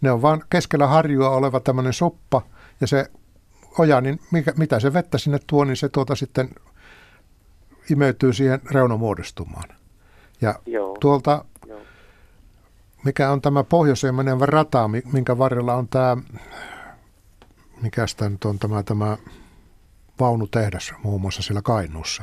Ne 0.00 0.10
on 0.10 0.22
vaan 0.22 0.42
keskellä 0.50 0.86
harjua 0.86 1.30
oleva 1.30 1.60
tämmöinen 1.60 1.92
soppa 1.92 2.42
ja 2.80 2.86
se 2.86 3.10
oja, 3.78 4.00
niin 4.00 4.20
mikä, 4.30 4.52
mitä 4.56 4.80
se 4.80 4.92
vettä 4.92 5.18
sinne 5.18 5.38
tuo, 5.46 5.64
niin 5.64 5.76
se 5.76 5.88
tuota 5.88 6.14
sitten 6.14 6.50
imeytyy 7.90 8.32
siihen 8.32 8.60
reunamuodostumaan. 8.70 9.68
Ja 10.40 10.54
Joo. 10.66 10.96
tuolta. 11.00 11.44
Mikä 13.06 13.30
on 13.30 13.40
tämä 13.40 13.64
pohjoiseen 13.64 14.14
menevä 14.14 14.46
rata, 14.46 14.90
minkä 15.12 15.38
varrella 15.38 15.74
on 15.74 15.88
tämä, 15.88 16.16
mikä 17.82 18.06
tämä 18.16 18.28
nyt 18.28 18.44
on 18.44 18.58
tämä, 18.58 18.82
tämä 18.82 19.16
vaunutehdas 20.20 20.94
muun 21.02 21.20
muassa 21.20 21.42
siellä 21.42 21.62
Kainuussa, 21.62 22.22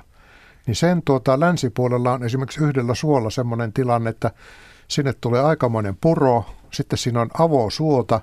niin 0.68 0.76
sen 0.76 1.02
tuota 1.06 1.40
länsipuolella 1.40 2.14
on 2.14 2.24
esimerkiksi 2.24 2.64
yhdellä 2.64 2.96
suolla 2.96 3.30
semmoinen 3.30 3.74
tilanne, 3.74 4.10
että 4.10 4.32
sinne 4.88 5.14
tulee 5.14 5.42
aikamoinen 5.42 5.98
puro, 6.02 6.46
sitten 6.74 6.98
siinä 6.98 7.22
on 7.22 7.30
avosuota, 7.40 8.22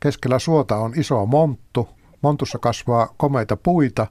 keskellä 0.00 0.38
suota 0.38 0.76
on 0.76 0.92
iso 0.96 1.26
monttu, 1.26 1.88
montussa 2.22 2.58
kasvaa 2.58 3.14
komeita 3.16 3.56
puita 3.56 4.06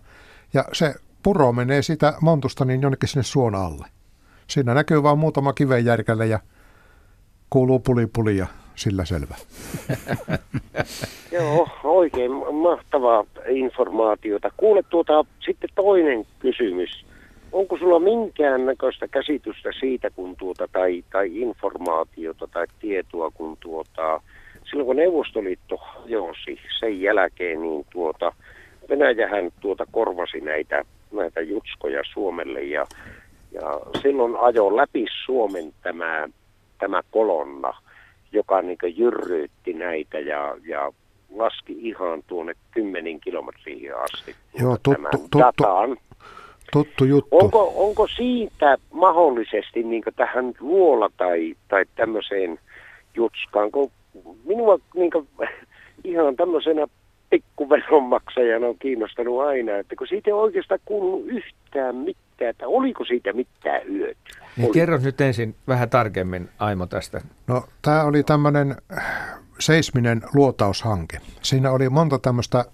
ja 0.53 0.65
se 0.73 0.95
puro 1.23 1.52
menee 1.52 1.82
sitä 1.82 2.14
montusta 2.22 2.65
niin 2.65 2.82
jonnekin 2.82 3.10
sinne 3.10 3.23
suon 3.23 3.56
alle. 3.56 3.88
Siinä 4.48 4.73
näkyy 4.73 5.03
vain 5.03 5.19
muutama 5.19 5.53
kivenjärkälle 5.53 6.28
ja 6.28 6.40
kuuluu 7.52 7.80
puli 7.80 8.07
puli 8.15 8.38
ja 8.38 8.48
sillä 8.76 9.06
selvä. 9.06 9.36
Joo, 11.38 11.68
oikein 11.84 12.32
mahtavaa 12.56 13.26
informaatiota. 13.49 14.52
Kuule 14.57 14.84
tuota, 14.90 15.26
sitten 15.45 15.69
toinen 15.76 16.26
kysymys. 16.40 17.06
Onko 17.52 17.78
sulla 17.78 17.99
minkäännäköistä 17.99 19.07
käsitystä 19.07 19.69
siitä, 19.80 20.10
kun 20.10 20.36
tuota, 20.36 20.68
tai, 20.68 21.03
tai 21.11 21.41
informaatiota 21.41 22.48
tai 22.48 22.68
tietoa, 22.80 23.32
kun 23.34 23.57
tuota, 23.60 24.22
silloin 24.69 24.86
kun 24.86 24.95
Neuvostoliitto 24.95 25.78
hajosi 25.78 26.60
sen 26.80 27.02
jälkeen, 27.02 27.61
niin 27.61 27.86
tuota, 27.90 28.34
Venäjähän 28.90 29.52
tuota 29.60 29.86
korvasi 29.91 30.41
näitä, 30.41 30.86
näitä 31.11 31.41
jutskoja 31.41 32.02
Suomelle 32.14 32.64
ja 32.64 32.86
ja 33.52 33.80
silloin 34.02 34.36
ajo 34.41 34.78
läpi 34.78 35.06
Suomen 35.26 35.73
tämä, 35.84 36.28
tämä 36.81 37.01
kolonna, 37.11 37.73
joka 38.31 38.61
niin 38.61 38.77
jyrryytti 38.95 39.73
näitä 39.73 40.19
ja, 40.19 40.55
ja 40.65 40.91
laski 41.35 41.73
ihan 41.79 42.23
tuonne 42.27 42.53
kymmenin 42.71 43.19
kilometriin 43.19 43.95
asti. 43.95 44.35
Joo, 44.59 44.77
tuttu, 44.83 45.19
tuttu, 45.31 45.39
tuttu 46.71 47.05
juttu. 47.05 47.37
Onko, 47.37 47.73
onko 47.75 48.07
siitä 48.07 48.77
mahdollisesti 48.91 49.83
niin 49.83 50.03
tähän 50.15 50.53
luola 50.59 51.09
tai, 51.17 51.55
tai 51.67 51.85
tämmöiseen 51.95 52.59
jutskaan, 53.15 53.71
kun 53.71 53.91
minua 54.45 54.79
niin 54.95 55.11
ihan 56.03 56.35
tämmöisenä 56.35 56.87
pikkuveronmaksajana 57.29 58.67
on 58.67 58.79
kiinnostanut 58.79 59.41
aina, 59.41 59.77
että 59.77 59.95
kun 59.95 60.07
siitä 60.07 60.29
ei 60.29 60.33
oikeastaan 60.33 60.79
kuulunut 60.85 61.27
yhtään 61.27 61.95
mitään 61.95 62.21
että 62.49 62.67
oliko 62.67 63.05
siitä 63.05 63.33
mitään 63.33 63.81
hyötyä. 63.87 64.40
Niin 64.57 64.72
kerro 64.72 64.98
nyt 64.98 65.22
ensin 65.22 65.56
vähän 65.68 65.90
tarkemmin 65.90 66.49
Aimo 66.60 66.86
tästä. 66.86 67.22
No 67.48 67.68
tämä 67.82 68.03
oli 68.03 68.23
tämmöinen 68.23 68.76
seisminen 69.60 70.22
luotaushanke. 70.34 71.22
Siinä 71.41 71.72
oli 71.72 71.90
monta 71.90 72.19
tämmöistä 72.19 72.65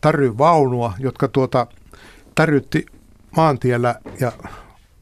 täryvaunua, 0.00 0.92
jotka 0.98 1.28
tuota 1.28 1.66
tärytti 2.34 2.86
maantiellä 3.36 3.94
ja 4.20 4.32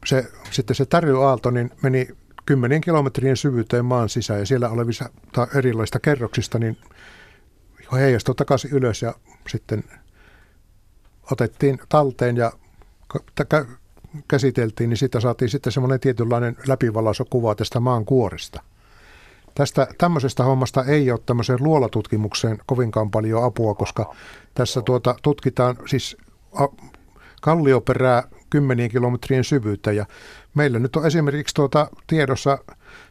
se, 0.05 0.31
sitten 0.51 0.75
se 0.75 0.85
täryaalto 0.85 1.51
niin 1.51 1.71
meni 1.81 2.07
kymmenien 2.45 2.81
kilometrien 2.81 3.37
syvyyteen 3.37 3.85
maan 3.85 4.09
sisään 4.09 4.39
ja 4.39 4.45
siellä 4.45 4.69
olevista 4.69 5.09
erilaisista 5.55 5.99
kerroksista 5.99 6.59
niin 6.59 6.77
heijastui 7.93 8.35
takaisin 8.35 8.71
ylös 8.71 9.01
ja 9.01 9.13
sitten 9.49 9.83
otettiin 11.31 11.79
talteen 11.89 12.37
ja 12.37 12.51
käsiteltiin, 14.27 14.89
niin 14.89 14.97
siitä 14.97 15.19
saatiin 15.19 15.49
sitten 15.49 15.71
semmoinen 15.71 15.99
tietynlainen 15.99 16.57
läpivalaisokuva 16.67 17.55
tästä 17.55 17.79
maan 17.79 18.05
kuoresta. 18.05 18.61
Tästä 19.55 19.87
tämmöisestä 19.97 20.43
hommasta 20.43 20.83
ei 20.83 21.11
ole 21.11 21.19
tämmöiseen 21.25 21.59
luolatutkimukseen 21.61 22.57
kovinkaan 22.65 23.11
paljon 23.11 23.43
apua, 23.43 23.73
koska 23.73 24.15
tässä 24.53 24.81
tuota, 24.81 25.15
tutkitaan 25.23 25.75
siis 25.85 26.17
kallioperää 27.41 28.23
kymmenien 28.49 28.89
kilometrien 28.89 29.43
syvyyttä 29.43 29.91
ja 29.91 30.05
meillä 30.55 30.79
nyt 30.79 30.95
on 30.95 31.05
esimerkiksi 31.05 31.55
tuota 31.55 31.87
tiedossa 32.07 32.57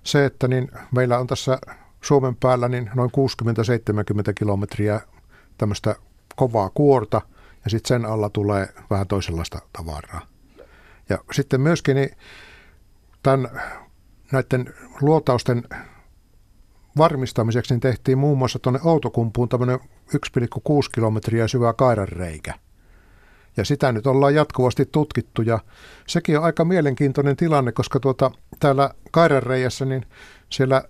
se, 0.02 0.24
että 0.24 0.48
niin 0.48 0.70
meillä 0.92 1.18
on 1.18 1.26
tässä 1.26 1.58
Suomen 2.00 2.36
päällä 2.36 2.68
niin 2.68 2.90
noin 2.94 3.10
60-70 4.28 4.32
kilometriä 4.34 5.00
tämmöistä 5.58 5.96
kovaa 6.36 6.70
kuorta 6.74 7.20
ja 7.64 7.70
sitten 7.70 7.88
sen 7.88 8.10
alla 8.10 8.30
tulee 8.30 8.68
vähän 8.90 9.06
toisenlaista 9.06 9.58
tavaraa. 9.72 10.31
Ja 11.08 11.18
sitten 11.32 11.60
myöskin 11.60 11.96
niin 11.96 12.10
tämän, 13.22 13.48
näiden 14.32 14.74
luotausten 15.00 15.62
varmistamiseksi 16.98 17.74
niin 17.74 17.80
tehtiin 17.80 18.18
muun 18.18 18.38
muassa 18.38 18.58
tuonne 18.58 18.80
Outokumpuun 18.84 19.48
tämmöinen 19.48 19.78
1,6 19.80 19.88
kilometriä 20.94 21.48
syvä 21.48 21.72
kairanreikä. 21.72 22.54
Ja 23.56 23.64
sitä 23.64 23.92
nyt 23.92 24.06
ollaan 24.06 24.34
jatkuvasti 24.34 24.86
tutkittu 24.86 25.42
ja 25.42 25.58
sekin 26.06 26.38
on 26.38 26.44
aika 26.44 26.64
mielenkiintoinen 26.64 27.36
tilanne, 27.36 27.72
koska 27.72 28.00
tuota, 28.00 28.30
täällä 28.60 28.90
kairanreijässä 29.10 29.84
niin 29.84 30.06
siellä 30.48 30.82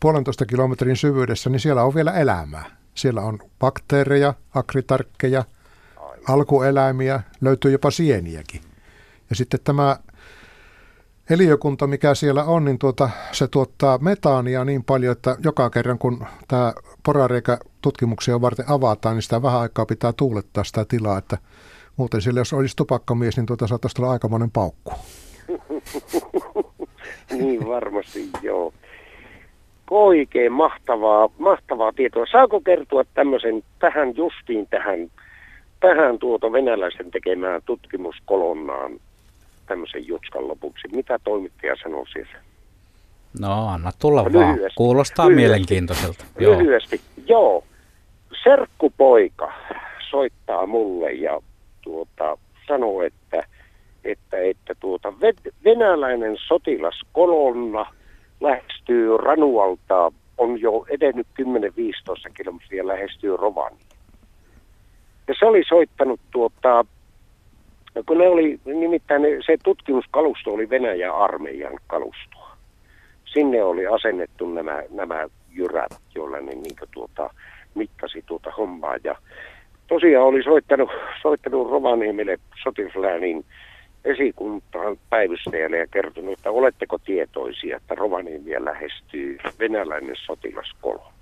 puolentoista 0.00 0.46
kilometrin 0.46 0.96
syvyydessä, 0.96 1.50
niin 1.50 1.60
siellä 1.60 1.84
on 1.84 1.94
vielä 1.94 2.12
elämää. 2.12 2.64
Siellä 2.94 3.20
on 3.20 3.38
bakteereja, 3.58 4.34
akritarkkeja, 4.54 5.44
alkueläimiä, 6.28 7.22
löytyy 7.40 7.70
jopa 7.70 7.90
sieniäkin. 7.90 8.71
Ja 9.32 9.36
sitten 9.36 9.60
tämä 9.64 9.96
eliökunta, 11.30 11.86
mikä 11.86 12.14
siellä 12.14 12.44
on, 12.44 12.64
niin 12.64 12.78
tuota, 12.78 13.10
se 13.32 13.48
tuottaa 13.48 13.98
metaania 13.98 14.64
niin 14.64 14.84
paljon, 14.84 15.12
että 15.12 15.36
joka 15.44 15.70
kerran 15.70 15.98
kun 15.98 16.26
tämä 16.48 16.72
porareikä 17.06 17.58
tutkimuksia 17.82 18.40
varten 18.40 18.64
avataan, 18.68 19.16
niin 19.16 19.22
sitä 19.22 19.42
vähän 19.42 19.60
aikaa 19.60 19.86
pitää 19.86 20.12
tuulettaa 20.12 20.64
sitä 20.64 20.84
tilaa, 20.84 21.18
että 21.18 21.38
muuten 21.96 22.20
sillä 22.20 22.40
jos 22.40 22.52
olisi 22.52 22.76
tupakkamies, 22.76 23.36
niin 23.36 23.46
tuota 23.46 23.66
saattaisi 23.66 23.96
tulla 23.96 24.10
aikamoinen 24.10 24.50
paukku. 24.50 24.92
niin 27.38 27.66
varmasti, 27.66 28.28
joo. 28.42 28.72
Oikein 29.90 30.52
mahtavaa, 30.52 31.28
mahtavaa 31.38 31.92
tietoa. 31.92 32.26
Saako 32.32 32.60
kertoa 32.60 33.04
tämmöisen 33.14 33.62
tähän 33.78 34.16
justiin 34.16 34.66
tähän, 34.70 35.10
tähän 35.80 36.18
tuota 36.18 36.52
venäläisen 36.52 37.10
tekemään 37.10 37.62
tutkimuskolonnaan 37.64 38.92
tämmöisen 39.66 40.06
jutskan 40.06 40.48
lopuksi. 40.48 40.88
Mitä 40.92 41.18
toimittaja 41.24 41.76
sanoo 41.82 42.06
siellä? 42.12 42.38
No 43.40 43.68
anna 43.68 43.90
tulla 43.98 44.22
no, 44.22 44.32
vaan. 44.32 44.54
Lyhyesti. 44.54 44.76
Kuulostaa 44.76 45.28
lyhyesti. 45.28 45.42
mielenkiintoiselta. 45.42 46.24
Lyhyesti. 46.38 47.00
Joo. 47.26 47.42
Joo. 47.42 47.64
Serkkupoika 48.44 49.52
soittaa 50.10 50.66
mulle 50.66 51.12
ja 51.12 51.40
tuota, 51.82 52.38
sanoo, 52.68 53.02
että, 53.02 53.42
että, 54.04 54.38
että 54.38 54.74
tuota, 54.80 55.12
venäläinen 55.64 56.36
sotilaskolonna 56.46 57.86
lähestyy 58.40 59.16
Ranualta, 59.16 60.12
on 60.38 60.60
jo 60.60 60.86
edennyt 60.88 61.26
10-15 61.42 61.44
kilometriä 62.34 62.86
lähestyy 62.86 63.36
Rovani. 63.36 63.76
Ja 65.28 65.34
se 65.38 65.46
oli 65.46 65.62
soittanut 65.68 66.20
tuota, 66.30 66.84
No 67.94 68.02
kun 68.06 68.18
ne 68.18 68.28
oli, 68.28 68.60
nimittäin 68.64 69.22
se 69.46 69.56
tutkimuskalusto 69.64 70.50
oli 70.50 70.70
Venäjän 70.70 71.14
armeijan 71.14 71.78
kalustoa. 71.86 72.56
Sinne 73.24 73.62
oli 73.62 73.86
asennettu 73.86 74.50
nämä, 74.50 74.82
nämä 74.90 75.26
jyrät, 75.50 75.92
joilla 76.14 76.40
ne 76.40 76.52
niin 76.54 76.76
tuota, 76.94 77.30
mittasi 77.74 78.22
tuota 78.26 78.50
hommaa. 78.50 78.96
Ja 79.04 79.16
tosiaan 79.88 80.26
oli 80.26 80.42
soittanut, 80.42 80.90
soittanut 81.22 81.70
Rovaniemelle 81.70 82.38
sotilasläänin 82.62 83.44
esikuntaan 84.04 84.96
päivystäjälle 85.10 85.78
ja 85.78 85.86
kertonut, 85.86 86.32
että 86.32 86.50
oletteko 86.50 86.98
tietoisia, 86.98 87.76
että 87.76 87.94
Rovaniemia 87.94 88.64
lähestyy 88.64 89.38
venäläinen 89.58 90.16
sotilaskolo. 90.26 91.12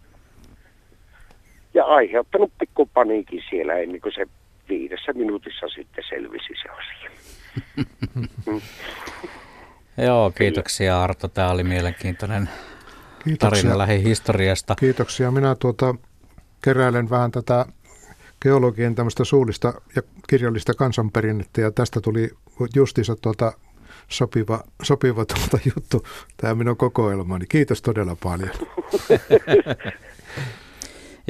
Ja 1.74 1.84
aiheuttanut 1.84 2.52
pikku 2.59 2.88
paniikin 2.94 3.42
siellä 3.51 3.74
ennen 3.74 4.01
kuin 4.01 4.12
se 4.12 4.26
viidessä 4.70 5.12
minuutissa 5.12 5.68
sitten 5.68 6.05
selvisi 6.09 6.55
se 6.62 6.68
asia. 6.68 7.10
Joo, 10.06 10.30
kiitoksia 10.30 11.02
Arto. 11.02 11.28
Tämä 11.28 11.51
oli 11.51 11.64
mielenkiintoinen 11.64 12.48
kiitoksia. 13.24 13.51
tarina 13.51 13.78
lähihistoriasta. 13.78 14.74
Kiitoksia. 14.74 15.30
Minä 15.30 15.55
tuota, 15.55 15.94
keräilen 16.62 17.10
vähän 17.10 17.30
tätä 17.30 17.66
geologian 18.42 18.94
tämmöistä 18.94 19.24
suullista 19.24 19.74
ja 19.97 20.02
kirjallista 20.28 20.74
kansanperinnettä 20.74 21.60
ja 21.60 21.70
tästä 21.70 22.01
tuli 22.01 22.30
justiinsa 22.74 23.16
tuota 23.16 23.52
sopiva, 24.09 24.64
sopiva 24.82 25.24
tuota 25.24 25.59
juttu 25.76 26.06
tämä 26.36 26.55
minun 26.55 26.76
kokoelmani. 26.76 27.47
Kiitos 27.47 27.82
todella 27.82 28.16
paljon. 28.22 28.51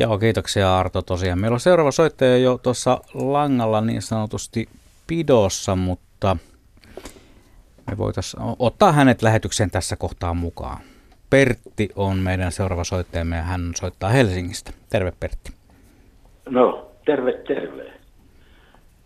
Joo, 0.00 0.18
kiitoksia 0.18 0.78
Arto 0.78 1.02
tosiaan. 1.02 1.38
Meillä 1.38 1.54
on 1.54 1.60
seuraava 1.60 1.90
soittaja 1.90 2.38
jo 2.38 2.58
tuossa 2.58 3.00
langalla 3.14 3.80
niin 3.80 4.02
sanotusti 4.02 4.68
pidossa, 5.06 5.76
mutta 5.76 6.36
me 7.90 7.98
voitaisiin 7.98 8.42
ottaa 8.58 8.92
hänet 8.92 9.22
lähetykseen 9.22 9.70
tässä 9.70 9.96
kohtaa 9.96 10.34
mukaan. 10.34 10.80
Pertti 11.30 11.88
on 11.96 12.16
meidän 12.16 12.52
seuraava 12.52 12.84
soittajamme 12.84 13.36
ja 13.36 13.42
hän 13.42 13.72
soittaa 13.80 14.10
Helsingistä. 14.10 14.72
Terve 14.90 15.12
Pertti. 15.20 15.52
No, 16.48 16.90
terve 17.04 17.32
terve. 17.32 17.92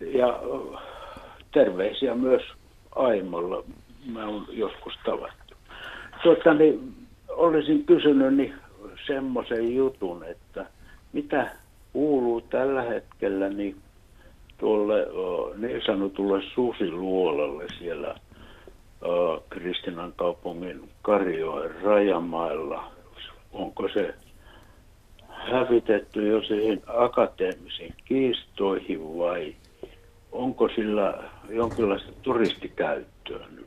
Ja 0.00 0.40
terveisiä 1.52 2.14
myös 2.14 2.42
Aimolla. 2.94 3.64
Mä 4.06 4.26
oon 4.26 4.46
joskus 4.50 4.94
tavattu. 5.04 5.54
Tuota, 6.22 6.54
niin, 6.54 6.94
olisin 7.28 7.84
kysynyt 7.84 8.34
niin 8.34 8.54
semmoisen 9.06 9.74
jutun, 9.74 10.24
että 10.24 10.66
mitä 11.14 11.50
kuuluu 11.92 12.40
tällä 12.40 12.82
hetkellä 12.82 13.48
niin 13.48 13.76
tuolle 14.58 15.06
niin 15.56 15.82
sanotulle 15.86 16.42
susiluolalle 16.54 17.64
siellä 17.78 18.14
Kristinan 19.48 20.12
kaupungin 20.16 20.88
Karjoen 21.02 21.70
rajamailla. 21.82 22.92
Onko 23.52 23.88
se 23.88 24.14
hävitetty 25.28 26.28
jo 26.28 26.42
siihen 26.42 26.82
akateemisiin 26.86 27.94
kiistoihin 28.04 29.18
vai 29.18 29.54
onko 30.32 30.68
sillä 30.68 31.22
jonkinlaista 31.48 32.12
turistikäyttöä 32.22 33.46
nyt? 33.56 33.66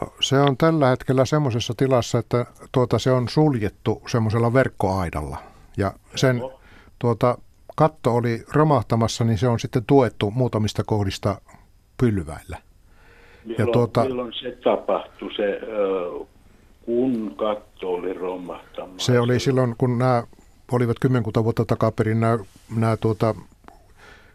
No, 0.00 0.12
se 0.20 0.38
on 0.38 0.56
tällä 0.56 0.88
hetkellä 0.88 1.24
semmoisessa 1.24 1.74
tilassa, 1.76 2.18
että 2.18 2.46
tuota, 2.72 2.98
se 2.98 3.10
on 3.10 3.28
suljettu 3.28 4.02
semmoisella 4.08 4.52
verkkoaidalla. 4.52 5.49
Ja 5.80 5.92
sen 6.14 6.42
tuota, 6.98 7.38
katto 7.76 8.14
oli 8.14 8.44
romahtamassa, 8.52 9.24
niin 9.24 9.38
se 9.38 9.48
on 9.48 9.60
sitten 9.60 9.84
tuettu 9.86 10.30
muutamista 10.30 10.84
kohdista 10.84 11.40
pylväillä. 12.00 12.58
Milloin, 13.44 13.68
ja 13.68 13.72
tuota, 13.72 14.04
milloin 14.04 14.32
se 14.32 14.58
tapahtui, 14.64 15.34
se, 15.34 15.60
kun 16.84 17.36
katto 17.36 17.90
oli 17.90 18.12
romahtamassa? 18.12 19.12
Se 19.12 19.20
oli 19.20 19.40
silloin, 19.40 19.74
kun 19.78 19.98
nämä 19.98 20.24
olivat 20.72 20.98
kymmenkunta 21.00 21.44
vuotta 21.44 21.64
takaperin 21.64 22.20
nämä, 22.20 22.38
nämä 22.76 22.96
tuota, 22.96 23.34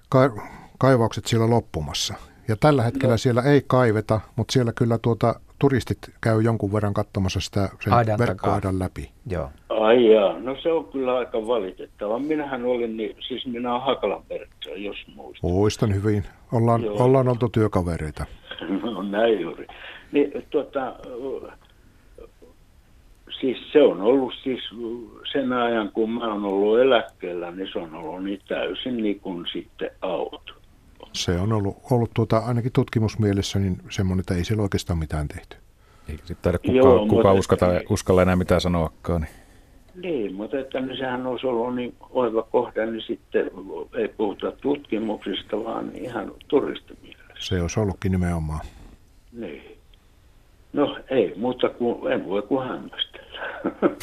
ka, 0.09 0.31
kaivaukset 0.77 1.25
siellä 1.25 1.49
loppumassa. 1.49 2.13
Ja 2.47 2.55
tällä 2.55 2.83
hetkellä 2.83 3.13
no. 3.13 3.17
siellä 3.17 3.41
ei 3.41 3.63
kaiveta, 3.67 4.21
mutta 4.35 4.51
siellä 4.51 4.71
kyllä 4.73 4.97
tuota, 4.97 5.39
turistit 5.59 5.97
käy 6.21 6.41
jonkun 6.41 6.73
verran 6.73 6.93
katsomassa 6.93 7.39
sitä 7.39 7.69
sen 7.83 7.93
verkkoaidan 8.19 8.79
läpi. 8.79 9.11
Joo. 9.25 9.49
Ai 9.79 10.13
jaa, 10.13 10.39
no 10.39 10.57
se 10.63 10.71
on 10.71 10.85
kyllä 10.85 11.17
aika 11.17 11.47
valitettava. 11.47 12.19
Minähän 12.19 12.65
olin, 12.65 12.97
niin, 12.97 13.15
siis 13.27 13.45
minä 13.45 13.71
olen 13.71 13.85
Hakalan 13.85 14.23
Pertsa, 14.27 14.69
jos 14.69 14.97
muistan. 15.15 15.51
Muistan 15.51 15.95
hyvin. 15.95 16.23
Ollaan, 16.51 16.81
ollaan 16.89 17.27
oltu 17.27 17.49
työkavereita. 17.49 18.25
No 18.83 19.01
näin 19.03 19.41
juuri. 19.41 19.67
Niin, 20.11 20.31
tuota, 20.49 20.95
siis 23.39 23.57
se 23.73 23.81
on 23.81 24.01
ollut 24.01 24.33
siis 24.43 24.59
sen 25.31 25.53
ajan, 25.53 25.91
kun 25.91 26.09
mä 26.09 26.33
oon 26.33 26.45
ollut 26.45 26.79
eläkkeellä, 26.79 27.51
niin 27.51 27.69
se 27.73 27.79
on 27.79 27.95
ollut 27.95 28.23
niin 28.23 28.41
täysin 28.47 28.97
niin 28.97 29.19
kuin 29.19 29.45
sitten 29.53 29.91
auto. 30.01 30.53
Se 31.13 31.39
on 31.39 31.53
ollut, 31.53 31.77
ollut 31.91 32.11
tuota, 32.13 32.37
ainakin 32.37 32.71
tutkimusmielessä 32.71 33.59
niin 33.59 33.77
semmoinen, 33.89 34.19
että 34.19 34.35
ei 34.35 34.43
siellä 34.43 34.63
oikeastaan 34.63 34.99
mitään 34.99 35.27
tehty. 35.27 35.57
Eikä 36.09 36.25
sitten 36.25 36.53
kuka, 36.65 36.71
Joo, 36.71 37.07
kuka 37.07 37.33
uskata, 37.33 37.65
uskalla 37.89 38.21
enää 38.21 38.35
mitään 38.35 38.61
sanoakaan. 38.61 39.21
Niin. 39.21 39.44
Niin, 39.95 40.33
mutta 40.33 40.59
että 40.59 40.81
niin 40.81 40.97
sehän 40.97 41.27
olisi 41.27 41.47
ollut 41.47 41.75
niin 41.75 41.95
oiva 42.09 42.43
kohde, 42.43 42.85
niin 42.85 43.01
sitten 43.07 43.51
ei 43.97 44.07
puhuta 44.07 44.51
tutkimuksista, 44.51 45.63
vaan 45.63 45.91
ihan 45.95 46.31
turistimielessä. 46.47 47.25
Se 47.39 47.61
olisi 47.61 47.79
ollutkin 47.79 48.11
nimenomaan. 48.11 48.65
Niin. 49.31 49.77
No 50.73 50.97
ei, 51.09 51.33
mutta 51.37 51.69
kun, 51.69 52.11
en 52.11 52.25
voi 52.25 52.41
kuin 52.41 52.67
hämmästellä. 52.67 53.61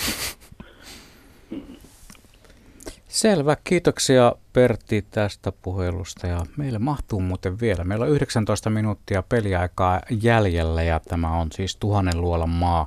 Selvä, 3.13 3.57
kiitoksia 3.65 4.35
Pertti 4.53 5.05
tästä 5.11 5.53
puhelusta 5.63 6.27
ja 6.27 6.41
meille 6.57 6.79
mahtuu 6.79 7.21
muuten 7.21 7.61
vielä. 7.61 7.85
Meillä 7.85 8.05
on 8.05 8.11
19 8.11 8.71
minuuttia 8.71 9.23
peliaikaa 9.29 10.01
jäljellä 10.23 10.83
ja 10.83 11.01
tämä 11.01 11.41
on 11.41 11.49
siis 11.53 11.77
tuhannen 11.77 12.21
luolan 12.21 12.49
maa 12.49 12.87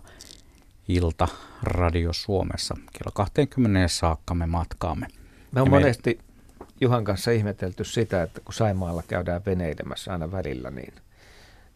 ilta 0.88 1.28
Radio 1.64 2.14
Suomessa. 2.14 2.76
Kello 2.94 3.12
20 3.14 3.88
saakka 3.88 4.34
me 4.34 4.46
matkaamme. 4.46 5.08
Me 5.52 5.62
on 5.62 5.70
monesti 5.70 6.20
Juhan 6.82 7.04
kanssa 7.04 7.32
ihmetelty 7.32 7.84
sitä, 7.84 8.24
että 8.24 8.42
kun 8.42 8.54
Saimaalla 8.54 9.04
käydään 9.08 9.42
veneilemässä 9.46 10.12
aina 10.12 10.32
välillä, 10.32 10.72
niin 10.72 10.94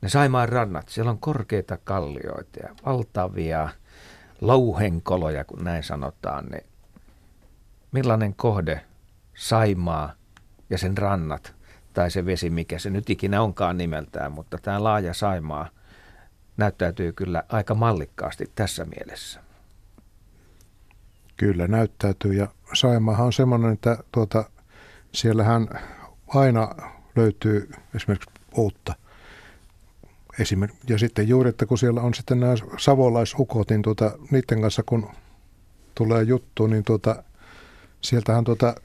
ne 0.01 0.09
Saimaan 0.09 0.49
rannat, 0.49 0.89
siellä 0.89 1.11
on 1.11 1.19
korkeita 1.19 1.77
kallioita 1.83 2.59
ja 2.63 2.69
valtavia 2.85 3.69
louhenkoloja, 4.41 5.43
kun 5.43 5.63
näin 5.63 5.83
sanotaan, 5.83 6.45
niin 6.45 6.65
millainen 7.91 8.33
kohde 8.33 8.81
Saimaa 9.35 10.13
ja 10.69 10.77
sen 10.77 10.97
rannat 10.97 11.53
tai 11.93 12.11
se 12.11 12.25
vesi, 12.25 12.49
mikä 12.49 12.79
se 12.79 12.89
nyt 12.89 13.09
ikinä 13.09 13.41
onkaan 13.41 13.77
nimeltään, 13.77 14.31
mutta 14.31 14.57
tämä 14.57 14.83
laaja 14.83 15.13
Saimaa 15.13 15.69
näyttäytyy 16.59 17.13
kyllä 17.13 17.43
aika 17.49 17.75
mallikkaasti 17.75 18.51
tässä 18.55 18.85
mielessä. 18.85 19.39
Kyllä 21.37 21.67
näyttäytyy 21.67 22.33
ja 22.33 22.47
Saimaahan 22.73 23.25
on 23.25 23.33
semmoinen, 23.33 23.73
että 23.73 23.97
tuota, 24.11 24.49
siellähän 25.11 25.67
aina 26.27 26.75
löytyy 27.15 27.71
esimerkiksi 27.95 28.29
uutta. 28.57 28.95
Esimerk- 30.39 30.89
ja 30.89 30.97
sitten 30.97 31.27
juuri, 31.27 31.49
että 31.49 31.65
kun 31.65 31.77
siellä 31.77 32.01
on 32.01 32.13
sitten 32.13 32.39
nämä 32.39 32.53
savolaisukot, 32.77 33.69
niin 33.69 33.81
tuota, 33.81 34.11
niiden 34.31 34.61
kanssa 34.61 34.83
kun 34.85 35.09
tulee 35.95 36.23
juttu, 36.23 36.67
niin 36.67 36.83
tuota, 36.83 37.23
sieltähän 38.01 38.43
tuota, 38.43 38.75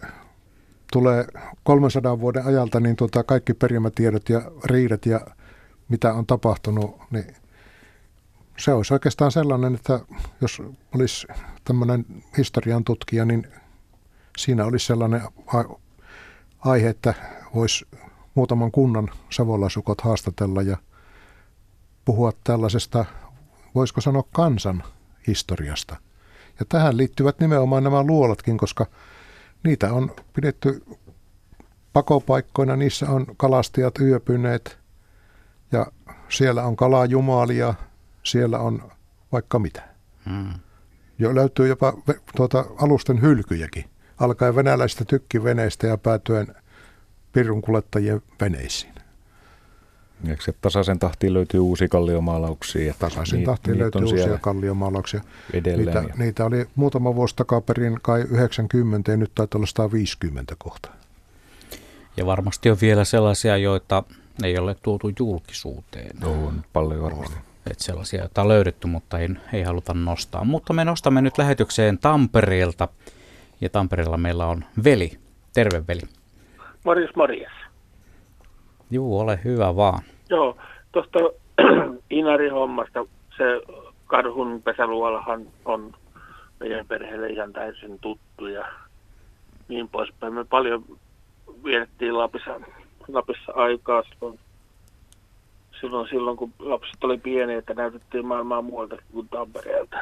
tulee 0.92 1.24
300 1.64 2.20
vuoden 2.20 2.46
ajalta 2.46 2.80
niin 2.80 2.96
tuota, 2.96 3.24
kaikki 3.24 3.54
perimätiedot 3.54 4.28
ja 4.28 4.42
riidat 4.64 5.06
ja 5.06 5.20
mitä 5.88 6.12
on 6.14 6.26
tapahtunut, 6.26 7.00
niin 7.10 7.36
se 8.58 8.72
olisi 8.72 8.94
oikeastaan 8.94 9.32
sellainen, 9.32 9.74
että 9.74 10.00
jos 10.40 10.62
olisi 10.94 11.26
tämmöinen 11.64 12.06
historian 12.38 12.84
tutkija, 12.84 13.24
niin 13.24 13.46
siinä 14.38 14.64
olisi 14.64 14.86
sellainen 14.86 15.22
aihe, 16.58 16.88
että 16.88 17.14
voisi 17.54 17.86
muutaman 18.34 18.70
kunnan 18.70 19.10
savolaisukot 19.30 20.00
haastatella 20.00 20.62
ja 20.62 20.76
puhua 22.04 22.32
tällaisesta, 22.44 23.04
voisiko 23.74 24.00
sanoa 24.00 24.24
kansan 24.32 24.82
historiasta. 25.26 25.96
Ja 26.58 26.66
tähän 26.68 26.96
liittyvät 26.96 27.40
nimenomaan 27.40 27.84
nämä 27.84 28.02
luolatkin, 28.02 28.58
koska 28.58 28.86
niitä 29.62 29.92
on 29.92 30.10
pidetty 30.32 30.84
pakopaikkoina, 31.92 32.76
niissä 32.76 33.10
on 33.10 33.26
kalastajat 33.36 33.98
yöpyneet 33.98 34.78
ja 35.72 35.86
siellä 36.28 36.64
on 36.64 36.76
kalajumalia, 36.76 37.74
siellä 38.24 38.58
on 38.58 38.92
vaikka 39.32 39.58
mitä. 39.58 39.82
Hmm. 40.30 40.54
Jo 41.18 41.34
löytyy 41.34 41.68
jopa 41.68 41.92
tuota, 42.36 42.64
alusten 42.78 43.22
hylkyjäkin, 43.22 43.84
alkaen 44.18 44.56
venäläisistä 44.56 45.04
tykkiveneistä 45.04 45.86
ja 45.86 45.98
päätyen 45.98 46.54
pirunkuljettajien 47.32 48.22
veneisiin. 48.40 48.94
Eikö 50.28 50.42
se 50.42 50.52
tasaisen 50.60 50.98
tahtiin 50.98 51.34
löytyy 51.34 51.60
uusia 51.60 51.88
kalliomaalauksia? 51.88 52.94
Tasaisen 52.98 53.36
niin, 53.36 53.46
tahtiin 53.46 53.78
löytyy 53.78 54.04
uusia 54.04 54.38
kalliomaalauksia. 54.38 55.20
Edelleen. 55.52 55.86
Niitä, 55.86 56.18
niitä 56.18 56.44
oli 56.44 56.66
muutama 56.74 57.14
vuosi 57.14 57.36
takaperin 57.36 57.98
kai 58.02 58.20
90 58.20 59.10
ja 59.10 59.16
nyt 59.16 59.32
taitaa 59.34 59.58
olla 59.58 59.66
150 59.66 60.54
kohta. 60.58 60.88
Ja 62.16 62.26
varmasti 62.26 62.70
on 62.70 62.76
vielä 62.80 63.04
sellaisia, 63.04 63.56
joita 63.56 64.02
ei 64.42 64.58
ole 64.58 64.76
tuotu 64.82 65.10
julkisuuteen. 65.18 66.24
On 66.24 66.64
paljon 66.72 67.02
varmasti. 67.02 67.36
Että 67.70 67.84
sellaisia, 67.84 68.20
joita 68.20 68.42
on 68.42 68.48
löydetty, 68.48 68.86
mutta 68.86 69.18
ei, 69.18 69.28
ei 69.52 69.62
haluta 69.62 69.94
nostaa. 69.94 70.44
Mutta 70.44 70.72
me 70.72 70.84
nostamme 70.84 71.22
nyt 71.22 71.38
lähetykseen 71.38 71.98
Tampereelta. 71.98 72.88
Ja 73.60 73.68
Tampereella 73.68 74.16
meillä 74.16 74.46
on 74.46 74.64
Veli. 74.84 75.10
Terve 75.54 75.82
Veli. 75.88 76.00
Morjes, 76.84 77.16
morjes. 77.16 77.52
Juu, 78.90 79.18
ole 79.18 79.40
hyvä 79.44 79.76
vaan. 79.76 80.02
Joo, 80.30 80.56
tuosta 80.92 81.18
Inari-hommasta, 82.10 83.06
se 83.36 83.44
karhun 84.06 84.62
pesäluolahan 84.62 85.46
on 85.64 85.94
meidän 86.60 86.86
perheelle 86.86 87.28
ihan 87.28 87.52
täysin 87.52 87.98
tuttu 87.98 88.46
ja 88.46 88.64
niin 89.68 89.88
poispäin. 89.88 90.34
Me 90.34 90.44
paljon 90.44 90.84
vietettiin 91.64 92.18
Lapissa, 92.18 92.60
Lapissa 93.08 93.52
aikaa 93.54 94.02
silloin, 94.02 94.38
silloin, 95.84 96.08
silloin, 96.08 96.36
kun 96.36 96.52
lapset 96.58 97.04
oli 97.04 97.18
pieniä, 97.18 97.58
että 97.58 97.74
näytettiin 97.74 98.26
maailmaa 98.26 98.62
muualta 98.62 98.96
kuin 99.12 99.28
Tampereelta. 99.28 99.96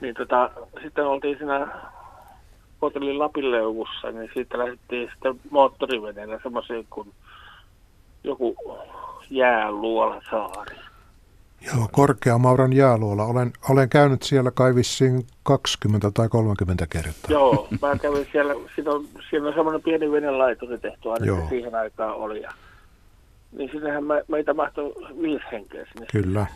Niin 0.00 0.14
tota, 0.14 0.50
sitten 0.82 1.06
oltiin 1.06 1.38
siinä 1.38 1.68
hotellin 2.82 3.18
Lapinleuvussa, 3.18 4.10
niin 4.10 4.30
siitä 4.34 4.58
lähdettiin 4.58 5.10
sitten 5.12 5.40
moottoriveneellä 5.50 6.38
semmoisiin 6.42 6.86
kuin 6.90 7.12
joku 8.24 8.56
jääluola 9.30 10.22
saari. 10.30 10.76
Joo, 11.66 11.88
Korkeamauran 11.92 12.72
jääluola. 12.72 13.24
Olen, 13.24 13.52
olen 13.70 13.88
käynyt 13.88 14.22
siellä 14.22 14.50
kai 14.50 14.74
vissiin 14.74 15.26
20 15.42 16.10
tai 16.10 16.28
30 16.28 16.86
kertaa. 16.90 17.28
Joo, 17.28 17.68
mä 17.82 17.98
kävin 17.98 18.28
siellä. 18.32 18.54
Siinä 18.74 18.90
on, 18.90 19.04
siinä 19.30 19.48
on 19.48 19.54
semmoinen 19.54 19.82
pieni 19.82 20.12
venelaituri 20.12 20.78
tehty, 20.78 21.10
aina 21.10 21.48
siihen 21.48 21.74
aikaan 21.74 22.14
oli. 22.14 22.42
Ja, 22.42 22.52
niin 23.58 23.70
sinnehän 23.72 24.04
me, 24.04 24.24
meitä 24.28 24.54
mahtui 24.54 24.92
viisi 25.22 25.44
henkeä 25.52 25.86
sinne. 25.92 26.06
Kyllä. 26.12 26.46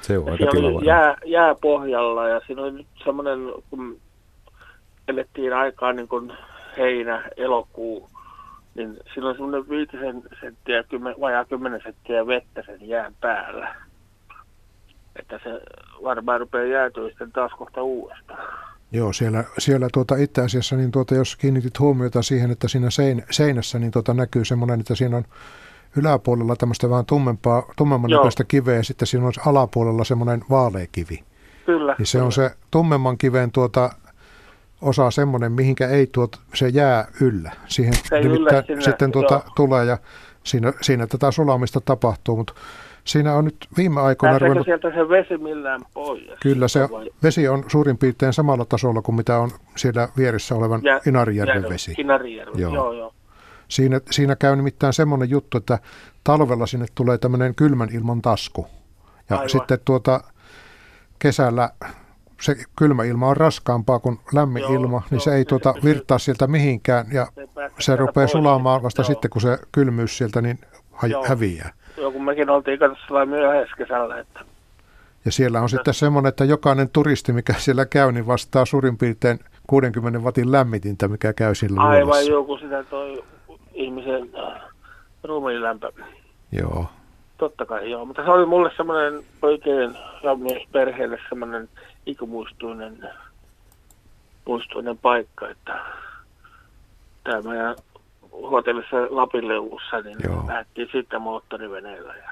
Se 0.00 0.18
on 0.18 0.32
aika 0.32 0.44
oli 0.44 0.86
jää, 0.86 1.16
jää 1.24 1.54
pohjalla 1.54 2.28
ja 2.28 2.40
siinä 2.46 2.62
oli 2.62 2.72
nyt 2.72 2.86
semmoinen, 3.04 3.38
kun 3.70 4.00
elettiin 5.08 5.52
aikaa 5.52 5.92
niin 5.92 6.08
kuin 6.08 6.32
heinä, 6.76 7.30
elokuu, 7.36 8.08
niin 8.74 8.96
siinä 9.14 9.28
on 9.28 9.34
semmoinen 9.34 9.68
viitisen 9.68 10.22
senttiä, 10.40 10.82
kymmen, 10.82 11.14
vajaa 11.20 11.44
kymmenen 11.44 11.80
senttiä 11.84 12.26
vettä 12.26 12.62
sen 12.66 12.88
jään 12.88 13.14
päällä. 13.20 13.76
Että 15.16 15.40
se 15.44 15.60
varmaan 16.02 16.40
rupeaa 16.40 16.64
jäätyä 16.64 17.08
sitten 17.08 17.32
taas 17.32 17.52
kohta 17.52 17.82
uudestaan. 17.82 18.58
Joo, 18.92 19.12
siellä, 19.12 19.44
siellä 19.58 19.88
tuota 19.92 20.16
itse 20.16 20.42
asiassa, 20.42 20.76
niin 20.76 20.92
tuota, 20.92 21.14
jos 21.14 21.36
kiinnitit 21.36 21.78
huomiota 21.78 22.22
siihen, 22.22 22.50
että 22.50 22.68
siinä 22.68 22.90
sein, 22.90 23.24
seinässä 23.30 23.78
niin 23.78 23.92
tuota 23.92 24.14
näkyy 24.14 24.44
semmoinen, 24.44 24.80
että 24.80 24.94
siinä 24.94 25.16
on 25.16 25.24
yläpuolella 25.96 26.56
tämmöistä 26.56 26.90
vähän 26.90 27.06
tummempaa, 27.06 27.72
tummemman 27.76 28.10
näköistä 28.10 28.44
kiveä 28.44 28.76
ja 28.76 28.82
sitten 28.82 29.06
siinä 29.06 29.26
on 29.26 29.32
alapuolella 29.46 30.04
semmoinen 30.04 30.44
vaaleakivi. 30.50 31.24
Kyllä. 31.66 31.94
Niin 31.98 32.06
se 32.06 32.18
kyllä. 32.18 32.26
on 32.26 32.32
se 32.32 32.50
tummemman 32.70 33.18
kiven 33.18 33.52
tuota 33.52 33.90
osa 34.82 35.10
semmoinen, 35.10 35.52
mihinkä 35.52 35.88
ei 35.88 36.06
tuot, 36.12 36.40
se 36.54 36.68
jää 36.68 37.06
yllä. 37.20 37.52
Siihen 37.66 37.94
se 37.94 38.20
yllä 38.20 38.62
sinne, 38.66 38.82
sitten 38.82 39.12
tuota, 39.12 39.40
tulee 39.56 39.84
ja 39.84 39.98
siinä, 40.42 40.72
siinä 40.80 41.06
tätä 41.06 41.30
sulamista 41.30 41.80
tapahtuu, 41.80 42.36
mutta 42.36 42.54
siinä 43.04 43.34
on 43.34 43.44
nyt 43.44 43.56
viime 43.76 44.00
aikoina 44.00 44.38
ruvennut... 44.38 44.64
sieltä 44.64 44.90
se 44.90 45.08
vesi 45.08 45.38
millään 45.38 45.80
pois? 45.94 46.22
Kyllä 46.42 46.68
se 46.68 46.88
vai? 46.90 47.10
vesi 47.22 47.48
on 47.48 47.64
suurin 47.68 47.98
piirtein 47.98 48.32
samalla 48.32 48.64
tasolla 48.64 49.02
kuin 49.02 49.16
mitä 49.16 49.38
on 49.38 49.50
siellä 49.76 50.08
vieressä 50.16 50.54
olevan 50.54 50.80
ja, 50.84 51.00
Inarijärven 51.06 51.68
vesi. 51.68 51.94
Inarijärven, 51.98 52.60
joo. 52.60 52.74
joo, 52.74 52.92
joo. 52.92 53.12
Siinä, 53.68 54.00
siinä 54.10 54.36
käy 54.36 54.56
nimittäin 54.56 54.92
semmoinen 54.92 55.30
juttu, 55.30 55.58
että 55.58 55.78
talvella 56.24 56.66
sinne 56.66 56.86
tulee 56.94 57.18
tämmöinen 57.18 57.54
kylmän 57.54 57.88
ilman 57.92 58.22
tasku. 58.22 58.66
Ja 59.30 59.36
Aivan. 59.36 59.50
sitten 59.50 59.78
tuota, 59.84 60.20
kesällä 61.18 61.70
se 62.40 62.56
kylmä 62.76 63.04
ilma 63.04 63.28
on 63.28 63.36
raskaampaa 63.36 63.98
kuin 63.98 64.18
lämmin 64.32 64.62
joo, 64.62 64.74
ilma, 64.74 64.98
niin 64.98 65.18
joo, 65.18 65.20
se 65.20 65.34
ei 65.34 65.44
tuota 65.44 65.74
virtaa 65.84 66.18
sieltä 66.18 66.46
mihinkään 66.46 67.06
ja 67.12 67.26
se, 67.34 67.48
se 67.78 67.96
rupeaa 67.96 68.26
sulamaan 68.26 68.82
vasta 68.82 69.02
joo. 69.02 69.06
sitten, 69.06 69.30
kun 69.30 69.42
se 69.42 69.58
kylmyys 69.72 70.18
sieltä 70.18 70.40
niin 70.40 70.58
ha- 70.92 71.06
joo. 71.06 71.24
häviää. 71.28 71.72
Joo, 71.96 72.12
kun 72.12 72.24
mekin 72.24 72.50
oltiin 72.50 72.78
katsossa 72.78 73.26
myöhäisessä 73.26 73.76
kesällä. 73.76 74.18
Että... 74.18 74.40
Ja 75.24 75.32
siellä 75.32 75.60
on 75.60 75.68
sitten 75.68 75.94
semmoinen, 75.94 76.28
että 76.28 76.44
jokainen 76.44 76.88
turisti, 76.88 77.32
mikä 77.32 77.54
siellä 77.58 77.86
käy, 77.86 78.12
niin 78.12 78.26
vastaa 78.26 78.64
suurin 78.64 78.98
piirtein 78.98 79.38
60 79.66 80.18
watin 80.18 80.52
lämmitintä, 80.52 81.08
mikä 81.08 81.32
käy 81.32 81.54
sillä 81.54 81.80
Aivan 81.80 82.26
joku 82.26 82.58
sitä 82.58 82.84
toi 82.84 83.24
ihmisen 83.74 84.30
äh, 84.38 84.62
ruumiin 85.24 85.62
lämpö. 85.62 85.92
Joo. 86.52 86.86
Totta 87.38 87.66
kai 87.66 87.90
joo, 87.90 88.04
mutta 88.04 88.24
se 88.24 88.30
oli 88.30 88.46
mulle 88.46 88.70
semmoinen 88.76 89.22
oikein 89.42 89.94
ja 90.22 90.34
myös 90.34 90.62
perheelle 90.72 91.18
semmoinen 91.28 91.68
ikumuistuinen 92.06 93.08
muistuinen 94.46 94.98
paikka, 94.98 95.48
että 95.48 95.80
tämä 97.24 97.42
meidän 97.42 97.76
hotellissa 98.32 98.96
Lapinleuvussa, 99.10 100.00
niin 100.00 100.18
lähdettiin 100.46 100.88
sitten 100.92 101.22
moottoriveneellä. 101.22 102.14
Ja 102.14 102.30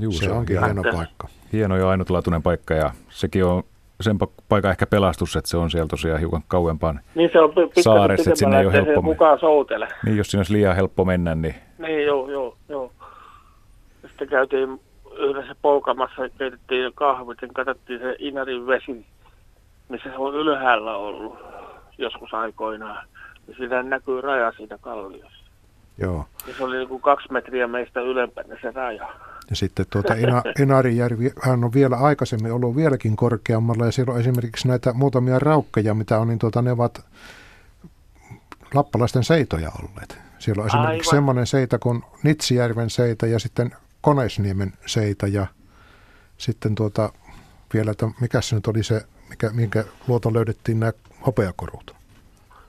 Juu, 0.00 0.12
se, 0.12 0.24
se 0.24 0.32
onkin 0.32 0.64
hieno 0.64 0.82
paikka. 0.82 1.28
Hieno 1.52 1.76
ja 1.76 1.88
ainutlaatuinen 1.88 2.42
paikka 2.42 2.74
ja 2.74 2.90
sekin 3.08 3.44
on 3.44 3.62
sen 4.00 4.18
paikan 4.48 4.70
ehkä 4.70 4.86
pelastus, 4.86 5.36
että 5.36 5.50
se 5.50 5.56
on 5.56 5.70
siellä 5.70 5.88
tosiaan 5.88 6.20
hiukan 6.20 6.42
kauempaan 6.48 7.00
niin 7.14 7.30
se 7.32 7.40
on 7.40 7.52
saaressa, 7.80 8.30
että 8.30 8.38
sinne 8.38 8.60
ei 8.60 8.66
ole 8.66 8.72
helppo 8.72 9.02
mukaan 9.02 9.38
soutele. 9.38 9.88
Niin, 10.04 10.16
jos 10.16 10.30
sinne 10.30 10.40
olisi 10.40 10.52
liian 10.52 10.76
helppo 10.76 11.04
mennä, 11.04 11.34
niin... 11.34 11.54
Niin, 11.78 12.04
joo, 12.06 12.30
joo, 12.30 12.56
joo. 12.68 12.92
Sitten 14.08 14.28
käytiin 14.28 14.80
yhdessä 15.18 15.54
polkamassa, 15.62 16.28
keitettiin 16.38 16.92
kahvit 16.94 17.42
ja 17.42 17.48
katsottiin 17.54 18.00
se 18.00 18.16
Inarin 18.18 18.66
vesi, 18.66 19.06
missä 19.88 20.10
se 20.10 20.16
on 20.16 20.34
ylhäällä 20.34 20.96
ollut 20.96 21.38
joskus 21.98 22.34
aikoinaan. 22.34 23.06
Ja 23.48 23.54
siinä 23.54 23.82
näkyy 23.82 24.20
raja 24.20 24.52
siitä 24.56 24.78
kalliossa. 24.78 25.44
Joo. 25.98 26.24
Ja 26.46 26.54
se 26.54 26.64
oli 26.64 26.76
niin 26.76 27.00
kaksi 27.00 27.32
metriä 27.32 27.66
meistä 27.66 28.00
ylempänä 28.00 28.56
se 28.62 28.70
raja. 28.70 29.08
Ja 29.50 29.56
sitten 29.56 29.86
tuota 29.90 30.14
Ina, 30.14 30.42
Inarijärvi, 30.60 31.32
hän 31.42 31.64
on 31.64 31.72
vielä 31.72 31.96
aikaisemmin 31.96 32.52
ollut 32.52 32.76
vieläkin 32.76 33.16
korkeammalla 33.16 33.86
ja 33.86 33.92
siellä 33.92 34.12
on 34.12 34.20
esimerkiksi 34.20 34.68
näitä 34.68 34.92
muutamia 34.92 35.38
raukkeja, 35.38 35.94
mitä 35.94 36.18
on, 36.18 36.28
niin 36.28 36.38
tuota, 36.38 36.62
ne 36.62 36.72
ovat 36.72 37.04
lappalaisten 38.74 39.24
seitoja 39.24 39.70
olleet. 39.82 40.18
Siellä 40.38 40.62
on 40.62 40.66
esimerkiksi 40.66 41.10
Aivan. 41.10 41.16
semmoinen 41.16 41.46
seita 41.46 41.78
kuin 41.78 42.02
Nitsijärven 42.22 42.90
seita 42.90 43.26
ja 43.26 43.38
sitten 43.38 43.70
Koneisniemen 44.00 44.72
seita 44.86 45.26
ja 45.26 45.46
sitten 46.38 46.74
tuota, 46.74 47.12
vielä, 47.74 47.90
että 47.90 48.08
mikä 48.20 48.40
se 48.40 48.54
nyt 48.54 48.66
oli 48.66 48.82
se, 48.82 49.06
mikä, 49.30 49.50
minkä 49.50 49.84
luoton 50.08 50.34
löydettiin 50.34 50.80
nämä 50.80 50.92
hopeakorut. 51.26 51.94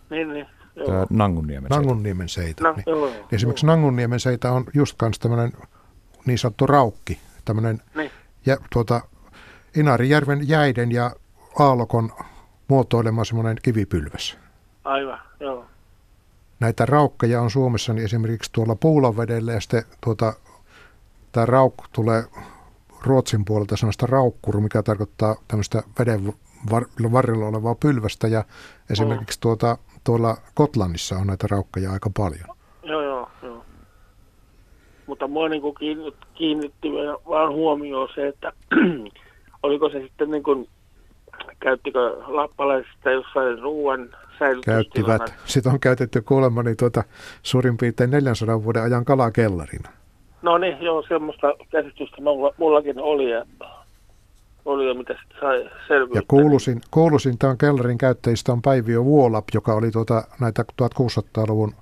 Niin, 0.10 0.34
niin. 0.34 0.45
Joo. 0.76 1.08
Nangunniemen 1.10 1.70
seita. 1.72 1.76
Nangunniemen 1.76 2.30
seita. 2.30 2.64
No, 2.64 2.74
niin. 2.74 2.84
joo, 2.88 3.08
joo, 3.08 3.28
Esimerkiksi. 3.32 3.66
Nangunniemen 3.66 4.20
seita 4.20 4.52
on 4.52 4.66
just 4.74 4.95
kanssa 4.98 5.22
tämmöinen 5.22 5.54
niin 6.28 6.38
sanottu 6.38 6.68
raukki, 6.68 7.20
tämmöinen 7.45 7.82
niin. 7.95 8.12
ja, 8.45 8.58
tuota, 8.70 9.02
Inarijärven 9.76 10.48
jäiden 10.48 10.91
ja 10.91 11.12
aallokon 11.60 12.12
muotoilema 12.68 13.26
semmoinen 13.26 13.58
kivipylväs. 13.64 14.38
Aivan, 14.84 15.20
joo. 15.40 15.66
Näitä 16.60 16.86
raukkeja 16.86 17.41
on 17.41 17.52
Suomessa 17.52 17.94
niin 17.94 18.06
esimerkiksi 18.06 18.52
tuolla 18.54 18.76
Puulanvedellä 18.76 19.54
ja 19.54 19.62
sitten 19.62 19.84
tuota, 20.02 20.34
tämä 21.32 21.45
raukku 21.45 21.84
tulee 21.91 22.24
Ruotsin 23.02 23.45
puolelta 23.45 23.78
sanasta 23.78 24.06
raukkuru, 24.06 24.62
mikä 24.62 24.84
tarkoittaa 24.84 25.36
tämmöistä 25.48 25.84
veden 25.99 26.34
varrella 27.12 27.45
olevaa 27.45 27.76
pylvästä 27.76 28.28
ja 28.28 28.44
esimerkiksi 28.90 29.40
tuota, 29.40 29.78
tuolla 30.04 30.38
Kotlannissa 30.54 31.18
on 31.18 31.28
näitä 31.28 31.48
raukkeja 31.52 31.91
aika 31.91 32.10
paljon. 32.18 32.56
Mutta 35.07 35.27
mua 35.27 35.49
niin 35.49 35.75
kiinnitti, 35.79 36.27
kiinnitti 36.34 36.89
vaan 37.29 37.53
huomioon 37.53 38.09
se, 38.15 38.27
että 38.27 38.53
oliko 39.63 39.89
se 39.89 39.99
sitten 40.01 40.31
niin 40.31 40.43
kuin, 40.43 40.67
käyttikö 41.59 42.17
lappalaisista 42.27 43.11
jossain 43.11 43.59
ruoan 43.59 44.09
Käyttivät. 44.65 45.34
Sitä 45.45 45.69
on 45.69 45.79
käytetty 45.79 46.21
kuulemma 46.21 46.63
niin 46.63 46.77
tuota, 46.77 47.03
suurin 47.43 47.77
piirtein 47.77 48.11
400 48.11 48.63
vuoden 48.63 48.84
ajan 48.84 49.05
kalakellarina. 49.05 49.89
No 50.41 50.57
niin, 50.57 50.77
joo, 50.81 51.03
semmoista 51.07 51.53
käsitystä 51.71 52.21
mulla, 52.21 52.53
mullakin 52.57 52.99
oli 52.99 53.31
ja 53.31 53.45
oli 54.65 54.88
ja 54.88 54.93
mitä 54.93 55.13
sitten 55.21 55.39
sai 55.39 55.69
selvyyttä. 55.88 56.17
Ja 56.17 56.23
kuuluisin, 56.27 56.81
kuuluisin 56.91 57.38
tämän 57.38 57.57
kellarin 57.57 57.97
käyttäjistä 57.97 58.51
on 58.51 58.61
Päiviö 58.61 59.03
Vuolap, 59.03 59.45
joka 59.53 59.73
oli 59.73 59.91
tuota, 59.91 60.23
näitä 60.41 60.63
1600-luvun 60.81 61.73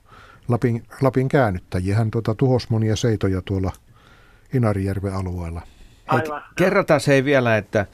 Lapin, 0.47 0.83
Lapin 1.01 1.27
käännyttäjiä. 1.27 1.95
Hän 1.95 2.11
tuota, 2.11 2.35
tuhos 2.35 2.69
monia 2.69 2.95
seitoja 2.95 3.41
tuolla 3.41 3.71
Inarijärven 4.53 5.13
alueella. 5.13 5.61
Aivan. 6.07 6.43
Kerrotaan 6.55 7.01
se 7.01 7.25
vielä, 7.25 7.57
että 7.57 7.85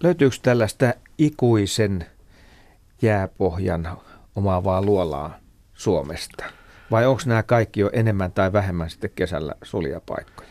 löytyykö 0.00 0.36
tällaista 0.42 0.94
ikuisen 1.18 2.06
jääpohjan 3.02 3.88
omaavaa 4.36 4.82
luolaa 4.82 5.38
Suomesta? 5.74 6.44
Vai 6.90 7.06
onko 7.06 7.22
nämä 7.26 7.42
kaikki 7.42 7.80
jo 7.80 7.90
enemmän 7.92 8.32
tai 8.32 8.52
vähemmän 8.52 8.90
sitten 8.90 9.10
kesällä 9.14 9.54
suljapaikkoja? 9.62 10.48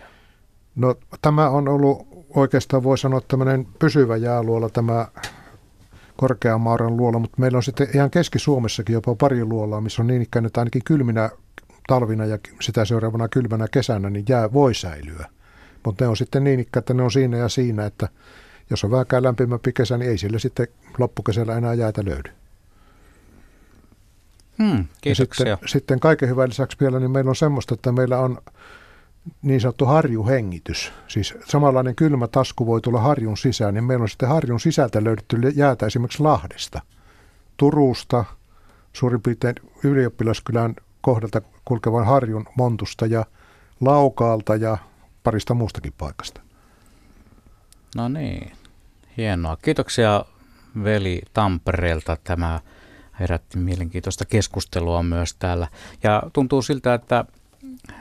No 0.76 0.96
tämä 1.22 1.50
on 1.50 1.68
ollut 1.68 2.08
oikeastaan 2.30 2.84
voi 2.84 2.98
sanoa 2.98 3.22
tämmöinen 3.22 3.68
pysyvä 3.80 4.18
jääluola 4.18 4.70
tämä 4.70 5.08
korkeamauran 6.18 6.98
luola, 6.98 7.20
mutta 7.20 7.42
meillä 7.42 7.56
on 7.56 7.64
sitten 7.64 7.88
ihan 7.94 8.12
Keski-Suomessakin 8.12 8.94
jopa 8.94 9.16
pari 9.16 9.46
luolaa, 9.46 9.82
missä 9.82 10.02
on 10.02 10.08
niin 10.08 10.22
ikään, 10.22 10.46
että 10.46 10.62
ainakin 10.62 10.84
kylminä 10.86 11.30
talvina 11.88 12.26
ja 12.26 12.38
sitä 12.62 12.86
seuraavana 12.86 13.28
kylmänä 13.28 13.68
kesänä, 13.72 14.10
niin 14.10 14.26
jää 14.30 14.54
voi 14.54 14.74
säilyä. 14.74 15.26
Mutta 15.86 16.04
ne 16.04 16.10
on 16.10 16.18
sitten 16.18 16.44
niin 16.44 16.60
ikään, 16.60 16.82
että 16.82 16.94
ne 16.94 17.04
on 17.04 17.12
siinä 17.12 17.38
ja 17.38 17.50
siinä, 17.50 17.86
että 17.86 18.10
jos 18.70 18.84
on 18.84 18.92
vähänkään 18.92 19.24
lämpimämpi 19.24 19.74
kesä, 19.74 19.98
niin 19.98 20.12
ei 20.12 20.18
sille 20.18 20.40
sitten 20.40 20.68
loppukesällä 20.98 21.58
enää 21.58 21.74
jäätä 21.74 22.06
löydy. 22.06 22.30
Hmm, 24.58 24.86
kiitoksia. 25.02 25.48
Ja 25.48 25.56
sitten, 25.56 25.70
sitten 25.70 26.00
kaiken 26.00 26.30
hyvän 26.30 26.50
lisäksi 26.50 26.78
vielä, 26.80 27.00
niin 27.00 27.12
meillä 27.12 27.30
on 27.30 27.36
semmoista, 27.36 27.74
että 27.74 27.92
meillä 27.92 28.20
on 28.20 28.38
niin 29.42 29.62
sanottu 29.62 29.86
harjuhengitys. 29.86 30.94
Siis 31.08 31.34
samanlainen 31.46 31.96
kylmä 31.96 32.28
tasku 32.28 32.66
voi 32.66 32.82
tulla 32.82 33.02
harjun 33.02 33.38
sisään, 33.38 33.74
niin 33.74 33.84
meillä 33.84 34.04
on 34.04 34.10
sitten 34.10 34.30
harjun 34.30 34.60
sisältä 34.60 35.04
löydetty 35.04 35.38
jäätä 35.56 35.86
esimerkiksi 35.86 36.24
Lahdesta, 36.24 36.82
Turusta, 37.58 38.26
suurin 38.94 39.22
piirtein 39.22 39.56
ylioppilaskylän 39.84 40.76
kohdalta 41.02 41.42
kulkevan 41.66 42.06
harjun 42.06 42.46
montusta 42.56 43.06
ja 43.06 43.26
Laukaalta 43.82 44.56
ja 44.56 44.78
parista 45.24 45.54
muustakin 45.54 45.94
paikasta. 45.98 46.42
No 47.96 48.08
niin, 48.08 48.52
hienoa. 49.18 49.58
Kiitoksia 49.58 50.26
veli 50.84 51.22
Tampereelta. 51.34 52.18
Tämä 52.24 52.60
herätti 53.20 53.58
mielenkiintoista 53.58 54.26
keskustelua 54.26 55.04
myös 55.04 55.36
täällä. 55.36 55.68
Ja 56.04 56.24
tuntuu 56.34 56.62
siltä, 56.62 56.94
että 56.94 57.26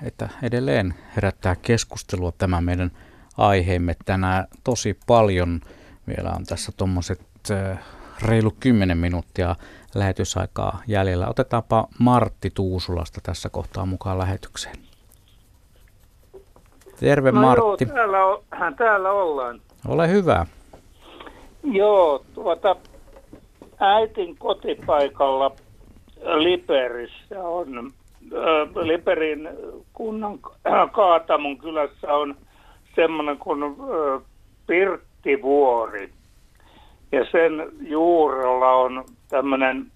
että 0.02 0.28
edelleen 0.42 0.94
herättää 1.16 1.56
keskustelua 1.56 2.32
tämä 2.32 2.60
meidän 2.60 2.90
aiheemme 3.38 3.96
tänään 4.04 4.46
tosi 4.64 4.98
paljon. 5.06 5.60
Vielä 6.08 6.30
on 6.30 6.44
tässä 6.44 6.72
tuommoiset 6.76 7.20
reilu 8.22 8.50
10 8.60 8.98
minuuttia 8.98 9.56
lähetysaikaa 9.94 10.82
jäljellä. 10.86 11.28
Otetaanpa 11.28 11.88
Martti 11.98 12.50
Tuusulasta 12.54 13.20
tässä 13.22 13.48
kohtaa 13.48 13.86
mukaan 13.86 14.18
lähetykseen. 14.18 14.76
Terve 17.00 17.32
no 17.32 17.40
Martti. 17.40 17.84
Joo, 17.84 17.94
täällä, 17.94 18.24
on, 18.24 18.42
täällä 18.76 19.10
ollaan. 19.10 19.60
Ole 19.88 20.08
hyvä. 20.08 20.46
Joo, 21.64 22.24
tuota, 22.34 22.76
äitin 23.80 24.36
kotipaikalla 24.38 25.52
Liperissä 26.22 27.40
on 27.42 27.92
Liperin 28.82 29.48
kunnan 29.92 30.38
Kaatamon 30.92 31.58
kylässä 31.58 32.14
on 32.14 32.34
semmoinen 32.94 33.38
kuin 33.38 33.76
Pirttivuori. 34.66 36.10
Ja 37.12 37.26
sen 37.32 37.52
juurella 37.80 38.72
on 38.72 39.04
tämmöinen, 39.28 39.86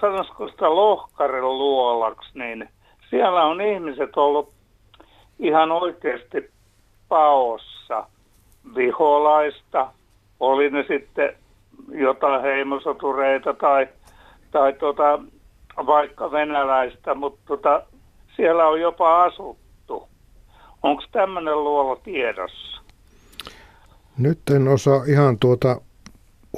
sanoisiko 0.00 0.48
sitä 0.48 0.70
lohkaren 0.70 1.44
luolaksi, 1.44 2.38
niin 2.38 2.68
siellä 3.10 3.44
on 3.44 3.60
ihmiset 3.60 4.16
ollut 4.16 4.52
ihan 5.38 5.72
oikeasti 5.72 6.50
paossa 7.08 8.06
viholaista, 8.76 9.92
oli 10.40 10.70
ne 10.70 10.84
sitten 10.88 11.34
jotain 11.90 12.42
heimosotureita 12.42 13.54
tai, 13.54 13.88
tai 14.50 14.72
tota, 14.72 15.18
vaikka 15.86 16.30
venäläistä, 16.30 17.14
mutta 17.14 17.40
tota, 17.46 17.82
siellä 18.36 18.68
on 18.68 18.80
jopa 18.80 19.24
asuttu. 19.24 20.08
Onko 20.82 21.02
tämmöinen 21.12 21.64
luola 21.64 21.96
tiedossa? 21.96 22.82
Nyt 24.18 24.38
en 24.54 24.68
osaa 24.68 25.04
ihan 25.08 25.38
tuota 25.38 25.80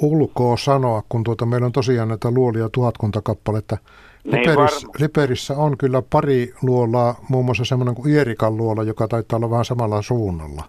ulkoa 0.01 0.57
sanoa, 0.57 1.03
kun 1.09 1.23
tuota, 1.23 1.45
meillä 1.45 1.65
on 1.65 1.71
tosiaan 1.71 2.07
näitä 2.07 2.31
luolia 2.31 2.69
tuhatkunta 2.69 3.21
kappaletta. 3.21 3.77
Niin 4.23 4.39
Liperissä, 4.39 4.87
varma. 4.87 4.99
Liperissä 4.99 5.53
on 5.57 5.77
kyllä 5.77 6.01
pari 6.09 6.53
luolaa, 6.61 7.15
muun 7.29 7.45
muassa 7.45 7.65
semmoinen 7.65 7.95
kuin 7.95 8.13
Ierikan 8.13 8.57
luola, 8.57 8.83
joka 8.83 9.07
taitaa 9.07 9.37
olla 9.37 9.49
vähän 9.49 9.65
samalla 9.65 10.01
suunnalla. 10.01 10.63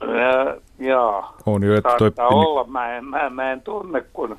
Ää, 0.00 0.56
jaa. 0.78 1.36
On 1.46 1.62
jo, 1.62 1.74
että 1.74 1.96
toi, 1.98 2.12
olla. 2.18 2.64
Mä 2.64 2.96
en, 2.96 3.04
mä, 3.04 3.30
mä 3.30 3.52
en 3.52 3.60
tunne, 3.60 4.04
kun 4.12 4.36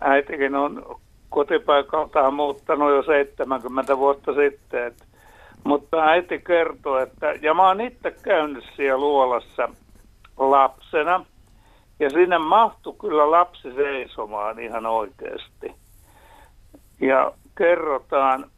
äitikin 0.00 0.54
on 0.54 1.00
kotipaikaltaan 1.28 2.34
muuttanut 2.34 2.90
jo 2.90 3.02
70 3.02 3.98
vuotta 3.98 4.34
sitten. 4.34 4.92
Mutta 5.64 6.04
äiti 6.04 6.38
kertoo, 6.38 6.98
että, 6.98 7.32
ja 7.42 7.54
mä 7.54 7.68
oon 7.68 7.80
itse 7.80 8.10
käynyt 8.22 8.64
siellä 8.76 8.98
luolassa 8.98 9.68
lapsena, 10.36 11.24
ja 12.00 12.10
sinne 12.10 12.38
mahtui 12.38 12.94
kyllä 13.00 13.30
lapsi 13.30 13.74
seisomaan 13.74 14.58
ihan 14.58 14.86
oikeasti. 14.86 15.74
Ja 17.00 17.32
kerrotaan, 17.58 18.50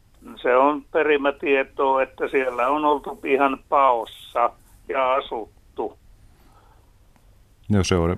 se 0.43 0.57
on 0.57 0.85
perimätietoa, 0.93 2.03
että 2.03 2.29
siellä 2.29 2.69
on 2.69 2.85
oltu 2.85 3.21
ihan 3.25 3.59
paossa 3.69 4.51
ja 4.89 5.15
asuttu. 5.15 5.99
No 7.69 7.85
se 7.85 7.95
on 7.95 8.17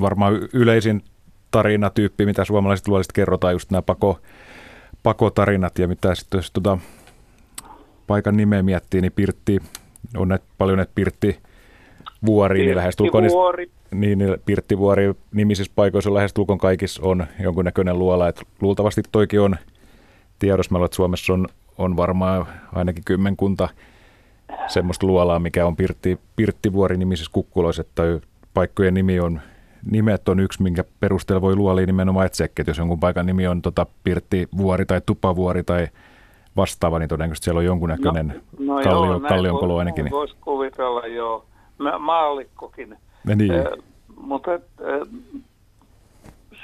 varmaan 0.00 0.34
yleisin 0.52 1.02
tarinatyyppi, 1.50 2.26
mitä 2.26 2.44
suomalaiset 2.44 2.88
luolliset 2.88 3.12
kerrotaan, 3.12 3.52
just 3.52 3.70
nämä 3.70 3.82
pako, 3.82 4.18
pakotarinat 5.02 5.78
ja 5.78 5.88
mitä 5.88 6.14
sitten 6.14 6.38
jos 6.38 6.50
tuota 6.50 6.78
paikan 8.06 8.36
nimeä 8.36 8.62
miettii, 8.62 9.00
niin 9.00 9.12
Pirtti, 9.12 9.58
on 10.16 10.28
näitä, 10.28 10.44
paljon 10.58 10.76
näitä 10.76 10.92
Pirtti 10.94 11.38
vuoriin, 12.26 12.66
niin 12.66 12.76
lähestulkoon 12.76 13.22
niistä- 13.22 13.34
Pirttivuori. 13.36 13.70
niin, 13.90 14.18
niin 14.18 14.36
Pirttivuori 14.46 15.14
nimisissä 15.34 15.72
paikoissa 15.76 16.14
lähestulkoon 16.14 16.58
kaikissa 16.58 17.02
on 17.04 17.26
jonkunnäköinen 17.40 17.98
luola. 17.98 18.28
Et 18.28 18.42
luultavasti 18.60 19.02
toikin 19.12 19.40
on 19.40 19.56
tiedossa. 20.38 20.84
Että 20.84 20.96
Suomessa 20.96 21.32
on, 21.32 21.46
on 21.78 21.96
varmaan 21.96 22.46
ainakin 22.74 23.04
kymmenkunta 23.04 23.68
semmoista 24.66 25.06
luolaa, 25.06 25.38
mikä 25.38 25.66
on 25.66 25.76
Pirtti, 25.76 26.18
Pirttivuori 26.36 26.96
nimisissä 26.96 27.30
kukkuloissa. 27.32 27.80
Että 27.82 28.02
paikkojen 28.54 28.94
nimi 28.94 29.20
on, 29.20 29.40
nimet 29.90 30.28
on 30.28 30.40
yksi, 30.40 30.62
minkä 30.62 30.84
perusteella 31.00 31.42
voi 31.42 31.56
luoliin 31.56 31.86
nimenomaan 31.86 32.26
etsiäkin. 32.26 32.62
Että 32.62 32.70
jos 32.70 32.78
jonkun 32.78 33.00
paikan 33.00 33.26
nimi 33.26 33.46
on 33.46 33.62
tota 33.62 33.86
Pirttivuori 34.04 34.86
tai 34.86 35.00
Tupavuori 35.06 35.64
tai 35.64 35.88
vastaava, 36.56 36.98
niin 36.98 37.08
todennäköisesti 37.08 37.44
siellä 37.44 37.58
on 37.58 37.64
jonkunnäköinen 37.64 38.42
no, 38.58 38.74
kallio, 38.82 39.18
näin 39.18 39.22
kallionkolo 39.22 39.72
voi- 39.72 39.78
ainakin. 39.78 40.10
Voisi 40.10 40.36
kuvitella, 40.40 41.06
joo. 41.06 41.44
Mä, 41.78 41.98
maallikkokin. 41.98 42.96
Ja 43.26 43.36
niin. 43.36 43.52
Eh, 43.52 43.64
mutta 44.16 44.54
eh, 44.54 44.60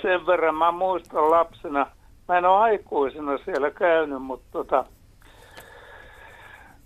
sen 0.03 0.27
verran 0.27 0.55
mä 0.55 0.73
muistan 0.73 1.31
lapsena, 1.31 1.86
mä 2.28 2.39
en 2.39 2.45
ole 2.45 2.59
aikuisena 2.59 3.39
siellä 3.45 3.70
käynyt, 3.70 4.23
mutta 4.23 4.47
tota, 4.53 4.85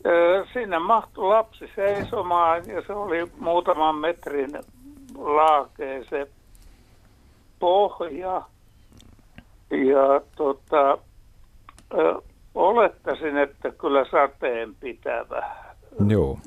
eh, 0.05 0.48
sinne 0.52 0.78
mahtui 0.78 1.28
lapsi 1.28 1.70
seisomaan 1.76 2.62
ja 2.66 2.82
se 2.86 2.92
oli 2.92 3.26
muutaman 3.40 3.94
metrin 3.94 4.50
laakee 5.19 6.05
se 6.11 6.28
pohja. 7.59 8.43
Ja 9.70 10.20
tota, 10.36 10.99
eh, 11.95 12.23
olettaisin, 12.55 13.36
että 13.36 13.70
kyllä 13.70 14.05
sateen 14.11 14.74
pitävä 14.74 15.43
Joo. 16.09 16.39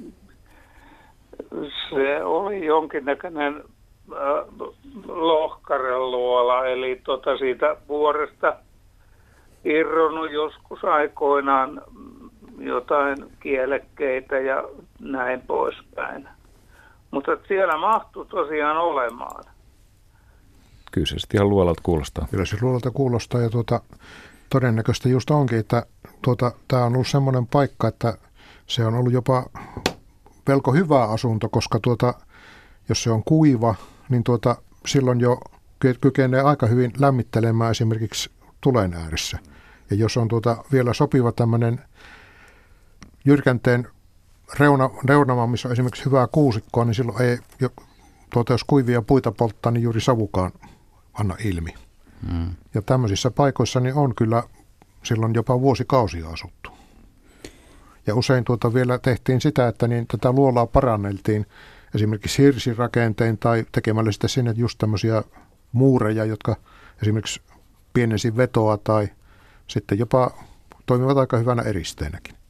se 1.89 2.23
oli 2.23 2.65
jonkinnäköinen 2.65 3.55
äh, 3.55 4.69
lohkareluola, 5.07 6.65
eli 6.65 7.01
tota 7.03 7.37
siitä 7.37 7.75
vuoresta 7.87 8.55
irronnut 9.63 10.31
joskus 10.31 10.83
aikoinaan 10.83 11.81
jotain 12.59 13.17
kielekkeitä 13.39 14.39
ja 14.39 14.63
näin 14.99 15.41
poispäin. 15.41 16.27
Mutta 17.11 17.31
siellä 17.47 17.77
mahtui 17.77 18.25
tosiaan 18.25 18.77
olemaan. 18.77 19.43
Kyllä 20.91 21.07
se 21.07 21.19
sitten 21.19 21.37
ihan 21.37 21.49
luolalta 21.49 21.81
kuulostaa. 21.83 22.27
Kyllä 22.31 22.45
se 22.45 22.57
luulalta 22.61 22.91
kuulostaa 22.91 23.41
ja 23.41 23.49
tuota, 23.49 23.81
todennäköistä 24.49 25.09
just 25.09 25.31
onkin, 25.31 25.59
että 25.59 25.85
tuota, 26.21 26.51
tämä 26.67 26.85
on 26.85 26.93
ollut 26.93 27.07
semmoinen 27.07 27.47
paikka, 27.47 27.87
että 27.87 28.17
se 28.67 28.85
on 28.85 28.93
ollut 28.93 29.13
jopa 29.13 29.45
pelko 30.45 30.73
hyvä 30.73 31.03
asunto, 31.03 31.49
koska 31.49 31.79
tuota, 31.79 32.13
jos 32.89 33.03
se 33.03 33.11
on 33.11 33.23
kuiva, 33.23 33.75
niin 34.09 34.23
tuota, 34.23 34.55
silloin 34.85 35.19
jo 35.19 35.37
ky- 35.79 35.97
kykenee 36.01 36.41
aika 36.41 36.67
hyvin 36.67 36.91
lämmittelemään 36.99 37.71
esimerkiksi 37.71 38.31
tulen 38.61 38.93
ääressä. 38.93 39.37
Ja 39.89 39.95
jos 39.95 40.17
on 40.17 40.27
tuota 40.27 40.57
vielä 40.71 40.93
sopiva 40.93 41.31
tämmöinen 41.31 41.81
jyrkänteen 43.25 43.87
reuna, 44.59 44.89
reunama, 45.05 45.47
missä 45.47 45.67
on 45.67 45.71
esimerkiksi 45.71 46.05
hyvää 46.05 46.27
kuusikkoa, 46.27 46.85
niin 46.85 46.95
silloin 46.95 47.21
ei, 47.21 47.37
tuota, 48.33 48.53
jos 48.53 48.63
kuivia 48.63 49.01
puita 49.01 49.31
polttaa, 49.31 49.71
niin 49.71 49.83
juuri 49.83 50.01
savukaan 50.01 50.51
anna 51.13 51.35
ilmi. 51.43 51.73
Mm. 52.31 52.55
Ja 52.73 52.81
tämmöisissä 52.81 53.31
paikoissa 53.31 53.79
niin 53.79 53.95
on 53.95 54.15
kyllä 54.15 54.43
silloin 55.03 55.33
jopa 55.33 55.61
vuosikausia 55.61 56.29
asuttu. 56.29 56.71
Ja 58.07 58.15
usein 58.15 58.43
tuota 58.43 58.73
vielä 58.73 58.99
tehtiin 58.99 59.41
sitä, 59.41 59.67
että 59.67 59.87
niin 59.87 60.07
tätä 60.07 60.31
luolaa 60.31 60.67
paranneltiin 60.67 61.45
esimerkiksi 61.95 62.43
hirsirakentein 62.43 63.37
tai 63.37 63.65
tekemällä 63.71 64.11
sitten 64.11 64.29
sinne 64.29 64.53
just 64.57 64.77
tämmöisiä 64.77 65.23
muureja, 65.71 66.25
jotka 66.25 66.55
esimerkiksi 67.01 67.41
pienensi 67.93 68.37
vetoa 68.37 68.77
tai 68.77 69.07
sitten 69.67 69.99
jopa 69.99 70.31
toimivat 70.85 71.17
aika 71.17 71.37
hyvänä 71.37 71.61
eristeenäkin. 71.61 72.40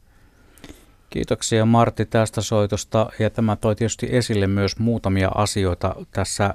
Kiitoksia 1.12 1.66
Martti 1.66 2.06
tästä 2.06 2.40
soitosta 2.40 3.10
ja 3.18 3.30
tämä 3.30 3.56
toi 3.56 3.76
tietysti 3.76 4.06
esille 4.10 4.46
myös 4.46 4.78
muutamia 4.78 5.28
asioita 5.34 5.96
tässä 6.10 6.54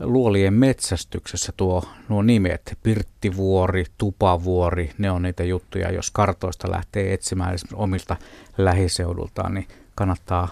luolien 0.00 0.54
metsästyksessä 0.54 1.52
tuo 1.56 1.82
nuo 2.08 2.22
nimet, 2.22 2.78
Pirttivuori, 2.82 3.84
Tupavuori, 3.98 4.90
ne 4.98 5.10
on 5.10 5.22
niitä 5.22 5.44
juttuja, 5.44 5.92
jos 5.92 6.10
kartoista 6.10 6.70
lähtee 6.70 7.12
etsimään 7.12 7.54
esimerkiksi 7.54 7.82
omilta 7.82 8.16
lähiseudultaan, 8.58 9.54
niin 9.54 9.68
kannattaa 9.94 10.48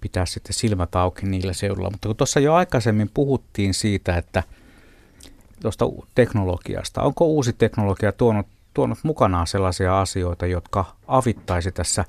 pitää 0.00 0.26
sitten 0.26 0.54
silmät 0.54 0.96
auki 0.96 1.26
niillä 1.26 1.52
seudulla. 1.52 1.90
Mutta 1.90 2.08
kun 2.08 2.16
tuossa 2.16 2.40
jo 2.40 2.54
aikaisemmin 2.54 3.10
puhuttiin 3.14 3.74
siitä, 3.74 4.16
että 4.16 4.42
tuosta 5.62 5.84
teknologiasta, 6.14 7.02
onko 7.02 7.26
uusi 7.26 7.52
teknologia 7.52 8.12
tuonut, 8.12 8.46
tuonut 8.74 8.98
mukanaan 9.02 9.46
sellaisia 9.46 10.00
asioita, 10.00 10.46
jotka 10.46 10.84
avittaisi 11.06 11.72
tässä 11.72 12.04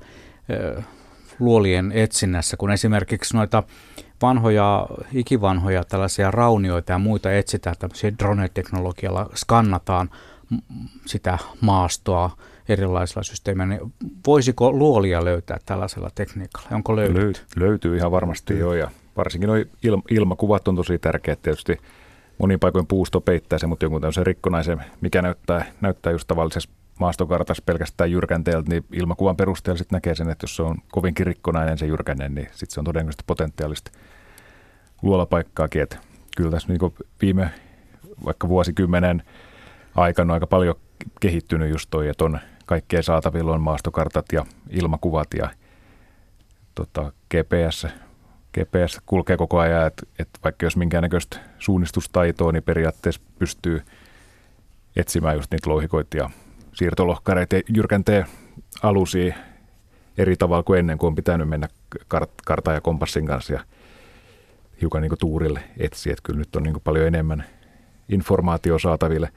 luolien 1.38 1.92
etsinnässä, 1.94 2.56
kun 2.56 2.70
esimerkiksi 2.70 3.36
noita 3.36 3.62
vanhoja, 4.22 4.86
ikivanhoja 5.12 5.84
tällaisia 5.84 6.30
raunioita 6.30 6.92
ja 6.92 6.98
muita 6.98 7.32
etsitään 7.32 7.76
tämmöisiä 7.78 8.12
drone-teknologialla, 8.18 9.30
skannataan 9.34 10.10
sitä 11.06 11.38
maastoa 11.60 12.30
erilaisilla 12.68 13.22
systeemeillä, 13.22 13.74
niin 13.74 13.92
voisiko 14.26 14.72
luolia 14.72 15.24
löytää 15.24 15.58
tällaisella 15.66 16.10
tekniikalla? 16.14 16.68
Onko 16.72 16.96
löydetty? 16.96 17.20
Löy- 17.20 17.62
löytyy 17.62 17.96
ihan 17.96 18.10
varmasti 18.10 18.58
jo 18.58 18.72
ja 18.72 18.90
varsinkin 19.16 19.48
nuo 19.48 19.56
il- 19.56 20.02
ilmakuvat 20.10 20.68
on 20.68 20.76
tosi 20.76 20.98
tärkeät 20.98 21.42
tietysti. 21.42 21.76
Monin 22.38 22.60
paikoin 22.60 22.86
puusto 22.86 23.20
peittää 23.20 23.58
se, 23.58 23.66
mutta 23.66 23.84
jonkun 23.84 24.00
tämmöisen 24.00 24.26
rikkonaisen, 24.26 24.84
mikä 25.00 25.22
näyttää, 25.22 25.64
näyttää 25.80 26.12
just 26.12 26.28
tavallisessa 26.28 26.70
maastokartassa 27.02 27.62
pelkästään 27.66 28.10
jyrkänteeltä, 28.10 28.68
niin 28.68 28.84
ilmakuvan 28.92 29.36
perusteella 29.36 29.78
sitten 29.78 29.96
näkee 29.96 30.14
sen, 30.14 30.30
että 30.30 30.44
jos 30.44 30.56
se 30.56 30.62
on 30.62 30.76
kovinkin 30.92 31.26
rikkonainen 31.26 31.78
se 31.78 31.86
jyrkänne, 31.86 32.28
niin 32.28 32.48
sitten 32.50 32.74
se 32.74 32.80
on 32.80 32.84
todennäköisesti 32.84 33.24
potentiaalista 33.26 33.90
luolapaikkaakin. 35.02 35.82
Että 35.82 35.96
kyllä 36.36 36.50
tässä 36.50 36.68
niin 36.68 36.94
viime 37.22 37.50
vaikka 38.24 38.48
vuosikymmenen 38.48 39.22
aikana 39.94 40.32
on 40.32 40.34
aika 40.34 40.46
paljon 40.46 40.74
kehittynyt 41.20 41.70
just 41.70 41.90
toi, 41.90 42.08
että 42.08 42.24
on 42.24 42.38
kaikkea 42.66 43.02
saatavilla 43.02 43.52
on 43.52 43.60
maastokartat 43.60 44.26
ja 44.32 44.46
ilmakuvat 44.70 45.28
ja 45.38 45.50
tota, 46.74 47.12
GPS, 47.30 47.86
GPS 48.58 49.00
kulkee 49.06 49.36
koko 49.36 49.58
ajan, 49.58 49.86
että, 49.86 50.06
että 50.18 50.38
vaikka 50.44 50.66
jos 50.66 50.76
minkäännäköistä 50.76 51.38
suunnistustaitoa, 51.58 52.52
niin 52.52 52.62
periaatteessa 52.62 53.20
pystyy 53.38 53.82
etsimään 54.96 55.36
just 55.36 55.50
niitä 55.50 55.70
louhikoita 55.70 56.16
ja 56.16 56.30
siirtolohkareita 56.72 57.56
jyrkänteen 57.74 58.26
alusia 58.82 59.34
eri 60.18 60.36
tavalla 60.36 60.62
kuin 60.62 60.78
ennen 60.78 60.98
kuin 60.98 61.08
on 61.08 61.14
pitänyt 61.14 61.48
mennä 61.48 61.68
kart- 62.14 62.42
kartan 62.46 62.74
ja 62.74 62.80
kompassin 62.80 63.26
kanssa 63.26 63.52
ja 63.52 63.64
hiukan 64.80 65.02
niin 65.02 65.10
kuin 65.10 65.18
tuurille 65.18 65.62
etsiä. 65.78 66.12
Että 66.12 66.22
kyllä 66.22 66.38
nyt 66.38 66.56
on 66.56 66.62
niin 66.62 66.72
kuin 66.72 66.82
paljon 66.82 67.06
enemmän 67.06 67.44
informaatio 68.08 68.78
saataville. 68.78 69.32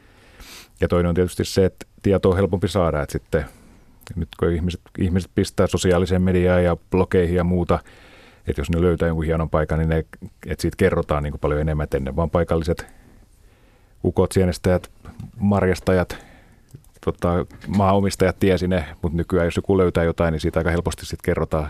Ja 0.81 0.87
toinen 0.87 1.09
on 1.09 1.15
tietysti 1.15 1.45
se, 1.45 1.65
että 1.65 1.85
tieto 2.01 2.29
on 2.29 2.35
helpompi 2.35 2.67
saada, 2.67 3.01
että 3.01 3.11
sitten 3.13 3.45
nyt 4.15 4.29
kun 4.39 4.51
ihmiset, 4.51 4.81
ihmiset 4.97 5.31
pistää 5.35 5.67
sosiaaliseen 5.67 6.21
mediaan 6.21 6.63
ja 6.63 6.77
blogeihin 6.91 7.35
ja 7.35 7.43
muuta 7.43 7.79
Että 8.47 8.61
jos 8.61 8.69
ne 8.69 8.81
löytää 8.81 9.07
jonkun 9.07 9.25
hienon 9.25 9.49
paikan, 9.49 9.79
niin 9.79 9.89
ne, 9.89 9.97
että 10.45 10.61
siitä 10.61 10.77
kerrotaan 10.77 11.23
niin 11.23 11.31
kuin 11.31 11.39
paljon 11.39 11.61
enemmän, 11.61 11.83
että 11.83 11.97
ennen 11.97 12.15
vaan 12.15 12.29
paikalliset 12.29 12.87
ukot, 14.03 14.31
sienestäjät, 14.31 14.91
marjastajat, 15.39 16.24
tota, 17.05 17.45
maaomistajat 17.67 18.39
tiesi 18.39 18.67
ne, 18.67 18.85
mutta 19.01 19.17
nykyään 19.17 19.45
jos 19.45 19.55
joku 19.55 19.77
löytää 19.77 20.03
jotain, 20.03 20.31
niin 20.31 20.39
siitä 20.39 20.59
aika 20.59 20.69
helposti 20.69 21.05
sitten 21.05 21.25
kerrotaan 21.25 21.69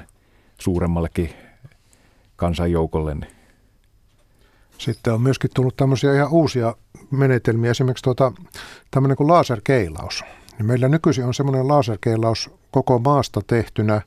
suuremmallekin 0.61 1.29
kansanjoukolle. 2.35 3.15
Niin. 3.15 3.31
Sitten 4.77 5.13
on 5.13 5.21
myöskin 5.21 5.49
tullut 5.53 5.77
tämmöisiä 5.77 6.13
ihan 6.13 6.31
uusia 6.31 6.75
menetelmiä, 7.11 7.71
esimerkiksi 7.71 8.03
tuota, 8.03 8.31
tämmöinen 8.91 9.17
kuin 9.17 9.27
laserkeilaus. 9.27 10.23
Niin 10.57 10.65
meillä 10.65 10.87
nykyisin 10.87 11.25
on 11.25 11.33
semmoinen 11.33 11.67
laserkeilaus 11.67 12.49
koko 12.71 12.99
maasta 12.99 13.41
tehtynä, 13.47 14.01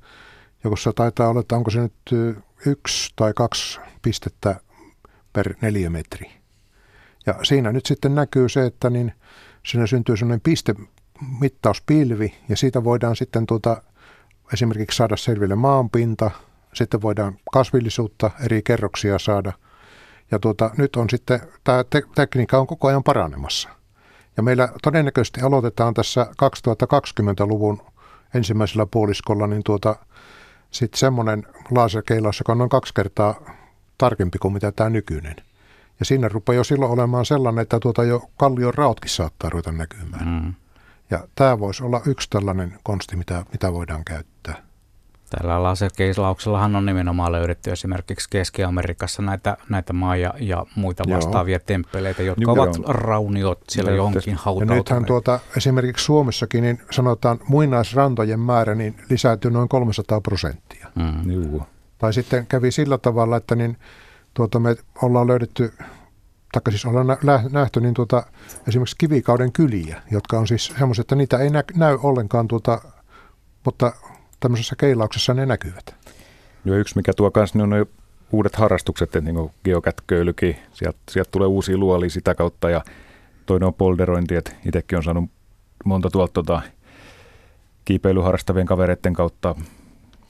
jossa 0.65 0.93
taitaa 0.93 1.29
olla, 1.29 1.41
että 1.41 1.57
onko 1.57 1.71
se 1.71 1.81
nyt 1.81 1.93
yksi 2.67 3.13
tai 3.17 3.33
kaksi 3.37 3.81
pistettä 4.03 4.61
per 5.33 5.55
neliömetri. 5.61 6.31
Ja 7.27 7.35
siinä 7.43 7.73
nyt 7.73 7.87
sitten 7.87 8.15
näkyy 8.15 8.49
se, 8.49 8.67
että 8.67 8.91
niin 8.91 9.13
siinä 9.67 9.87
syntyy 9.87 10.17
semmoinen 10.17 10.41
pistemittauspilvi 11.19 12.35
ja 12.49 12.57
siitä 12.57 12.85
voidaan 12.85 13.17
sitten 13.17 13.47
tuota, 13.47 13.83
esimerkiksi 14.53 14.97
saada 14.97 15.17
selville 15.17 15.55
maanpinta, 15.55 16.31
sitten 16.75 17.03
voidaan 17.03 17.39
kasvillisuutta 17.53 18.31
eri 18.45 18.63
kerroksia 18.63 19.19
saada. 19.19 19.53
Ja 20.31 20.39
tuota, 20.39 20.71
nyt 20.77 20.97
on 20.97 21.11
sitten, 21.11 21.41
tämä 21.65 21.85
te- 21.85 22.03
tekniikka 22.15 22.59
on 22.59 22.67
koko 22.67 22.89
ajan 22.89 23.03
paranemassa. 23.03 23.69
Ja 24.37 24.43
meillä 24.43 24.69
todennäköisesti 24.83 25.41
aloitetaan 25.41 25.95
tässä 25.95 26.27
2020-luvun 26.43 27.83
ensimmäisellä 28.35 28.87
puoliskolla 28.87 29.47
niin 29.47 29.63
tuota, 29.65 29.97
sitten 30.71 30.99
semmoinen 30.99 31.47
laserkeilaus, 31.71 32.41
joka 32.41 32.53
on 32.53 32.59
noin 32.59 32.71
kaksi 32.71 32.95
kertaa 32.95 33.35
tarkempi 33.99 34.39
kuin 34.39 34.55
mitä 34.55 34.73
tämä 34.73 34.91
nykyinen. 34.91 35.37
Ja 36.01 36.05
siinä 36.05 36.29
rupeaa 36.29 36.57
jo 36.57 36.65
silloin 36.65 36.93
olemaan 36.93 37.27
sellainen, 37.27 37.63
että 37.63 37.81
tuota 37.81 38.05
jo 38.05 38.23
kallion 38.37 38.75
rautkin 38.75 39.11
saattaa 39.11 39.51
ruveta 39.51 39.73
näkymään. 39.73 40.29
Mm. 40.29 40.55
Ja 41.11 41.29
tämä 41.35 41.59
voisi 41.59 41.85
olla 41.85 42.01
yksi 42.07 42.31
tällainen 42.31 42.79
konsti, 42.83 43.17
mitä, 43.17 43.45
mitä 43.53 43.73
voidaan 43.73 44.05
käyttää. 44.05 44.69
Tällä 45.31 45.63
laserkeislauksellahan 45.63 46.77
on 46.77 46.87
nimenomaan 46.87 47.33
löydetty 47.33 47.73
esimerkiksi 47.73 48.31
Keski-Amerikassa 48.31 49.23
näitä, 49.23 49.57
näitä 49.69 49.93
maa- 49.93 50.17
ja, 50.17 50.35
ja 50.41 50.67
muita 50.75 51.05
vastaavia 51.11 51.57
Joo. 51.57 51.65
temppeleitä, 51.67 52.23
jotka 52.23 52.41
Nyt 52.41 52.49
ovat 52.49 52.77
rauniot 52.87 53.61
siellä 53.69 53.91
Joo, 53.91 53.97
johonkin 53.97 54.35
hautautuneet. 54.35 54.71
Ja 54.71 54.77
nythän 54.77 55.05
tuota, 55.05 55.41
esimerkiksi 55.57 56.05
Suomessakin 56.05 56.63
niin 56.63 56.81
sanotaan 56.91 57.39
muinaisrantojen 57.49 58.41
määrä 58.41 58.75
niin 58.75 58.97
lisääntyy 59.11 59.51
noin 59.51 59.69
300 59.69 60.21
prosenttia. 60.21 60.87
Mm. 60.95 61.61
Tai 61.99 62.13
sitten 62.13 62.47
kävi 62.47 62.71
sillä 62.71 62.99
tavalla, 62.99 63.37
että 63.37 63.55
niin, 63.55 63.77
tuota, 64.35 64.59
me 64.59 64.77
ollaan 65.03 65.27
löydetty, 65.27 65.73
tai 66.53 66.63
siis 66.73 66.87
ollaan 66.87 67.07
nähty 67.51 67.81
niin 67.81 67.95
tuota, 67.95 68.23
esimerkiksi 68.69 68.97
kivikauden 68.99 69.53
kyliä, 69.53 70.03
jotka 70.11 70.39
on 70.39 70.47
siis 70.47 70.75
semmoiset, 70.79 71.03
että 71.03 71.15
niitä 71.15 71.39
ei 71.39 71.51
nä, 71.51 71.65
näy 71.75 71.99
ollenkaan, 72.03 72.49
tuota, 72.49 72.81
mutta 73.65 73.93
tämmöisessä 74.41 74.77
keilauksessa 74.77 75.35
ne 75.35 75.47
näkyvät. 75.47 75.95
Joo, 76.65 76.77
yksi 76.77 76.97
mikä 76.97 77.13
tuo 77.17 77.31
kanssa, 77.31 77.59
niin 77.59 77.73
on 77.73 77.87
uudet 78.33 78.57
harrastukset, 78.57 79.17
että 79.17 79.33
niin 79.33 79.51
geokätköilykin, 79.65 80.57
sieltä, 80.73 80.99
sieltä 81.11 81.31
tulee 81.31 81.49
uusia 81.49 81.77
luolia 81.77 82.11
sitä 82.11 82.35
kautta 82.35 82.71
ja 82.71 82.83
toinen 83.47 83.67
on 83.67 83.75
polderointi, 83.75 84.35
että 84.37 84.53
itsekin 84.67 84.97
on 84.99 85.05
saanut 85.05 85.31
monta 85.85 86.11
tuolta 86.11 86.33
tota, 86.33 86.63
kiipeilyharrastavien 87.85 88.67
kavereiden 88.67 89.15
kautta 89.15 89.55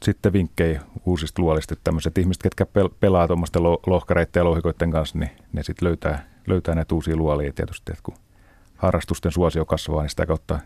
sitten 0.02 0.32
vinkkejä 0.32 0.82
uusista 1.06 1.42
luolista, 1.42 1.74
että 1.74 1.84
tämmöiset 1.84 2.18
ihmiset, 2.18 2.42
ketkä 2.42 2.66
pelaa 3.00 3.26
tuommoisten 3.26 3.62
lohkareiden 3.62 4.40
ja 4.40 4.44
lohikoiden 4.44 4.90
kanssa, 4.90 5.18
niin 5.18 5.30
ne 5.52 5.62
sitten 5.62 5.88
löytää, 5.88 6.28
löytää 6.46 6.74
näitä 6.74 6.94
uusia 6.94 7.16
luolia 7.16 7.52
tietysti, 7.52 7.92
että 7.92 8.02
kun 8.02 8.14
harrastusten 8.76 9.32
suosio 9.32 9.64
kasvaa, 9.64 10.02
niin 10.02 10.10
sitä 10.10 10.26
kautta 10.26 10.58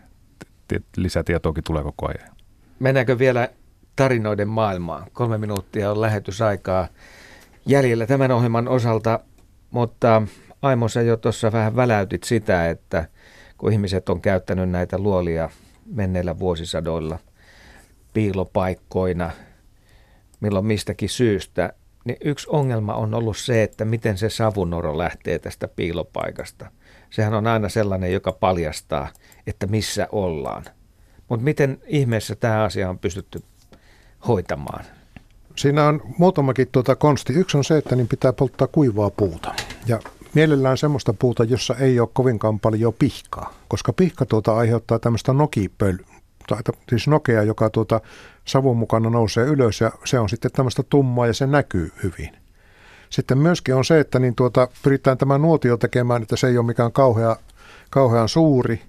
lisätietoakin 0.97 1.63
tulee 1.63 1.83
koko 1.83 2.07
ajan. 2.07 2.35
Mennäänkö 2.79 3.19
vielä 3.19 3.49
tarinoiden 3.95 4.47
maailmaan? 4.47 5.07
Kolme 5.13 5.37
minuuttia 5.37 5.91
on 5.91 6.01
lähetysaikaa 6.01 6.87
jäljellä 7.65 8.05
tämän 8.07 8.31
ohjelman 8.31 8.67
osalta, 8.67 9.19
mutta 9.71 10.21
Aimo, 10.63 10.87
sä 10.87 11.01
jo 11.01 11.17
tuossa 11.17 11.51
vähän 11.51 11.75
väläytit 11.75 12.23
sitä, 12.23 12.69
että 12.69 13.07
kun 13.57 13.71
ihmiset 13.71 14.09
on 14.09 14.21
käyttänyt 14.21 14.69
näitä 14.69 14.97
luolia 14.97 15.49
menneillä 15.85 16.39
vuosisadoilla 16.39 17.19
piilopaikkoina, 18.13 19.31
milloin 20.39 20.65
mistäkin 20.65 21.09
syystä, 21.09 21.73
niin 22.05 22.17
yksi 22.23 22.47
ongelma 22.49 22.93
on 22.93 23.13
ollut 23.13 23.37
se, 23.37 23.63
että 23.63 23.85
miten 23.85 24.17
se 24.17 24.29
savunoro 24.29 24.97
lähtee 24.97 25.39
tästä 25.39 25.67
piilopaikasta. 25.67 26.71
Sehän 27.09 27.33
on 27.33 27.47
aina 27.47 27.69
sellainen, 27.69 28.13
joka 28.13 28.31
paljastaa, 28.31 29.07
että 29.47 29.67
missä 29.67 30.07
ollaan. 30.11 30.65
Mutta 31.29 31.43
miten 31.43 31.81
ihmeessä 31.87 32.35
tämä 32.35 32.63
asia 32.63 32.89
on 32.89 32.99
pystytty 32.99 33.43
hoitamaan? 34.27 34.85
Siinä 35.55 35.87
on 35.87 36.01
muutamakin 36.17 36.67
tuota 36.71 36.95
konsti. 36.95 37.33
Yksi 37.33 37.57
on 37.57 37.63
se, 37.63 37.77
että 37.77 37.95
niin 37.95 38.07
pitää 38.07 38.33
polttaa 38.33 38.67
kuivaa 38.67 39.09
puuta. 39.09 39.55
Ja 39.87 39.99
mielellään 40.33 40.77
semmoista 40.77 41.13
puuta, 41.13 41.43
jossa 41.43 41.75
ei 41.75 41.99
ole 41.99 42.09
kovinkaan 42.13 42.59
paljon 42.59 42.93
pihkaa, 42.99 43.53
koska 43.67 43.93
pihka 43.93 44.25
tuota 44.25 44.55
aiheuttaa 44.55 44.99
tämmöistä 44.99 45.33
nokipöl, 45.33 45.97
siis 46.89 47.07
nokea, 47.07 47.43
joka 47.43 47.69
tuota 47.69 48.01
savun 48.45 48.77
mukana 48.77 49.09
nousee 49.09 49.45
ylös 49.45 49.81
ja 49.81 49.91
se 50.05 50.19
on 50.19 50.29
sitten 50.29 50.51
tämmöistä 50.51 50.83
tummaa 50.83 51.27
ja 51.27 51.33
se 51.33 51.47
näkyy 51.47 51.91
hyvin. 52.03 52.29
Sitten 53.09 53.37
myöskin 53.37 53.75
on 53.75 53.85
se, 53.85 53.99
että 53.99 54.19
niin 54.19 54.35
tuota, 54.35 54.67
pyritään 54.83 55.17
tämä 55.17 55.37
nuotio 55.37 55.77
tekemään, 55.77 56.21
että 56.21 56.35
se 56.35 56.47
ei 56.47 56.57
ole 56.57 56.65
mikään 56.65 56.91
kauhea, 56.91 57.35
kauhean 57.89 58.29
suuri 58.29 58.81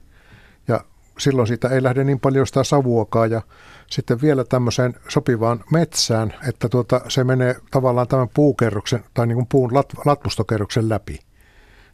ja 0.68 0.81
silloin 1.18 1.48
siitä 1.48 1.68
ei 1.68 1.82
lähde 1.82 2.05
niin 2.05 2.20
paljon 2.20 2.47
sitä 2.47 2.64
savuakaan 2.64 3.31
ja 3.31 3.43
sitten 3.90 4.20
vielä 4.22 4.44
tämmöiseen 4.44 4.94
sopivaan 5.09 5.64
metsään, 5.72 6.35
että 6.48 6.68
tuota, 6.68 7.01
se 7.09 7.24
menee 7.24 7.56
tavallaan 7.70 8.09
tämän 8.09 8.28
puukerroksen 8.35 9.05
tai 9.14 9.26
niin 9.26 9.36
kuin 9.36 9.47
puun 9.47 9.74
lat, 9.74 9.86
latvustokerroksen 10.05 10.89
läpi. 10.89 11.18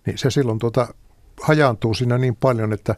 Niin 0.07 0.19
se 0.19 0.31
silloin 0.31 0.59
tuota, 0.59 0.95
hajaantuu 1.43 1.95
siinä 1.95 2.19
niin 2.19 2.37
paljon, 2.37 2.73
että 2.73 2.95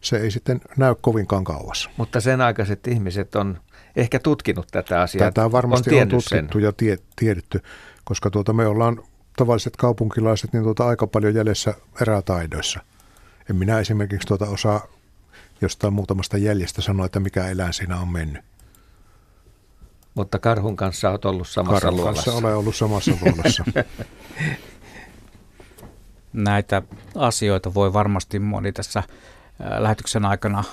se 0.00 0.16
ei 0.16 0.30
sitten 0.30 0.60
näy 0.76 0.94
kovinkaan 1.00 1.44
kauas. 1.44 1.90
Mutta 1.96 2.20
sen 2.20 2.40
aikaiset 2.40 2.86
ihmiset 2.86 3.34
on 3.34 3.60
ehkä 3.96 4.18
tutkinut 4.18 4.66
tätä 4.70 5.00
asiaa. 5.00 5.30
Tätä 5.30 5.52
varmasti 5.52 5.94
on, 5.94 6.02
on 6.02 6.08
tutkittu 6.08 6.58
sen. 6.58 6.62
ja 6.62 6.72
tie, 6.72 6.98
tiedetty, 7.16 7.62
koska 8.04 8.30
tuota, 8.30 8.52
me 8.52 8.66
ollaan 8.66 9.02
tavalliset 9.36 9.76
kaupunkilaiset 9.76 10.52
niin 10.52 10.62
tuota, 10.62 10.86
aika 10.86 11.06
paljon 11.06 11.34
jäljessä 11.34 11.74
erätaidoissa. 12.00 12.80
En 13.50 13.56
minä 13.56 13.78
esimerkiksi 13.78 14.28
tuota 14.28 14.46
osaa 14.46 14.86
jostain 15.60 15.92
muutamasta 15.92 16.36
jäljestä 16.38 16.82
sanoa, 16.82 17.06
että 17.06 17.20
mikä 17.20 17.48
eläin 17.48 17.72
siinä 17.72 17.96
on 17.96 18.08
mennyt. 18.08 18.42
Mutta 20.14 20.38
karhun 20.38 20.76
kanssa 20.76 21.10
olet 21.10 21.24
ollut 21.24 21.48
samassa 21.48 21.80
karhun 21.80 22.00
luolassa. 22.00 22.30
kanssa 22.30 22.46
olen 22.46 22.56
ollut 22.56 22.76
samassa 22.76 23.12
luolassa. 23.22 23.64
Näitä 26.32 26.82
asioita 27.14 27.74
voi 27.74 27.92
varmasti 27.92 28.38
moni 28.38 28.72
tässä 28.72 29.02
lähetyksen 29.78 30.24
aikana 30.24 30.64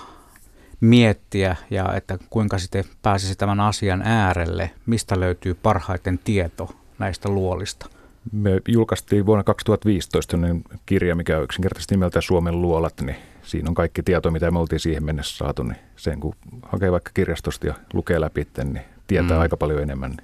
miettiä 0.81 1.55
ja 1.69 1.93
että 1.95 2.17
kuinka 2.29 2.57
sitten 2.57 2.83
pääsisi 3.01 3.35
tämän 3.35 3.59
asian 3.59 4.01
äärelle, 4.01 4.71
mistä 4.85 5.19
löytyy 5.19 5.53
parhaiten 5.53 6.19
tieto 6.19 6.75
näistä 6.99 7.29
luolista. 7.29 7.89
Me 8.31 8.61
julkaistiin 8.67 9.25
vuonna 9.25 9.43
2015 9.43 10.37
kirja, 10.85 11.15
mikä 11.15 11.37
on 11.37 11.43
yksinkertaisesti 11.43 11.95
nimeltä 11.95 12.21
Suomen 12.21 12.61
luolat, 12.61 13.01
niin 13.01 13.15
siinä 13.43 13.69
on 13.69 13.75
kaikki 13.75 14.03
tieto, 14.03 14.31
mitä 14.31 14.51
me 14.51 14.59
oltiin 14.59 14.79
siihen 14.79 15.05
mennessä 15.05 15.37
saatu, 15.37 15.63
niin 15.63 15.77
sen 15.95 16.19
kun 16.19 16.35
hakee 16.61 16.91
vaikka 16.91 17.11
kirjastosta 17.13 17.67
ja 17.67 17.73
lukee 17.93 18.21
läpi, 18.21 18.47
niin 18.63 18.81
tietää 19.07 19.37
mm. 19.37 19.41
aika 19.41 19.57
paljon 19.57 19.81
enemmän. 19.81 20.17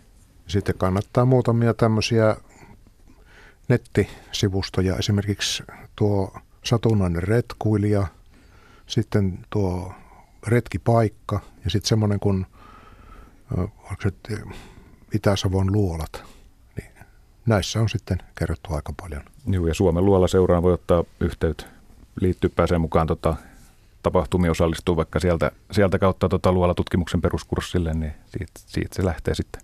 Sitten 0.48 0.76
kannattaa 0.78 1.26
muutamia 1.26 1.74
tämmöisiä 1.74 2.36
nettisivustoja, 3.68 4.96
esimerkiksi 4.96 5.64
tuo 5.96 6.34
satunnainen 6.64 7.24
retkuilija, 7.24 8.08
sitten 8.88 9.40
tuo 9.50 9.94
retkipaikka 10.48 11.40
ja 11.64 11.70
sitten 11.70 11.90
semmoinen 11.90 12.20
kuin 12.20 12.46
Itä-Savon 15.14 15.74
luolat. 15.74 16.24
Niin 16.78 16.92
näissä 17.46 17.82
on 17.82 17.90
sitten 17.90 18.18
kerrottu 18.40 18.74
aika 18.74 18.94
paljon. 19.02 19.24
Joo, 19.48 19.68
ja 19.68 19.74
Suomen 19.74 20.06
luola 20.06 20.28
seuraan 20.28 20.64
voi 20.64 20.74
ottaa 20.74 21.04
yhteyttä 21.20 21.66
liittyy, 22.22 22.50
pääsee 22.50 22.78
mukaan 22.78 23.08
tota, 23.08 23.36
tapahtumia 24.04 24.52
osallistuu 24.52 24.96
vaikka 24.98 25.20
sieltä, 25.20 25.52
sieltä 25.72 26.00
kautta 26.00 26.30
tota, 26.30 26.52
luolla 26.52 26.74
tutkimuksen 26.74 27.22
peruskurssille, 27.22 27.94
niin 27.94 28.14
siitä, 28.26 28.52
siitä 28.56 28.96
se 28.96 29.06
lähtee 29.06 29.36
sitten. 29.36 29.62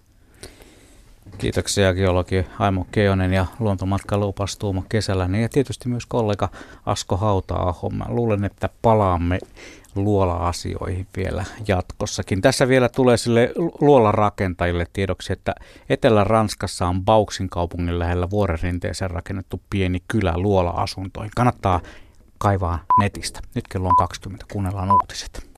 Kiitoksia 1.39 1.93
geologi 1.93 2.45
Aimo 2.59 2.87
Keonen 2.91 3.33
ja 3.33 3.45
luontomatkailuopas 3.59 4.57
Tuomo 4.57 4.83
Kesäläinen 4.89 5.41
ja 5.41 5.49
tietysti 5.49 5.89
myös 5.89 6.05
kollega 6.05 6.49
Asko 6.85 7.17
hauta 7.17 7.73
Mä 7.91 8.05
luulen, 8.07 8.43
että 8.43 8.69
palaamme 8.81 9.39
luola-asioihin 9.95 11.07
vielä 11.17 11.45
jatkossakin. 11.67 12.41
Tässä 12.41 12.67
vielä 12.67 12.89
tulee 12.89 13.17
sille 13.17 13.51
luolarakentajille 13.81 14.85
tiedoksi, 14.93 15.33
että 15.33 15.55
Etelä-Ranskassa 15.89 16.87
on 16.87 17.05
Bauksin 17.05 17.49
kaupungin 17.49 17.99
lähellä 17.99 18.29
vuorenrinteeseen 18.29 19.11
rakennettu 19.11 19.61
pieni 19.69 19.99
kylä 20.07 20.33
luola-asuntoihin. 20.37 21.31
Kannattaa 21.35 21.81
kaivaa 22.37 22.79
netistä. 22.99 23.39
Nyt 23.55 23.67
kello 23.67 23.89
on 23.89 23.95
20, 23.95 24.45
kuunnellaan 24.51 24.91
uutiset. 24.91 25.47